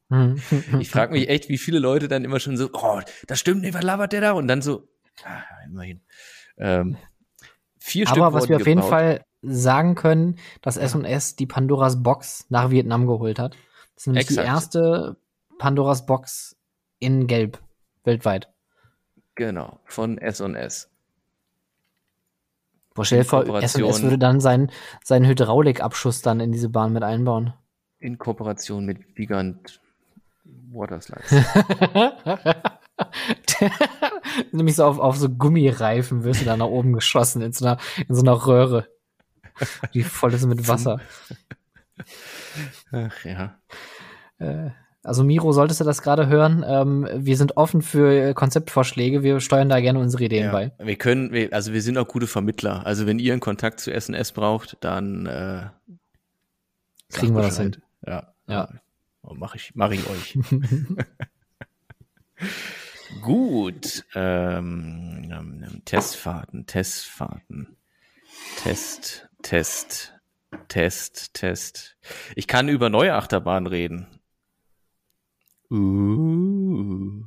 Mhm. 0.10 0.39
Ich 0.80 0.89
frage 0.89 1.14
mich 1.14 1.30
echt, 1.30 1.49
wie 1.49 1.58
viele 1.58 1.80
Leute 1.80 2.08
dann 2.08 2.24
immer 2.24 2.39
schon 2.39 2.58
so, 2.58 2.70
oh, 2.74 3.01
das 3.28 3.39
stimmt 3.39 3.62
nicht, 3.62 3.74
was 3.74 3.84
labert 3.84 4.14
der 4.14 4.22
da? 4.22 4.32
Und 4.34 4.47
dann 4.47 4.62
so, 4.62 4.88
ah, 5.24 5.41
immerhin. 5.66 6.01
Ähm, 6.58 6.97
vier 7.80 8.08
Stück 8.08 8.22
Aber 8.22 8.34
was 8.34 8.43
wurden 8.43 8.49
wir 8.49 8.56
auf 8.58 8.68
jeden 8.68 8.82
gebaut. 8.82 8.89
Fall 8.89 9.26
sagen 9.41 9.95
können, 9.95 10.38
dass 10.62 10.78
S&S 10.78 11.36
die 11.36 11.45
Pandoras 11.45 12.01
Box 12.01 12.45
nach 12.49 12.70
Vietnam 12.70 13.08
geholt 13.08 13.39
hat. 13.39 13.53
Das 13.95 14.03
ist 14.03 14.08
nämlich 14.08 14.26
Exakt. 14.26 14.45
die 14.45 14.49
erste 14.49 15.18
Pandoras 15.58 16.06
Box 16.06 16.56
in 16.99 17.28
Gelb 17.28 17.60
weltweit. 18.06 18.49
Genau, 19.36 19.80
von 19.86 20.18
S&S. 20.18 20.89
Boah, 22.93 23.03
stell 23.03 23.20
dir 23.20 23.26
vor, 23.26 23.62
S&S 23.62 24.01
würde 24.01 24.18
dann 24.18 24.39
seinen, 24.39 24.72
seinen 25.03 25.26
Hydraulikabschuss 25.26 26.22
dann 26.22 26.39
in 26.39 26.53
diese 26.53 26.70
Bahn 26.70 26.93
mit 26.93 27.03
einbauen. 27.03 27.53
In 27.99 28.18
Kooperation 28.18 28.86
mit 28.86 29.16
Gigant 29.16 29.82
Waterslides. 30.72 31.32
Nämlich 34.51 34.76
so 34.76 34.86
auf, 34.86 34.99
auf 34.99 35.18
so 35.18 35.30
Gummireifen 35.30 36.24
wirst 36.24 36.41
du 36.41 36.45
da 36.45 36.56
nach 36.56 36.68
oben 36.68 36.93
geschossen 36.93 37.41
in 37.41 37.51
so 37.51 37.66
einer, 37.66 37.78
in 38.08 38.16
so 38.16 38.22
einer 38.22 38.45
Röhre. 38.45 38.88
Die 39.93 40.03
voll 40.03 40.34
ist 40.34 40.45
mit 40.45 40.68
Wasser. 40.68 40.99
Ach 42.91 43.26
ja. 43.26 43.58
Äh, 44.38 44.72
Also 45.06 45.24
Miro, 45.24 45.51
solltest 45.51 45.80
du 45.80 45.84
das 45.84 46.01
gerade 46.01 46.28
hören? 46.28 46.66
Ähm, 46.68 47.08
wir 47.14 47.38
sind 47.38 47.58
offen 47.58 47.84
für 47.84 48.34
Konzeptvorschläge. 48.34 49.22
Wir 49.22 49.39
steuern 49.39 49.70
da 49.70 49.80
gerne 49.80 49.99
unsere 49.99 50.24
Ideen 50.24 50.45
ja. 50.45 50.51
bei. 50.51 50.72
Wir 50.80 50.95
können, 50.95 51.32
wir, 51.32 51.53
also 51.53 51.74
wir 51.74 51.84
sind 51.84 51.99
auch 51.99 52.08
gute 52.08 52.26
Vermittler. 52.26 52.84
Also 52.88 53.06
wenn 53.06 53.20
ihr 53.20 53.34
einen 53.34 53.39
Kontakt 53.39 53.80
zu 53.80 53.93
S&S 53.93 54.32
braucht, 54.32 54.78
dann 54.82 55.28
äh, 55.28 55.68
Kriegen 57.10 57.36
wir 57.36 57.43
das 57.43 57.60
hin. 57.60 57.78
Ja. 58.06 58.34
Ja. 58.47 58.70
Mache 59.22 59.58
ich, 59.58 59.72
mach 59.76 59.91
ich 59.91 60.08
euch. 60.10 60.38
Gut. 63.22 64.06
Ähm, 64.14 65.32
ähm, 65.32 65.82
Testfahrten, 65.86 66.66
Testfahrten. 66.66 67.78
Test, 68.64 69.30
Test. 69.41 70.14
Test, 70.68 71.34
Test. 71.34 71.97
Ich 72.36 72.47
kann 72.47 72.70
über 72.70 72.89
neue 72.89 73.14
Achterbahnen 73.14 73.68
reden. 73.68 74.08
Uh. 75.76 77.23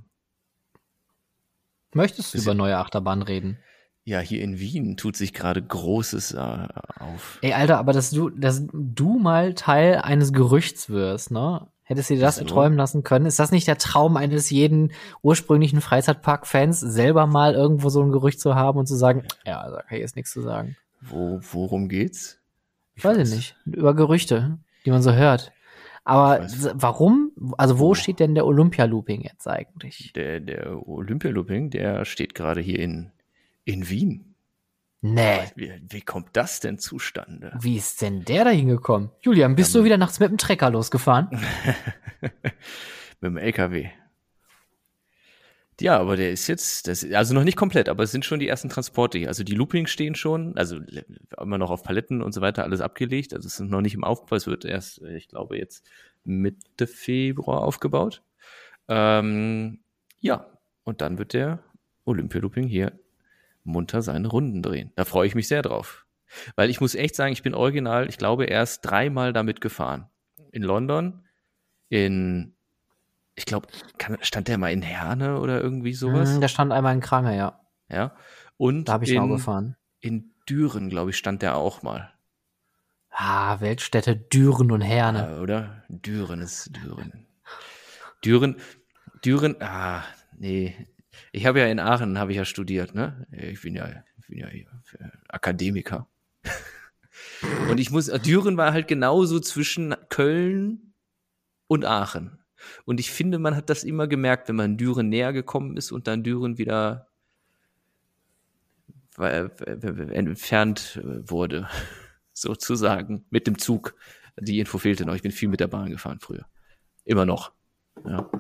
Möchtest 1.95 2.35
du 2.35 2.39
über 2.39 2.55
neue 2.55 2.79
Achterbahnen 2.79 3.23
reden? 3.23 3.59
Ja, 4.05 4.21
hier 4.21 4.41
in 4.43 4.59
Wien 4.59 4.97
tut 4.97 5.17
sich 5.17 5.35
gerade 5.35 5.63
Großes 5.63 6.33
äh, 6.33 6.69
auf. 6.99 7.39
Ey, 7.43 7.53
Alter, 7.53 7.79
aber 7.79 7.93
dass 7.93 8.11
du, 8.11 8.31
dass 8.31 8.63
du 8.73 9.19
mal 9.19 9.53
Teil 9.55 9.97
eines 9.97 10.33
Gerüchts 10.33 10.89
wirst, 10.89 11.31
ne? 11.31 11.69
Hättest 11.83 12.11
du 12.11 12.15
dir 12.15 12.21
das 12.21 12.37
So. 12.37 12.43
erträumen 12.43 12.77
lassen 12.79 13.03
können? 13.03 13.27
Ist 13.27 13.39
das 13.39 13.51
nicht 13.51 13.67
der 13.67 13.79
Traum 13.79 14.17
eines 14.17 14.51
jeden 14.51 14.93
ursprünglichen 15.23 15.81
Freizeitpark-Fans, 15.81 16.81
selber 16.81 17.27
mal 17.27 17.55
irgendwo 17.55 17.89
so 17.89 18.03
ein 18.03 18.13
Gerücht 18.13 18.41
zu 18.41 18.55
haben 18.55 18.79
und 18.79 18.87
zu 18.87 18.95
sagen, 18.95 19.25
ja, 19.45 19.71
da 19.71 19.83
kann 19.83 19.97
ich 19.97 20.03
jetzt 20.03 20.17
nichts 20.17 20.31
zu 20.31 20.43
sagen. 20.43 20.77
Wo, 21.01 21.41
worum 21.53 21.89
geht's? 21.89 22.41
Weiß 23.01 23.17
ich 23.17 23.35
nicht. 23.35 23.57
Über 23.65 23.95
Gerüchte, 23.95 24.59
die 24.85 24.91
man 24.91 25.03
so 25.03 25.13
hört. 25.13 25.53
Aber 26.09 26.47
warum? 26.73 27.33
Also 27.59 27.79
wo 27.79 27.95
steht 27.95 28.19
denn 28.19 28.35
der 28.35 28.47
Olympia-Looping 28.47 29.21
jetzt 29.21 29.47
eigentlich? 29.47 30.11
Der, 30.15 30.41
der 30.41 30.89
Olympialooping, 30.89 31.69
der 31.69 32.07
steht 32.07 32.35
gerade 32.35 32.63
hier 32.63 32.79
in, 32.79 33.13
in 33.65 33.91
Wien. 33.91 34.35
Nee. 35.03 35.41
Wie, 35.55 35.71
wie 35.87 36.01
kommt 36.01 36.31
das 36.33 36.61
denn 36.61 36.79
zustande? 36.79 37.53
Wie 37.61 37.77
ist 37.77 38.01
denn 38.01 38.25
der 38.25 38.45
da 38.45 38.51
hingekommen? 38.51 39.11
Julian, 39.21 39.55
bist 39.55 39.75
du 39.75 39.85
wieder 39.85 39.99
nachts 39.99 40.19
mit 40.19 40.31
dem 40.31 40.39
Trecker 40.39 40.71
losgefahren? 40.71 41.29
Mit 43.21 43.31
dem 43.31 43.37
LKW. 43.37 43.89
Ja, 45.81 45.99
aber 45.99 46.17
der 46.17 46.33
ist 46.33 46.49
jetzt, 46.49 46.89
das, 46.89 47.05
also 47.13 47.35
noch 47.35 47.45
nicht 47.45 47.57
komplett, 47.57 47.89
aber 47.89 48.03
es 48.03 48.11
sind 48.11 48.25
schon 48.25 48.41
die 48.41 48.49
ersten 48.49 48.69
Transporte 48.69 49.19
hier. 49.19 49.29
Also 49.29 49.45
die 49.45 49.55
Loopings 49.55 49.91
stehen 49.91 50.17
schon, 50.17 50.57
also 50.57 50.81
immer 51.41 51.59
noch 51.59 51.71
auf 51.71 51.85
Paletten 51.85 52.21
und 52.21 52.33
so 52.33 52.41
weiter, 52.41 52.65
alles 52.65 52.81
abgelegt. 52.81 53.33
Also 53.33 53.47
es 53.47 53.57
sind 53.57 53.71
noch 53.71 53.81
nicht 53.81 53.95
im 53.95 54.03
Aufbau, 54.03 54.35
es 54.35 54.49
wird 54.49 54.65
erst, 54.65 55.01
äh, 55.03 55.17
ich 55.17 55.29
glaube, 55.29 55.57
jetzt 55.57 55.89
Mitte 56.25 56.87
Februar 56.89 57.63
aufgebaut. 57.63 58.23
Ähm, 58.89 59.81
ja, 60.21 60.47
und 60.83 61.01
dann 61.01 61.19
wird 61.19 61.33
der 61.33 61.63
Olympia-Looping 62.07 62.67
hier 62.67 62.99
munter 63.63 64.03
seine 64.03 64.29
Runden 64.29 64.63
drehen. 64.63 64.93
Da 64.97 65.05
freue 65.05 65.27
ich 65.29 65.35
mich 65.35 65.47
sehr 65.47 65.63
drauf. 65.63 66.07
Weil 66.57 66.71
ich 66.71 66.81
muss 66.81 66.95
echt 66.95 67.15
sagen, 67.15 67.33
ich 67.33 67.43
bin 67.43 67.55
original, 67.55 68.09
ich 68.09 68.19
glaube, 68.19 68.47
erst 68.47 68.85
dreimal 68.85 69.33
damit 69.33 69.61
gefahren. 69.61 70.09
In 70.51 70.63
London, 70.63 71.25
in, 71.89 72.55
ich 73.39 73.47
glaube, 73.47 73.69
stand 74.21 74.49
der 74.49 74.59
mal 74.59 74.73
in 74.73 74.83
Herne 74.83 75.39
oder 75.39 75.61
irgendwie 75.61 75.95
sowas? 75.95 76.33
Hm, 76.33 76.41
der 76.41 76.49
stand 76.49 76.73
einmal 76.73 76.93
in 76.95 77.01
Krange, 77.01 77.37
ja. 77.37 77.61
Ja. 77.89 78.17
Und 78.57 78.87
Da 78.87 78.95
habe 78.95 79.05
ich 79.05 79.13
in, 79.13 79.29
gefahren. 79.29 79.77
in 80.01 80.35
Düren, 80.49 80.89
glaube 80.91 81.11
ich, 81.11 81.17
stand 81.17 81.43
der 81.43 81.57
auch 81.57 81.83
mal. 81.83 82.13
Ah, 83.11 83.61
Weltstädte 83.61 84.17
Düren 84.17 84.73
und 84.73 84.81
Herne. 84.81 85.19
Ja, 85.21 85.41
oder? 85.41 85.85
Düren 85.89 86.41
ist 86.41 86.75
Düren. 86.77 87.27
Düren, 88.25 88.57
Düren, 89.25 89.57
ah, 89.61 90.03
nee. 90.37 90.75
Ich 91.31 91.47
habe 91.47 91.61
ja 91.61 91.67
in 91.67 91.79
Aachen, 91.79 92.19
habe 92.19 92.33
ich 92.33 92.39
ja 92.39 92.45
studiert, 92.45 92.95
ne? 92.97 93.25
Ich 93.31 93.63
bin 93.63 93.77
ja, 93.77 93.89
ich 94.19 94.27
bin 94.27 94.39
ja 94.39 94.49
Akademiker. 95.29 96.09
Und 97.71 97.79
ich 97.79 97.91
muss, 97.91 98.07
Düren 98.07 98.57
war 98.57 98.73
halt 98.73 98.89
genauso 98.89 99.39
zwischen 99.41 99.95
Köln 100.09 100.95
und 101.67 101.85
Aachen. 101.85 102.38
Und 102.85 103.01
ich 103.01 103.11
finde, 103.11 103.39
man 103.39 103.55
hat 103.57 103.71
das 103.71 103.85
immer 103.85 104.07
gemerkt, 104.09 104.49
wenn 104.49 104.57
man 104.57 104.77
Düren 104.77 105.09
näher 105.09 105.33
gekommen 105.33 105.77
ist 105.77 105.93
und 105.93 106.07
dann 106.07 106.23
Düren 106.23 106.59
wieder 106.59 107.07
entfernt 110.13 111.01
äh, 111.03 111.29
wurde, 111.31 111.69
sozusagen, 112.33 113.25
mit 113.31 113.47
dem 113.47 113.59
Zug. 113.59 113.95
Die 114.41 114.61
Info 114.61 114.79
fehlte 114.79 115.05
noch. 115.05 115.15
Ich 115.15 115.23
bin 115.23 115.33
viel 115.33 115.49
mit 115.49 115.59
der 115.61 115.67
Bahn 115.67 115.91
gefahren 115.91 116.21
früher. 116.21 116.47
Immer 117.05 117.27
noch. 117.27 117.53
Ja. 118.07 118.31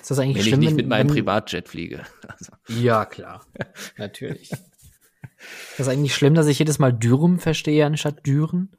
Ist 0.00 0.10
das 0.10 0.18
eigentlich 0.18 0.36
Wenn 0.36 0.40
ich 0.42 0.48
schlimm? 0.48 0.60
nicht 0.60 0.68
wenn- 0.70 0.76
mit 0.76 0.88
meinem 0.88 1.06
Privatjet 1.08 1.68
fliege. 1.68 2.02
Also, 2.28 2.52
Ja, 2.68 3.04
klar. 3.06 3.46
Natürlich. 3.96 4.50
Ist 4.52 5.78
das 5.78 5.88
eigentlich 5.88 6.14
schlimm, 6.14 6.34
dass 6.34 6.46
ich 6.46 6.58
jedes 6.58 6.78
Mal 6.78 6.92
Dürum 6.92 7.38
verstehe 7.38 7.86
anstatt 7.86 8.26
Düren? 8.26 8.70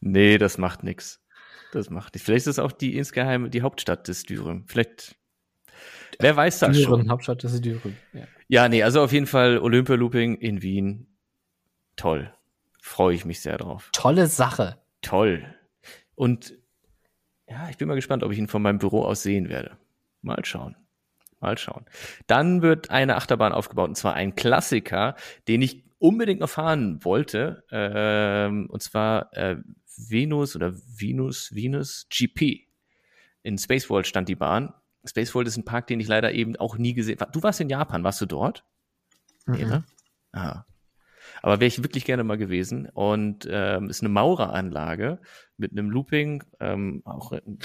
nee, 0.00 0.38
das 0.38 0.58
macht 0.58 0.82
nix. 0.84 1.20
Das 1.76 1.90
macht. 1.90 2.18
Vielleicht 2.18 2.46
ist 2.46 2.54
es 2.54 2.58
auch 2.58 2.72
die 2.72 2.96
insgeheim 2.96 3.50
die 3.50 3.60
Hauptstadt 3.60 4.08
des 4.08 4.22
Dürüm. 4.22 4.64
Vielleicht. 4.66 5.14
Wer 6.18 6.34
weiß 6.34 6.60
das 6.60 6.74
Düren, 6.74 7.00
schon? 7.00 7.10
Hauptstadt 7.10 7.44
ist 7.44 7.62
Düren. 7.62 7.96
Ja. 8.14 8.22
Ja, 8.48 8.68
nee, 8.68 8.82
also 8.82 9.02
auf 9.02 9.12
jeden 9.12 9.26
Fall 9.26 9.58
Olympia 9.58 9.96
Looping 9.96 10.36
in 10.36 10.62
Wien. 10.62 11.06
Toll. 11.96 12.32
Freue 12.80 13.14
ich 13.14 13.26
mich 13.26 13.40
sehr 13.40 13.58
drauf. 13.58 13.90
Tolle 13.92 14.26
Sache. 14.26 14.78
Toll. 15.02 15.44
Und 16.14 16.54
ja, 17.46 17.68
ich 17.68 17.76
bin 17.76 17.88
mal 17.88 17.94
gespannt, 17.94 18.22
ob 18.22 18.32
ich 18.32 18.38
ihn 18.38 18.48
von 18.48 18.62
meinem 18.62 18.78
Büro 18.78 19.02
aus 19.02 19.22
sehen 19.22 19.50
werde. 19.50 19.76
Mal 20.22 20.44
schauen. 20.44 20.76
Mal 21.40 21.58
schauen. 21.58 21.84
Dann 22.26 22.62
wird 22.62 22.90
eine 22.90 23.16
Achterbahn 23.16 23.52
aufgebaut, 23.52 23.88
und 23.88 23.96
zwar 23.96 24.14
ein 24.14 24.34
Klassiker, 24.34 25.14
den 25.48 25.60
ich 25.60 25.84
unbedingt 25.98 26.40
noch 26.40 26.48
fahren 26.48 27.04
wollte. 27.04 27.64
Ähm, 27.70 28.70
und 28.70 28.82
zwar 28.82 29.36
äh, 29.36 29.56
Venus 29.96 30.56
oder 30.56 30.74
Venus, 30.74 31.54
Venus 31.54 32.06
GP. 32.10 32.66
In 33.42 33.58
Space 33.58 33.88
World 33.90 34.06
stand 34.06 34.28
die 34.28 34.34
Bahn. 34.34 34.72
Space 35.04 35.34
World 35.34 35.48
ist 35.48 35.56
ein 35.56 35.64
Park, 35.64 35.86
den 35.86 36.00
ich 36.00 36.08
leider 36.08 36.32
eben 36.32 36.56
auch 36.56 36.78
nie 36.78 36.94
gesehen 36.94 37.20
habe. 37.20 37.30
Du 37.32 37.42
warst 37.42 37.60
in 37.60 37.68
Japan, 37.68 38.02
warst 38.04 38.20
du 38.20 38.26
dort? 38.26 38.64
Nee, 39.46 39.64
Mhm. 39.64 39.70
ne? 39.70 39.84
Aha. 40.32 40.66
Aber 41.42 41.60
wäre 41.60 41.66
ich 41.68 41.82
wirklich 41.82 42.04
gerne 42.04 42.24
mal 42.24 42.38
gewesen. 42.38 42.88
Und 42.88 43.46
ähm, 43.50 43.88
ist 43.88 44.00
eine 44.02 44.08
Maureranlage 44.08 45.20
mit 45.56 45.72
einem 45.72 45.90
Looping, 45.90 46.42
ähm, 46.60 47.02
auch 47.04 47.32
einen 47.32 47.58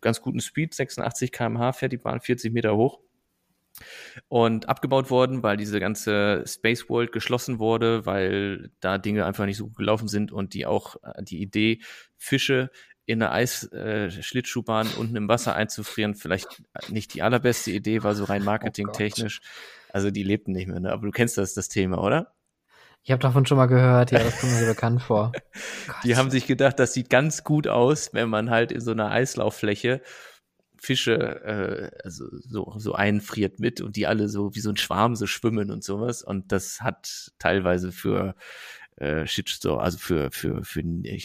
ganz 0.00 0.20
guten 0.20 0.40
Speed, 0.40 0.74
86 0.74 1.32
km/h 1.32 1.72
fährt 1.72 1.92
die 1.92 1.98
Bahn 1.98 2.20
40 2.20 2.52
Meter 2.52 2.76
hoch. 2.76 3.00
Und 4.28 4.68
abgebaut 4.68 5.10
worden, 5.10 5.42
weil 5.42 5.56
diese 5.56 5.80
ganze 5.80 6.44
Space 6.46 6.88
World 6.88 7.12
geschlossen 7.12 7.58
wurde, 7.58 8.04
weil 8.06 8.70
da 8.80 8.98
Dinge 8.98 9.24
einfach 9.24 9.46
nicht 9.46 9.56
so 9.56 9.66
gut 9.66 9.76
gelaufen 9.76 10.08
sind 10.08 10.30
und 10.30 10.54
die 10.54 10.66
auch 10.66 10.96
äh, 11.02 11.22
die 11.22 11.40
Idee, 11.40 11.80
Fische 12.16 12.70
in 13.04 13.22
eine 13.22 13.32
Eisschlittschuhbahn 13.32 14.88
unten 14.96 15.16
im 15.16 15.28
Wasser 15.28 15.56
einzufrieren, 15.56 16.14
vielleicht 16.14 16.62
nicht 16.88 17.14
die 17.14 17.22
allerbeste 17.22 17.70
Idee, 17.70 18.02
war 18.02 18.14
so 18.14 18.24
rein 18.24 18.44
marketingtechnisch. 18.44 19.40
also 19.88 20.10
die 20.10 20.22
lebten 20.22 20.52
nicht 20.52 20.68
mehr, 20.68 20.80
ne? 20.80 20.92
Aber 20.92 21.06
du 21.06 21.10
kennst 21.10 21.36
das, 21.38 21.54
das 21.54 21.68
Thema, 21.68 21.98
oder? 21.98 22.34
Ich 23.04 23.10
habe 23.10 23.20
davon 23.20 23.44
schon 23.46 23.56
mal 23.56 23.66
gehört, 23.66 24.12
ja, 24.12 24.20
das 24.20 24.38
kommt 24.38 24.52
mir 24.52 24.60
so 24.60 24.66
bekannt 24.72 25.02
vor. 25.02 25.32
Die 26.04 26.16
haben 26.16 26.30
sich 26.30 26.46
gedacht, 26.46 26.78
das 26.78 26.92
sieht 26.94 27.10
ganz 27.10 27.42
gut 27.42 27.66
aus, 27.66 28.14
wenn 28.14 28.28
man 28.28 28.50
halt 28.50 28.70
in 28.70 28.80
so 28.80 28.92
einer 28.92 29.10
Eislauffläche 29.10 30.00
Fische 30.82 31.14
äh, 31.44 31.90
also 32.04 32.24
so, 32.40 32.74
so 32.76 32.94
einfriert 32.94 33.60
mit 33.60 33.80
und 33.80 33.94
die 33.94 34.08
alle 34.08 34.28
so 34.28 34.54
wie 34.56 34.60
so 34.60 34.70
ein 34.70 34.76
Schwarm 34.76 35.14
so 35.14 35.26
schwimmen 35.26 35.70
und 35.70 35.84
sowas. 35.84 36.22
Und 36.22 36.50
das 36.50 36.80
hat 36.80 37.32
teilweise 37.38 37.92
für 37.92 38.34
äh, 38.96 39.26
Shitstorm, 39.26 39.78
also 39.78 39.96
für, 39.98 40.30
für, 40.32 40.64
für 40.64 40.80
äh, 40.80 41.20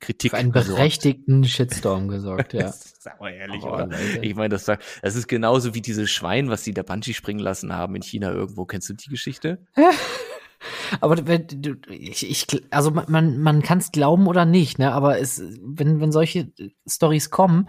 Kritik. 0.00 0.32
Für 0.32 0.36
einen 0.36 0.50
gesorgt. 0.50 0.76
berechtigten 0.76 1.44
Shitstorm 1.44 2.08
gesorgt, 2.08 2.52
ja. 2.52 2.72
Sag 2.72 3.20
mal 3.20 3.30
ehrlich, 3.30 3.62
Oh, 3.62 3.68
oder? 3.74 3.86
Leute. 3.86 4.18
Ich 4.22 4.34
meine, 4.34 4.48
das, 4.48 4.64
das 4.64 4.80
ist 5.02 5.28
genauso 5.28 5.74
wie 5.74 5.80
diese 5.80 6.08
Schwein, 6.08 6.50
was 6.50 6.64
die 6.64 6.74
da 6.74 6.82
Bungee 6.82 7.14
springen 7.14 7.40
lassen 7.40 7.72
haben 7.72 7.94
in 7.94 8.02
China 8.02 8.32
irgendwo. 8.32 8.64
Kennst 8.66 8.88
du 8.88 8.94
die 8.94 9.08
Geschichte? 9.08 9.64
Aber 11.00 11.26
wenn 11.26 11.46
du, 11.46 11.76
ich, 11.90 12.28
ich, 12.28 12.46
also 12.70 12.90
man, 12.90 13.04
man, 13.08 13.38
man 13.38 13.62
kann 13.62 13.78
es 13.78 13.92
glauben 13.92 14.26
oder 14.26 14.44
nicht, 14.44 14.78
ne? 14.78 14.92
Aber 14.92 15.18
es, 15.18 15.42
wenn, 15.62 16.00
wenn 16.00 16.12
solche 16.12 16.52
Stories 16.86 17.30
kommen, 17.30 17.68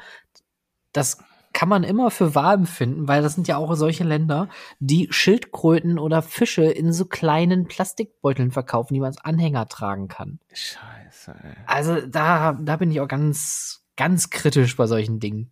das 0.94 1.18
kann 1.54 1.70
man 1.70 1.84
immer 1.84 2.12
für 2.12 2.36
wahr 2.36 2.54
empfinden, 2.54 3.08
weil 3.08 3.24
das 3.24 3.34
sind 3.34 3.48
ja 3.48 3.58
auch 3.58 3.74
solche 3.76 4.04
Länder, 4.04 4.48
die 4.80 5.08
Schildkröten 5.10 5.98
oder 5.98 6.22
Fische 6.22 6.64
in 6.66 6.94
so 6.94 7.06
kleinen 7.06 7.68
Plastikbeuteln 7.68 8.52
verkaufen, 8.52 8.94
die 8.94 9.00
man 9.00 9.08
als 9.08 9.18
Anhänger 9.24 9.68
tragen 9.68 10.08
kann. 10.08 10.40
Scheiße, 10.54 11.34
ey. 11.44 11.56
Also 11.66 12.02
da, 12.06 12.54
da 12.54 12.76
bin 12.78 12.92
ich 12.92 13.02
auch 13.02 13.08
ganz, 13.08 13.84
ganz 13.96 14.30
kritisch 14.30 14.76
bei 14.76 14.86
solchen 14.86 15.20
Dingen. 15.20 15.52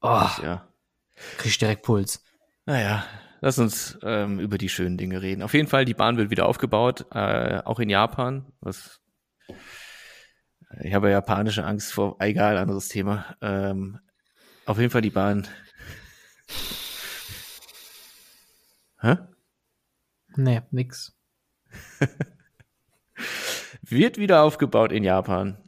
Oh, 0.00 0.26
Ja. 0.42 0.68
krieg 1.36 1.50
ich 1.50 1.58
direkt 1.58 1.82
Puls. 1.82 2.22
Naja, 2.64 3.04
lass 3.40 3.58
uns 3.58 3.98
ähm, 4.02 4.40
über 4.40 4.56
die 4.56 4.70
schönen 4.70 4.96
Dinge 4.96 5.20
reden. 5.20 5.42
Auf 5.42 5.52
jeden 5.52 5.68
Fall, 5.68 5.84
die 5.84 5.94
Bahn 5.94 6.16
wird 6.16 6.30
wieder 6.30 6.46
aufgebaut, 6.46 7.06
äh, 7.10 7.60
auch 7.64 7.78
in 7.78 7.90
Japan. 7.90 8.46
Was 8.60 9.02
ich 10.80 10.94
habe 10.94 11.10
japanische 11.10 11.64
Angst 11.64 11.92
vor, 11.92 12.16
egal, 12.20 12.56
anderes 12.56 12.88
Thema. 12.88 13.36
Ähm, 13.40 13.98
auf 14.66 14.78
jeden 14.78 14.90
Fall 14.90 15.02
die 15.02 15.10
Bahn. 15.10 15.46
Hä? 19.00 19.16
Nee, 20.36 20.62
nix. 20.70 21.16
Wird 23.82 24.18
wieder 24.18 24.42
aufgebaut 24.42 24.92
in 24.92 25.04
Japan. 25.04 25.58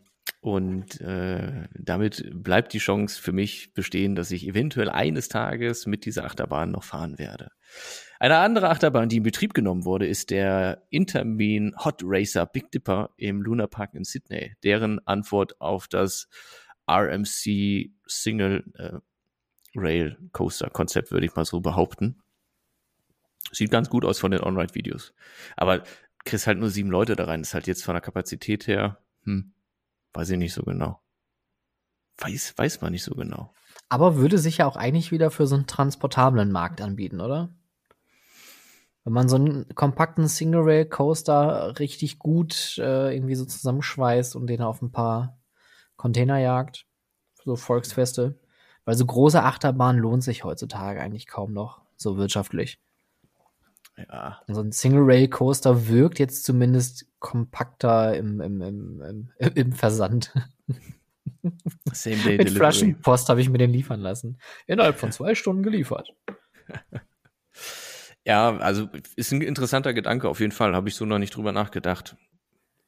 Und 0.41 1.01
äh, 1.01 1.67
damit 1.75 2.31
bleibt 2.33 2.73
die 2.73 2.79
Chance 2.79 3.21
für 3.21 3.33
mich 3.33 3.75
bestehen, 3.75 4.15
dass 4.15 4.31
ich 4.31 4.47
eventuell 4.47 4.89
eines 4.89 5.29
Tages 5.29 5.87
mit 5.87 6.05
dieser 6.05 6.25
Achterbahn 6.25 6.71
noch 6.71 6.85
fahren 6.85 7.19
werde. 7.19 7.51
Eine 8.19 8.39
andere 8.39 8.71
Achterbahn, 8.71 9.09
die 9.09 9.19
in 9.19 9.23
Betrieb 9.23 9.55
genommen 9.55 9.85
wurde, 9.85 10.07
ist 10.07 10.31
der 10.31 10.87
Intermin 10.91 11.75
Hot 11.85 12.01
Racer 12.05 12.47
Big 12.47 12.71
Dipper 12.71 13.11
im 13.17 13.43
Luna 13.43 13.67
Park 13.67 13.95
in 13.95 14.05
Sydney. 14.05 14.55
Deren 14.63 15.05
Antwort 15.07 15.61
auf 15.61 15.89
das 15.89 16.29
RMC 16.89 17.91
Single 18.07 18.65
äh, 18.75 18.99
Rail 19.75 20.17
Coaster 20.33 20.71
Konzept, 20.71 21.11
würde 21.11 21.27
ich 21.27 21.35
mal 21.35 21.45
so 21.45 21.61
behaupten. 21.61 22.23
Sieht 23.53 23.71
ganz 23.71 23.89
gut 23.89 24.05
aus 24.05 24.19
von 24.19 24.31
den 24.31 24.43
On-Ride-Videos. 24.43 25.15
Aber 25.57 25.85
kriegst 26.25 26.47
halt 26.47 26.59
nur 26.59 26.71
sieben 26.71 26.91
Leute 26.91 27.17
da 27.17 27.25
rein. 27.25 27.43
Ist 27.43 27.55
halt 27.55 27.67
jetzt 27.67 27.85
von 27.85 27.95
der 27.95 28.03
Kapazität 28.03 28.67
her, 28.67 28.99
hm, 29.23 29.53
weiß 30.13 30.31
ich 30.31 30.39
nicht 30.39 30.53
so 30.53 30.63
genau. 30.63 31.01
Weiß, 32.19 32.55
weiß 32.57 32.81
man 32.81 32.93
nicht 32.93 33.05
so 33.05 33.15
genau. 33.15 33.53
Aber 33.89 34.17
würde 34.17 34.39
sich 34.39 34.59
ja 34.59 34.67
auch 34.67 34.77
eigentlich 34.77 35.13
wieder 35.13 35.31
für 35.31 35.47
so 35.47 35.55
einen 35.55 35.67
transportablen 35.67 36.51
Markt 36.51 36.81
anbieten, 36.81 37.21
oder? 37.21 37.55
Wenn 39.05 39.13
man 39.13 39.29
so 39.29 39.37
einen 39.37 39.69
kompakten 39.75 40.27
Single-Rail-Coaster 40.27 41.79
richtig 41.79 42.19
gut 42.19 42.79
äh, 42.79 43.15
irgendwie 43.15 43.37
so 43.37 43.45
zusammenschweißt 43.45 44.35
und 44.35 44.49
den 44.49 44.63
auf 44.63 44.83
ein 44.83 44.91
paar 44.91 45.39
Container 45.97 46.39
jagt, 46.39 46.87
so 47.45 47.57
Volksfeste. 47.57 48.39
Weil 48.85 48.95
so 48.95 49.05
große 49.05 49.43
Achterbahnen 49.43 50.01
lohnt 50.01 50.23
sich 50.23 50.45
heutzutage 50.45 51.01
eigentlich 51.01 51.27
kaum 51.27 51.53
noch, 51.53 51.81
so 51.97 52.17
wirtschaftlich. 52.17 52.79
Ja. 53.97 54.41
So 54.47 54.61
ein 54.61 54.73
Single-Rail-Coaster 54.73 55.89
wirkt 55.89 56.19
jetzt 56.19 56.45
zumindest 56.45 57.07
kompakter 57.19 58.15
im, 58.17 58.41
im, 58.41 58.61
im, 58.61 59.01
im, 59.39 59.53
im 59.55 59.73
Versand. 59.73 60.33
Same 61.93 62.17
Day 62.17 62.37
Mit 62.37 62.49
Delivery. 62.49 62.51
Flaschenpost 62.51 63.29
habe 63.29 63.41
ich 63.41 63.49
mir 63.49 63.59
den 63.59 63.71
liefern 63.71 64.01
lassen. 64.01 64.39
Innerhalb 64.67 64.99
von 64.99 65.13
zwei 65.13 65.35
Stunden 65.35 65.63
geliefert. 65.63 66.15
Ja, 68.25 68.57
also 68.59 68.89
ist 69.15 69.33
ein 69.33 69.41
interessanter 69.41 69.95
Gedanke 69.95 70.29
auf 70.29 70.41
jeden 70.41 70.53
Fall. 70.53 70.75
Habe 70.75 70.89
ich 70.89 70.95
so 70.95 71.07
noch 71.07 71.19
nicht 71.19 71.35
drüber 71.35 71.53
nachgedacht. 71.53 72.17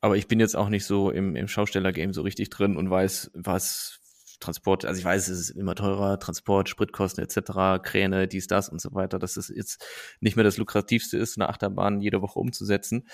Aber 0.00 0.16
ich 0.16 0.28
bin 0.28 0.40
jetzt 0.40 0.56
auch 0.56 0.68
nicht 0.68 0.84
so 0.84 1.10
im, 1.10 1.34
im 1.34 1.48
Schausteller-Game 1.48 2.12
so 2.12 2.22
richtig 2.22 2.50
drin 2.50 2.76
und 2.76 2.88
weiß, 2.88 3.32
was 3.34 3.98
Transport, 4.40 4.84
also 4.84 4.98
ich 4.98 5.04
weiß, 5.04 5.28
es 5.28 5.40
ist 5.40 5.50
immer 5.50 5.74
teurer, 5.74 6.18
Transport, 6.20 6.68
Spritkosten 6.68 7.24
etc., 7.24 7.82
Kräne, 7.82 8.28
dies, 8.28 8.46
das 8.46 8.68
und 8.68 8.80
so 8.80 8.94
weiter, 8.94 9.18
dass 9.18 9.36
es 9.36 9.48
jetzt 9.48 9.84
nicht 10.20 10.36
mehr 10.36 10.44
das 10.44 10.56
lukrativste 10.58 11.18
ist, 11.18 11.36
eine 11.36 11.48
Achterbahn 11.48 12.00
jede 12.00 12.22
Woche 12.22 12.38
umzusetzen. 12.38 13.08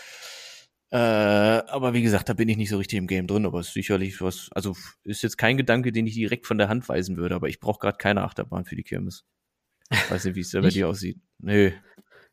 Äh, 0.91 0.99
aber 0.99 1.95
wie 1.95 2.03
gesagt, 2.03 2.29
da 2.29 2.35
bin 2.35 2.49
ich 2.49 2.57
nicht 2.57 2.69
so 2.69 2.77
richtig 2.77 2.99
im 2.99 3.07
Game 3.07 3.27
drin, 3.27 3.47
aber 3.47 3.61
es 3.61 3.69
ist 3.69 3.75
sicherlich 3.75 4.21
was, 4.21 4.51
also 4.55 4.77
ist 5.03 5.23
jetzt 5.23 5.39
kein 5.39 5.57
Gedanke, 5.57 5.93
den 5.93 6.07
ich 6.07 6.15
direkt 6.15 6.47
von 6.47 6.59
der 6.59 6.69
Hand 6.69 6.89
weisen 6.89 7.17
würde, 7.17 7.35
aber 7.35 7.49
ich 7.49 7.59
brauche 7.59 7.81
gerade 7.81 7.97
keine 7.97 8.23
Achterbahn 8.23 8.65
für 8.65 8.77
die 8.77 8.85
Kirmes. 8.85 9.25
Weiß 10.11 10.25
nicht, 10.25 10.37
wie 10.37 10.41
es 10.41 10.51
da 10.51 10.61
bei 10.61 10.69
dir 10.69 10.89
aussieht. 10.89 11.19
Nee. 11.39 11.75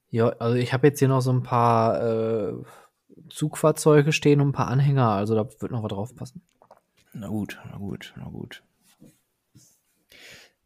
Ja, 0.09 0.29
also 0.39 0.57
ich 0.57 0.73
habe 0.73 0.87
jetzt 0.87 0.99
hier 0.99 1.07
noch 1.07 1.21
so 1.21 1.31
ein 1.31 1.43
paar 1.43 2.03
äh, 2.03 2.53
Zugfahrzeuge 3.29 4.11
stehen 4.11 4.41
und 4.41 4.49
ein 4.49 4.53
paar 4.53 4.67
Anhänger, 4.67 5.09
also 5.09 5.35
da 5.35 5.47
wird 5.61 5.71
noch 5.71 5.83
was 5.83 5.89
drauf 5.89 6.15
passen. 6.15 6.41
Na 7.13 7.27
gut, 7.27 7.59
na 7.69 7.77
gut, 7.77 8.13
na 8.15 8.25
gut. 8.25 8.63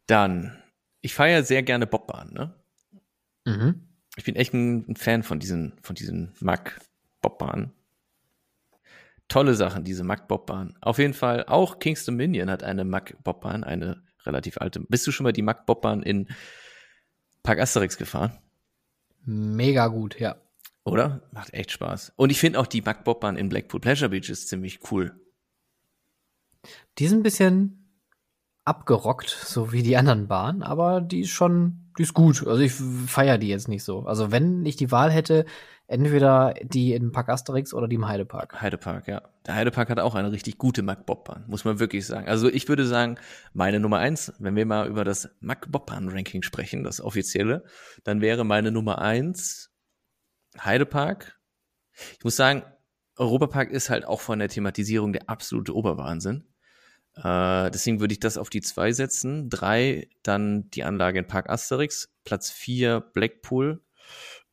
Dann, 0.06 0.62
ich 1.00 1.14
fahre 1.14 1.30
ja 1.30 1.42
sehr 1.42 1.62
gerne 1.62 1.86
Bobbahn, 1.86 2.32
ne? 2.32 2.54
Mhm. 3.44 3.88
Ich 4.16 4.24
bin 4.24 4.36
echt 4.36 4.54
ein, 4.54 4.88
ein 4.88 4.96
Fan 4.96 5.22
von 5.22 5.38
diesen, 5.38 5.74
von 5.82 5.94
diesen 5.94 6.32
Mack-Bobbahnen. 6.40 7.72
Tolle 9.28 9.54
Sachen, 9.54 9.84
diese 9.84 10.04
Mack-Bobbahn. 10.04 10.74
Auf 10.80 10.98
jeden 10.98 11.14
Fall, 11.14 11.44
auch 11.46 11.80
Kings 11.80 12.04
Dominion 12.04 12.50
hat 12.50 12.62
eine 12.62 12.84
Mack-Bobbahn, 12.84 13.64
eine 13.64 14.02
relativ 14.24 14.58
alte. 14.58 14.80
Bist 14.80 15.06
du 15.06 15.12
schon 15.12 15.24
mal 15.24 15.32
die 15.32 15.42
Mack-Bobbahn 15.42 16.02
in 16.02 16.28
Park 17.42 17.60
Asterix 17.60 17.96
gefahren? 17.98 18.32
Mega 19.24 19.88
gut, 19.88 20.18
ja. 20.20 20.36
Oder? 20.86 21.22
Macht 21.32 21.52
echt 21.52 21.72
Spaß. 21.72 22.12
Und 22.14 22.30
ich 22.30 22.38
finde 22.38 22.60
auch 22.60 22.66
die 22.66 22.80
Mack-Bobbahn 22.80 23.36
in 23.36 23.48
Blackpool 23.48 23.80
Pleasure 23.80 24.08
Beach 24.08 24.30
ist 24.30 24.48
ziemlich 24.48 24.80
cool. 24.90 25.20
Die 26.98 27.08
sind 27.08 27.20
ein 27.20 27.22
bisschen 27.24 27.90
abgerockt, 28.64 29.28
so 29.28 29.72
wie 29.72 29.82
die 29.82 29.96
anderen 29.96 30.28
Bahnen, 30.28 30.62
aber 30.62 31.00
die 31.00 31.22
ist 31.22 31.30
schon, 31.30 31.90
die 31.98 32.02
ist 32.02 32.14
gut. 32.14 32.46
Also 32.46 32.60
ich 32.62 32.72
feiere 32.72 33.36
die 33.38 33.48
jetzt 33.48 33.68
nicht 33.68 33.82
so. 33.82 34.06
Also 34.06 34.30
wenn 34.30 34.64
ich 34.64 34.76
die 34.76 34.92
Wahl 34.92 35.10
hätte, 35.10 35.44
entweder 35.88 36.54
die 36.62 36.94
im 36.94 37.10
Park 37.10 37.30
Asterix 37.30 37.74
oder 37.74 37.88
die 37.88 37.96
im 37.96 38.06
Heidepark. 38.06 38.60
Heidepark, 38.60 39.08
ja. 39.08 39.22
Der 39.44 39.56
Heidepark 39.56 39.90
hat 39.90 39.98
auch 39.98 40.14
eine 40.14 40.30
richtig 40.30 40.56
gute 40.56 40.82
Mack-Bobbahn, 40.82 41.44
muss 41.48 41.64
man 41.64 41.80
wirklich 41.80 42.06
sagen. 42.06 42.28
Also 42.28 42.48
ich 42.48 42.68
würde 42.68 42.86
sagen, 42.86 43.18
meine 43.54 43.80
Nummer 43.80 43.98
eins, 43.98 44.32
wenn 44.38 44.54
wir 44.54 44.66
mal 44.66 44.88
über 44.88 45.04
das 45.04 45.30
Mack-Bobbahn-Ranking 45.40 46.42
sprechen, 46.42 46.84
das 46.84 47.00
offizielle, 47.00 47.64
dann 48.04 48.20
wäre 48.20 48.44
meine 48.44 48.70
Nummer 48.70 48.98
eins 48.98 49.72
Heidepark. 50.64 51.38
Ich 52.18 52.24
muss 52.24 52.36
sagen, 52.36 52.62
Europapark 53.16 53.70
ist 53.70 53.90
halt 53.90 54.04
auch 54.04 54.20
von 54.20 54.38
der 54.38 54.48
Thematisierung 54.48 55.12
der 55.12 55.28
absolute 55.28 55.74
Oberwahnsinn. 55.74 56.46
Äh, 57.16 57.70
deswegen 57.70 58.00
würde 58.00 58.12
ich 58.12 58.20
das 58.20 58.36
auf 58.36 58.50
die 58.50 58.60
zwei 58.60 58.92
setzen. 58.92 59.48
Drei, 59.48 60.08
dann 60.22 60.70
die 60.70 60.84
Anlage 60.84 61.18
in 61.18 61.26
Park 61.26 61.48
Asterix. 61.48 62.12
Platz 62.24 62.50
vier, 62.50 63.00
Blackpool. 63.00 63.82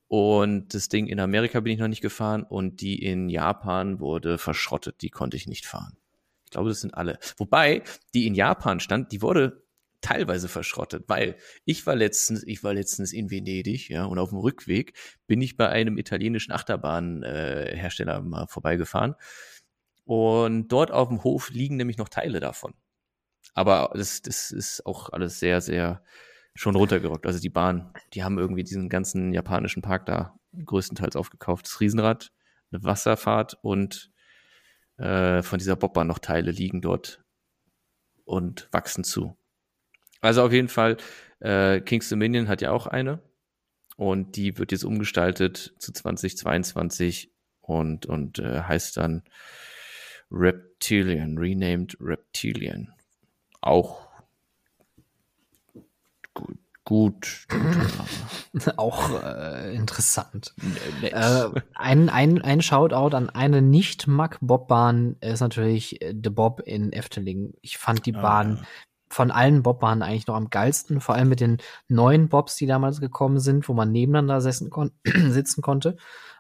Und 0.08 0.74
das 0.74 0.90
Ding 0.90 1.08
in 1.08 1.20
Amerika 1.20 1.60
bin 1.60 1.74
ich 1.74 1.80
noch 1.80 1.88
nicht 1.88 2.02
gefahren 2.02 2.44
und 2.44 2.82
die 2.82 3.04
in 3.04 3.30
Japan 3.30 4.00
wurde 4.00 4.38
verschrottet. 4.38 5.02
Die 5.02 5.10
konnte 5.10 5.38
ich 5.38 5.48
nicht 5.48 5.66
fahren. 5.66 5.98
Ich 6.46 6.52
glaube, 6.52 6.70
das 6.70 6.82
sind 6.82 6.94
alle. 6.94 7.18
Wobei, 7.38 7.82
die 8.14 8.28
in 8.28 8.36
Japan 8.36 8.80
stand, 8.80 9.12
die 9.12 9.22
wurde 9.24 9.63
teilweise 10.04 10.48
verschrottet, 10.48 11.06
weil 11.08 11.38
ich 11.66 11.88
war 11.88 11.96
letztens, 11.96 12.44
ich 12.44 12.64
war 12.64 12.74
letztens 12.74 13.14
in 13.14 13.32
Venedig, 13.32 13.90
ja, 13.90 14.06
und 14.06 14.20
auf 14.20 14.30
dem 14.30 14.38
Rückweg 14.38 14.94
bin 15.26 15.42
ich 15.42 15.58
bei 15.58 15.70
einem 15.70 15.98
italienischen 15.98 16.52
Achterbahnhersteller 16.52 18.18
äh, 18.18 18.22
mal 18.22 18.48
vorbeigefahren. 18.48 19.16
Und 20.06 20.68
dort 20.68 20.92
auf 20.92 21.08
dem 21.08 21.24
Hof 21.24 21.50
liegen 21.50 21.78
nämlich 21.78 21.98
noch 21.98 22.10
Teile 22.10 22.40
davon. 22.40 22.74
Aber 23.54 23.92
das, 23.96 24.22
das 24.22 24.52
ist 24.52 24.86
auch 24.86 25.10
alles 25.10 25.40
sehr, 25.40 25.62
sehr 25.62 26.04
schon 26.56 26.76
runtergerockt. 26.76 27.26
Also 27.26 27.40
die 27.40 27.50
Bahn, 27.50 27.94
die 28.14 28.24
haben 28.24 28.38
irgendwie 28.38 28.64
diesen 28.64 28.90
ganzen 28.90 29.34
japanischen 29.34 29.82
Park 29.82 30.06
da 30.06 30.36
größtenteils 30.66 31.16
aufgekauft. 31.16 31.66
Das 31.66 31.80
Riesenrad, 31.80 32.32
eine 32.72 32.84
Wasserfahrt 32.84 33.58
und 33.62 34.12
äh, 34.98 35.42
von 35.42 35.60
dieser 35.60 35.76
Bobbahn 35.76 36.08
noch 36.08 36.20
Teile 36.20 36.52
liegen 36.52 36.82
dort 36.82 37.24
und 38.26 38.68
wachsen 38.72 39.04
zu. 39.04 39.38
Also 40.24 40.42
auf 40.44 40.54
jeden 40.54 40.70
Fall, 40.70 40.96
äh, 41.42 41.82
Kings 41.82 42.08
Dominion 42.08 42.48
hat 42.48 42.62
ja 42.62 42.72
auch 42.72 42.88
eine 42.88 43.20
und 43.98 44.38
die 44.38 44.58
wird 44.58 44.72
jetzt 44.72 44.86
umgestaltet 44.86 45.74
zu 45.80 45.92
2022 45.92 47.34
und, 47.60 48.06
und 48.06 48.40
äh, 48.40 48.62
heißt 48.62 48.96
dann 48.96 49.24
Reptilian, 50.32 51.38
renamed 51.38 51.98
Reptilian. 52.00 52.94
Auch 53.60 54.08
gut, 56.34 56.58
gut. 56.86 57.46
Auch 58.78 59.22
äh, 59.24 59.76
interessant. 59.76 60.54
Äh, 61.02 61.50
ein, 61.76 62.08
ein, 62.10 62.42
ein 62.42 62.62
Shoutout 62.62 63.16
an 63.16 63.30
eine 63.30 63.62
Nicht-Mack-Bobbahn 63.62 65.18
ist 65.20 65.42
natürlich 65.42 66.02
äh, 66.02 66.14
The 66.14 66.30
Bob 66.30 66.62
in 66.62 66.94
Efteling. 66.94 67.56
Ich 67.62 67.78
fand 67.78 68.06
die 68.06 68.16
Ah, 68.16 68.22
Bahn 68.22 68.58
ja. 68.58 68.68
Von 69.14 69.32
allen 69.32 69.64
Bobbahnen 69.64 70.02
eigentlich 70.02 70.28
noch 70.28 70.36
am 70.36 70.50
geilsten, 70.50 71.00
vor 71.02 71.16
allem 71.16 71.30
mit 71.30 71.40
den 71.40 71.58
neuen 71.88 72.30
Bobs, 72.30 72.56
die 72.56 72.66
damals 72.66 73.00
gekommen 73.00 73.40
sind, 73.40 73.68
wo 73.70 73.74
man 73.74 73.92
nebeneinander 73.92 74.42
sitzen, 74.42 74.70
kon 74.70 74.92
sitzen 75.06 75.62
konnte. 75.62 75.96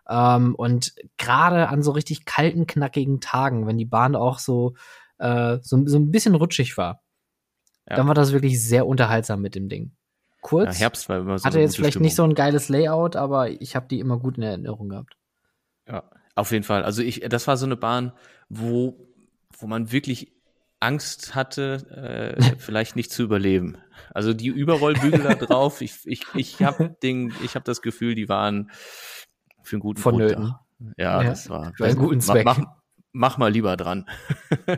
Ähm, 0.10 0.56
und 0.56 0.94
gerade 1.18 1.70
an 1.70 1.84
so 1.84 1.92
richtig 1.92 2.26
kalten, 2.26 2.68
knackigen 2.68 3.22
Tagen, 3.22 3.68
wenn 3.68 3.78
die 3.78 3.86
Bahn 3.86 4.16
auch 4.16 4.40
so, 4.40 4.76
äh, 5.20 5.60
so, 5.62 5.86
so 5.86 5.98
ein 5.98 6.12
bisschen 6.12 6.36
rutschig 6.36 6.78
war, 6.78 7.02
Ja. 7.90 7.96
dann 7.98 8.08
war 8.08 8.16
das 8.16 8.32
wirklich 8.34 8.62
sehr 8.66 8.88
unterhaltsam 8.88 9.42
mit 9.42 9.56
dem 9.56 9.70
Ding. 9.70 9.92
Ja, 9.92 9.92
Kurz, 10.42 10.80
Herbst 10.80 11.08
war 11.08 11.20
immer 11.20 11.38
so. 11.38 11.46
hatte 11.46 11.60
jetzt 11.62 11.78
vielleicht 11.78 12.02
nicht 12.02 12.16
so 12.16 12.24
Stimmung. 12.24 12.32
ein 12.32 12.36
geiles 12.36 12.68
Layout, 12.68 13.16
aber 13.16 13.50
ich 13.50 13.76
habe 13.78 13.88
die 13.88 14.00
immer 14.00 14.20
gut 14.20 14.38
in 14.38 14.44
Erinnerung 14.44 14.90
gehabt. 14.90 15.16
Ja, 15.88 16.04
auf 16.36 16.52
jeden 16.52 16.64
Fall. 16.66 16.84
Also 16.84 17.02
ich, 17.02 17.22
das 17.30 17.48
war 17.48 17.56
so 17.56 17.66
eine 17.66 17.78
Bahn, 17.78 18.12
wo, 18.50 19.08
wo 19.58 19.68
man 19.68 19.92
wirklich 19.94 20.34
Angst 20.84 21.34
hatte, 21.36 22.36
äh, 22.38 22.40
vielleicht 22.60 22.96
nicht 22.96 23.12
zu 23.12 23.24
überleben. 23.24 23.78
Also 24.14 24.34
die 24.34 24.48
Überrollbügel 24.48 25.22
da 25.24 25.34
drauf, 25.36 25.82
ich, 25.82 26.00
ich, 26.06 26.24
ich 26.36 26.62
habe 26.62 26.96
habe 27.56 27.66
das 27.66 27.82
Gefühl, 27.82 28.16
die 28.16 28.30
waren 28.30 28.70
für 29.64 29.76
einen 29.78 29.82
guten 29.82 30.02
Grund 30.02 30.16
Vonnöten. 30.18 30.44
da. 30.44 30.60
Ja, 30.98 31.22
Ja, 31.24 31.30
das 31.30 31.50
war 31.50 31.74
für 31.76 31.86
einen 31.86 31.98
guten 31.98 32.18
mach- 32.18 32.26
Zweck. 32.26 32.46
Mach, 32.46 32.60
mach 33.14 33.38
mal 33.38 33.52
lieber 33.52 33.78
dran. 33.78 34.06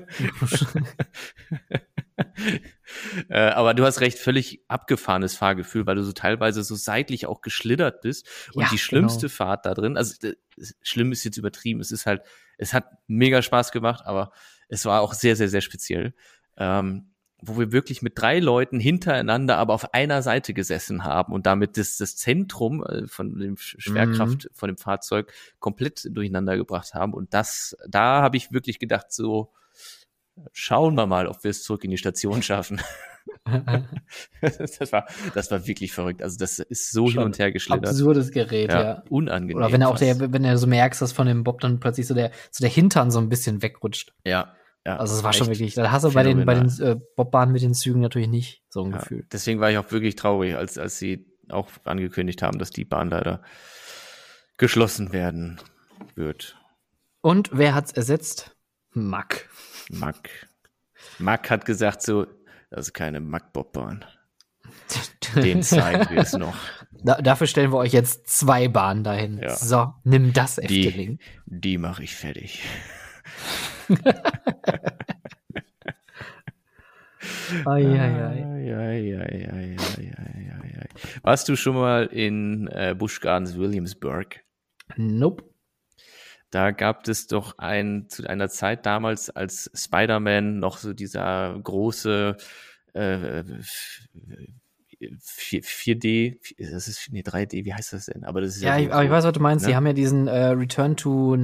äh, 3.30 3.50
aber 3.50 3.74
du 3.74 3.86
hast 3.86 4.02
recht, 4.02 4.20
völlig 4.20 4.64
abgefahrenes 4.68 5.36
Fahrgefühl, 5.36 5.86
weil 5.88 5.96
du 5.96 6.04
so 6.04 6.12
teilweise 6.12 6.64
so 6.64 6.76
seitlich 6.76 7.26
auch 7.26 7.42
geschlittert 7.42 8.02
bist. 8.02 8.28
Und 8.54 8.64
Ja, 8.64 8.70
die 8.70 8.78
schlimmste 8.78 9.28
genau. 9.28 9.34
Fahrt 9.36 9.66
da 9.66 9.74
drin, 9.74 9.98
also 9.98 10.16
äh, 10.28 10.36
schlimm 10.82 11.12
ist 11.12 11.24
jetzt 11.24 11.38
übertrieben, 11.38 11.80
es 11.80 11.92
ist 11.92 12.06
halt, 12.06 12.22
es 12.58 12.74
hat 12.74 12.86
mega 13.08 13.42
Spaß 13.42 13.72
gemacht, 13.72 14.04
aber 14.06 14.32
es 14.68 14.86
war 14.86 15.02
auch 15.02 15.14
sehr, 15.14 15.36
sehr, 15.36 15.50
sehr 15.50 15.62
speziell. 15.62 16.14
Ähm, 16.58 17.12
wo 17.42 17.60
wir 17.60 17.72
wirklich 17.72 18.02
mit 18.02 18.14
drei 18.18 18.40
Leuten 18.40 18.80
hintereinander, 18.80 19.58
aber 19.58 19.74
auf 19.74 19.94
einer 19.94 20.22
Seite 20.22 20.54
gesessen 20.54 21.04
haben 21.04 21.34
und 21.34 21.46
damit 21.46 21.78
das, 21.78 21.98
das 21.98 22.16
Zentrum 22.16 22.84
äh, 22.84 23.08
von 23.08 23.38
dem 23.38 23.58
Schwerkraft 23.58 24.46
mhm. 24.46 24.50
von 24.54 24.68
dem 24.70 24.78
Fahrzeug 24.78 25.32
komplett 25.60 26.08
durcheinander 26.10 26.58
gebracht 26.58 26.94
haben. 26.94 27.14
Und 27.14 27.34
das, 27.34 27.76
da 27.88 28.22
habe 28.22 28.38
ich 28.38 28.52
wirklich 28.52 28.80
gedacht, 28.80 29.12
so, 29.12 29.52
schauen 30.52 30.96
wir 30.96 31.06
mal, 31.06 31.28
ob 31.28 31.44
wir 31.44 31.52
es 31.52 31.64
zurück 31.64 31.84
in 31.84 31.92
die 31.92 31.98
Station 31.98 32.42
schaffen. 32.42 32.82
das, 34.42 34.92
war, 34.92 35.08
das 35.34 35.52
war 35.52 35.68
wirklich 35.68 35.94
verrückt. 35.94 36.22
Also 36.22 36.38
das 36.38 36.60
ist 36.60 36.92
so 36.92 37.08
Schon 37.08 37.20
hin 37.20 37.24
und 37.24 37.40
her 37.40 37.52
geschlittert. 37.52 37.90
Absurdes 37.90 38.32
Gerät, 38.32 38.72
ja. 38.72 38.84
ja. 38.84 39.04
Unangenehm. 39.10 39.58
Oder 39.58 39.72
wenn 39.72 39.82
er 39.82 39.90
auch 39.90 39.98
der, 39.98 40.32
wenn 40.32 40.44
er 40.44 40.58
so 40.58 40.68
merkst, 40.68 41.02
dass 41.02 41.12
von 41.12 41.28
dem 41.28 41.44
Bob 41.44 41.60
dann 41.62 41.80
plötzlich 41.80 42.08
so 42.08 42.14
der, 42.14 42.32
so 42.52 42.62
der 42.62 42.70
Hintern 42.70 43.12
so 43.12 43.20
ein 43.20 43.30
bisschen 43.30 43.62
wegrutscht. 43.62 44.14
Ja. 44.26 44.56
Ja, 44.86 44.98
also 44.98 45.16
es 45.16 45.24
war 45.24 45.34
schon 45.34 45.48
wirklich, 45.48 45.74
da 45.74 45.92
hast 45.92 46.06
du 46.06 46.12
bei 46.12 46.22
den, 46.22 46.46
bei 46.46 46.54
den 46.54 46.70
äh, 46.80 46.96
Bobbahnen 47.16 47.52
mit 47.52 47.64
den 47.64 47.74
Zügen 47.74 48.02
natürlich 48.02 48.28
nicht 48.28 48.62
so 48.70 48.84
ein 48.84 48.92
ja, 48.92 49.00
Gefühl. 49.00 49.26
Deswegen 49.32 49.60
war 49.60 49.72
ich 49.72 49.80
auch 49.80 49.92
wirklich 49.92 50.16
traurig, 50.16 50.56
als, 50.56 50.78
als 50.78 51.00
sie 51.00 51.26
auch 51.50 51.70
angekündigt 51.86 52.44
haben, 52.44 52.60
dass 52.60 52.70
die 52.70 52.86
Bahn 52.86 53.10
leider 53.10 53.42
geschlossen 54.60 55.12
werden 55.12 55.60
wird. 56.14 56.56
Und 57.22 57.50
wer 57.52 57.74
hat's 57.74 57.94
ersetzt? 57.94 58.56
Mack. 58.92 59.50
Mack. 59.90 60.48
Mack 61.20 61.50
hat 61.50 61.66
gesagt 61.66 62.02
so, 62.02 62.28
das 62.70 62.88
ist 62.88 62.94
keine 62.94 63.20
Mack-Bobbahn. 63.20 64.06
Den 65.36 65.64
zeigen 65.64 66.10
wir 66.10 66.22
es 66.22 66.34
noch. 66.34 66.56
Da, 66.92 67.22
dafür 67.22 67.48
stellen 67.48 67.72
wir 67.72 67.78
euch 67.78 67.94
jetzt 67.94 68.28
zwei 68.28 68.68
Bahnen 68.68 69.04
dahin. 69.04 69.38
Ja. 69.38 69.56
So, 69.56 69.94
nimm 70.04 70.34
das 70.34 70.58
Efteling. 70.58 71.20
Die, 71.46 71.62
die 71.62 71.78
mache 71.78 72.04
ich 72.04 72.16
fertig. 72.16 72.64
Warst 81.22 81.50
du 81.50 81.56
schon 81.56 81.76
mal 81.76 82.06
in 82.08 82.68
äh, 82.68 82.96
Busch 82.98 83.20
Gardens 83.20 83.56
Williamsburg? 83.58 84.42
Nope. 84.96 85.44
Da 86.56 86.72
gab 86.72 87.06
es 87.10 87.28
doch 87.28 87.58
ein, 87.58 88.06
zu 88.08 88.26
einer 88.30 88.48
Zeit 88.48 88.86
damals, 88.86 89.30
als 89.30 89.70
Spider-Man 89.76 90.58
noch 90.58 90.78
so 90.78 90.94
dieser 90.94 91.60
große 91.62 92.38
äh, 92.94 93.44
4, 95.22 96.00
d 96.00 96.40
das 96.58 96.88
ist 96.88 97.10
nee, 97.12 97.24
3D, 97.24 97.66
wie 97.66 97.74
heißt 97.74 97.92
das 97.92 98.06
denn? 98.06 98.24
Aber 98.24 98.40
das 98.40 98.56
ist 98.56 98.64
ja, 98.64 98.78
ja 98.78 98.86
ich, 98.86 98.94
aber 98.94 99.04
ich 99.04 99.10
weiß, 99.10 99.26
was 99.26 99.34
du 99.34 99.42
meinst. 99.42 99.66
Ne? 99.66 99.72
Die 99.72 99.76
haben 99.76 99.86
ja 99.86 99.92
diesen 99.92 100.30
äh, 100.30 100.46
Return 100.46 100.96
to 100.96 101.36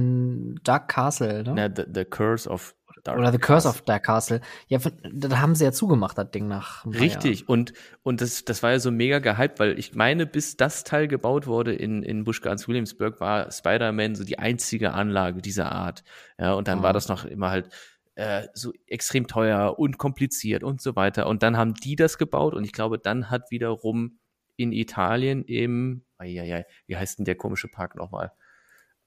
Dark 0.64 0.88
Castle, 0.88 1.42
ne? 1.42 1.52
Na, 1.54 1.68
the, 1.68 1.82
the 1.92 2.06
Curse 2.06 2.48
of 2.48 2.74
Dark 3.02 3.18
Oder 3.18 3.32
The 3.32 3.38
Curse 3.38 3.68
of 3.68 3.82
Dark 3.82 4.04
Castle. 4.04 4.40
Ja, 4.68 4.78
da 5.12 5.40
haben 5.40 5.54
sie 5.54 5.64
ja 5.64 5.72
zugemacht, 5.72 6.16
das 6.16 6.30
Ding 6.30 6.46
nach. 6.46 6.86
Richtig. 6.86 7.48
Und, 7.48 7.72
und 8.02 8.20
das, 8.20 8.44
das 8.44 8.62
war 8.62 8.70
ja 8.70 8.78
so 8.78 8.92
mega 8.92 9.18
gehypt, 9.18 9.58
weil 9.58 9.78
ich 9.78 9.94
meine, 9.94 10.24
bis 10.24 10.56
das 10.56 10.84
Teil 10.84 11.08
gebaut 11.08 11.46
wurde 11.46 11.74
in, 11.74 12.02
in 12.02 12.22
Busch 12.22 12.40
Gardens 12.40 12.68
Williamsburg, 12.68 13.20
war 13.20 13.50
Spider-Man 13.50 14.14
so 14.14 14.24
die 14.24 14.38
einzige 14.38 14.92
Anlage 14.92 15.42
dieser 15.42 15.72
Art. 15.72 16.04
Ja, 16.38 16.52
und 16.52 16.68
dann 16.68 16.80
oh. 16.80 16.82
war 16.82 16.92
das 16.92 17.08
noch 17.08 17.24
immer 17.24 17.50
halt 17.50 17.70
äh, 18.14 18.46
so 18.54 18.72
extrem 18.86 19.26
teuer 19.26 19.78
und 19.78 19.98
kompliziert 19.98 20.62
und 20.62 20.80
so 20.80 20.94
weiter. 20.94 21.26
Und 21.26 21.42
dann 21.42 21.56
haben 21.56 21.74
die 21.74 21.96
das 21.96 22.18
gebaut 22.18 22.54
und 22.54 22.64
ich 22.64 22.72
glaube, 22.72 22.98
dann 22.98 23.30
hat 23.30 23.50
wiederum 23.50 24.18
in 24.56 24.72
Italien 24.72 25.42
im, 25.44 26.04
ai, 26.18 26.66
wie 26.86 26.96
heißt 26.96 27.18
denn 27.18 27.24
der 27.24 27.34
komische 27.34 27.68
Park 27.68 27.96
nochmal? 27.96 28.32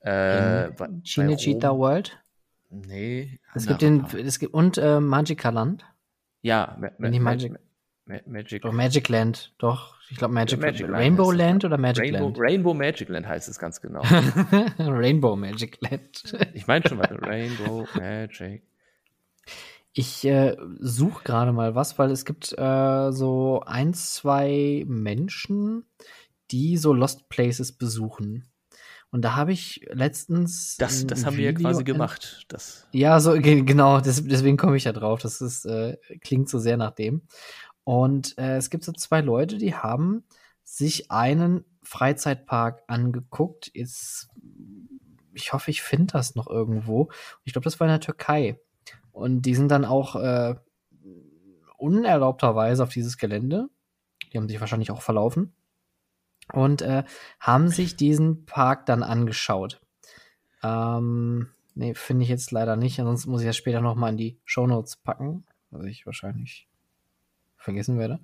Äh, 0.01 0.69
Cinecittà 1.03 1.77
World? 1.77 2.19
Nee. 2.87 3.39
Es 3.53 3.67
gibt 3.67 3.81
den, 3.81 4.05
es 4.05 4.39
gibt, 4.39 4.53
und 4.53 4.77
äh, 4.77 4.99
Magicaland? 4.99 5.85
Ja, 6.41 6.77
Ma 6.79 6.89
Ma 6.97 7.19
Magic. 7.19 7.53
Ma 8.05 8.17
Magic. 8.25 8.61
Doch, 8.61 8.71
Magic 8.71 9.09
Land, 9.09 9.53
doch. 9.57 9.95
Ich 10.09 10.17
glaube 10.17 10.33
Magic, 10.33 10.59
Magic 10.59 10.81
Land. 10.81 10.93
Rainbow 10.93 11.31
Land 11.31 11.65
oder 11.65 11.77
Magic 11.77 12.03
Rainbow, 12.03 12.25
Land? 12.25 12.37
Rainbow 12.39 12.73
Magic 12.73 13.09
Land 13.09 13.27
heißt 13.27 13.49
es 13.49 13.57
ganz 13.57 13.81
genau. 13.81 14.01
Rainbow 14.79 15.35
Magic 15.35 15.79
Land. 15.81 16.37
ich 16.53 16.67
meine 16.67 16.87
schon 16.87 16.99
mal 16.99 17.07
Rainbow 17.21 17.87
Magic 17.95 18.63
ich 19.97 20.25
äh, 20.25 20.57
suche 20.79 21.23
gerade 21.23 21.53
mal 21.53 21.73
was, 21.73 21.97
weil 21.97 22.11
es 22.11 22.25
gibt 22.25 22.53
äh, 22.57 23.11
so 23.11 23.61
ein, 23.65 23.93
zwei 23.93 24.83
Menschen, 24.87 25.85
die 26.51 26.75
so 26.75 26.91
Lost 26.91 27.29
Places 27.29 27.71
besuchen. 27.71 28.43
Und 29.11 29.21
da 29.21 29.35
habe 29.35 29.53
ich 29.53 29.87
letztens. 29.91 30.75
Das, 30.77 31.07
das 31.07 31.25
haben 31.25 31.37
Video 31.37 31.53
wir 31.57 31.61
ja 31.61 31.69
quasi 31.71 31.83
gemacht. 31.83 32.45
Das. 32.49 32.87
Ja, 32.91 33.19
so 33.19 33.33
genau, 33.39 34.01
deswegen 34.01 34.57
komme 34.57 34.75
ich 34.75 34.83
ja 34.83 34.91
drauf. 34.91 35.21
Das 35.21 35.41
ist, 35.41 35.65
äh, 35.65 35.97
klingt 36.21 36.49
so 36.49 36.59
sehr 36.59 36.77
nach 36.77 36.91
dem. 36.91 37.21
Und 37.85 38.37
äh, 38.37 38.57
es 38.57 38.69
gibt 38.69 38.83
so 38.83 38.91
zwei 38.91 39.21
Leute, 39.21 39.57
die 39.57 39.75
haben 39.75 40.25
sich 40.63 41.11
einen 41.11 41.63
Freizeitpark 41.83 42.83
angeguckt. 42.87 43.67
Ist, 43.67 44.27
ich 45.33 45.53
hoffe, 45.53 45.71
ich 45.71 45.81
finde 45.81 46.13
das 46.13 46.35
noch 46.35 46.47
irgendwo. 46.47 47.09
Ich 47.43 47.53
glaube, 47.53 47.63
das 47.63 47.79
war 47.79 47.87
in 47.87 47.91
der 47.91 48.01
Türkei. 48.01 48.59
Und 49.11 49.43
die 49.43 49.55
sind 49.55 49.69
dann 49.69 49.85
auch 49.85 50.15
äh, 50.15 50.55
unerlaubterweise 51.77 52.83
auf 52.83 52.89
dieses 52.89 53.17
Gelände. 53.17 53.69
Die 54.33 54.37
haben 54.37 54.49
sich 54.49 54.59
wahrscheinlich 54.59 54.91
auch 54.91 55.01
verlaufen. 55.01 55.53
Und 56.53 56.81
äh, 56.81 57.03
haben 57.39 57.69
sich 57.69 57.95
diesen 57.95 58.45
Park 58.45 58.85
dann 58.85 59.03
angeschaut. 59.03 59.81
Ähm, 60.63 61.49
nee, 61.73 61.93
finde 61.93 62.23
ich 62.23 62.29
jetzt 62.29 62.51
leider 62.51 62.75
nicht. 62.75 62.99
Ansonsten 62.99 63.31
muss 63.31 63.41
ich 63.41 63.47
das 63.47 63.57
später 63.57 63.81
nochmal 63.81 64.11
in 64.11 64.17
die 64.17 64.39
Shownotes 64.45 64.97
packen. 64.97 65.45
Was 65.71 65.85
ich 65.85 66.05
wahrscheinlich 66.05 66.67
vergessen 67.57 67.97
werde. 67.97 68.19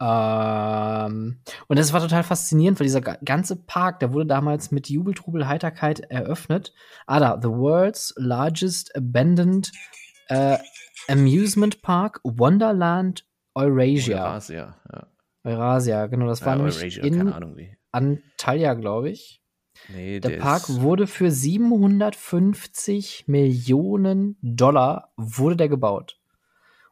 Ähm, 0.00 1.40
und 1.68 1.78
das 1.78 1.92
war 1.92 2.00
total 2.00 2.22
faszinierend, 2.22 2.80
weil 2.80 2.86
dieser 2.86 3.02
ganze 3.02 3.56
Park, 3.56 4.00
der 4.00 4.14
wurde 4.14 4.26
damals 4.26 4.70
mit 4.70 4.88
Jubeltrubel 4.88 5.46
Heiterkeit 5.46 6.00
eröffnet. 6.00 6.72
Ah, 7.06 7.20
da, 7.20 7.38
The 7.40 7.48
World's 7.48 8.14
Largest 8.16 8.96
Abandoned 8.96 9.70
äh, 10.28 10.56
Amusement 11.08 11.82
Park 11.82 12.20
Wonderland 12.24 13.26
Eurasia. 13.54 14.24
Eurasia, 14.24 14.76
ja. 14.90 15.06
Eurasia, 15.44 16.06
genau, 16.06 16.26
das 16.26 16.42
war 16.42 16.52
ja, 16.52 16.56
nämlich 16.56 16.76
Eurasia, 16.76 17.04
in 17.04 17.34
Antalya, 17.90 18.74
glaube 18.74 19.10
ich. 19.10 19.42
Nee, 19.88 20.20
der, 20.20 20.32
der 20.32 20.38
Park 20.38 20.68
wurde 20.68 21.06
für 21.06 21.30
750 21.30 23.28
Millionen 23.28 24.36
Dollar 24.42 25.12
wurde 25.16 25.56
der 25.56 25.68
gebaut 25.68 26.20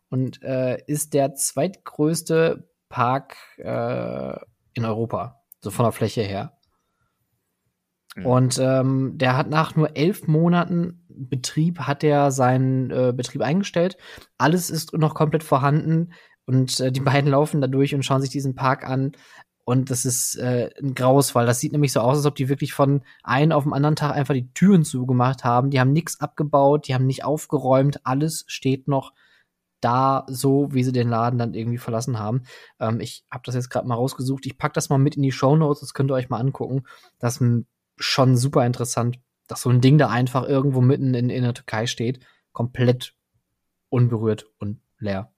und 0.09 0.43
äh, 0.43 0.83
ist 0.87 1.13
der 1.13 1.35
zweitgrößte 1.35 2.69
Park 2.89 3.37
äh, 3.59 4.37
in 4.75 4.85
Europa, 4.85 5.43
so 5.61 5.71
von 5.71 5.85
der 5.85 5.93
Fläche 5.93 6.23
her. 6.23 6.59
Mhm. 8.17 8.27
Und 8.27 8.59
ähm, 8.59 9.19
der 9.19 9.37
hat 9.37 9.51
nach 9.51 9.77
nur 9.77 9.97
elf 9.97 10.27
Monaten 10.27 11.05
Betrieb 11.09 11.81
hat 11.81 12.05
er 12.05 12.31
seinen 12.31 12.91
äh, 12.91 13.13
Betrieb 13.15 13.43
eingestellt. 13.43 13.97
Alles 14.39 14.71
ist 14.71 14.93
noch 14.93 15.15
komplett 15.15 15.43
vorhanden 15.43 16.13
und 16.49 16.81
äh, 16.81 16.91
die 16.91 17.01
beiden 17.01 17.31
laufen 17.31 17.61
da 17.61 17.67
durch 17.67 17.95
und 17.95 18.05
schauen 18.05 18.21
sich 18.21 18.31
diesen 18.31 18.55
Park 18.55 18.85
an. 18.85 19.13
Und 19.65 19.91
das 19.91 20.07
ist 20.07 20.37
äh, 20.37 20.71
ein 20.83 20.95
graues 20.95 21.31
Fall. 21.31 21.45
Das 21.45 21.61
sieht 21.61 21.73
nämlich 21.73 21.93
so 21.93 22.01
aus, 22.01 22.17
als 22.17 22.27
ob 22.27 22.35
die 22.37 22.49
wirklich 22.49 22.73
von 22.73 23.03
einem 23.23 23.53
auf 23.53 23.65
den 23.65 23.75
anderen 23.75 23.97
Tag 23.97 24.13
einfach 24.13 24.35
die 24.35 24.51
Türen 24.55 24.83
zugemacht 24.83 25.45
haben. 25.45 25.71
Die 25.71 25.79
haben 25.79 25.93
nichts 25.93 26.21
abgebaut, 26.21 26.89
die 26.89 26.95
haben 26.95 27.07
nicht 27.07 27.25
aufgeräumt. 27.25 28.01
Alles 28.05 28.45
steht 28.47 28.89
noch 28.89 29.13
da 29.81 30.25
so, 30.29 30.69
wie 30.73 30.83
sie 30.83 30.93
den 30.93 31.09
Laden 31.09 31.39
dann 31.39 31.55
irgendwie 31.55 31.79
verlassen 31.79 32.19
haben. 32.19 32.45
Ähm, 32.81 32.99
ich 33.01 33.25
habe 33.31 33.43
das 33.45 33.55
jetzt 33.55 33.69
gerade 33.69 33.87
mal 33.87 33.95
rausgesucht. 33.95 34.47
Ich 34.47 34.57
pack 34.57 34.73
das 34.73 34.89
mal 34.89 34.99
mit 34.99 35.17
in 35.17 35.23
die 35.23 35.33
Show 35.33 35.55
Notes. 35.55 35.81
Das 35.81 35.93
könnt 35.93 36.11
ihr 36.11 36.15
euch 36.15 36.31
mal 36.31 36.41
angucken. 36.41 36.85
Das 37.19 37.41
ist 37.41 37.65
schon 37.99 38.37
super 38.37 38.65
interessant 38.65 39.19
dass 39.49 39.63
so 39.63 39.71
ein 39.71 39.81
Ding 39.81 39.99
da 39.99 40.09
einfach 40.09 40.45
irgendwo 40.45 40.81
mitten 40.81 41.15
in, 41.15 41.31
in 41.31 41.43
der 41.43 41.55
Türkei 41.55 41.87
steht, 41.87 42.21
komplett 42.53 43.15
unberührt 43.89 44.47
und 44.59 44.81
leer. 44.99 45.33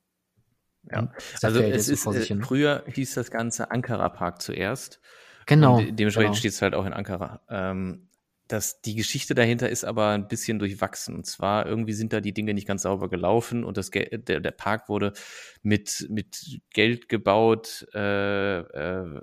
Ja, 0.90 1.12
also 1.42 1.60
es 1.60 1.88
ist, 1.88 2.06
äh, 2.06 2.36
früher 2.42 2.84
hieß 2.86 3.14
das 3.14 3.30
Ganze 3.30 3.70
Ankara 3.70 4.08
Park 4.08 4.40
zuerst. 4.40 5.00
Genau. 5.46 5.78
Und 5.78 5.98
dementsprechend 5.98 6.32
genau. 6.32 6.38
steht 6.38 6.52
es 6.52 6.62
halt 6.62 6.74
auch 6.74 6.86
in 6.86 6.92
Ankara. 6.92 7.42
Ähm, 7.48 8.08
das, 8.48 8.80
die 8.80 8.94
Geschichte 8.94 9.34
dahinter 9.34 9.68
ist 9.68 9.84
aber 9.84 10.08
ein 10.08 10.28
bisschen 10.28 10.58
durchwachsen. 10.58 11.14
Und 11.14 11.26
zwar 11.26 11.66
irgendwie 11.66 11.92
sind 11.92 12.12
da 12.12 12.20
die 12.20 12.32
Dinge 12.32 12.54
nicht 12.54 12.66
ganz 12.66 12.82
sauber 12.82 13.08
gelaufen 13.08 13.64
und 13.64 13.76
das 13.76 13.90
der, 13.90 14.40
der 14.40 14.50
Park 14.50 14.88
wurde 14.88 15.12
mit, 15.62 16.06
mit 16.10 16.60
Geld 16.72 17.08
gebaut, 17.08 17.86
äh, 17.94 18.58
äh, 18.58 19.20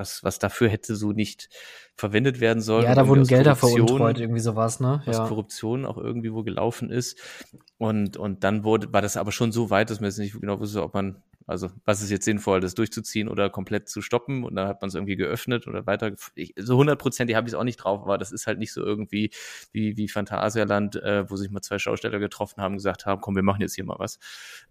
was, 0.00 0.24
was 0.24 0.38
dafür 0.38 0.68
hätte 0.68 0.96
so 0.96 1.12
nicht 1.12 1.50
verwendet 1.94 2.40
werden 2.40 2.62
sollen. 2.62 2.84
Ja, 2.84 2.94
da 2.94 3.06
wurden 3.06 3.24
Gelder 3.24 3.54
veruntreut, 3.54 4.18
irgendwie 4.18 4.40
sowas, 4.40 4.80
ne? 4.80 5.02
Was 5.04 5.18
Korruption 5.18 5.84
auch 5.84 5.98
irgendwie 5.98 6.32
wo 6.32 6.42
gelaufen 6.42 6.90
ist. 6.90 7.20
Und, 7.76 8.16
und 8.16 8.42
dann 8.42 8.64
wurde, 8.64 8.92
war 8.92 9.02
das 9.02 9.18
aber 9.18 9.30
schon 9.30 9.52
so 9.52 9.68
weit, 9.68 9.90
dass 9.90 10.00
man 10.00 10.08
jetzt 10.08 10.18
nicht 10.18 10.40
genau 10.40 10.58
wusste, 10.58 10.82
ob 10.82 10.94
man 10.94 11.22
Also 11.46 11.68
was 11.84 12.00
ist 12.00 12.10
jetzt 12.10 12.24
sinnvoll, 12.24 12.60
das 12.60 12.74
durchzuziehen 12.74 13.28
oder 13.28 13.50
komplett 13.50 13.88
zu 13.90 14.00
stoppen 14.00 14.44
und 14.44 14.54
dann 14.54 14.66
hat 14.66 14.80
man 14.80 14.88
es 14.88 14.94
irgendwie 14.94 15.16
geöffnet 15.16 15.66
oder 15.66 15.86
weiter. 15.86 16.12
Ich, 16.34 16.54
so 16.56 16.74
100 16.74 16.98
Prozent, 16.98 17.28
die 17.28 17.36
habe 17.36 17.48
ich 17.48 17.54
auch 17.54 17.64
nicht 17.64 17.76
drauf, 17.76 18.02
aber 18.02 18.16
das 18.16 18.32
ist 18.32 18.46
halt 18.46 18.58
nicht 18.58 18.72
so 18.72 18.82
irgendwie 18.82 19.30
wie, 19.72 19.98
wie 19.98 20.08
Phantasialand, 20.08 20.96
äh, 20.96 21.28
wo 21.28 21.36
sich 21.36 21.50
mal 21.50 21.60
zwei 21.60 21.78
Schausteller 21.78 22.18
getroffen 22.18 22.62
haben, 22.62 22.76
gesagt 22.76 23.04
haben, 23.04 23.20
komm, 23.20 23.36
wir 23.36 23.42
machen 23.42 23.60
jetzt 23.60 23.74
hier 23.74 23.84
mal 23.84 23.98
was. 23.98 24.18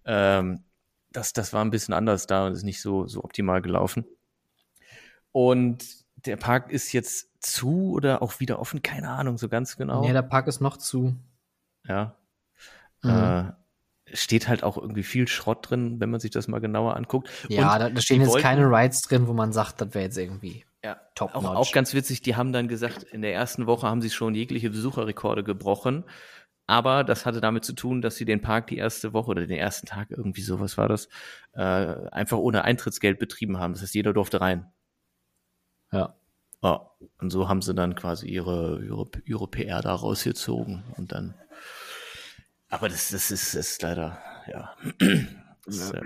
Ähm, 0.05 0.63
das, 1.11 1.33
das 1.33 1.53
war 1.53 1.63
ein 1.63 1.71
bisschen 1.71 1.93
anders 1.93 2.27
da 2.27 2.47
und 2.47 2.53
ist 2.53 2.63
nicht 2.63 2.81
so, 2.81 3.07
so 3.07 3.23
optimal 3.23 3.61
gelaufen. 3.61 4.05
Und 5.31 5.85
der 6.25 6.37
Park 6.37 6.71
ist 6.71 6.91
jetzt 6.91 7.29
zu 7.41 7.91
oder 7.91 8.21
auch 8.21 8.39
wieder 8.39 8.59
offen, 8.59 8.81
keine 8.81 9.09
Ahnung, 9.09 9.37
so 9.37 9.47
ganz 9.47 9.77
genau. 9.77 10.01
Nee, 10.01 10.13
der 10.13 10.21
Park 10.21 10.47
ist 10.47 10.59
noch 10.59 10.77
zu. 10.77 11.15
Ja. 11.87 12.15
Mhm. 13.01 13.09
Äh, 13.09 14.15
steht 14.15 14.47
halt 14.47 14.63
auch 14.63 14.77
irgendwie 14.77 15.03
viel 15.03 15.27
Schrott 15.27 15.69
drin, 15.69 15.99
wenn 15.99 16.09
man 16.09 16.19
sich 16.19 16.31
das 16.31 16.47
mal 16.47 16.59
genauer 16.59 16.95
anguckt. 16.95 17.29
Ja, 17.47 17.77
da, 17.77 17.89
da, 17.89 18.01
stehen 18.01 18.21
jetzt 18.21 18.31
wollten, 18.31 18.43
keine 18.43 18.65
Rides 18.65 19.03
drin, 19.03 19.27
wo 19.27 19.33
man 19.33 19.53
sagt, 19.53 19.81
das 19.81 19.93
wäre 19.93 20.05
jetzt 20.05 20.17
irgendwie 20.17 20.65
ja, 20.83 20.99
top 21.13 21.35
auch, 21.35 21.43
auch 21.43 21.71
ganz 21.71 21.93
witzig, 21.93 22.21
die 22.21 22.35
haben 22.35 22.53
dann 22.53 22.67
gesagt, 22.67 23.03
in 23.03 23.21
der 23.21 23.33
ersten 23.33 23.67
Woche 23.67 23.87
haben 23.87 24.01
sie 24.01 24.09
schon 24.09 24.33
jegliche 24.33 24.69
Besucherrekorde 24.69 25.43
gebrochen. 25.43 26.05
Aber 26.67 27.03
das 27.03 27.25
hatte 27.25 27.41
damit 27.41 27.65
zu 27.65 27.73
tun, 27.73 28.01
dass 28.01 28.15
sie 28.15 28.25
den 28.25 28.41
Park 28.41 28.67
die 28.67 28.77
erste 28.77 29.11
Woche 29.11 29.31
oder 29.31 29.47
den 29.47 29.57
ersten 29.57 29.87
Tag, 29.87 30.11
irgendwie 30.11 30.41
sowas 30.41 30.77
war 30.77 30.87
das, 30.87 31.09
äh, 31.53 31.61
einfach 31.61 32.37
ohne 32.37 32.63
Eintrittsgeld 32.63 33.17
betrieben 33.17 33.57
haben. 33.57 33.73
Das 33.73 33.81
heißt, 33.81 33.95
jeder 33.95 34.13
durfte 34.13 34.39
rein. 34.39 34.71
Ja. 35.91 36.15
Oh, 36.61 36.79
und 37.19 37.29
so 37.29 37.47
haben 37.47 37.61
sie 37.61 37.73
dann 37.73 37.95
quasi 37.95 38.27
ihre, 38.27 38.83
ihre, 38.83 39.07
ihre 39.25 39.47
PR 39.47 39.81
da 39.81 39.93
rausgezogen 39.93 40.83
und 40.97 41.11
dann 41.13 41.33
aber 42.69 42.87
das, 42.87 43.09
das, 43.09 43.31
ist, 43.31 43.55
das 43.55 43.71
ist 43.71 43.81
leider, 43.81 44.17
ja. 44.47 44.75
Das 45.65 45.91
äh, 45.91 45.99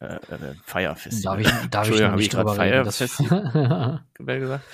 äh, 0.00 0.14
äh, 0.14 0.54
Feierfestival. 0.62 1.42
Darf 1.42 1.62
ich, 1.62 1.70
darf 1.70 1.88
ich 1.88 2.02
habe 2.02 2.20
ich 2.20 2.28
gerade 2.28 2.54
Feierfestival 2.54 4.04
gesagt. 4.18 4.64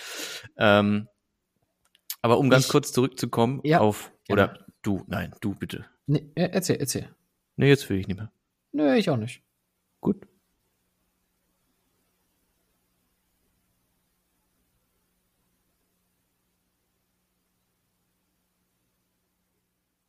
Ähm, 0.57 1.07
aber 2.23 2.39
um 2.39 2.51
ganz 2.51 2.65
ich, 2.65 2.71
kurz 2.73 2.91
zurückzukommen 2.93 3.61
ja, 3.63 3.79
auf, 3.79 4.11
oder 4.29 4.47
ja. 4.47 4.67
du, 4.83 5.05
nein, 5.07 5.33
du 5.41 5.55
bitte. 5.55 5.85
Nee, 6.07 6.29
erzähl, 6.35 6.77
erzähl. 6.77 7.09
Nee, 7.55 7.69
jetzt 7.69 7.89
will 7.89 7.99
ich 7.99 8.09
nicht 8.09 8.17
mehr. 8.17 8.33
Nee, 8.73 8.97
ich 8.97 9.11
auch 9.11 9.17
nicht. 9.17 9.45
Gut. 10.01 10.27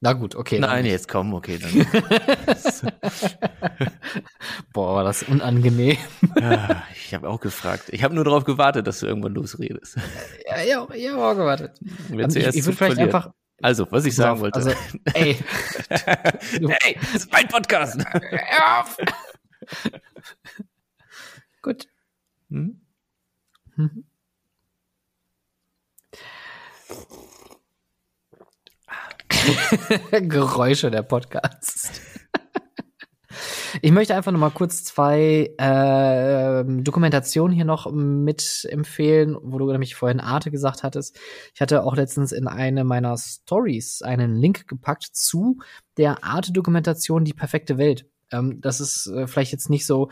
Na 0.03 0.11
gut, 0.11 0.35
okay. 0.35 0.59
Nein, 0.59 0.85
jetzt 0.85 1.07
komm, 1.07 1.33
okay. 1.33 1.57
Boah, 4.73 4.95
war 4.95 5.05
das 5.05 5.23
unangenehm. 5.23 5.95
ja, 6.41 6.83
ich 6.93 7.13
habe 7.13 7.29
auch 7.29 7.39
gefragt. 7.39 7.85
Ich 7.87 8.03
habe 8.03 8.13
nur 8.13 8.25
darauf 8.25 8.43
gewartet, 8.43 8.85
dass 8.85 8.99
du 8.99 9.05
irgendwann 9.05 9.33
losredest. 9.33 9.95
Ja, 10.45 10.61
ja, 10.61 10.85
ich 10.93 11.07
habe 11.07 11.25
auch 11.25 11.35
gewartet. 11.35 11.79
ich, 11.79 12.35
ich 12.35 12.65
würde 12.65 12.75
vielleicht 12.77 12.99
einfach. 12.99 13.31
Also, 13.61 13.89
was 13.91 14.03
ich 14.03 14.13
sagen 14.13 14.41
wollte. 14.41 14.57
Also, 14.57 14.71
ey. 15.13 15.37
ey, 15.89 16.97
das 16.99 17.15
ist 17.15 17.31
mein 17.31 17.47
Podcast. 17.47 18.03
Hör 18.11 18.81
auf. 18.81 18.97
Gut. 21.61 21.87
Hm? 22.49 22.81
Mhm. 23.77 24.03
Geräusche 30.11 30.91
der 30.91 31.03
Podcast. 31.03 32.01
Ich 33.81 33.91
möchte 33.91 34.15
einfach 34.15 34.31
noch 34.31 34.39
mal 34.39 34.51
kurz 34.51 34.83
zwei 34.83 35.51
äh, 35.57 36.63
Dokumentationen 36.81 37.55
hier 37.55 37.65
noch 37.65 37.91
mit 37.91 38.67
empfehlen, 38.69 39.35
wo 39.41 39.57
du 39.57 39.71
nämlich 39.71 39.95
vorhin 39.95 40.19
Arte 40.19 40.51
gesagt 40.51 40.83
hattest. 40.83 41.19
Ich 41.53 41.61
hatte 41.61 41.83
auch 41.83 41.95
letztens 41.95 42.31
in 42.31 42.47
eine 42.47 42.83
meiner 42.83 43.17
Stories 43.17 44.01
einen 44.03 44.35
Link 44.35 44.67
gepackt 44.67 45.09
zu 45.11 45.57
der 45.97 46.23
Arte-Dokumentation 46.23 47.25
Die 47.25 47.33
perfekte 47.33 47.77
Welt. 47.77 48.05
Ähm, 48.31 48.61
das 48.61 48.79
ist 48.79 49.07
äh, 49.07 49.27
vielleicht 49.27 49.51
jetzt 49.51 49.69
nicht 49.69 49.85
so 49.85 50.09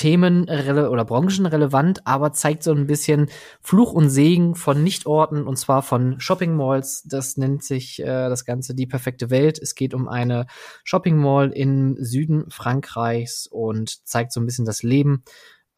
Themen 0.00 0.44
oder 0.44 1.04
branchenrelevant, 1.04 2.06
aber 2.06 2.32
zeigt 2.32 2.62
so 2.62 2.72
ein 2.72 2.86
bisschen 2.86 3.28
Fluch 3.60 3.92
und 3.92 4.08
Segen 4.08 4.54
von 4.54 4.82
Nichtorten 4.82 5.46
und 5.46 5.56
zwar 5.58 5.82
von 5.82 6.18
Shopping 6.20 6.56
Malls. 6.56 7.02
Das 7.02 7.36
nennt 7.36 7.62
sich 7.62 8.00
äh, 8.00 8.06
das 8.06 8.46
Ganze 8.46 8.74
die 8.74 8.86
perfekte 8.86 9.28
Welt. 9.28 9.58
Es 9.58 9.74
geht 9.74 9.92
um 9.92 10.08
eine 10.08 10.46
Shopping 10.84 11.18
Mall 11.18 11.50
im 11.50 11.96
Süden 12.02 12.50
Frankreichs 12.50 13.46
und 13.46 14.06
zeigt 14.08 14.32
so 14.32 14.40
ein 14.40 14.46
bisschen 14.46 14.64
das 14.64 14.82
Leben 14.82 15.22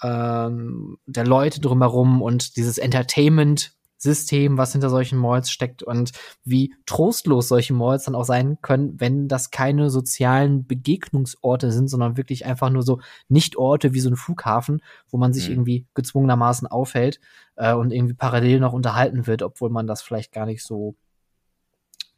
ähm, 0.04 0.98
der 1.06 1.26
Leute 1.26 1.60
drumherum 1.60 2.22
und 2.22 2.56
dieses 2.56 2.78
Entertainment 2.78 3.72
System, 4.02 4.58
was 4.58 4.72
hinter 4.72 4.90
solchen 4.90 5.16
Malls 5.16 5.48
steckt 5.50 5.84
und 5.84 6.10
wie 6.44 6.74
trostlos 6.86 7.46
solche 7.46 7.72
Malls 7.72 8.04
dann 8.04 8.16
auch 8.16 8.24
sein 8.24 8.58
können, 8.60 8.98
wenn 8.98 9.28
das 9.28 9.52
keine 9.52 9.90
sozialen 9.90 10.66
Begegnungsorte 10.66 11.70
sind, 11.70 11.88
sondern 11.88 12.16
wirklich 12.16 12.44
einfach 12.44 12.68
nur 12.68 12.82
so 12.82 13.00
Nicht-Orte 13.28 13.94
wie 13.94 14.00
so 14.00 14.10
ein 14.10 14.16
Flughafen, 14.16 14.82
wo 15.08 15.18
man 15.18 15.32
sich 15.32 15.46
mhm. 15.46 15.54
irgendwie 15.54 15.86
gezwungenermaßen 15.94 16.66
aufhält 16.66 17.20
äh, 17.54 17.74
und 17.74 17.92
irgendwie 17.92 18.14
parallel 18.14 18.58
noch 18.58 18.72
unterhalten 18.72 19.28
wird, 19.28 19.42
obwohl 19.42 19.70
man 19.70 19.86
das 19.86 20.02
vielleicht 20.02 20.32
gar 20.32 20.46
nicht 20.46 20.64
so 20.64 20.96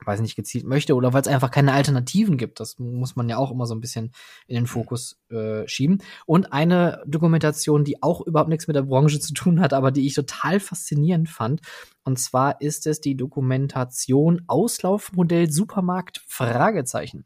weiß 0.07 0.21
nicht, 0.21 0.37
gezielt 0.37 0.65
möchte 0.65 0.95
oder 0.95 1.13
weil 1.13 1.23
es 1.23 1.29
einfach 1.29 1.51
keine 1.51 1.73
Alternativen 1.73 2.37
gibt. 2.37 2.61
Das 2.61 2.79
muss 2.79 3.17
man 3.17 3.29
ja 3.29 3.37
auch 3.37 3.51
immer 3.51 3.67
so 3.67 3.75
ein 3.75 3.81
bisschen 3.81 4.13
in 4.47 4.55
den 4.55 4.67
Fokus 4.67 5.21
äh, 5.31 5.67
schieben. 5.67 5.99
Und 6.27 6.53
eine 6.53 7.03
Dokumentation, 7.07 7.85
die 7.85 8.03
auch 8.03 8.21
überhaupt 8.21 8.51
nichts 8.51 8.67
mit 8.67 8.77
der 8.77 8.83
Branche 8.83 9.21
zu 9.21 9.35
tun 9.35 9.61
hat, 9.61 9.73
aber 9.73 9.91
die 9.91 10.07
ich 10.07 10.15
total 10.15 10.61
faszinierend 10.61 11.29
fand. 11.29 11.61
Und 12.05 12.19
zwar 12.19 12.61
ist 12.61 12.87
es 12.87 13.01
die 13.01 13.17
Dokumentation 13.17 14.43
Auslaufmodell 14.47 15.51
Supermarkt 15.51 16.23
Fragezeichen. 16.27 17.25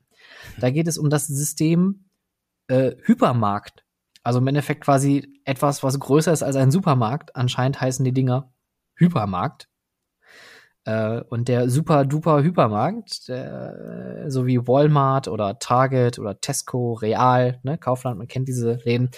Da 0.59 0.71
geht 0.71 0.89
es 0.89 0.99
um 0.99 1.11
das 1.11 1.27
System 1.27 2.09
äh, 2.69 2.93
Hypermarkt. 3.05 3.85
Also 4.23 4.41
im 4.41 4.47
Endeffekt 4.47 4.83
quasi 4.83 5.41
etwas, 5.45 5.83
was 5.83 5.99
größer 5.99 6.33
ist 6.33 6.43
als 6.43 6.57
ein 6.57 6.71
Supermarkt. 6.71 7.35
Anscheinend 7.35 7.81
heißen 7.81 8.05
die 8.05 8.13
Dinger 8.13 8.53
Hypermarkt. 8.97 9.69
Äh, 10.89 11.21
und 11.29 11.49
der 11.49 11.69
super 11.69 12.07
duper 12.07 12.43
Hypermarkt, 12.43 13.29
der, 13.29 14.25
so 14.29 14.47
wie 14.47 14.67
Walmart 14.67 15.29
oder 15.29 15.59
Target 15.59 16.19
oder 16.19 16.41
Tesco, 16.41 16.95
Real, 16.95 17.61
ne, 17.63 17.77
Kaufland, 17.77 18.17
man 18.17 18.27
kennt 18.27 18.49
diese 18.49 18.79
Läden, 18.85 19.11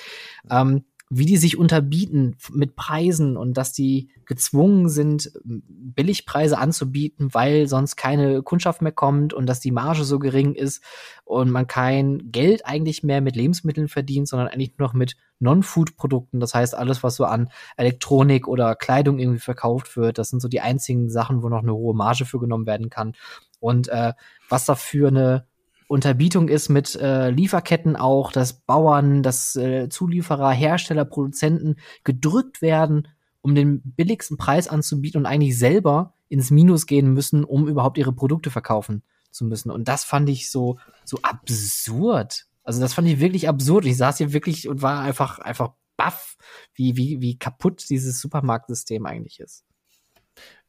ähm, 0.51 0.85
wie 1.13 1.27
die 1.27 1.37
sich 1.37 1.59
unterbieten 1.59 2.37
mit 2.53 2.77
Preisen 2.77 3.37
und 3.37 3.55
dass 3.55 3.73
die 3.73 4.11
gezwungen 4.27 4.89
sind, 4.89 5.33
Billigpreise 5.45 6.57
anzubieten, 6.57 7.35
weil 7.35 7.67
sonst 7.67 7.97
keine 7.97 8.43
Kundschaft 8.43 8.81
mehr 8.81 8.93
kommt 8.93 9.35
und 9.35 9.47
dass 9.47 9.59
die 9.59 9.73
Marge 9.73 10.05
so 10.05 10.21
gering 10.21 10.55
ist 10.55 10.85
und 11.25 11.51
man 11.51 11.67
kein 11.67 12.31
Geld 12.31 12.65
eigentlich 12.65 13.03
mehr 13.03 13.21
mit 13.21 13.35
Lebensmitteln 13.35 13.89
verdient, 13.89 14.29
sondern 14.29 14.47
eigentlich 14.47 14.79
nur 14.79 14.87
noch 14.87 14.95
mit 14.95 15.17
Non-Food-Produkten. 15.41 16.39
Das 16.39 16.55
heißt, 16.55 16.77
alles, 16.77 17.03
was 17.03 17.17
so 17.17 17.25
an 17.25 17.51
Elektronik 17.77 18.47
oder 18.47 18.77
Kleidung 18.77 19.19
irgendwie 19.19 19.41
verkauft 19.41 19.97
wird, 19.97 20.17
das 20.17 20.29
sind 20.29 20.39
so 20.39 20.47
die 20.47 20.61
einzigen 20.61 21.11
Sachen, 21.11 21.43
wo 21.43 21.49
noch 21.49 21.63
eine 21.63 21.75
hohe 21.75 21.95
Marge 21.95 22.25
für 22.25 22.39
genommen 22.39 22.67
werden 22.67 22.89
kann. 22.89 23.15
Und 23.59 23.89
äh, 23.89 24.13
was 24.49 24.65
da 24.65 24.77
für 24.77 25.09
eine 25.09 25.50
Unterbietung 25.91 26.49
ist 26.49 26.69
mit 26.69 26.95
äh, 26.95 27.31
Lieferketten 27.31 27.97
auch, 27.97 28.31
dass 28.31 28.61
Bauern, 28.61 29.25
dass 29.25 29.57
äh, 29.57 29.89
Zulieferer, 29.89 30.53
Hersteller, 30.53 31.05
Produzenten 31.05 31.81
gedrückt 32.05 32.63
werden, 32.63 33.09
um 33.41 33.57
den 33.57 33.83
billigsten 33.83 34.37
Preis 34.37 34.69
anzubieten 34.69 35.19
und 35.19 35.27
eigentlich 35.27 35.59
selber 35.59 36.15
ins 36.29 36.53
Minus 36.53 36.87
gehen 36.87 37.13
müssen, 37.13 37.43
um 37.43 37.67
überhaupt 37.67 37.99
ihre 37.99 38.13
Produkte 38.13 38.53
verkaufen 38.53 39.03
zu 39.33 39.45
müssen. 39.45 39.73
Und 39.73 39.89
das 39.89 40.05
fand 40.05 40.29
ich 40.29 40.49
so, 40.49 40.79
so 41.05 41.19
absurd. 41.23 42.47
Also 42.63 42.81
das 42.81 42.95
fand 42.95 43.09
ich 43.09 43.19
wirklich 43.19 43.49
absurd. 43.49 43.85
Ich 43.85 43.97
saß 43.97 44.19
hier 44.19 44.33
wirklich 44.33 44.69
und 44.69 44.83
war 44.83 45.01
einfach, 45.01 45.41
einfach 45.41 45.73
baff, 45.97 46.37
wie, 46.73 46.97
wie, 46.97 47.21
wie 47.21 47.37
kaputt 47.37 47.85
dieses 47.91 48.21
Supermarktsystem 48.21 49.07
eigentlich 49.07 49.41
ist. 49.41 49.65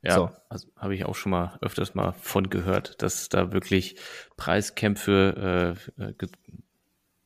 Ja, 0.03 0.15
so. 0.15 0.31
also 0.49 0.67
habe 0.75 0.95
ich 0.95 1.05
auch 1.05 1.15
schon 1.15 1.31
mal 1.31 1.57
öfters 1.61 1.93
mal 1.93 2.13
von 2.13 2.49
gehört, 2.49 3.01
dass 3.01 3.29
da 3.29 3.51
wirklich 3.51 3.97
Preiskämpfe 4.35 5.77
äh, 5.97 6.03
äh 6.03 6.13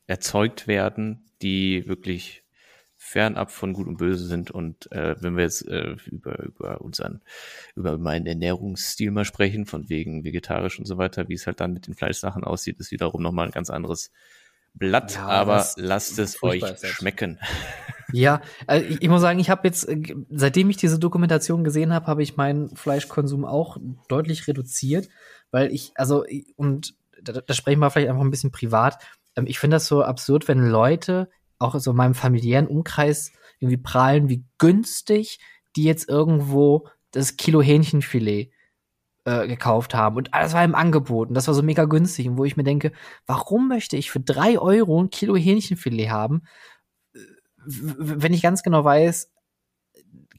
erzeugt 0.08 0.68
werden, 0.68 1.24
die 1.42 1.88
wirklich 1.88 2.44
fernab 2.96 3.50
von 3.50 3.72
Gut 3.72 3.86
und 3.86 3.98
Böse 3.98 4.26
sind. 4.26 4.50
Und 4.50 4.90
äh, 4.92 5.16
wenn 5.20 5.36
wir 5.36 5.44
jetzt 5.44 5.66
äh, 5.68 5.96
über, 6.06 6.38
über 6.42 6.80
unseren, 6.80 7.22
über 7.74 7.98
meinen 7.98 8.26
Ernährungsstil 8.26 9.10
mal 9.10 9.24
sprechen, 9.24 9.66
von 9.66 9.88
wegen 9.88 10.24
vegetarisch 10.24 10.78
und 10.78 10.86
so 10.86 10.98
weiter, 10.98 11.28
wie 11.28 11.34
es 11.34 11.46
halt 11.46 11.60
dann 11.60 11.72
mit 11.72 11.86
den 11.86 11.94
Fleischsachen 11.94 12.44
aussieht, 12.44 12.78
ist 12.78 12.90
wiederum 12.90 13.22
nochmal 13.22 13.46
ein 13.46 13.52
ganz 13.52 13.70
anderes 13.70 14.10
Blatt, 14.78 15.14
ja, 15.14 15.26
aber 15.26 15.66
lasst 15.76 16.18
es 16.18 16.42
euch 16.42 16.64
schmecken. 16.82 17.38
Ja, 18.12 18.40
also 18.68 18.86
ich, 18.86 19.02
ich, 19.02 19.08
muss 19.08 19.20
sagen, 19.20 19.40
ich 19.40 19.50
habe 19.50 19.66
jetzt, 19.66 19.88
äh, 19.88 20.00
seitdem 20.30 20.70
ich 20.70 20.76
diese 20.76 20.98
Dokumentation 20.98 21.64
gesehen 21.64 21.92
habe, 21.92 22.06
habe 22.06 22.22
ich 22.22 22.36
meinen 22.36 22.74
Fleischkonsum 22.76 23.44
auch 23.44 23.78
deutlich 24.08 24.46
reduziert, 24.46 25.08
weil 25.50 25.72
ich, 25.72 25.92
also, 25.96 26.24
und 26.54 26.94
da, 27.20 27.32
da 27.32 27.52
sprechen 27.52 27.80
wir 27.80 27.90
vielleicht 27.90 28.08
einfach 28.08 28.22
ein 28.22 28.30
bisschen 28.30 28.52
privat. 28.52 29.02
Ähm, 29.34 29.46
ich 29.48 29.58
finde 29.58 29.74
das 29.74 29.88
so 29.88 30.04
absurd, 30.04 30.46
wenn 30.46 30.64
Leute 30.68 31.28
auch 31.58 31.74
so 31.78 31.90
in 31.90 31.96
meinem 31.96 32.14
familiären 32.14 32.68
Umkreis 32.68 33.32
irgendwie 33.58 33.78
prahlen, 33.78 34.28
wie 34.28 34.44
günstig 34.58 35.40
die 35.74 35.84
jetzt 35.84 36.08
irgendwo 36.08 36.88
das 37.10 37.36
Kilo 37.36 37.60
Hähnchenfilet 37.60 38.50
äh, 39.26 39.48
gekauft 39.48 39.92
haben. 39.92 40.16
Und 40.16 40.32
alles 40.32 40.54
war 40.54 40.64
im 40.64 40.74
Angebot. 40.74 41.28
Und 41.28 41.34
das 41.34 41.48
war 41.48 41.54
so 41.54 41.62
mega 41.62 41.84
günstig. 41.84 42.28
Und 42.28 42.38
wo 42.38 42.44
ich 42.44 42.56
mir 42.56 42.64
denke, 42.64 42.92
warum 43.26 43.68
möchte 43.68 43.96
ich 43.96 44.10
für 44.10 44.20
drei 44.20 44.58
Euro 44.58 45.02
ein 45.02 45.10
Kilo 45.10 45.36
Hähnchenfilet 45.36 46.10
haben, 46.10 46.42
wenn 47.66 48.32
ich 48.32 48.42
ganz 48.42 48.62
genau 48.62 48.84
weiß, 48.84 49.32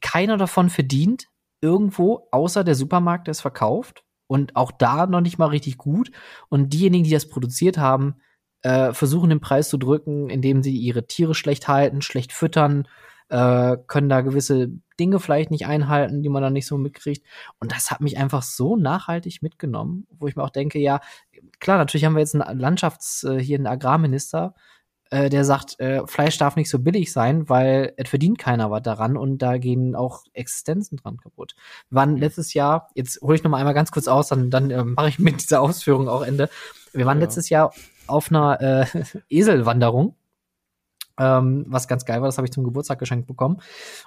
keiner 0.00 0.38
davon 0.38 0.70
verdient 0.70 1.26
irgendwo, 1.60 2.28
außer 2.30 2.64
der 2.64 2.74
Supermarkt, 2.74 3.26
der 3.26 3.32
es 3.32 3.42
verkauft. 3.42 4.04
Und 4.26 4.56
auch 4.56 4.72
da 4.72 5.06
noch 5.06 5.20
nicht 5.20 5.38
mal 5.38 5.46
richtig 5.46 5.76
gut. 5.76 6.10
Und 6.48 6.72
diejenigen, 6.72 7.04
die 7.04 7.10
das 7.10 7.28
produziert 7.28 7.76
haben, 7.76 8.16
äh, 8.62 8.92
versuchen 8.92 9.30
den 9.30 9.40
Preis 9.40 9.68
zu 9.68 9.76
drücken, 9.76 10.30
indem 10.30 10.62
sie 10.62 10.76
ihre 10.76 11.06
Tiere 11.06 11.34
schlecht 11.34 11.68
halten, 11.68 12.02
schlecht 12.02 12.32
füttern, 12.32 12.88
äh, 13.28 13.76
können 13.86 14.08
da 14.08 14.20
gewisse 14.20 14.70
Dinge 14.98 15.20
vielleicht 15.20 15.50
nicht 15.50 15.66
einhalten, 15.66 16.22
die 16.22 16.28
man 16.28 16.42
dann 16.42 16.52
nicht 16.52 16.66
so 16.66 16.78
mitkriegt. 16.78 17.24
Und 17.60 17.72
das 17.72 17.90
hat 17.90 18.00
mich 18.00 18.18
einfach 18.18 18.42
so 18.42 18.76
nachhaltig 18.76 19.42
mitgenommen, 19.42 20.06
wo 20.10 20.26
ich 20.26 20.36
mir 20.36 20.42
auch 20.42 20.50
denke, 20.50 20.78
ja, 20.78 21.00
klar, 21.60 21.78
natürlich 21.78 22.04
haben 22.04 22.14
wir 22.14 22.20
jetzt 22.20 22.34
einen 22.34 22.60
Landschafts-, 22.60 23.24
äh, 23.24 23.42
hier 23.42 23.58
einen 23.58 23.66
Agrarminister, 23.66 24.54
äh, 25.10 25.30
der 25.30 25.44
sagt, 25.44 25.80
äh, 25.80 26.06
Fleisch 26.06 26.36
darf 26.38 26.56
nicht 26.56 26.68
so 26.68 26.78
billig 26.78 27.12
sein, 27.12 27.48
weil 27.48 27.94
es 27.96 28.08
verdient 28.08 28.38
keiner 28.38 28.70
was 28.70 28.82
daran 28.82 29.16
und 29.16 29.38
da 29.38 29.56
gehen 29.58 29.94
auch 29.94 30.24
Existenzen 30.34 30.98
dran 30.98 31.16
kaputt. 31.16 31.54
Wir 31.88 31.96
waren 31.96 32.16
letztes 32.16 32.52
Jahr, 32.54 32.90
jetzt 32.94 33.20
hole 33.22 33.36
ich 33.36 33.42
noch 33.42 33.50
mal 33.50 33.58
einmal 33.58 33.74
ganz 33.74 33.90
kurz 33.90 34.08
aus, 34.08 34.28
dann, 34.28 34.50
dann 34.50 34.70
äh, 34.70 34.84
mache 34.84 35.08
ich 35.08 35.18
mit 35.18 35.40
dieser 35.40 35.62
Ausführung 35.62 36.08
auch 36.08 36.22
Ende. 36.22 36.50
Wir 36.92 37.06
waren 37.06 37.18
ja. 37.18 37.24
letztes 37.24 37.48
Jahr 37.48 37.72
auf 38.06 38.30
einer 38.30 38.60
äh, 38.60 38.86
Eselwanderung 39.30 40.14
ähm, 41.18 41.64
was 41.68 41.88
ganz 41.88 42.04
geil 42.04 42.20
war, 42.20 42.28
das 42.28 42.38
habe 42.38 42.46
ich 42.46 42.52
zum 42.52 42.64
Geburtstag 42.64 42.98
geschenkt 42.98 43.26
bekommen. 43.26 43.60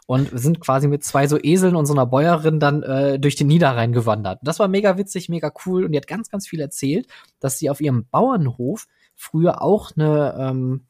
Und 0.07 0.31
wir 0.31 0.39
sind 0.39 0.59
quasi 0.59 0.87
mit 0.87 1.03
zwei 1.03 1.27
so 1.27 1.37
Eseln 1.41 1.75
und 1.75 1.85
so 1.85 1.93
einer 1.93 2.05
Bäuerin 2.05 2.59
dann 2.59 2.83
äh, 2.83 3.19
durch 3.19 3.35
den 3.35 3.47
Niederrhein 3.47 3.93
gewandert. 3.93 4.39
Das 4.43 4.59
war 4.59 4.67
mega 4.67 4.97
witzig, 4.97 5.29
mega 5.29 5.51
cool 5.65 5.85
und 5.85 5.91
die 5.91 5.97
hat 5.97 6.07
ganz, 6.07 6.29
ganz 6.29 6.47
viel 6.47 6.61
erzählt, 6.61 7.07
dass 7.39 7.59
sie 7.59 7.69
auf 7.69 7.81
ihrem 7.81 8.05
Bauernhof 8.09 8.87
früher 9.15 9.61
auch 9.61 9.91
eine, 9.95 10.35
ähm, 10.39 10.85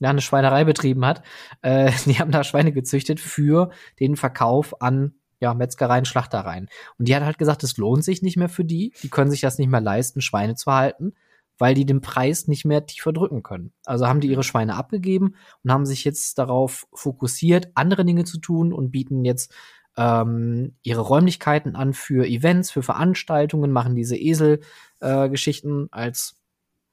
ja, 0.00 0.10
eine 0.10 0.20
Schweinerei 0.20 0.64
betrieben 0.64 1.04
hat. 1.04 1.22
Äh, 1.62 1.90
die 2.06 2.18
haben 2.18 2.30
da 2.30 2.44
Schweine 2.44 2.72
gezüchtet 2.72 3.20
für 3.20 3.70
den 4.00 4.16
Verkauf 4.16 4.80
an 4.80 5.14
ja, 5.40 5.52
Metzgereien, 5.52 6.04
Schlachtereien. 6.04 6.68
Und 6.98 7.08
die 7.08 7.14
hat 7.14 7.24
halt 7.24 7.36
gesagt, 7.36 7.64
es 7.64 7.76
lohnt 7.76 8.04
sich 8.04 8.22
nicht 8.22 8.36
mehr 8.36 8.48
für 8.48 8.64
die. 8.64 8.94
Die 9.02 9.10
können 9.10 9.30
sich 9.30 9.42
das 9.42 9.58
nicht 9.58 9.68
mehr 9.68 9.80
leisten, 9.80 10.22
Schweine 10.22 10.54
zu 10.54 10.72
halten 10.72 11.14
weil 11.58 11.74
die 11.74 11.86
den 11.86 12.00
Preis 12.00 12.48
nicht 12.48 12.64
mehr 12.64 12.86
tiefer 12.86 13.12
drücken 13.12 13.42
können. 13.42 13.72
Also 13.84 14.06
haben 14.06 14.20
die 14.20 14.28
ihre 14.28 14.42
Schweine 14.42 14.76
abgegeben 14.76 15.34
und 15.62 15.72
haben 15.72 15.86
sich 15.86 16.04
jetzt 16.04 16.38
darauf 16.38 16.86
fokussiert, 16.92 17.70
andere 17.74 18.04
Dinge 18.04 18.24
zu 18.24 18.38
tun 18.38 18.72
und 18.72 18.90
bieten 18.90 19.24
jetzt 19.24 19.52
ähm, 19.96 20.74
ihre 20.82 21.02
Räumlichkeiten 21.02 21.76
an 21.76 21.92
für 21.92 22.26
Events, 22.26 22.70
für 22.70 22.82
Veranstaltungen, 22.82 23.70
machen 23.70 23.94
diese 23.94 24.16
Esel-Geschichten 24.16 25.84
äh, 25.84 25.88
als 25.92 26.40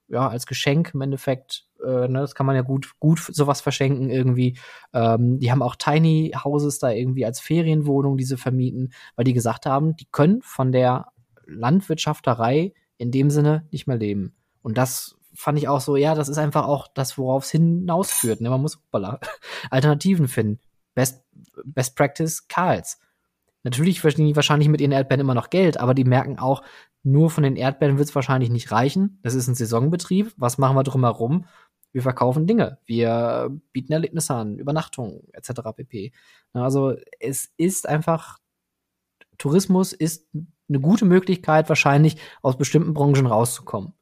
ja 0.08 0.28
als 0.28 0.46
Geschenk 0.46 0.92
im 0.94 1.00
Endeffekt. 1.00 1.66
Äh, 1.84 2.08
ne, 2.08 2.20
das 2.20 2.34
kann 2.34 2.46
man 2.46 2.54
ja 2.54 2.62
gut 2.62 2.92
gut 3.00 3.18
sowas 3.18 3.60
verschenken 3.60 4.10
irgendwie. 4.10 4.58
Ähm, 4.92 5.40
die 5.40 5.50
haben 5.50 5.62
auch 5.62 5.74
Tiny 5.76 6.32
Houses 6.44 6.78
da 6.78 6.90
irgendwie 6.90 7.24
als 7.24 7.40
Ferienwohnung 7.40 8.16
diese 8.16 8.36
vermieten, 8.36 8.92
weil 9.16 9.24
die 9.24 9.32
gesagt 9.32 9.66
haben, 9.66 9.96
die 9.96 10.06
können 10.12 10.42
von 10.42 10.70
der 10.70 11.06
Landwirtschafterei 11.46 12.72
in 12.98 13.10
dem 13.10 13.30
Sinne 13.30 13.66
nicht 13.72 13.86
mehr 13.86 13.96
leben. 13.96 14.36
Und 14.62 14.78
das 14.78 15.16
fand 15.34 15.58
ich 15.58 15.68
auch 15.68 15.80
so, 15.80 15.96
ja, 15.96 16.14
das 16.14 16.28
ist 16.28 16.38
einfach 16.38 16.66
auch 16.66 16.88
das, 16.88 17.18
worauf 17.18 17.44
es 17.44 17.50
hinausführt. 17.50 18.40
Ne? 18.40 18.50
Man 18.50 18.60
muss 18.60 18.76
hoppala, 18.76 19.20
Alternativen 19.70 20.28
finden. 20.28 20.60
Best, 20.94 21.24
Best 21.64 21.96
Practice 21.96 22.48
Karls. 22.48 22.98
Natürlich 23.64 24.00
verdienen 24.00 24.28
die 24.28 24.36
wahrscheinlich 24.36 24.68
mit 24.68 24.80
ihren 24.80 24.92
Erdbeeren 24.92 25.20
immer 25.20 25.34
noch 25.34 25.50
Geld, 25.50 25.78
aber 25.78 25.94
die 25.94 26.04
merken 26.04 26.38
auch, 26.38 26.62
nur 27.04 27.30
von 27.30 27.42
den 27.42 27.56
Erdbeeren 27.56 27.98
wird 27.98 28.08
es 28.08 28.14
wahrscheinlich 28.14 28.50
nicht 28.50 28.70
reichen. 28.70 29.18
Das 29.22 29.34
ist 29.34 29.48
ein 29.48 29.54
Saisonbetrieb. 29.54 30.32
Was 30.36 30.58
machen 30.58 30.76
wir 30.76 30.84
drumherum? 30.84 31.46
Wir 31.92 32.02
verkaufen 32.02 32.46
Dinge. 32.46 32.78
Wir 32.84 33.50
bieten 33.72 33.92
Erlebnisse 33.92 34.34
an, 34.34 34.58
Übernachtungen 34.58 35.22
etc. 35.32 35.52
pp. 35.76 36.12
Also 36.52 36.94
es 37.18 37.52
ist 37.56 37.88
einfach, 37.88 38.38
Tourismus 39.38 39.92
ist 39.92 40.26
eine 40.68 40.80
gute 40.80 41.04
Möglichkeit, 41.04 41.68
wahrscheinlich 41.68 42.18
aus 42.40 42.56
bestimmten 42.56 42.94
Branchen 42.94 43.26
rauszukommen 43.26 43.94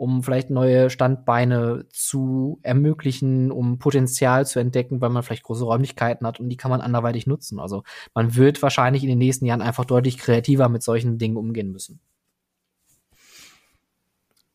um 0.00 0.22
vielleicht 0.22 0.48
neue 0.48 0.88
Standbeine 0.88 1.84
zu 1.90 2.58
ermöglichen, 2.62 3.52
um 3.52 3.78
Potenzial 3.78 4.46
zu 4.46 4.58
entdecken, 4.58 5.02
weil 5.02 5.10
man 5.10 5.22
vielleicht 5.22 5.42
große 5.42 5.62
Räumlichkeiten 5.62 6.26
hat 6.26 6.40
und 6.40 6.48
die 6.48 6.56
kann 6.56 6.70
man 6.70 6.80
anderweitig 6.80 7.26
nutzen. 7.26 7.60
Also 7.60 7.82
man 8.14 8.34
wird 8.34 8.62
wahrscheinlich 8.62 9.02
in 9.02 9.10
den 9.10 9.18
nächsten 9.18 9.44
Jahren 9.44 9.60
einfach 9.60 9.84
deutlich 9.84 10.16
kreativer 10.16 10.70
mit 10.70 10.82
solchen 10.82 11.18
Dingen 11.18 11.36
umgehen 11.36 11.70
müssen. 11.70 12.00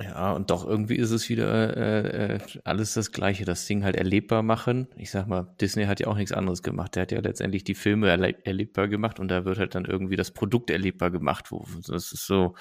Ja, 0.01 0.33
und 0.33 0.49
doch 0.49 0.67
irgendwie 0.67 0.95
ist 0.95 1.11
es 1.11 1.29
wieder 1.29 1.77
äh, 1.77 2.35
äh, 2.35 2.39
alles 2.63 2.95
das 2.95 3.11
Gleiche, 3.11 3.45
das 3.45 3.67
Ding 3.67 3.83
halt 3.83 3.95
erlebbar 3.95 4.41
machen. 4.41 4.87
Ich 4.97 5.11
sag 5.11 5.27
mal, 5.27 5.55
Disney 5.61 5.85
hat 5.85 5.99
ja 5.99 6.07
auch 6.07 6.17
nichts 6.17 6.31
anderes 6.31 6.63
gemacht. 6.63 6.95
Der 6.95 7.03
hat 7.03 7.11
ja 7.11 7.19
letztendlich 7.19 7.63
die 7.63 7.75
Filme 7.75 8.09
erleb 8.09 8.45
erlebbar 8.47 8.87
gemacht 8.87 9.19
und 9.19 9.27
da 9.27 9.45
wird 9.45 9.59
halt 9.59 9.75
dann 9.75 9.85
irgendwie 9.85 10.15
das 10.15 10.31
Produkt 10.31 10.71
erlebbar 10.71 11.11
gemacht. 11.11 11.51
Das 11.87 12.11
ist 12.11 12.25
so, 12.25 12.55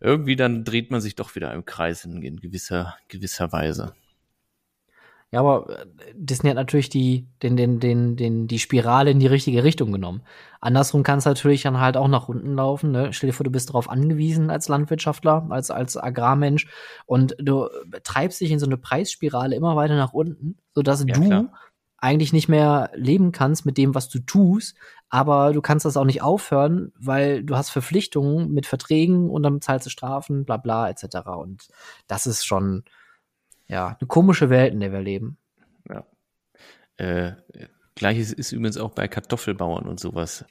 irgendwie 0.00 0.36
dann 0.36 0.64
dreht 0.64 0.90
man 0.90 1.00
sich 1.00 1.14
doch 1.14 1.34
wieder 1.34 1.52
im 1.52 1.64
Kreis 1.64 2.04
in, 2.04 2.22
in 2.22 2.40
gewisser, 2.40 2.96
gewisser 3.08 3.52
Weise. 3.52 3.94
Ja, 5.32 5.40
aber 5.40 5.80
äh, 5.80 5.86
Disney 6.14 6.50
hat 6.50 6.56
natürlich 6.56 6.88
die, 6.88 7.26
den, 7.42 7.56
den, 7.56 7.80
den, 7.80 8.16
den, 8.16 8.46
die 8.46 8.58
Spirale 8.58 9.10
in 9.10 9.18
die 9.18 9.26
richtige 9.26 9.64
Richtung 9.64 9.90
genommen. 9.90 10.22
Andersrum 10.60 11.02
kann 11.02 11.18
es 11.18 11.24
natürlich 11.24 11.62
dann 11.62 11.80
halt 11.80 11.96
auch 11.96 12.08
nach 12.08 12.28
unten 12.28 12.54
laufen. 12.54 12.92
Ne? 12.92 13.12
Stell 13.12 13.30
dir 13.30 13.34
vor, 13.34 13.44
du 13.44 13.50
bist 13.50 13.68
darauf 13.68 13.90
angewiesen 13.90 14.50
als 14.50 14.68
Landwirtschaftler, 14.68 15.46
als, 15.50 15.70
als 15.70 15.96
Agrarmensch 15.96 16.68
und 17.06 17.34
du 17.38 17.68
treibst 18.04 18.40
dich 18.40 18.50
in 18.52 18.58
so 18.58 18.66
eine 18.66 18.76
Preisspirale 18.76 19.56
immer 19.56 19.74
weiter 19.74 19.96
nach 19.96 20.12
unten, 20.12 20.58
sodass 20.74 21.04
ja, 21.04 21.14
du 21.14 21.20
klar 21.20 21.52
eigentlich 21.98 22.32
nicht 22.32 22.48
mehr 22.48 22.90
leben 22.94 23.32
kannst 23.32 23.66
mit 23.66 23.78
dem, 23.78 23.94
was 23.94 24.08
du 24.08 24.18
tust, 24.20 24.76
aber 25.08 25.52
du 25.52 25.60
kannst 25.60 25.84
das 25.84 25.96
auch 25.96 26.04
nicht 26.04 26.22
aufhören, 26.22 26.92
weil 26.98 27.44
du 27.44 27.56
hast 27.56 27.70
Verpflichtungen 27.70 28.52
mit 28.52 28.66
Verträgen 28.66 29.30
und 29.30 29.42
dann 29.42 29.60
zahlst 29.60 29.86
du 29.86 29.90
Strafen, 29.90 30.44
bla 30.44 30.56
bla 30.56 30.88
etc. 30.88 31.28
Und 31.28 31.68
das 32.06 32.26
ist 32.26 32.44
schon 32.44 32.84
ja 33.68 33.96
eine 33.98 34.08
komische 34.08 34.50
Welt, 34.50 34.72
in 34.72 34.80
der 34.80 34.92
wir 34.92 35.00
leben. 35.00 35.38
Ja. 35.88 36.04
Äh, 36.96 37.32
Gleiches 37.94 38.32
ist 38.32 38.52
übrigens 38.52 38.76
auch 38.76 38.90
bei 38.90 39.08
Kartoffelbauern 39.08 39.86
und 39.86 40.00
sowas 40.00 40.44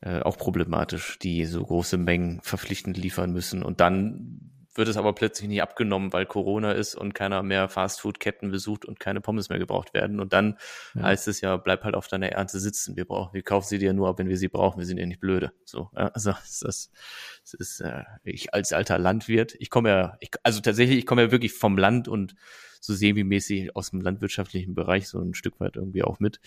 äh, 0.00 0.20
auch 0.20 0.36
problematisch, 0.36 1.18
die 1.18 1.46
so 1.46 1.64
große 1.64 1.96
Mengen 1.96 2.40
verpflichtend 2.42 2.96
liefern 2.96 3.32
müssen 3.32 3.62
und 3.62 3.80
dann 3.80 4.61
wird 4.74 4.88
es 4.88 4.96
aber 4.96 5.12
plötzlich 5.12 5.48
nicht 5.48 5.62
abgenommen, 5.62 6.12
weil 6.12 6.26
Corona 6.26 6.72
ist 6.72 6.94
und 6.94 7.14
keiner 7.14 7.42
mehr 7.42 7.68
Fastfood-Ketten 7.68 8.50
besucht 8.50 8.84
und 8.84 8.98
keine 8.98 9.20
Pommes 9.20 9.48
mehr 9.48 9.58
gebraucht 9.58 9.92
werden. 9.92 10.20
Und 10.20 10.32
dann 10.32 10.58
ja. 10.94 11.02
heißt 11.02 11.28
es 11.28 11.40
ja, 11.40 11.56
bleib 11.56 11.84
halt 11.84 11.94
auf 11.94 12.08
deiner 12.08 12.30
Ernte 12.30 12.58
sitzen. 12.58 12.96
Wir 12.96 13.04
brauchen, 13.04 13.34
wir 13.34 13.42
kaufen 13.42 13.68
sie 13.68 13.78
dir 13.78 13.92
nur 13.92 14.08
ab, 14.08 14.18
wenn 14.18 14.28
wir 14.28 14.38
sie 14.38 14.48
brauchen. 14.48 14.78
Wir 14.78 14.86
sind 14.86 14.98
ja 14.98 15.06
nicht 15.06 15.20
blöde. 15.20 15.52
So, 15.64 15.90
also 15.92 16.30
das, 16.30 16.60
das 16.60 17.54
ist, 17.54 17.80
äh, 17.80 18.04
ich 18.24 18.54
als 18.54 18.72
alter 18.72 18.98
Landwirt, 18.98 19.54
ich 19.58 19.70
komme 19.70 19.90
ja, 19.90 20.16
ich, 20.20 20.30
also 20.42 20.60
tatsächlich, 20.60 20.98
ich 20.98 21.06
komme 21.06 21.22
ja 21.22 21.30
wirklich 21.30 21.52
vom 21.52 21.76
Land 21.76 22.08
und 22.08 22.34
so 22.80 22.94
semi-mäßig 22.94 23.76
aus 23.76 23.90
dem 23.90 24.00
landwirtschaftlichen 24.00 24.74
Bereich 24.74 25.08
so 25.08 25.20
ein 25.20 25.34
Stück 25.34 25.60
weit 25.60 25.76
irgendwie 25.76 26.02
auch 26.02 26.18
mit. 26.18 26.40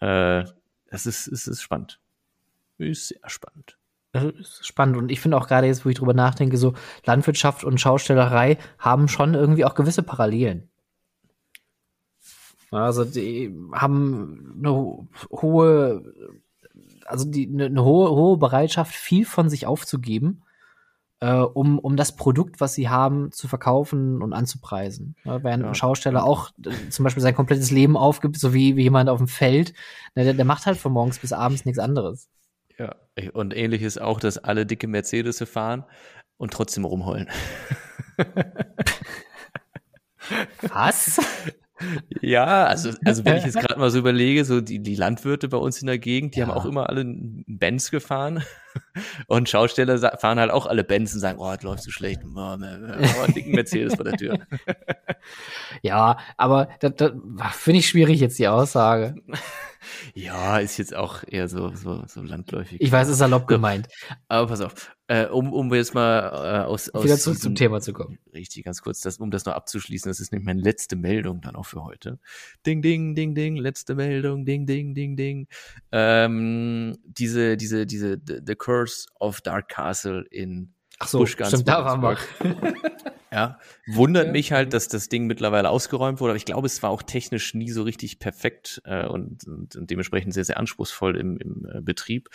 Äh, 0.00 0.44
das 0.88 1.06
ist, 1.06 1.26
es 1.26 1.46
ist 1.46 1.62
spannend. 1.62 2.00
Ist 2.78 3.08
sehr 3.08 3.28
spannend. 3.28 3.76
Ist 4.24 4.66
spannend. 4.66 4.96
Und 4.96 5.10
ich 5.10 5.20
finde 5.20 5.36
auch 5.36 5.48
gerade 5.48 5.66
jetzt, 5.66 5.84
wo 5.84 5.88
ich 5.88 5.96
drüber 5.96 6.14
nachdenke, 6.14 6.56
so 6.56 6.74
Landwirtschaft 7.04 7.64
und 7.64 7.80
Schaustellerei 7.80 8.58
haben 8.78 9.08
schon 9.08 9.34
irgendwie 9.34 9.64
auch 9.64 9.74
gewisse 9.74 10.02
Parallelen. 10.02 10.68
Also 12.70 13.04
die 13.04 13.54
haben 13.72 14.56
eine 14.58 15.08
hohe, 15.30 16.12
also 17.06 17.24
die, 17.24 17.48
eine 17.48 17.84
hohe, 17.84 18.10
hohe 18.10 18.36
Bereitschaft, 18.36 18.94
viel 18.94 19.24
von 19.24 19.48
sich 19.48 19.66
aufzugeben, 19.66 20.42
äh, 21.20 21.32
um, 21.32 21.78
um 21.78 21.96
das 21.96 22.16
Produkt, 22.16 22.60
was 22.60 22.74
sie 22.74 22.88
haben, 22.88 23.32
zu 23.32 23.48
verkaufen 23.48 24.20
und 24.20 24.32
anzupreisen. 24.32 25.16
Ja, 25.24 25.42
während 25.42 25.62
ja. 25.62 25.68
ein 25.70 25.74
Schausteller 25.74 26.24
auch 26.24 26.50
äh, 26.64 26.90
zum 26.90 27.04
Beispiel 27.04 27.22
sein 27.22 27.34
komplettes 27.34 27.70
Leben 27.70 27.96
aufgibt, 27.96 28.38
so 28.38 28.52
wie, 28.52 28.76
wie 28.76 28.82
jemand 28.82 29.08
auf 29.08 29.18
dem 29.18 29.28
Feld, 29.28 29.72
ne, 30.14 30.24
der, 30.24 30.34
der 30.34 30.44
macht 30.44 30.66
halt 30.66 30.76
von 30.76 30.92
morgens 30.92 31.18
bis 31.18 31.32
abends 31.32 31.64
nichts 31.64 31.78
anderes. 31.78 32.28
Ja, 32.78 32.94
und 33.32 33.56
ähnlich 33.56 33.82
ist 33.82 34.00
auch, 34.00 34.20
dass 34.20 34.38
alle 34.38 34.66
dicke 34.66 34.86
Mercedes 34.86 35.42
fahren 35.48 35.84
und 36.36 36.52
trotzdem 36.52 36.84
rumheulen. 36.84 37.28
Was? 40.60 41.18
Ja, 42.20 42.66
also, 42.66 42.90
also 43.04 43.24
wenn 43.24 43.36
ich 43.36 43.44
jetzt 43.44 43.56
gerade 43.60 43.78
mal 43.78 43.90
so 43.90 43.98
überlege, 43.98 44.44
so 44.44 44.60
die, 44.60 44.80
die 44.80 44.94
Landwirte 44.94 45.48
bei 45.48 45.56
uns 45.56 45.80
in 45.80 45.86
der 45.86 45.98
Gegend, 45.98 46.34
die 46.34 46.40
ja. 46.40 46.46
haben 46.46 46.54
auch 46.54 46.64
immer 46.64 46.88
alle 46.88 47.04
Benz 47.06 47.90
gefahren. 47.90 48.42
Und 49.26 49.48
Schausteller 49.48 49.98
fahren 50.18 50.38
halt 50.38 50.50
auch 50.50 50.66
alle 50.66 50.84
Benz 50.84 51.14
und 51.14 51.20
sagen, 51.20 51.38
oh, 51.38 51.52
das 51.52 51.62
läuft 51.62 51.82
so 51.82 51.90
schlecht. 51.90 52.20
Oh, 52.24 52.56
dicken 53.34 53.52
Mercedes 53.52 53.94
vor 53.94 54.04
der 54.04 54.16
Tür. 54.16 54.38
Ja, 55.82 56.18
aber 56.36 56.68
das, 56.80 56.92
das 56.96 57.12
finde 57.56 57.80
ich 57.80 57.88
schwierig 57.88 58.20
jetzt 58.20 58.38
die 58.38 58.48
Aussage. 58.48 59.16
Ja, 60.14 60.58
ist 60.58 60.78
jetzt 60.78 60.94
auch 60.94 61.22
eher 61.26 61.48
so, 61.48 61.72
so, 61.74 62.02
so 62.06 62.22
landläufig. 62.22 62.80
Ich 62.80 62.90
weiß, 62.90 63.06
es 63.06 63.12
ist 63.12 63.18
salopp 63.18 63.46
gemeint. 63.46 63.86
Aber 64.28 64.48
pass 64.48 64.60
auf, 64.60 64.90
äh, 65.08 65.26
um, 65.26 65.52
um 65.52 65.72
jetzt 65.72 65.94
mal 65.94 66.62
äh, 66.64 66.66
aus, 66.66 66.88
aus 66.90 67.04
Wieder 67.04 67.18
zurück 67.18 67.38
zum 67.38 67.54
Thema 67.54 67.80
zu 67.80 67.92
kommen. 67.92 68.18
Richtig, 68.34 68.64
ganz 68.64 68.82
kurz, 68.82 69.00
das, 69.00 69.18
um 69.18 69.30
das 69.30 69.44
noch 69.44 69.54
abzuschließen, 69.54 70.10
das 70.10 70.18
ist 70.18 70.32
nämlich 70.32 70.46
meine 70.46 70.60
letzte 70.60 70.96
Meldung 70.96 71.40
dann 71.40 71.54
auch 71.54 71.66
für 71.66 71.84
heute. 71.84 72.18
Ding, 72.66 72.82
ding, 72.82 73.14
ding, 73.14 73.34
ding, 73.34 73.56
letzte 73.56 73.94
Meldung, 73.94 74.44
ding, 74.44 74.66
ding, 74.66 74.94
ding, 74.94 75.16
ding. 75.16 75.46
Ähm, 75.92 76.98
diese, 77.04 77.56
diese, 77.56 77.86
diese, 77.86 78.18
The, 78.26 78.40
The 78.44 78.54
Curse 78.66 79.06
of 79.20 79.40
Dark 79.42 79.68
Castle 79.68 80.24
in 80.30 80.74
Ach 80.98 81.06
so, 81.06 81.18
Buschgans 81.18 81.50
stimmt, 81.50 81.68
da 81.68 81.84
waren 81.84 82.02
wir. 82.02 82.16
Ja, 83.32 83.58
wundert 83.86 84.26
Ja. 84.26 84.32
mich 84.32 84.52
halt, 84.52 84.72
dass 84.72 84.88
das 84.88 85.08
Ding 85.08 85.26
mittlerweile 85.26 85.68
ausgeräumt 85.68 86.20
wurde, 86.20 86.30
aber 86.30 86.36
ich 86.36 86.44
glaube, 86.44 86.66
es 86.66 86.82
war 86.82 86.90
auch 86.90 87.02
technisch 87.02 87.54
nie 87.54 87.70
so 87.70 87.82
richtig 87.82 88.18
perfekt 88.18 88.80
äh, 88.84 89.06
und, 89.06 89.46
und, 89.46 89.76
und 89.76 89.90
dementsprechend 89.90 90.32
sehr, 90.32 90.44
sehr 90.44 90.58
anspruchsvoll 90.58 91.16
im, 91.16 91.36
im 91.38 91.66
äh, 91.70 91.80
Betrieb. 91.80 92.28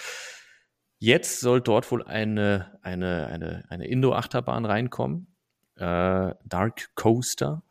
Jetzt 1.00 1.40
soll 1.40 1.60
dort 1.60 1.90
wohl 1.92 2.04
eine, 2.04 2.78
eine, 2.84 3.28
eine, 3.28 3.66
eine 3.70 3.88
Indo-Achterbahn 3.88 4.66
reinkommen, 4.66 5.34
äh, 5.76 6.36
Dark 6.46 6.94
Coaster, 6.96 7.64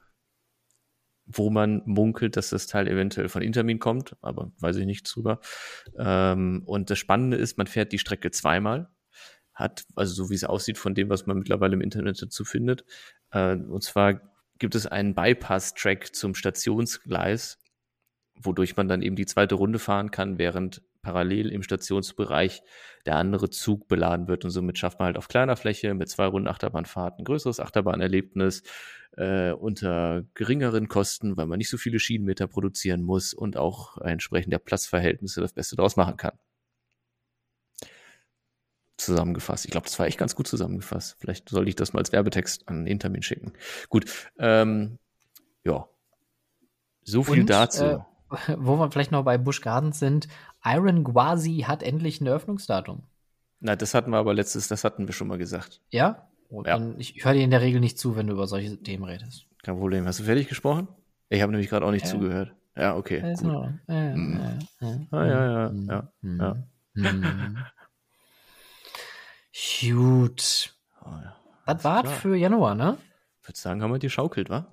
wo 1.32 1.50
man 1.50 1.82
munkelt, 1.84 2.36
dass 2.36 2.50
das 2.50 2.66
Teil 2.66 2.88
eventuell 2.88 3.28
von 3.28 3.42
Intermin 3.42 3.78
kommt, 3.78 4.16
aber 4.20 4.52
weiß 4.58 4.76
ich 4.76 4.86
nichts 4.86 5.12
drüber. 5.12 5.40
Ähm, 5.98 6.62
und 6.66 6.90
das 6.90 6.98
Spannende 6.98 7.36
ist, 7.36 7.58
man 7.58 7.66
fährt 7.66 7.92
die 7.92 7.98
Strecke 7.98 8.30
zweimal 8.30 8.90
hat, 9.54 9.84
also 9.94 10.14
so 10.14 10.30
wie 10.30 10.34
es 10.34 10.44
aussieht 10.44 10.78
von 10.78 10.94
dem, 10.94 11.10
was 11.10 11.26
man 11.26 11.38
mittlerweile 11.38 11.74
im 11.74 11.82
Internet 11.82 12.20
dazu 12.22 12.44
findet. 12.44 12.84
Äh, 13.30 13.56
und 13.56 13.82
zwar 13.82 14.20
gibt 14.58 14.74
es 14.74 14.86
einen 14.86 15.14
Bypass-Track 15.14 16.14
zum 16.14 16.34
Stationsgleis, 16.34 17.58
wodurch 18.34 18.76
man 18.76 18.88
dann 18.88 19.02
eben 19.02 19.16
die 19.16 19.26
zweite 19.26 19.54
Runde 19.54 19.78
fahren 19.78 20.10
kann, 20.10 20.38
während 20.38 20.82
parallel 21.02 21.50
im 21.50 21.62
Stationsbereich 21.62 22.62
der 23.06 23.16
andere 23.16 23.50
Zug 23.50 23.88
beladen 23.88 24.28
wird. 24.28 24.44
Und 24.44 24.50
somit 24.50 24.78
schafft 24.78 24.98
man 24.98 25.06
halt 25.06 25.16
auf 25.16 25.28
kleiner 25.28 25.56
Fläche 25.56 25.94
mit 25.94 26.08
zwei 26.08 26.26
Runden 26.26 26.48
Achterbahnfahrt 26.48 27.18
ein 27.18 27.24
größeres 27.24 27.60
Achterbahnerlebnis 27.60 28.62
äh, 29.16 29.52
unter 29.52 30.24
geringeren 30.34 30.88
Kosten, 30.88 31.36
weil 31.36 31.46
man 31.46 31.58
nicht 31.58 31.70
so 31.70 31.78
viele 31.78 31.98
Schienenmeter 31.98 32.46
produzieren 32.46 33.02
muss 33.02 33.34
und 33.34 33.56
auch 33.56 33.98
entsprechend 33.98 34.52
der 34.52 34.58
Platzverhältnisse 34.58 35.40
das 35.40 35.52
Beste 35.52 35.76
draus 35.76 35.96
machen 35.96 36.16
kann 36.16 36.38
zusammengefasst. 39.00 39.64
Ich 39.64 39.70
glaube, 39.70 39.86
das 39.86 39.98
war 39.98 40.06
echt 40.06 40.18
ganz 40.18 40.34
gut 40.34 40.46
zusammengefasst. 40.46 41.16
Vielleicht 41.18 41.48
sollte 41.48 41.68
ich 41.68 41.76
das 41.76 41.92
mal 41.92 42.00
als 42.00 42.12
Werbetext 42.12 42.68
an 42.68 42.86
Intermin 42.86 43.22
schicken. 43.22 43.52
Gut, 43.88 44.04
ähm, 44.38 44.98
ja. 45.64 45.88
So 47.02 47.22
viel 47.24 47.40
Und, 47.40 47.50
dazu. 47.50 47.84
äh, 47.84 47.98
Wo 48.58 48.76
wir 48.76 48.90
vielleicht 48.90 49.12
noch 49.12 49.24
bei 49.24 49.38
Busch 49.38 49.60
Gardens 49.60 49.98
sind, 49.98 50.28
Iron 50.64 51.04
Gwazi 51.04 51.64
hat 51.66 51.82
endlich 51.82 52.20
ein 52.20 52.26
Eröffnungsdatum. 52.26 53.02
Na, 53.60 53.76
das 53.76 53.92
hatten 53.94 54.10
wir 54.10 54.18
aber 54.18 54.32
letztes, 54.34 54.68
das 54.68 54.84
hatten 54.84 55.06
wir 55.06 55.12
schon 55.12 55.28
mal 55.28 55.38
gesagt. 55.38 55.80
Ja? 55.90 56.28
Oh, 56.48 56.62
Ja. 56.64 56.78
Dann, 56.78 56.98
ich 56.98 57.24
höre 57.24 57.34
dir 57.34 57.42
in 57.44 57.50
der 57.50 57.60
Regel 57.60 57.80
nicht 57.80 57.98
zu, 57.98 58.16
wenn 58.16 58.26
du 58.26 58.32
über 58.32 58.46
solche 58.46 58.76
Themen 58.82 59.04
redest. 59.04 59.46
Kein 59.62 59.76
Problem. 59.78 60.06
Hast 60.06 60.18
du 60.20 60.24
fertig 60.24 60.48
gesprochen? 60.48 60.88
Ich 61.28 61.42
habe 61.42 61.52
nämlich 61.52 61.68
gerade 61.68 61.84
auch 61.86 61.90
nicht 61.90 62.06
Ja. 62.06 62.10
zugehört. 62.12 62.54
Ja, 62.76 62.96
okay. 62.96 63.20
Gut. 63.40 63.68
Äh, 63.88 64.14
Mhm. 64.14 64.40
äh, 64.80 64.86
äh, 64.86 64.98
Ah, 65.10 65.24
ja, 65.26 65.44
ja, 65.68 65.72
ja, 65.88 66.08
ja. 66.22 66.56
Gut. 69.80 70.74
Oh, 71.04 71.08
ja. 71.10 71.36
Das 71.66 71.84
war 71.84 72.02
klar. 72.02 72.14
für 72.14 72.36
Januar, 72.36 72.74
ne? 72.74 72.96
Ich 73.42 73.48
würde 73.48 73.58
sagen, 73.58 73.82
haben 73.82 73.92
wir 73.92 73.98
die 73.98 74.10
schaukelt, 74.10 74.50
wa? 74.50 74.66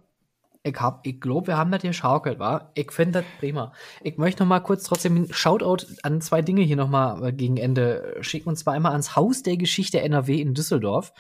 Ich 0.64 0.76
hab, 0.80 1.06
ich 1.06 1.22
glaube, 1.22 1.48
wir 1.48 1.58
haben 1.58 1.72
das 1.72 1.82
hier 1.82 1.94
schaukelt, 1.94 2.40
wa? 2.40 2.72
Ich 2.74 2.92
finde 2.92 3.22
das 3.22 3.26
prima. 3.40 3.74
Ich 4.04 4.18
möchte 4.18 4.44
noch 4.44 4.50
mal 4.50 4.60
kurz 4.60 4.84
trotzdem 4.84 5.16
einen 5.16 5.34
Shoutout 5.34 5.86
an 6.04 6.22
zwei 6.22 6.42
Dinge 6.42 6.62
hier 6.62 6.76
noch 6.76 6.90
mal 6.90 7.26
äh, 7.26 7.32
gegen 7.32 7.58
Ende 7.58 8.18
schicken. 8.22 8.50
Und 8.50 8.58
zwar 8.58 8.74
einmal 8.74 8.92
ans 8.92 9.16
Haus 9.16 9.44
der 9.44 9.58
Geschichte 9.58 10.02
NRW 10.02 10.42
in 10.42 10.54
Düsseldorf. 10.54 11.14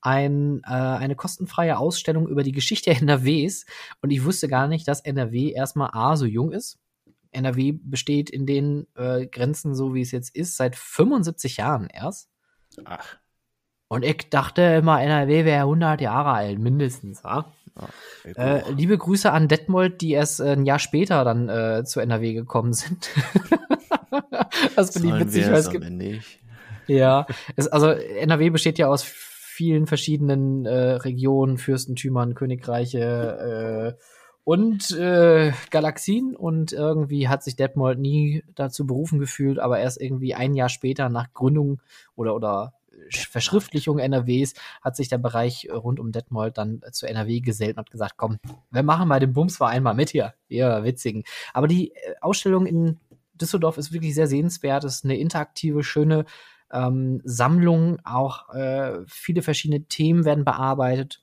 Ein, 0.00 0.62
äh, 0.64 0.72
eine 0.72 1.16
kostenfreie 1.16 1.78
Ausstellung 1.78 2.28
über 2.28 2.42
die 2.42 2.52
Geschichte 2.52 2.90
NRWs. 3.00 3.66
Und 4.00 4.10
ich 4.10 4.24
wusste 4.24 4.48
gar 4.48 4.68
nicht, 4.68 4.88
dass 4.88 5.00
NRW 5.00 5.52
erstmal 5.52 5.90
A, 5.92 6.16
so 6.16 6.24
jung 6.24 6.52
ist. 6.52 6.78
NRW 7.34 7.72
besteht 7.72 8.30
in 8.30 8.46
den 8.46 8.86
äh, 8.94 9.26
Grenzen, 9.26 9.74
so 9.74 9.94
wie 9.94 10.00
es 10.00 10.12
jetzt 10.12 10.34
ist, 10.34 10.56
seit 10.56 10.76
75 10.76 11.56
Jahren 11.58 11.88
erst. 11.88 12.30
Ach, 12.84 13.16
Und 13.88 14.04
ich 14.04 14.30
dachte 14.30 14.62
immer, 14.62 15.02
NRW 15.02 15.44
wäre 15.44 15.62
100 15.62 16.00
Jahre 16.00 16.30
alt, 16.30 16.58
mindestens. 16.58 17.22
Ja? 17.22 17.52
Ey, 18.24 18.32
Äh, 18.36 18.62
oh. 18.66 18.72
liebe 18.72 18.96
Grüße 18.96 19.30
an 19.30 19.48
Detmold, 19.48 20.00
die 20.00 20.12
erst 20.12 20.40
äh, 20.40 20.52
ein 20.52 20.64
Jahr 20.64 20.78
später 20.78 21.24
dann 21.24 21.48
äh, 21.48 21.84
zu 21.84 22.00
NRW 22.00 22.34
gekommen 22.34 22.72
sind. 22.72 23.10
das 24.76 24.92
finde 24.92 25.08
ich 25.08 25.20
witzig, 25.20 25.46
weil 25.46 25.54
es 25.54 25.70
gibt. 25.70 25.86
Ja, 26.86 27.26
es, 27.56 27.68
also 27.68 27.88
NRW 27.88 28.50
besteht 28.50 28.78
ja 28.78 28.88
aus 28.88 29.02
vielen 29.02 29.86
verschiedenen 29.86 30.66
äh, 30.66 30.92
Regionen, 30.96 31.58
Fürstentümern, 31.58 32.34
Königreiche 32.34 33.96
äh, 33.96 34.02
und 34.42 34.90
äh, 34.90 35.52
Galaxien 35.70 36.36
und 36.36 36.72
irgendwie 36.72 37.28
hat 37.28 37.42
sich 37.42 37.56
Detmold 37.56 37.98
nie 37.98 38.44
dazu 38.54 38.86
berufen 38.86 39.18
gefühlt, 39.18 39.58
aber 39.58 39.78
erst 39.78 40.00
irgendwie 40.00 40.34
ein 40.34 40.54
Jahr 40.54 40.68
später 40.68 41.08
nach 41.08 41.32
Gründung 41.32 41.80
oder 42.16 42.34
oder 42.34 42.74
Verschriftlichung 43.10 43.98
NRWs 43.98 44.54
hat 44.82 44.96
sich 44.96 45.08
der 45.08 45.18
Bereich 45.18 45.68
rund 45.70 46.00
um 46.00 46.12
Detmold 46.12 46.58
dann 46.58 46.80
zu 46.92 47.06
NRW 47.06 47.40
gesellt 47.40 47.76
und 47.76 47.80
hat 47.80 47.90
gesagt, 47.90 48.14
komm, 48.16 48.38
wir 48.70 48.82
machen 48.82 49.08
mal 49.08 49.20
den 49.20 49.32
Bumsverein 49.32 49.82
mal 49.82 49.94
mit 49.94 50.10
hier. 50.10 50.34
Ja, 50.48 50.84
witzigen. 50.84 51.24
Aber 51.52 51.68
die 51.68 51.92
äh, 51.92 52.14
Ausstellung 52.20 52.66
in 52.66 52.98
Düsseldorf 53.34 53.78
ist 53.78 53.92
wirklich 53.92 54.14
sehr 54.14 54.26
sehenswert. 54.26 54.84
Es 54.84 54.96
ist 54.96 55.04
eine 55.04 55.16
interaktive, 55.16 55.82
schöne 55.82 56.24
ähm, 56.72 57.20
Sammlung. 57.24 57.98
Auch 58.04 58.48
äh, 58.54 59.00
viele 59.06 59.42
verschiedene 59.42 59.84
Themen 59.84 60.24
werden 60.24 60.44
bearbeitet. 60.44 61.22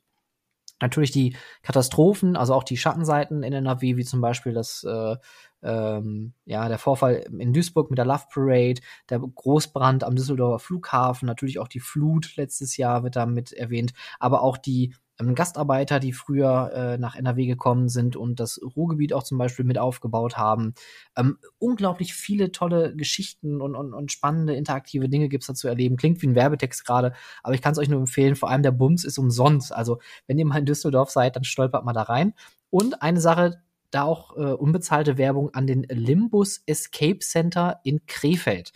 Natürlich 0.81 1.11
die 1.11 1.35
Katastrophen, 1.61 2.35
also 2.35 2.53
auch 2.56 2.64
die 2.64 2.77
Schattenseiten 2.77 3.43
in 3.43 3.53
NRW, 3.53 3.98
wie 3.98 4.03
zum 4.03 4.19
Beispiel 4.19 4.53
das, 4.53 4.84
äh, 4.84 5.15
ähm, 5.63 6.33
ja, 6.45 6.67
der 6.67 6.77
Vorfall 6.77 7.23
in 7.38 7.53
Duisburg 7.53 7.89
mit 7.89 7.97
der 7.97 8.05
Love 8.05 8.25
Parade, 8.33 8.81
der 9.09 9.19
Großbrand 9.19 10.03
am 10.03 10.15
Düsseldorfer 10.15 10.59
Flughafen, 10.59 11.25
natürlich 11.25 11.59
auch 11.59 11.67
die 11.67 11.79
Flut 11.79 12.35
letztes 12.35 12.77
Jahr 12.77 13.03
wird 13.03 13.15
da 13.15 13.25
mit 13.25 13.53
erwähnt, 13.53 13.93
aber 14.19 14.41
auch 14.41 14.57
die 14.57 14.93
ähm, 15.21 15.35
Gastarbeiter, 15.35 15.99
die 15.99 16.13
früher 16.13 16.71
äh, 16.73 16.97
nach 16.97 17.15
NRW 17.15 17.45
gekommen 17.45 17.89
sind 17.89 18.15
und 18.15 18.39
das 18.39 18.59
Ruhrgebiet 18.75 19.13
auch 19.13 19.23
zum 19.23 19.38
Beispiel 19.38 19.65
mit 19.65 19.77
aufgebaut 19.77 20.38
haben. 20.38 20.73
Ähm, 21.15 21.38
unglaublich 21.59 22.13
viele 22.13 22.51
tolle 22.51 22.95
Geschichten 22.95 23.61
und, 23.61 23.75
und, 23.75 23.93
und 23.93 24.11
spannende 24.11 24.55
interaktive 24.55 25.09
Dinge 25.09 25.29
gibt's 25.29 25.47
da 25.47 25.53
zu 25.53 25.67
erleben. 25.67 25.97
Klingt 25.97 26.21
wie 26.21 26.27
ein 26.27 26.35
Werbetext 26.35 26.85
gerade, 26.85 27.13
aber 27.43 27.53
ich 27.53 27.61
kann 27.61 27.73
es 27.73 27.77
euch 27.77 27.89
nur 27.89 27.99
empfehlen. 27.99 28.35
Vor 28.35 28.49
allem 28.49 28.63
der 28.63 28.71
Bums 28.71 29.03
ist 29.03 29.17
umsonst. 29.17 29.73
Also 29.73 29.99
wenn 30.27 30.38
ihr 30.38 30.45
mal 30.45 30.59
in 30.59 30.65
Düsseldorf 30.65 31.11
seid, 31.11 31.35
dann 31.35 31.43
stolpert 31.43 31.85
mal 31.85 31.93
da 31.93 32.03
rein. 32.03 32.33
Und 32.69 33.01
eine 33.01 33.19
Sache, 33.19 33.61
da 33.91 34.03
auch 34.03 34.35
äh, 34.38 34.53
unbezahlte 34.53 35.18
Werbung 35.18 35.53
an 35.53 35.68
den 35.68 35.84
Limbus 35.84 36.63
Escape 36.65 37.19
Center 37.19 37.80
in 37.84 38.05
Krefeld, 38.07 38.72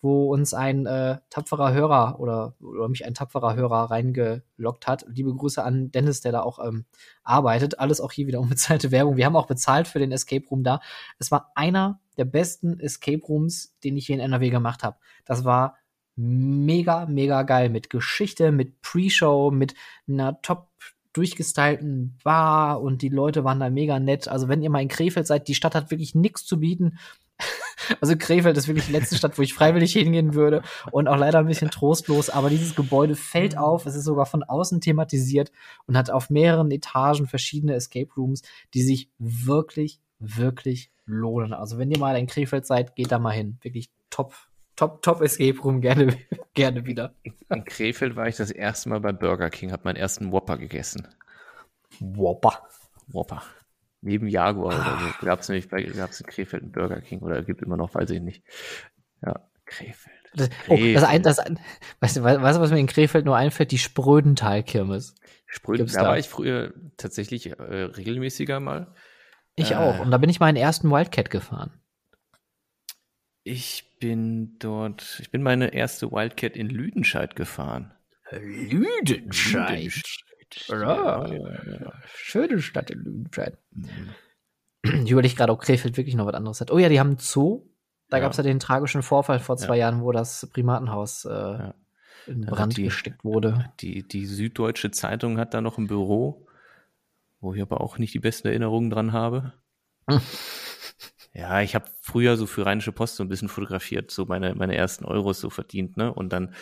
wo 0.00 0.32
uns 0.32 0.52
ein 0.54 0.86
äh, 0.86 1.18
tapferer 1.30 1.72
Hörer 1.72 2.18
oder, 2.18 2.54
oder 2.60 2.88
mich 2.88 3.04
ein 3.04 3.14
tapferer 3.14 3.54
Hörer 3.54 3.90
reingelockt 3.90 4.86
hat. 4.86 5.04
Liebe 5.08 5.34
Grüße 5.34 5.62
an 5.62 5.90
Dennis, 5.90 6.20
der 6.20 6.32
da 6.32 6.42
auch 6.42 6.58
ähm, 6.64 6.84
arbeitet. 7.22 7.78
Alles 7.78 8.00
auch 8.00 8.12
hier 8.12 8.26
wieder 8.26 8.40
unbezahlte 8.40 8.90
Werbung. 8.90 9.16
Wir 9.16 9.26
haben 9.26 9.36
auch 9.36 9.46
bezahlt 9.46 9.88
für 9.88 9.98
den 9.98 10.12
Escape 10.12 10.46
Room 10.50 10.64
da. 10.64 10.80
Es 11.18 11.30
war 11.30 11.52
einer 11.54 12.00
der 12.16 12.24
besten 12.24 12.80
Escape 12.80 13.22
Rooms, 13.26 13.76
den 13.84 13.96
ich 13.96 14.06
hier 14.06 14.16
in 14.16 14.20
NRW 14.20 14.50
gemacht 14.50 14.82
habe. 14.82 14.96
Das 15.24 15.44
war 15.44 15.76
mega, 16.16 17.06
mega 17.06 17.42
geil 17.42 17.70
mit 17.70 17.90
Geschichte, 17.90 18.52
mit 18.52 18.80
Pre-Show, 18.82 19.50
mit 19.50 19.74
einer 20.08 20.40
top 20.42 20.68
durchgestylten 21.14 22.18
Bar 22.22 22.82
und 22.82 23.00
die 23.00 23.08
Leute 23.08 23.44
waren 23.44 23.60
da 23.60 23.70
mega 23.70 23.98
nett. 23.98 24.28
Also 24.28 24.48
wenn 24.48 24.62
ihr 24.62 24.68
mal 24.68 24.82
in 24.82 24.88
Krefeld 24.88 25.26
seid, 25.26 25.48
die 25.48 25.54
Stadt 25.54 25.74
hat 25.74 25.90
wirklich 25.90 26.14
nichts 26.14 26.44
zu 26.44 26.60
bieten. 26.60 26.98
Also 28.00 28.16
Krefeld 28.16 28.56
ist 28.56 28.66
wirklich 28.66 28.86
die 28.86 28.92
letzte 28.92 29.16
Stadt, 29.16 29.36
wo 29.36 29.42
ich 29.42 29.52
freiwillig 29.52 29.92
hingehen 29.92 30.32
würde 30.32 30.62
und 30.90 31.06
auch 31.06 31.18
leider 31.18 31.40
ein 31.40 31.46
bisschen 31.46 31.70
trostlos, 31.70 32.30
aber 32.30 32.48
dieses 32.48 32.74
Gebäude 32.74 33.14
fällt 33.14 33.58
auf, 33.58 33.84
es 33.84 33.94
ist 33.94 34.04
sogar 34.04 34.24
von 34.24 34.42
außen 34.42 34.80
thematisiert 34.80 35.52
und 35.86 35.98
hat 35.98 36.08
auf 36.08 36.30
mehreren 36.30 36.70
Etagen 36.70 37.26
verschiedene 37.26 37.74
Escape 37.74 38.08
Rooms, 38.16 38.40
die 38.72 38.80
sich 38.80 39.10
wirklich, 39.18 40.00
wirklich 40.18 40.92
lohnen. 41.04 41.52
Also 41.52 41.76
wenn 41.76 41.90
ihr 41.90 41.98
mal 41.98 42.16
in 42.16 42.26
Krefeld 42.26 42.64
seid, 42.64 42.96
geht 42.96 43.12
da 43.12 43.18
mal 43.18 43.32
hin. 43.32 43.58
Wirklich 43.60 43.90
top, 44.08 44.34
top, 44.76 45.02
top 45.02 45.20
Escape 45.22 45.58
Room, 45.60 45.80
gerne, 45.80 46.16
gerne 46.54 46.86
wieder. 46.86 47.14
In 47.22 47.64
Krefeld 47.64 48.16
war 48.16 48.28
ich 48.28 48.36
das 48.36 48.50
erste 48.50 48.88
Mal 48.88 49.00
bei 49.00 49.12
Burger 49.12 49.50
King, 49.50 49.72
habe 49.72 49.82
meinen 49.84 49.96
ersten 49.96 50.32
Whopper 50.32 50.58
gegessen. 50.58 51.08
Whopper. 52.00 52.62
Whopper. 53.08 53.42
Neben 54.00 54.28
Jaguar 54.28 54.74
oder 54.74 54.98
so. 55.00 55.26
Gab 55.26 55.40
es 55.40 55.48
nämlich 55.48 55.68
bei 55.68 55.82
gab's 55.82 56.20
in 56.20 56.26
Krefeld 56.26 56.62
einen 56.62 56.72
Burger 56.72 57.00
King 57.00 57.20
oder 57.20 57.42
gibt 57.42 57.62
immer 57.62 57.76
noch, 57.76 57.94
weiß 57.94 58.10
ich 58.10 58.20
nicht. 58.20 58.42
Ja, 59.24 59.40
Krefeld. 59.64 60.14
Das, 60.34 60.50
oh, 60.68 60.76
das 60.76 61.04
ein, 61.04 61.22
das 61.22 61.38
ein, 61.38 61.60
weißt 62.00 62.16
du, 62.16 62.24
weißt 62.24 62.60
was 62.60 62.70
mir 62.72 62.80
in 62.80 62.88
Krefeld 62.88 63.24
nur 63.24 63.36
einfällt? 63.36 63.70
Die 63.70 63.78
Sprödental-Kirmes. 63.78 65.14
Spröden, 65.46 65.86
da, 65.86 66.02
da 66.02 66.08
war 66.08 66.18
ich 66.18 66.28
früher 66.28 66.74
tatsächlich 66.96 67.52
äh, 67.52 67.52
regelmäßiger 67.84 68.58
mal. 68.58 68.92
Ich 69.54 69.72
äh, 69.72 69.76
auch. 69.76 70.00
Und 70.00 70.10
da 70.10 70.18
bin 70.18 70.28
ich 70.28 70.40
meinen 70.40 70.56
ersten 70.56 70.90
Wildcat 70.90 71.30
gefahren. 71.30 71.72
Ich 73.44 73.98
bin 74.00 74.58
dort, 74.58 75.18
ich 75.20 75.30
bin 75.30 75.42
meine 75.42 75.74
erste 75.74 76.10
Wildcat 76.10 76.56
in 76.56 76.68
Lüdenscheid 76.68 77.36
gefahren. 77.36 77.92
Lüdenscheid. 78.30 79.84
Lüdenscheid. 79.84 80.24
Ja, 80.68 81.26
ja, 81.26 81.80
ja, 81.80 81.92
Schöne 82.06 82.60
Stadt 82.62 82.90
in 82.90 83.00
Lüdenscheid. 83.00 83.58
Mhm. 83.70 84.14
Ich 84.82 85.10
überlege 85.10 85.34
gerade, 85.34 85.52
ob 85.52 85.60
Krefeld 85.60 85.96
wirklich 85.96 86.14
noch 86.14 86.26
was 86.26 86.34
anderes 86.34 86.60
hat. 86.60 86.70
Oh 86.70 86.78
ja, 86.78 86.88
die 86.88 86.98
haben 87.00 87.10
einen 87.10 87.18
Zoo. 87.18 87.66
Da 88.08 88.20
gab 88.20 88.32
es 88.32 88.36
ja 88.36 88.42
den 88.42 88.60
tragischen 88.60 89.02
Vorfall 89.02 89.40
vor 89.40 89.56
zwei 89.56 89.78
Jahren, 89.78 90.02
wo 90.02 90.12
das 90.12 90.48
Primatenhaus 90.52 91.24
äh, 91.24 91.72
in 92.26 92.42
Brand 92.42 92.76
die, 92.76 92.84
gesteckt 92.84 93.24
wurde. 93.24 93.72
Die, 93.80 94.06
die 94.06 94.26
Süddeutsche 94.26 94.90
Zeitung 94.90 95.38
hat 95.38 95.54
da 95.54 95.60
noch 95.60 95.78
ein 95.78 95.86
Büro, 95.86 96.46
wo 97.40 97.54
ich 97.54 97.62
aber 97.62 97.80
auch 97.80 97.98
nicht 97.98 98.14
die 98.14 98.20
besten 98.20 98.48
Erinnerungen 98.48 98.90
dran 98.90 99.12
habe. 99.12 99.52
ja, 101.34 101.60
ich 101.62 101.74
habe 101.74 101.90
früher 102.00 102.36
so 102.36 102.46
für 102.46 102.64
Rheinische 102.64 102.92
Post 102.92 103.16
so 103.16 103.24
ein 103.24 103.28
bisschen 103.28 103.48
fotografiert, 103.48 104.12
so 104.12 104.24
meine, 104.24 104.54
meine 104.54 104.76
ersten 104.76 105.04
Euros 105.04 105.40
so 105.40 105.50
verdient, 105.50 105.96
ne? 105.96 106.14
Und 106.14 106.32
dann 106.32 106.54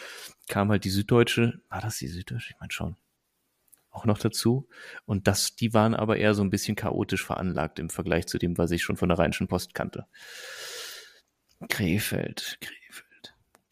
kam 0.48 0.70
halt 0.70 0.84
die 0.84 0.90
Süddeutsche, 0.90 1.60
war 1.68 1.82
das 1.82 1.98
die 1.98 2.08
Süddeutsche? 2.08 2.54
Ich 2.54 2.60
meine 2.60 2.72
schon. 2.72 2.96
Auch 3.90 4.06
noch 4.06 4.16
dazu. 4.16 4.66
Und 5.04 5.26
das, 5.26 5.54
die 5.56 5.74
waren 5.74 5.94
aber 5.94 6.16
eher 6.16 6.32
so 6.32 6.42
ein 6.42 6.48
bisschen 6.48 6.74
chaotisch 6.74 7.22
veranlagt 7.22 7.78
im 7.78 7.90
Vergleich 7.90 8.26
zu 8.26 8.38
dem, 8.38 8.56
was 8.56 8.70
ich 8.70 8.82
schon 8.82 8.96
von 8.96 9.10
der 9.10 9.18
Rheinischen 9.18 9.48
Post 9.48 9.74
kannte. 9.74 10.06
Krefeld, 11.68 12.56
Krefeld 12.60 12.81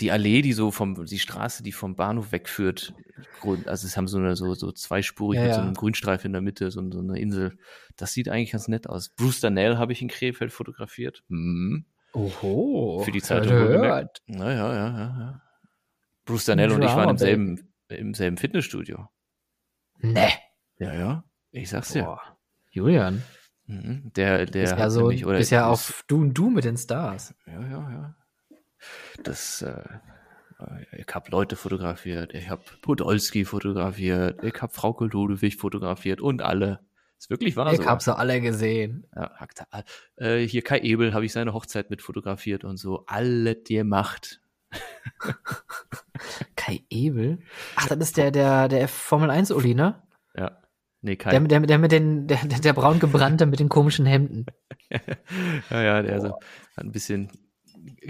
die 0.01 0.11
Allee, 0.11 0.43
die 0.43 0.53
so 0.53 0.71
vom, 0.71 1.05
die 1.05 1.19
Straße, 1.19 1.63
die 1.63 1.73
vom 1.73 1.95
Bahnhof 1.95 2.33
wegführt, 2.33 2.95
also 3.43 3.87
es 3.87 3.97
haben 3.97 4.09
so 4.09 4.19
eine, 4.19 4.35
so, 4.37 4.55
so 4.55 4.73
zweispurig 4.73 5.39
ja, 5.39 5.47
mit 5.47 5.55
so 5.55 5.61
einem 5.61 5.75
Grünstreifen 5.75 6.27
in 6.27 6.33
der 6.33 6.43
Mitte, 6.43 6.71
so, 6.71 6.91
so, 6.91 7.01
eine 7.01 7.19
Insel. 7.19 7.59
Das 7.97 8.13
sieht 8.13 8.29
eigentlich 8.29 8.53
ganz 8.53 8.69
nett 8.69 8.89
aus. 8.89 9.11
Bruce 9.11 9.41
Danell 9.41 9.77
habe 9.77 9.93
ich 9.93 10.03
in 10.03 10.09
Krefeld 10.09 10.53
fotografiert. 10.53 11.23
Mhm. 11.29 11.85
Oho. 12.13 13.03
Für 13.05 13.13
die 13.13 13.23
Zeitung 13.23 13.53
wohlgemerkt. 13.53 14.23
Naja, 14.27 14.75
ja, 14.75 14.89
ja, 14.89 15.19
ja. 15.19 15.43
Bruce 16.25 16.47
Danell 16.47 16.73
und 16.73 16.83
ich 16.83 16.89
waren 16.89 17.11
im 17.11 17.19
selben, 17.19 17.73
im 17.89 18.15
selben 18.15 18.37
Fitnessstudio. 18.37 19.09
Ne. 19.99 20.29
Ja, 20.79 20.95
ja. 20.95 21.25
Ich 21.53 21.69
sag's 21.69 21.93
dir. 21.93 22.01
Ja. 22.01 22.21
Julian. 22.71 23.23
Mhm. 23.67 24.13
Der, 24.17 24.47
der 24.47 24.65
ist 24.65 24.79
ja 24.79 24.91
so, 24.91 25.03
nämlich, 25.03 25.27
oder 25.27 25.39
ist 25.39 25.51
ja 25.51 25.67
auf 25.67 26.05
Du 26.09 26.21
und 26.21 26.35
Du 26.35 26.51
mit 26.51 26.65
den 26.65 26.77
Stars. 26.77 27.35
Ja, 27.47 27.61
ja, 27.61 27.91
ja. 27.91 28.17
Das, 29.23 29.63
äh, 29.63 29.83
ich 30.97 31.07
habe 31.15 31.31
Leute 31.31 31.57
fotografiert, 31.57 32.35
ich 32.35 32.49
habe 32.49 32.63
Podolski 32.83 33.45
fotografiert, 33.45 34.43
ich 34.45 34.61
habe 34.61 34.73
Frau 34.73 34.97
Ludwig 35.01 35.57
fotografiert 35.57 36.21
und 36.21 36.43
alle. 36.43 36.81
Ist 37.19 37.29
wirklich 37.29 37.55
wahr. 37.55 37.73
Ich 37.75 37.87
habe 37.87 38.03
sie 38.03 38.17
alle 38.17 38.41
gesehen. 38.41 39.07
Ja, 39.15 39.31
äh, 40.17 40.39
hier 40.47 40.63
Kai 40.63 40.81
Ebel 40.81 41.13
habe 41.13 41.27
ich 41.27 41.33
seine 41.33 41.53
Hochzeit 41.53 41.91
mit 41.91 42.01
fotografiert 42.01 42.65
und 42.65 42.79
so. 42.79 43.05
Alle 43.07 43.57
dir 43.57 43.85
macht. 43.85 44.41
Kai 46.57 46.83
Ebel? 46.89 47.41
Ach, 47.77 47.89
das 47.89 47.99
ist 47.99 48.17
der, 48.17 48.31
der, 48.31 48.69
der 48.69 48.89
Formel 48.89 49.29
1 49.31 49.51
Uli, 49.51 49.75
ne? 49.75 50.03
Ja. 50.35 50.63
Nee, 51.03 51.17
Kai. 51.17 51.31
Der, 51.31 51.41
der, 51.41 51.61
der 51.61 51.79
mit 51.79 51.93
den, 51.93 52.27
der, 52.27 52.39
der 52.39 52.73
braun 52.73 53.01
gebrannte 53.01 53.45
mit 53.45 53.61
den 53.61 53.69
komischen 53.69 54.07
Hemden. 54.07 54.47
ja, 55.71 55.83
ja, 55.83 56.03
der 56.03 56.21
so, 56.23 56.29
hat 56.29 56.85
ein 56.85 56.93
bisschen 56.93 57.31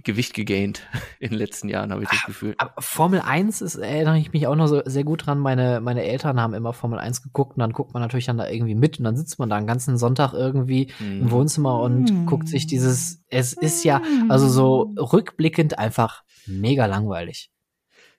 Gewicht 0.03 0.35
gegaint 0.35 0.83
in 1.21 1.31
den 1.31 1.39
letzten 1.39 1.69
Jahren, 1.69 1.93
habe 1.93 2.03
ich 2.03 2.09
das 2.09 2.25
Gefühl. 2.25 2.55
Aber 2.59 2.73
Formel 2.79 3.21
1 3.21 3.61
ist, 3.63 3.77
erinnere 3.77 4.19
ich 4.19 4.33
mich 4.33 4.47
auch 4.47 4.57
noch 4.57 4.67
so 4.67 4.83
sehr 4.85 5.05
gut 5.05 5.27
dran. 5.27 5.39
Meine, 5.39 5.81
meine 5.81 6.05
Eltern 6.05 6.41
haben 6.41 6.55
immer 6.55 6.73
Formel 6.73 6.99
1 6.99 7.23
geguckt 7.23 7.57
und 7.57 7.61
dann 7.61 7.73
guckt 7.73 7.95
man 7.95 8.03
natürlich 8.03 8.27
dann 8.27 8.39
da 8.39 8.49
irgendwie 8.49 8.75
mit 8.75 8.99
und 8.99 9.05
dann 9.05 9.17
sitzt 9.17 9.39
man 9.39 9.51
da 9.51 9.57
einen 9.57 9.67
ganzen 9.67 9.99
Sonntag 9.99 10.33
irgendwie 10.33 10.93
mm. 10.99 11.23
im 11.23 11.31
Wohnzimmer 11.31 11.81
und 11.81 12.11
mm. 12.11 12.27
guckt 12.27 12.49
sich 12.49 12.67
dieses, 12.67 13.23
es 13.29 13.53
ist 13.53 13.85
ja, 13.85 14.03
also 14.29 14.49
so 14.49 14.95
rückblickend 14.97 15.79
einfach 15.79 16.23
mega 16.47 16.87
langweilig. 16.87 17.51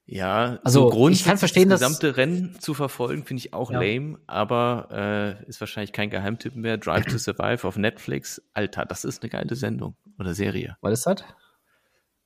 Ja, 0.05 0.59
also 0.63 0.81
so 0.81 0.89
Grund, 0.89 1.15
ich 1.15 1.23
kann 1.23 1.37
verstehen, 1.37 1.69
das 1.69 1.79
gesamte 1.79 2.17
Rennen 2.17 2.57
zu 2.59 2.73
verfolgen, 2.73 3.23
finde 3.23 3.39
ich 3.39 3.53
auch 3.53 3.71
ja. 3.71 3.79
lame, 3.79 4.19
aber 4.27 5.39
äh, 5.41 5.47
ist 5.47 5.61
wahrscheinlich 5.61 5.93
kein 5.93 6.09
Geheimtipp 6.09 6.55
mehr. 6.55 6.77
Drive 6.77 7.05
to 7.05 7.17
Survive 7.17 7.65
auf 7.65 7.77
Netflix, 7.77 8.41
Alter, 8.53 8.85
das 8.85 9.05
ist 9.05 9.23
eine 9.23 9.29
geile 9.29 9.55
Sendung 9.55 9.95
oder 10.19 10.33
Serie. 10.33 10.75
Was 10.81 10.99
ist 10.99 11.07
das? 11.07 11.23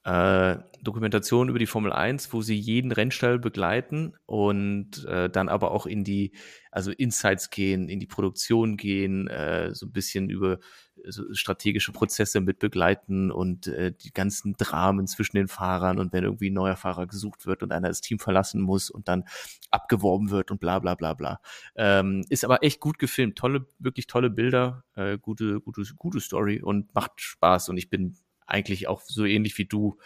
Äh, 0.05 0.57
Dokumentation 0.83 1.49
über 1.49 1.57
die 1.57 1.65
Formel 1.65 1.91
1, 1.91 2.31
wo 2.31 2.41
sie 2.43 2.55
jeden 2.55 2.91
Rennstall 2.91 3.39
begleiten 3.39 4.13
und 4.27 5.03
äh, 5.05 5.31
dann 5.31 5.49
aber 5.49 5.71
auch 5.71 5.87
in 5.87 6.03
die, 6.03 6.31
also 6.69 6.91
Insights 6.91 7.49
gehen, 7.49 7.89
in 7.89 7.99
die 7.99 8.05
Produktion 8.05 8.77
gehen, 8.77 9.27
äh, 9.27 9.73
so 9.73 9.87
ein 9.87 9.91
bisschen 9.91 10.29
über 10.29 10.59
so 11.07 11.23
strategische 11.33 11.91
Prozesse 11.91 12.39
mit 12.39 12.59
begleiten 12.59 13.31
und 13.31 13.65
äh, 13.65 13.93
die 13.93 14.13
ganzen 14.13 14.53
Dramen 14.53 15.07
zwischen 15.07 15.37
den 15.37 15.47
Fahrern 15.47 15.97
und 15.97 16.13
wenn 16.13 16.23
irgendwie 16.23 16.51
ein 16.51 16.53
neuer 16.53 16.75
Fahrer 16.75 17.07
gesucht 17.07 17.47
wird 17.47 17.63
und 17.63 17.71
einer 17.71 17.87
das 17.87 18.01
Team 18.01 18.19
verlassen 18.19 18.61
muss 18.61 18.91
und 18.91 19.07
dann 19.07 19.23
abgeworben 19.71 20.29
wird 20.29 20.51
und 20.51 20.59
bla 20.59 20.77
bla 20.77 20.93
bla 20.93 21.15
bla. 21.15 21.39
Ähm, 21.75 22.23
ist 22.29 22.45
aber 22.45 22.63
echt 22.63 22.79
gut 22.79 22.99
gefilmt, 22.99 23.37
tolle, 23.37 23.65
wirklich 23.79 24.05
tolle 24.05 24.29
Bilder, 24.29 24.83
äh, 24.95 25.17
gute, 25.17 25.61
gute, 25.61 25.81
gute 25.97 26.19
Story 26.19 26.61
und 26.61 26.93
macht 26.93 27.19
Spaß 27.19 27.69
und 27.69 27.77
ich 27.77 27.89
bin 27.89 28.15
eigentlich 28.45 28.87
auch 28.87 29.01
so 29.01 29.25
ähnlich 29.25 29.57
wie 29.57 29.65
du 29.65 29.97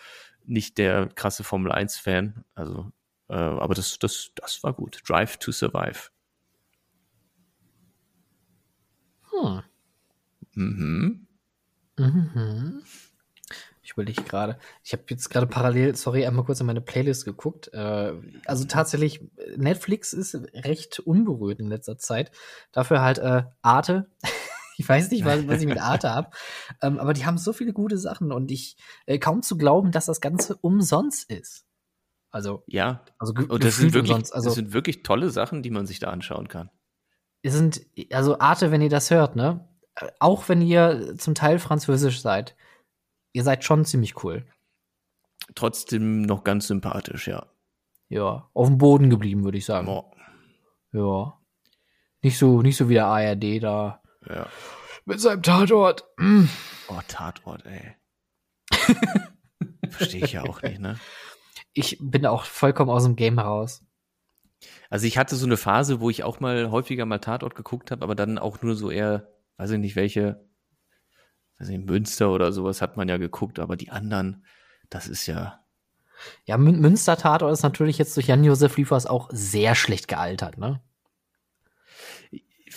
nicht 0.46 0.78
der 0.78 1.08
krasse 1.08 1.44
Formel 1.44 1.72
1 1.72 1.98
Fan. 1.98 2.44
Also, 2.56 2.92
äh, 3.30 3.34
aber 3.34 3.76
das, 3.76 4.00
das, 4.00 4.32
das 4.36 4.64
war 4.64 4.74
gut. 4.74 5.02
Drive 5.08 5.38
to 5.38 5.52
Survive. 5.52 6.10
Hm. 9.32 9.62
Mhm. 10.54 11.28
Mhm. 11.98 12.84
Ich 13.82 13.94
überlege 13.94 14.22
gerade. 14.24 14.60
Ich 14.84 14.94
habe 14.94 15.04
jetzt 15.10 15.30
gerade 15.30 15.48
parallel, 15.48 15.96
sorry, 15.96 16.26
einmal 16.26 16.46
kurz 16.46 16.60
in 16.60 16.68
meine 16.68 16.82
Playlist 16.82 17.26
geguckt. 17.26 17.74
Äh, 17.74 18.14
also 18.46 18.66
tatsächlich, 18.66 19.22
Netflix 19.56 20.14
ist 20.14 20.36
recht 20.54 21.00
unberührt 21.00 21.60
in 21.60 21.68
letzter 21.68 21.98
Zeit. 21.98 22.32
Dafür 22.72 23.02
halt 23.02 23.18
äh, 23.18 23.44
Arte. 23.62 24.10
Ich 24.80 24.88
weiß 24.88 25.12
nicht, 25.12 25.26
was, 25.26 25.46
was 25.46 25.60
ich 25.62 25.68
mit 25.68 25.78
Arte 25.82 26.10
habe. 26.10 26.32
Ähm, 26.82 27.00
aber 27.00 27.12
die 27.12 27.26
haben 27.26 27.38
so 27.38 27.52
viele 27.52 27.74
gute 27.74 27.98
Sachen 27.98 28.32
und 28.32 28.50
ich 28.50 28.78
äh, 29.08 29.20
kaum 29.20 29.42
zu 29.42 29.58
glauben, 29.58 29.92
dass 29.92 30.06
das 30.06 30.22
Ganze 30.22 30.56
umsonst 30.56 31.30
ist. 31.30 31.66
Also 32.32 32.64
ja, 32.66 33.04
also 33.18 33.34
und 33.34 33.62
das 33.62 33.76
sind 33.76 33.94
wirklich, 33.94 34.12
umsonst. 34.12 34.34
Also, 34.34 34.48
das 34.48 34.56
sind 34.56 34.72
wirklich 34.72 35.04
tolle 35.04 35.32
Sachen, 35.32 35.64
die 35.64 35.70
man 35.70 35.86
sich 35.86 36.00
da 36.00 36.12
anschauen 36.12 36.48
kann. 36.48 36.70
Es 37.42 37.54
sind 37.54 37.82
also 38.12 38.40
Arte, 38.40 38.72
wenn 38.72 38.82
ihr 38.82 38.90
das 38.90 39.12
hört, 39.12 39.36
ne? 39.36 39.68
Auch 40.20 40.48
wenn 40.48 40.62
ihr 40.62 41.16
zum 41.18 41.36
Teil 41.36 41.60
Französisch 41.60 42.22
seid, 42.22 42.56
ihr 43.34 43.44
seid 43.44 43.66
schon 43.66 43.84
ziemlich 43.84 44.24
cool. 44.24 44.46
Trotzdem 45.56 46.22
noch 46.22 46.46
ganz 46.46 46.68
sympathisch, 46.68 47.28
ja. 47.28 47.48
Ja, 48.08 48.50
auf 48.54 48.68
dem 48.68 48.78
Boden 48.78 49.10
geblieben, 49.10 49.44
würde 49.44 49.58
ich 49.58 49.66
sagen. 49.66 49.90
Oh. 49.90 50.10
Ja. 50.94 51.38
Nicht 52.22 52.38
so, 52.38 52.62
nicht 52.62 52.78
so 52.78 52.88
wie 52.88 52.94
der 52.94 53.08
ARD 53.08 53.62
da 53.62 54.02
ja. 54.30 54.48
Mit 55.06 55.20
seinem 55.20 55.42
Tatort. 55.44 56.06
Mm. 56.18 56.46
Oh, 56.88 57.00
Tatort, 57.08 57.66
ey. 57.66 57.96
Verstehe 59.90 60.24
ich 60.24 60.34
ja 60.34 60.44
auch 60.44 60.62
nicht, 60.62 60.80
ne? 60.80 61.00
Ich 61.74 61.98
bin 62.00 62.26
auch 62.26 62.44
vollkommen 62.44 62.90
aus 62.90 63.04
dem 63.04 63.16
Game 63.16 63.40
heraus. 63.40 63.84
Also 64.90 65.06
ich 65.06 65.18
hatte 65.18 65.36
so 65.36 65.46
eine 65.46 65.58
Phase, 65.58 66.00
wo 66.00 66.10
ich 66.10 66.24
auch 66.24 66.40
mal 66.40 66.72
häufiger 66.72 67.06
mal 67.06 67.20
Tatort 67.20 67.56
geguckt 67.56 67.92
habe, 67.92 68.04
aber 68.04 68.16
dann 68.16 68.38
auch 68.38 68.62
nur 68.62 68.76
so 68.76 68.92
eher, 68.92 69.30
weiß 69.58 69.72
ich 69.72 69.80
nicht, 69.80 69.96
welche, 69.96 70.46
weiß 71.58 71.70
ich 71.70 71.78
nicht, 71.78 71.90
Münster 71.90 72.32
oder 72.32 72.52
sowas 72.52 72.82
hat 72.82 72.98
man 72.98 73.08
ja 73.08 73.18
geguckt, 73.18 73.60
aber 73.60 73.76
die 73.76 73.90
anderen, 73.90 74.46
das 74.90 75.08
ist 75.08 75.28
ja. 75.28 75.64
Ja, 76.44 76.58
Münster 76.58 77.18
Tatort 77.18 77.54
ist 77.54 77.64
natürlich 77.64 77.98
jetzt 77.98 78.16
durch 78.18 78.28
Jan-Josef 78.28 78.76
Liefers 78.78 79.06
auch 79.06 79.30
sehr 79.32 79.76
schlecht 79.76 80.08
gealtert, 80.08 80.58
ne? 80.58 80.82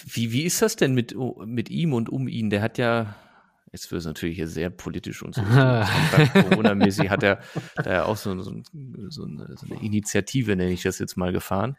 Wie, 0.07 0.33
wie 0.33 0.43
ist 0.43 0.63
das 0.63 0.77
denn 0.77 0.95
mit, 0.95 1.15
mit 1.45 1.71
ihm 1.71 1.93
und 1.93 2.09
um 2.09 2.29
ihn? 2.29 2.51
Der 2.51 2.63
hat 2.63 2.79
ja, 2.79 3.15
jetzt 3.73 3.91
wird 3.91 4.01
es 4.01 4.07
natürlich 4.07 4.37
hier 4.37 4.49
sehr 4.49 4.71
politisch 4.71 5.23
und 5.23 5.35
so, 5.35 5.43
Corona-mäßig, 6.33 7.11
hat 7.11 7.23
er 7.23 7.41
da 7.77 8.05
auch 8.05 8.17
so, 8.17 8.39
so, 8.41 8.53
so, 9.09 9.25
eine, 9.25 9.57
so, 9.57 9.67
eine, 9.67 9.83
Initiative, 9.83 10.57
nenne 10.57 10.73
ich 10.73 10.83
das 10.83 10.99
jetzt 10.99 11.17
mal, 11.17 11.33
gefahren. 11.33 11.77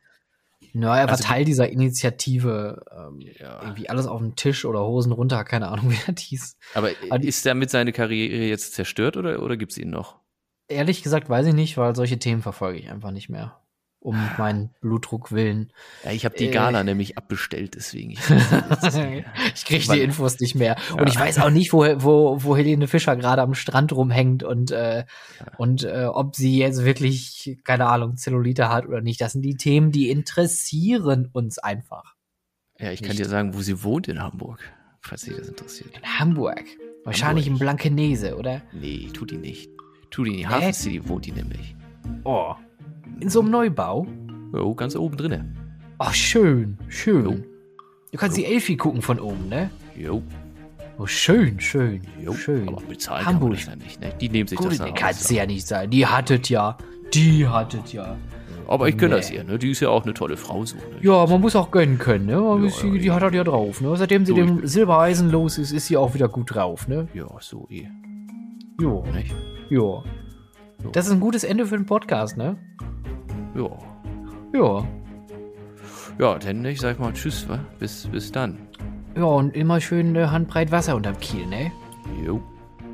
Ja, 0.73 0.97
er 0.97 1.03
war 1.03 1.11
also, 1.11 1.23
Teil 1.23 1.45
dieser 1.45 1.69
Initiative. 1.69 2.83
Ähm, 2.91 3.19
ja. 3.19 3.61
Irgendwie 3.61 3.89
alles 3.89 4.07
auf 4.07 4.19
dem 4.19 4.35
Tisch 4.35 4.65
oder 4.65 4.81
Hosen 4.81 5.11
runter, 5.11 5.43
keine 5.43 5.67
Ahnung, 5.67 5.91
wie 5.91 6.11
das 6.11 6.21
hieß. 6.23 6.57
Aber, 6.73 6.89
Aber 7.09 7.23
ist 7.23 7.45
damit 7.45 7.69
seine 7.69 7.91
Karriere 7.91 8.45
jetzt 8.45 8.73
zerstört 8.73 9.17
oder, 9.17 9.41
oder 9.41 9.57
gibt 9.57 9.73
es 9.73 9.77
ihn 9.77 9.89
noch? 9.89 10.19
Ehrlich 10.69 11.03
gesagt 11.03 11.29
weiß 11.29 11.47
ich 11.47 11.53
nicht, 11.53 11.77
weil 11.77 11.95
solche 11.95 12.17
Themen 12.17 12.41
verfolge 12.41 12.79
ich 12.79 12.89
einfach 12.89 13.11
nicht 13.11 13.29
mehr. 13.29 13.59
Um 14.03 14.17
meinen 14.37 14.69
Blutdruck 14.81 15.31
willen. 15.31 15.71
Ja, 16.03 16.11
ich 16.11 16.25
habe 16.25 16.35
die 16.37 16.47
Äh. 16.47 16.51
Gala 16.51 16.83
nämlich 16.83 17.17
abbestellt, 17.17 17.75
deswegen. 17.75 18.11
Ich, 18.11 18.19
ich 19.55 19.65
kriege 19.65 19.93
die 19.93 20.01
Infos 20.01 20.39
nicht 20.39 20.55
mehr. 20.55 20.75
Und 20.97 21.07
ich 21.07 21.17
weiß 21.19 21.39
auch 21.39 21.49
nicht, 21.49 21.71
wo, 21.73 21.83
wo, 22.03 22.43
wo 22.43 22.57
Helene 22.57 22.87
Fischer 22.87 23.15
gerade 23.15 23.41
am 23.41 23.53
Strand 23.53 23.93
rumhängt 23.93 24.43
und, 24.43 24.71
äh, 24.71 25.05
und 25.57 25.83
äh, 25.83 26.05
ob 26.05 26.35
sie 26.35 26.57
jetzt 26.57 26.83
wirklich, 26.83 27.57
keine 27.63 27.87
Ahnung, 27.87 28.17
Zellulite 28.17 28.69
hat 28.69 28.85
oder 28.85 29.01
nicht. 29.01 29.21
Das 29.21 29.31
sind 29.33 29.41
die 29.41 29.55
Themen, 29.55 29.91
die 29.91 30.09
interessieren 30.09 31.29
uns 31.31 31.57
einfach. 31.59 32.15
ja, 32.79 32.91
ich 32.91 33.01
kann 33.01 33.09
Nicht. 33.09 33.19
dir 33.21 33.29
sagen, 33.29 33.53
wo 33.53 33.61
sie 33.61 33.83
wohnt 33.83 34.07
in 34.09 34.21
Hamburg, 34.21 34.59
falls 35.01 35.21
dich 35.21 35.35
das 35.37 35.47
interessiert. 35.47 35.95
In 35.97 36.19
Hamburg. 36.19 36.63
Wahrscheinlich 37.05 37.45
Hamburg. 37.45 37.61
in 37.61 37.65
Blankenese, 37.65 38.35
oder? 38.37 38.61
Nee, 38.73 39.09
tut 39.13 39.31
die 39.31 39.37
nicht. 39.37 39.69
Tut 40.11 40.27
die 40.27 40.31
nicht. 40.37 40.49
Hafen 40.49 40.73
City 40.73 41.07
wohnt 41.07 41.25
die 41.25 41.31
nämlich. 41.31 41.75
Oh. 42.25 42.53
In 43.19 43.29
so 43.29 43.41
einem 43.41 43.51
Neubau? 43.51 44.07
Jo, 44.53 44.73
ganz 44.75 44.95
oben 44.95 45.17
drinne. 45.17 45.53
Ach, 45.99 46.13
schön, 46.13 46.77
schön. 46.89 47.25
Jo. 47.25 47.35
Du 48.11 48.17
kannst 48.17 48.37
die 48.37 48.45
Elfi 48.45 48.75
gucken 48.77 49.01
von 49.01 49.19
oben, 49.19 49.49
ne? 49.49 49.69
Jo, 49.95 50.21
Oh, 50.99 51.07
schön, 51.07 51.59
schön, 51.59 52.01
jo. 52.23 52.33
schön. 52.33 52.67
Aber 52.67 52.79
bezahlen 52.81 53.25
Hamburg. 53.25 53.57
kann 53.57 53.69
man 53.71 53.79
das 53.79 53.85
nicht, 53.87 53.99
ne? 54.01 54.13
Die 54.21 54.29
nehmen 54.29 54.47
sich 54.47 54.59
Gut, 54.59 54.67
das 54.67 54.77
das 54.77 54.85
dann 54.87 54.95
kann 54.95 55.09
es 55.09 55.27
ja 55.29 55.45
nicht 55.47 55.65
sein. 55.65 55.89
Die 55.89 56.05
hattet 56.05 56.49
ja. 56.49 56.77
Die 57.15 57.47
hattet 57.47 57.91
ja. 57.93 58.15
Aber 58.67 58.87
ich 58.87 58.95
gönne 58.97 59.15
das 59.15 59.31
Nee. 59.31 59.37
ihr, 59.37 59.43
ne? 59.43 59.57
Die 59.57 59.71
ist 59.71 59.79
ja 59.79 59.89
auch 59.89 60.03
eine 60.03 60.13
tolle 60.13 60.37
Frau 60.37 60.63
so, 60.65 60.75
ne? 60.75 60.83
Ja, 61.01 61.25
man 61.25 61.41
muss 61.41 61.55
auch 61.55 61.71
gönnen 61.71 61.97
können, 61.97 62.27
ne? 62.27 62.33
Ja, 62.33 62.55
muss- 62.57 62.83
ja, 62.83 62.89
die, 62.91 62.99
die 62.99 63.07
ja. 63.07 63.15
hat 63.15 63.23
das 63.23 63.33
ja 63.33 63.43
drauf, 63.43 63.81
ne? 63.81 63.95
Seitdem 63.97 64.23
sie 64.25 64.33
So, 64.33 64.35
dem 64.35 64.67
Silbereisen 64.67 65.31
los 65.31 65.57
ist, 65.57 65.71
ist 65.71 65.87
sie 65.87 65.97
auch 65.97 66.13
wieder 66.13 66.27
gut 66.29 66.53
drauf, 66.53 66.87
ne? 66.87 67.07
Ja, 67.15 67.25
so 67.39 67.67
eh. 67.71 67.87
Jo, 68.79 69.03
Nicht? 69.15 69.33
jo. 69.69 70.03
So. 70.83 70.89
Das 70.91 71.07
ist 71.07 71.11
ein 71.11 71.19
gutes 71.19 71.43
Ende 71.43 71.65
für 71.65 71.75
den 71.75 71.87
Podcast, 71.87 72.37
ne? 72.37 72.55
Ja. 73.55 73.69
Ja. 74.53 74.87
Ja, 76.19 76.37
dann 76.37 76.63
ich 76.65 76.79
sag 76.79 76.99
mal 76.99 77.11
Tschüss, 77.13 77.47
wa? 77.49 77.59
Bis, 77.79 78.07
bis 78.07 78.31
dann. 78.31 78.57
Ja, 79.15 79.23
und 79.25 79.55
immer 79.55 79.79
schön 79.81 80.15
äh, 80.15 80.27
handbreit 80.27 80.71
Wasser 80.71 80.95
unterm 80.95 81.17
Kiel, 81.19 81.45
ne? 81.47 81.71
Jo. 82.25 82.41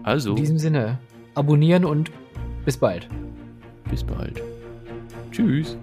Also, 0.04 0.32
In 0.32 0.36
diesem 0.38 0.58
Sinne, 0.58 0.98
abonnieren 1.36 1.86
und 1.86 2.12
bis 2.66 2.78
bald. 2.78 3.08
bis 3.90 4.04
bald. 4.04 4.42
Tschüss. 5.32 5.78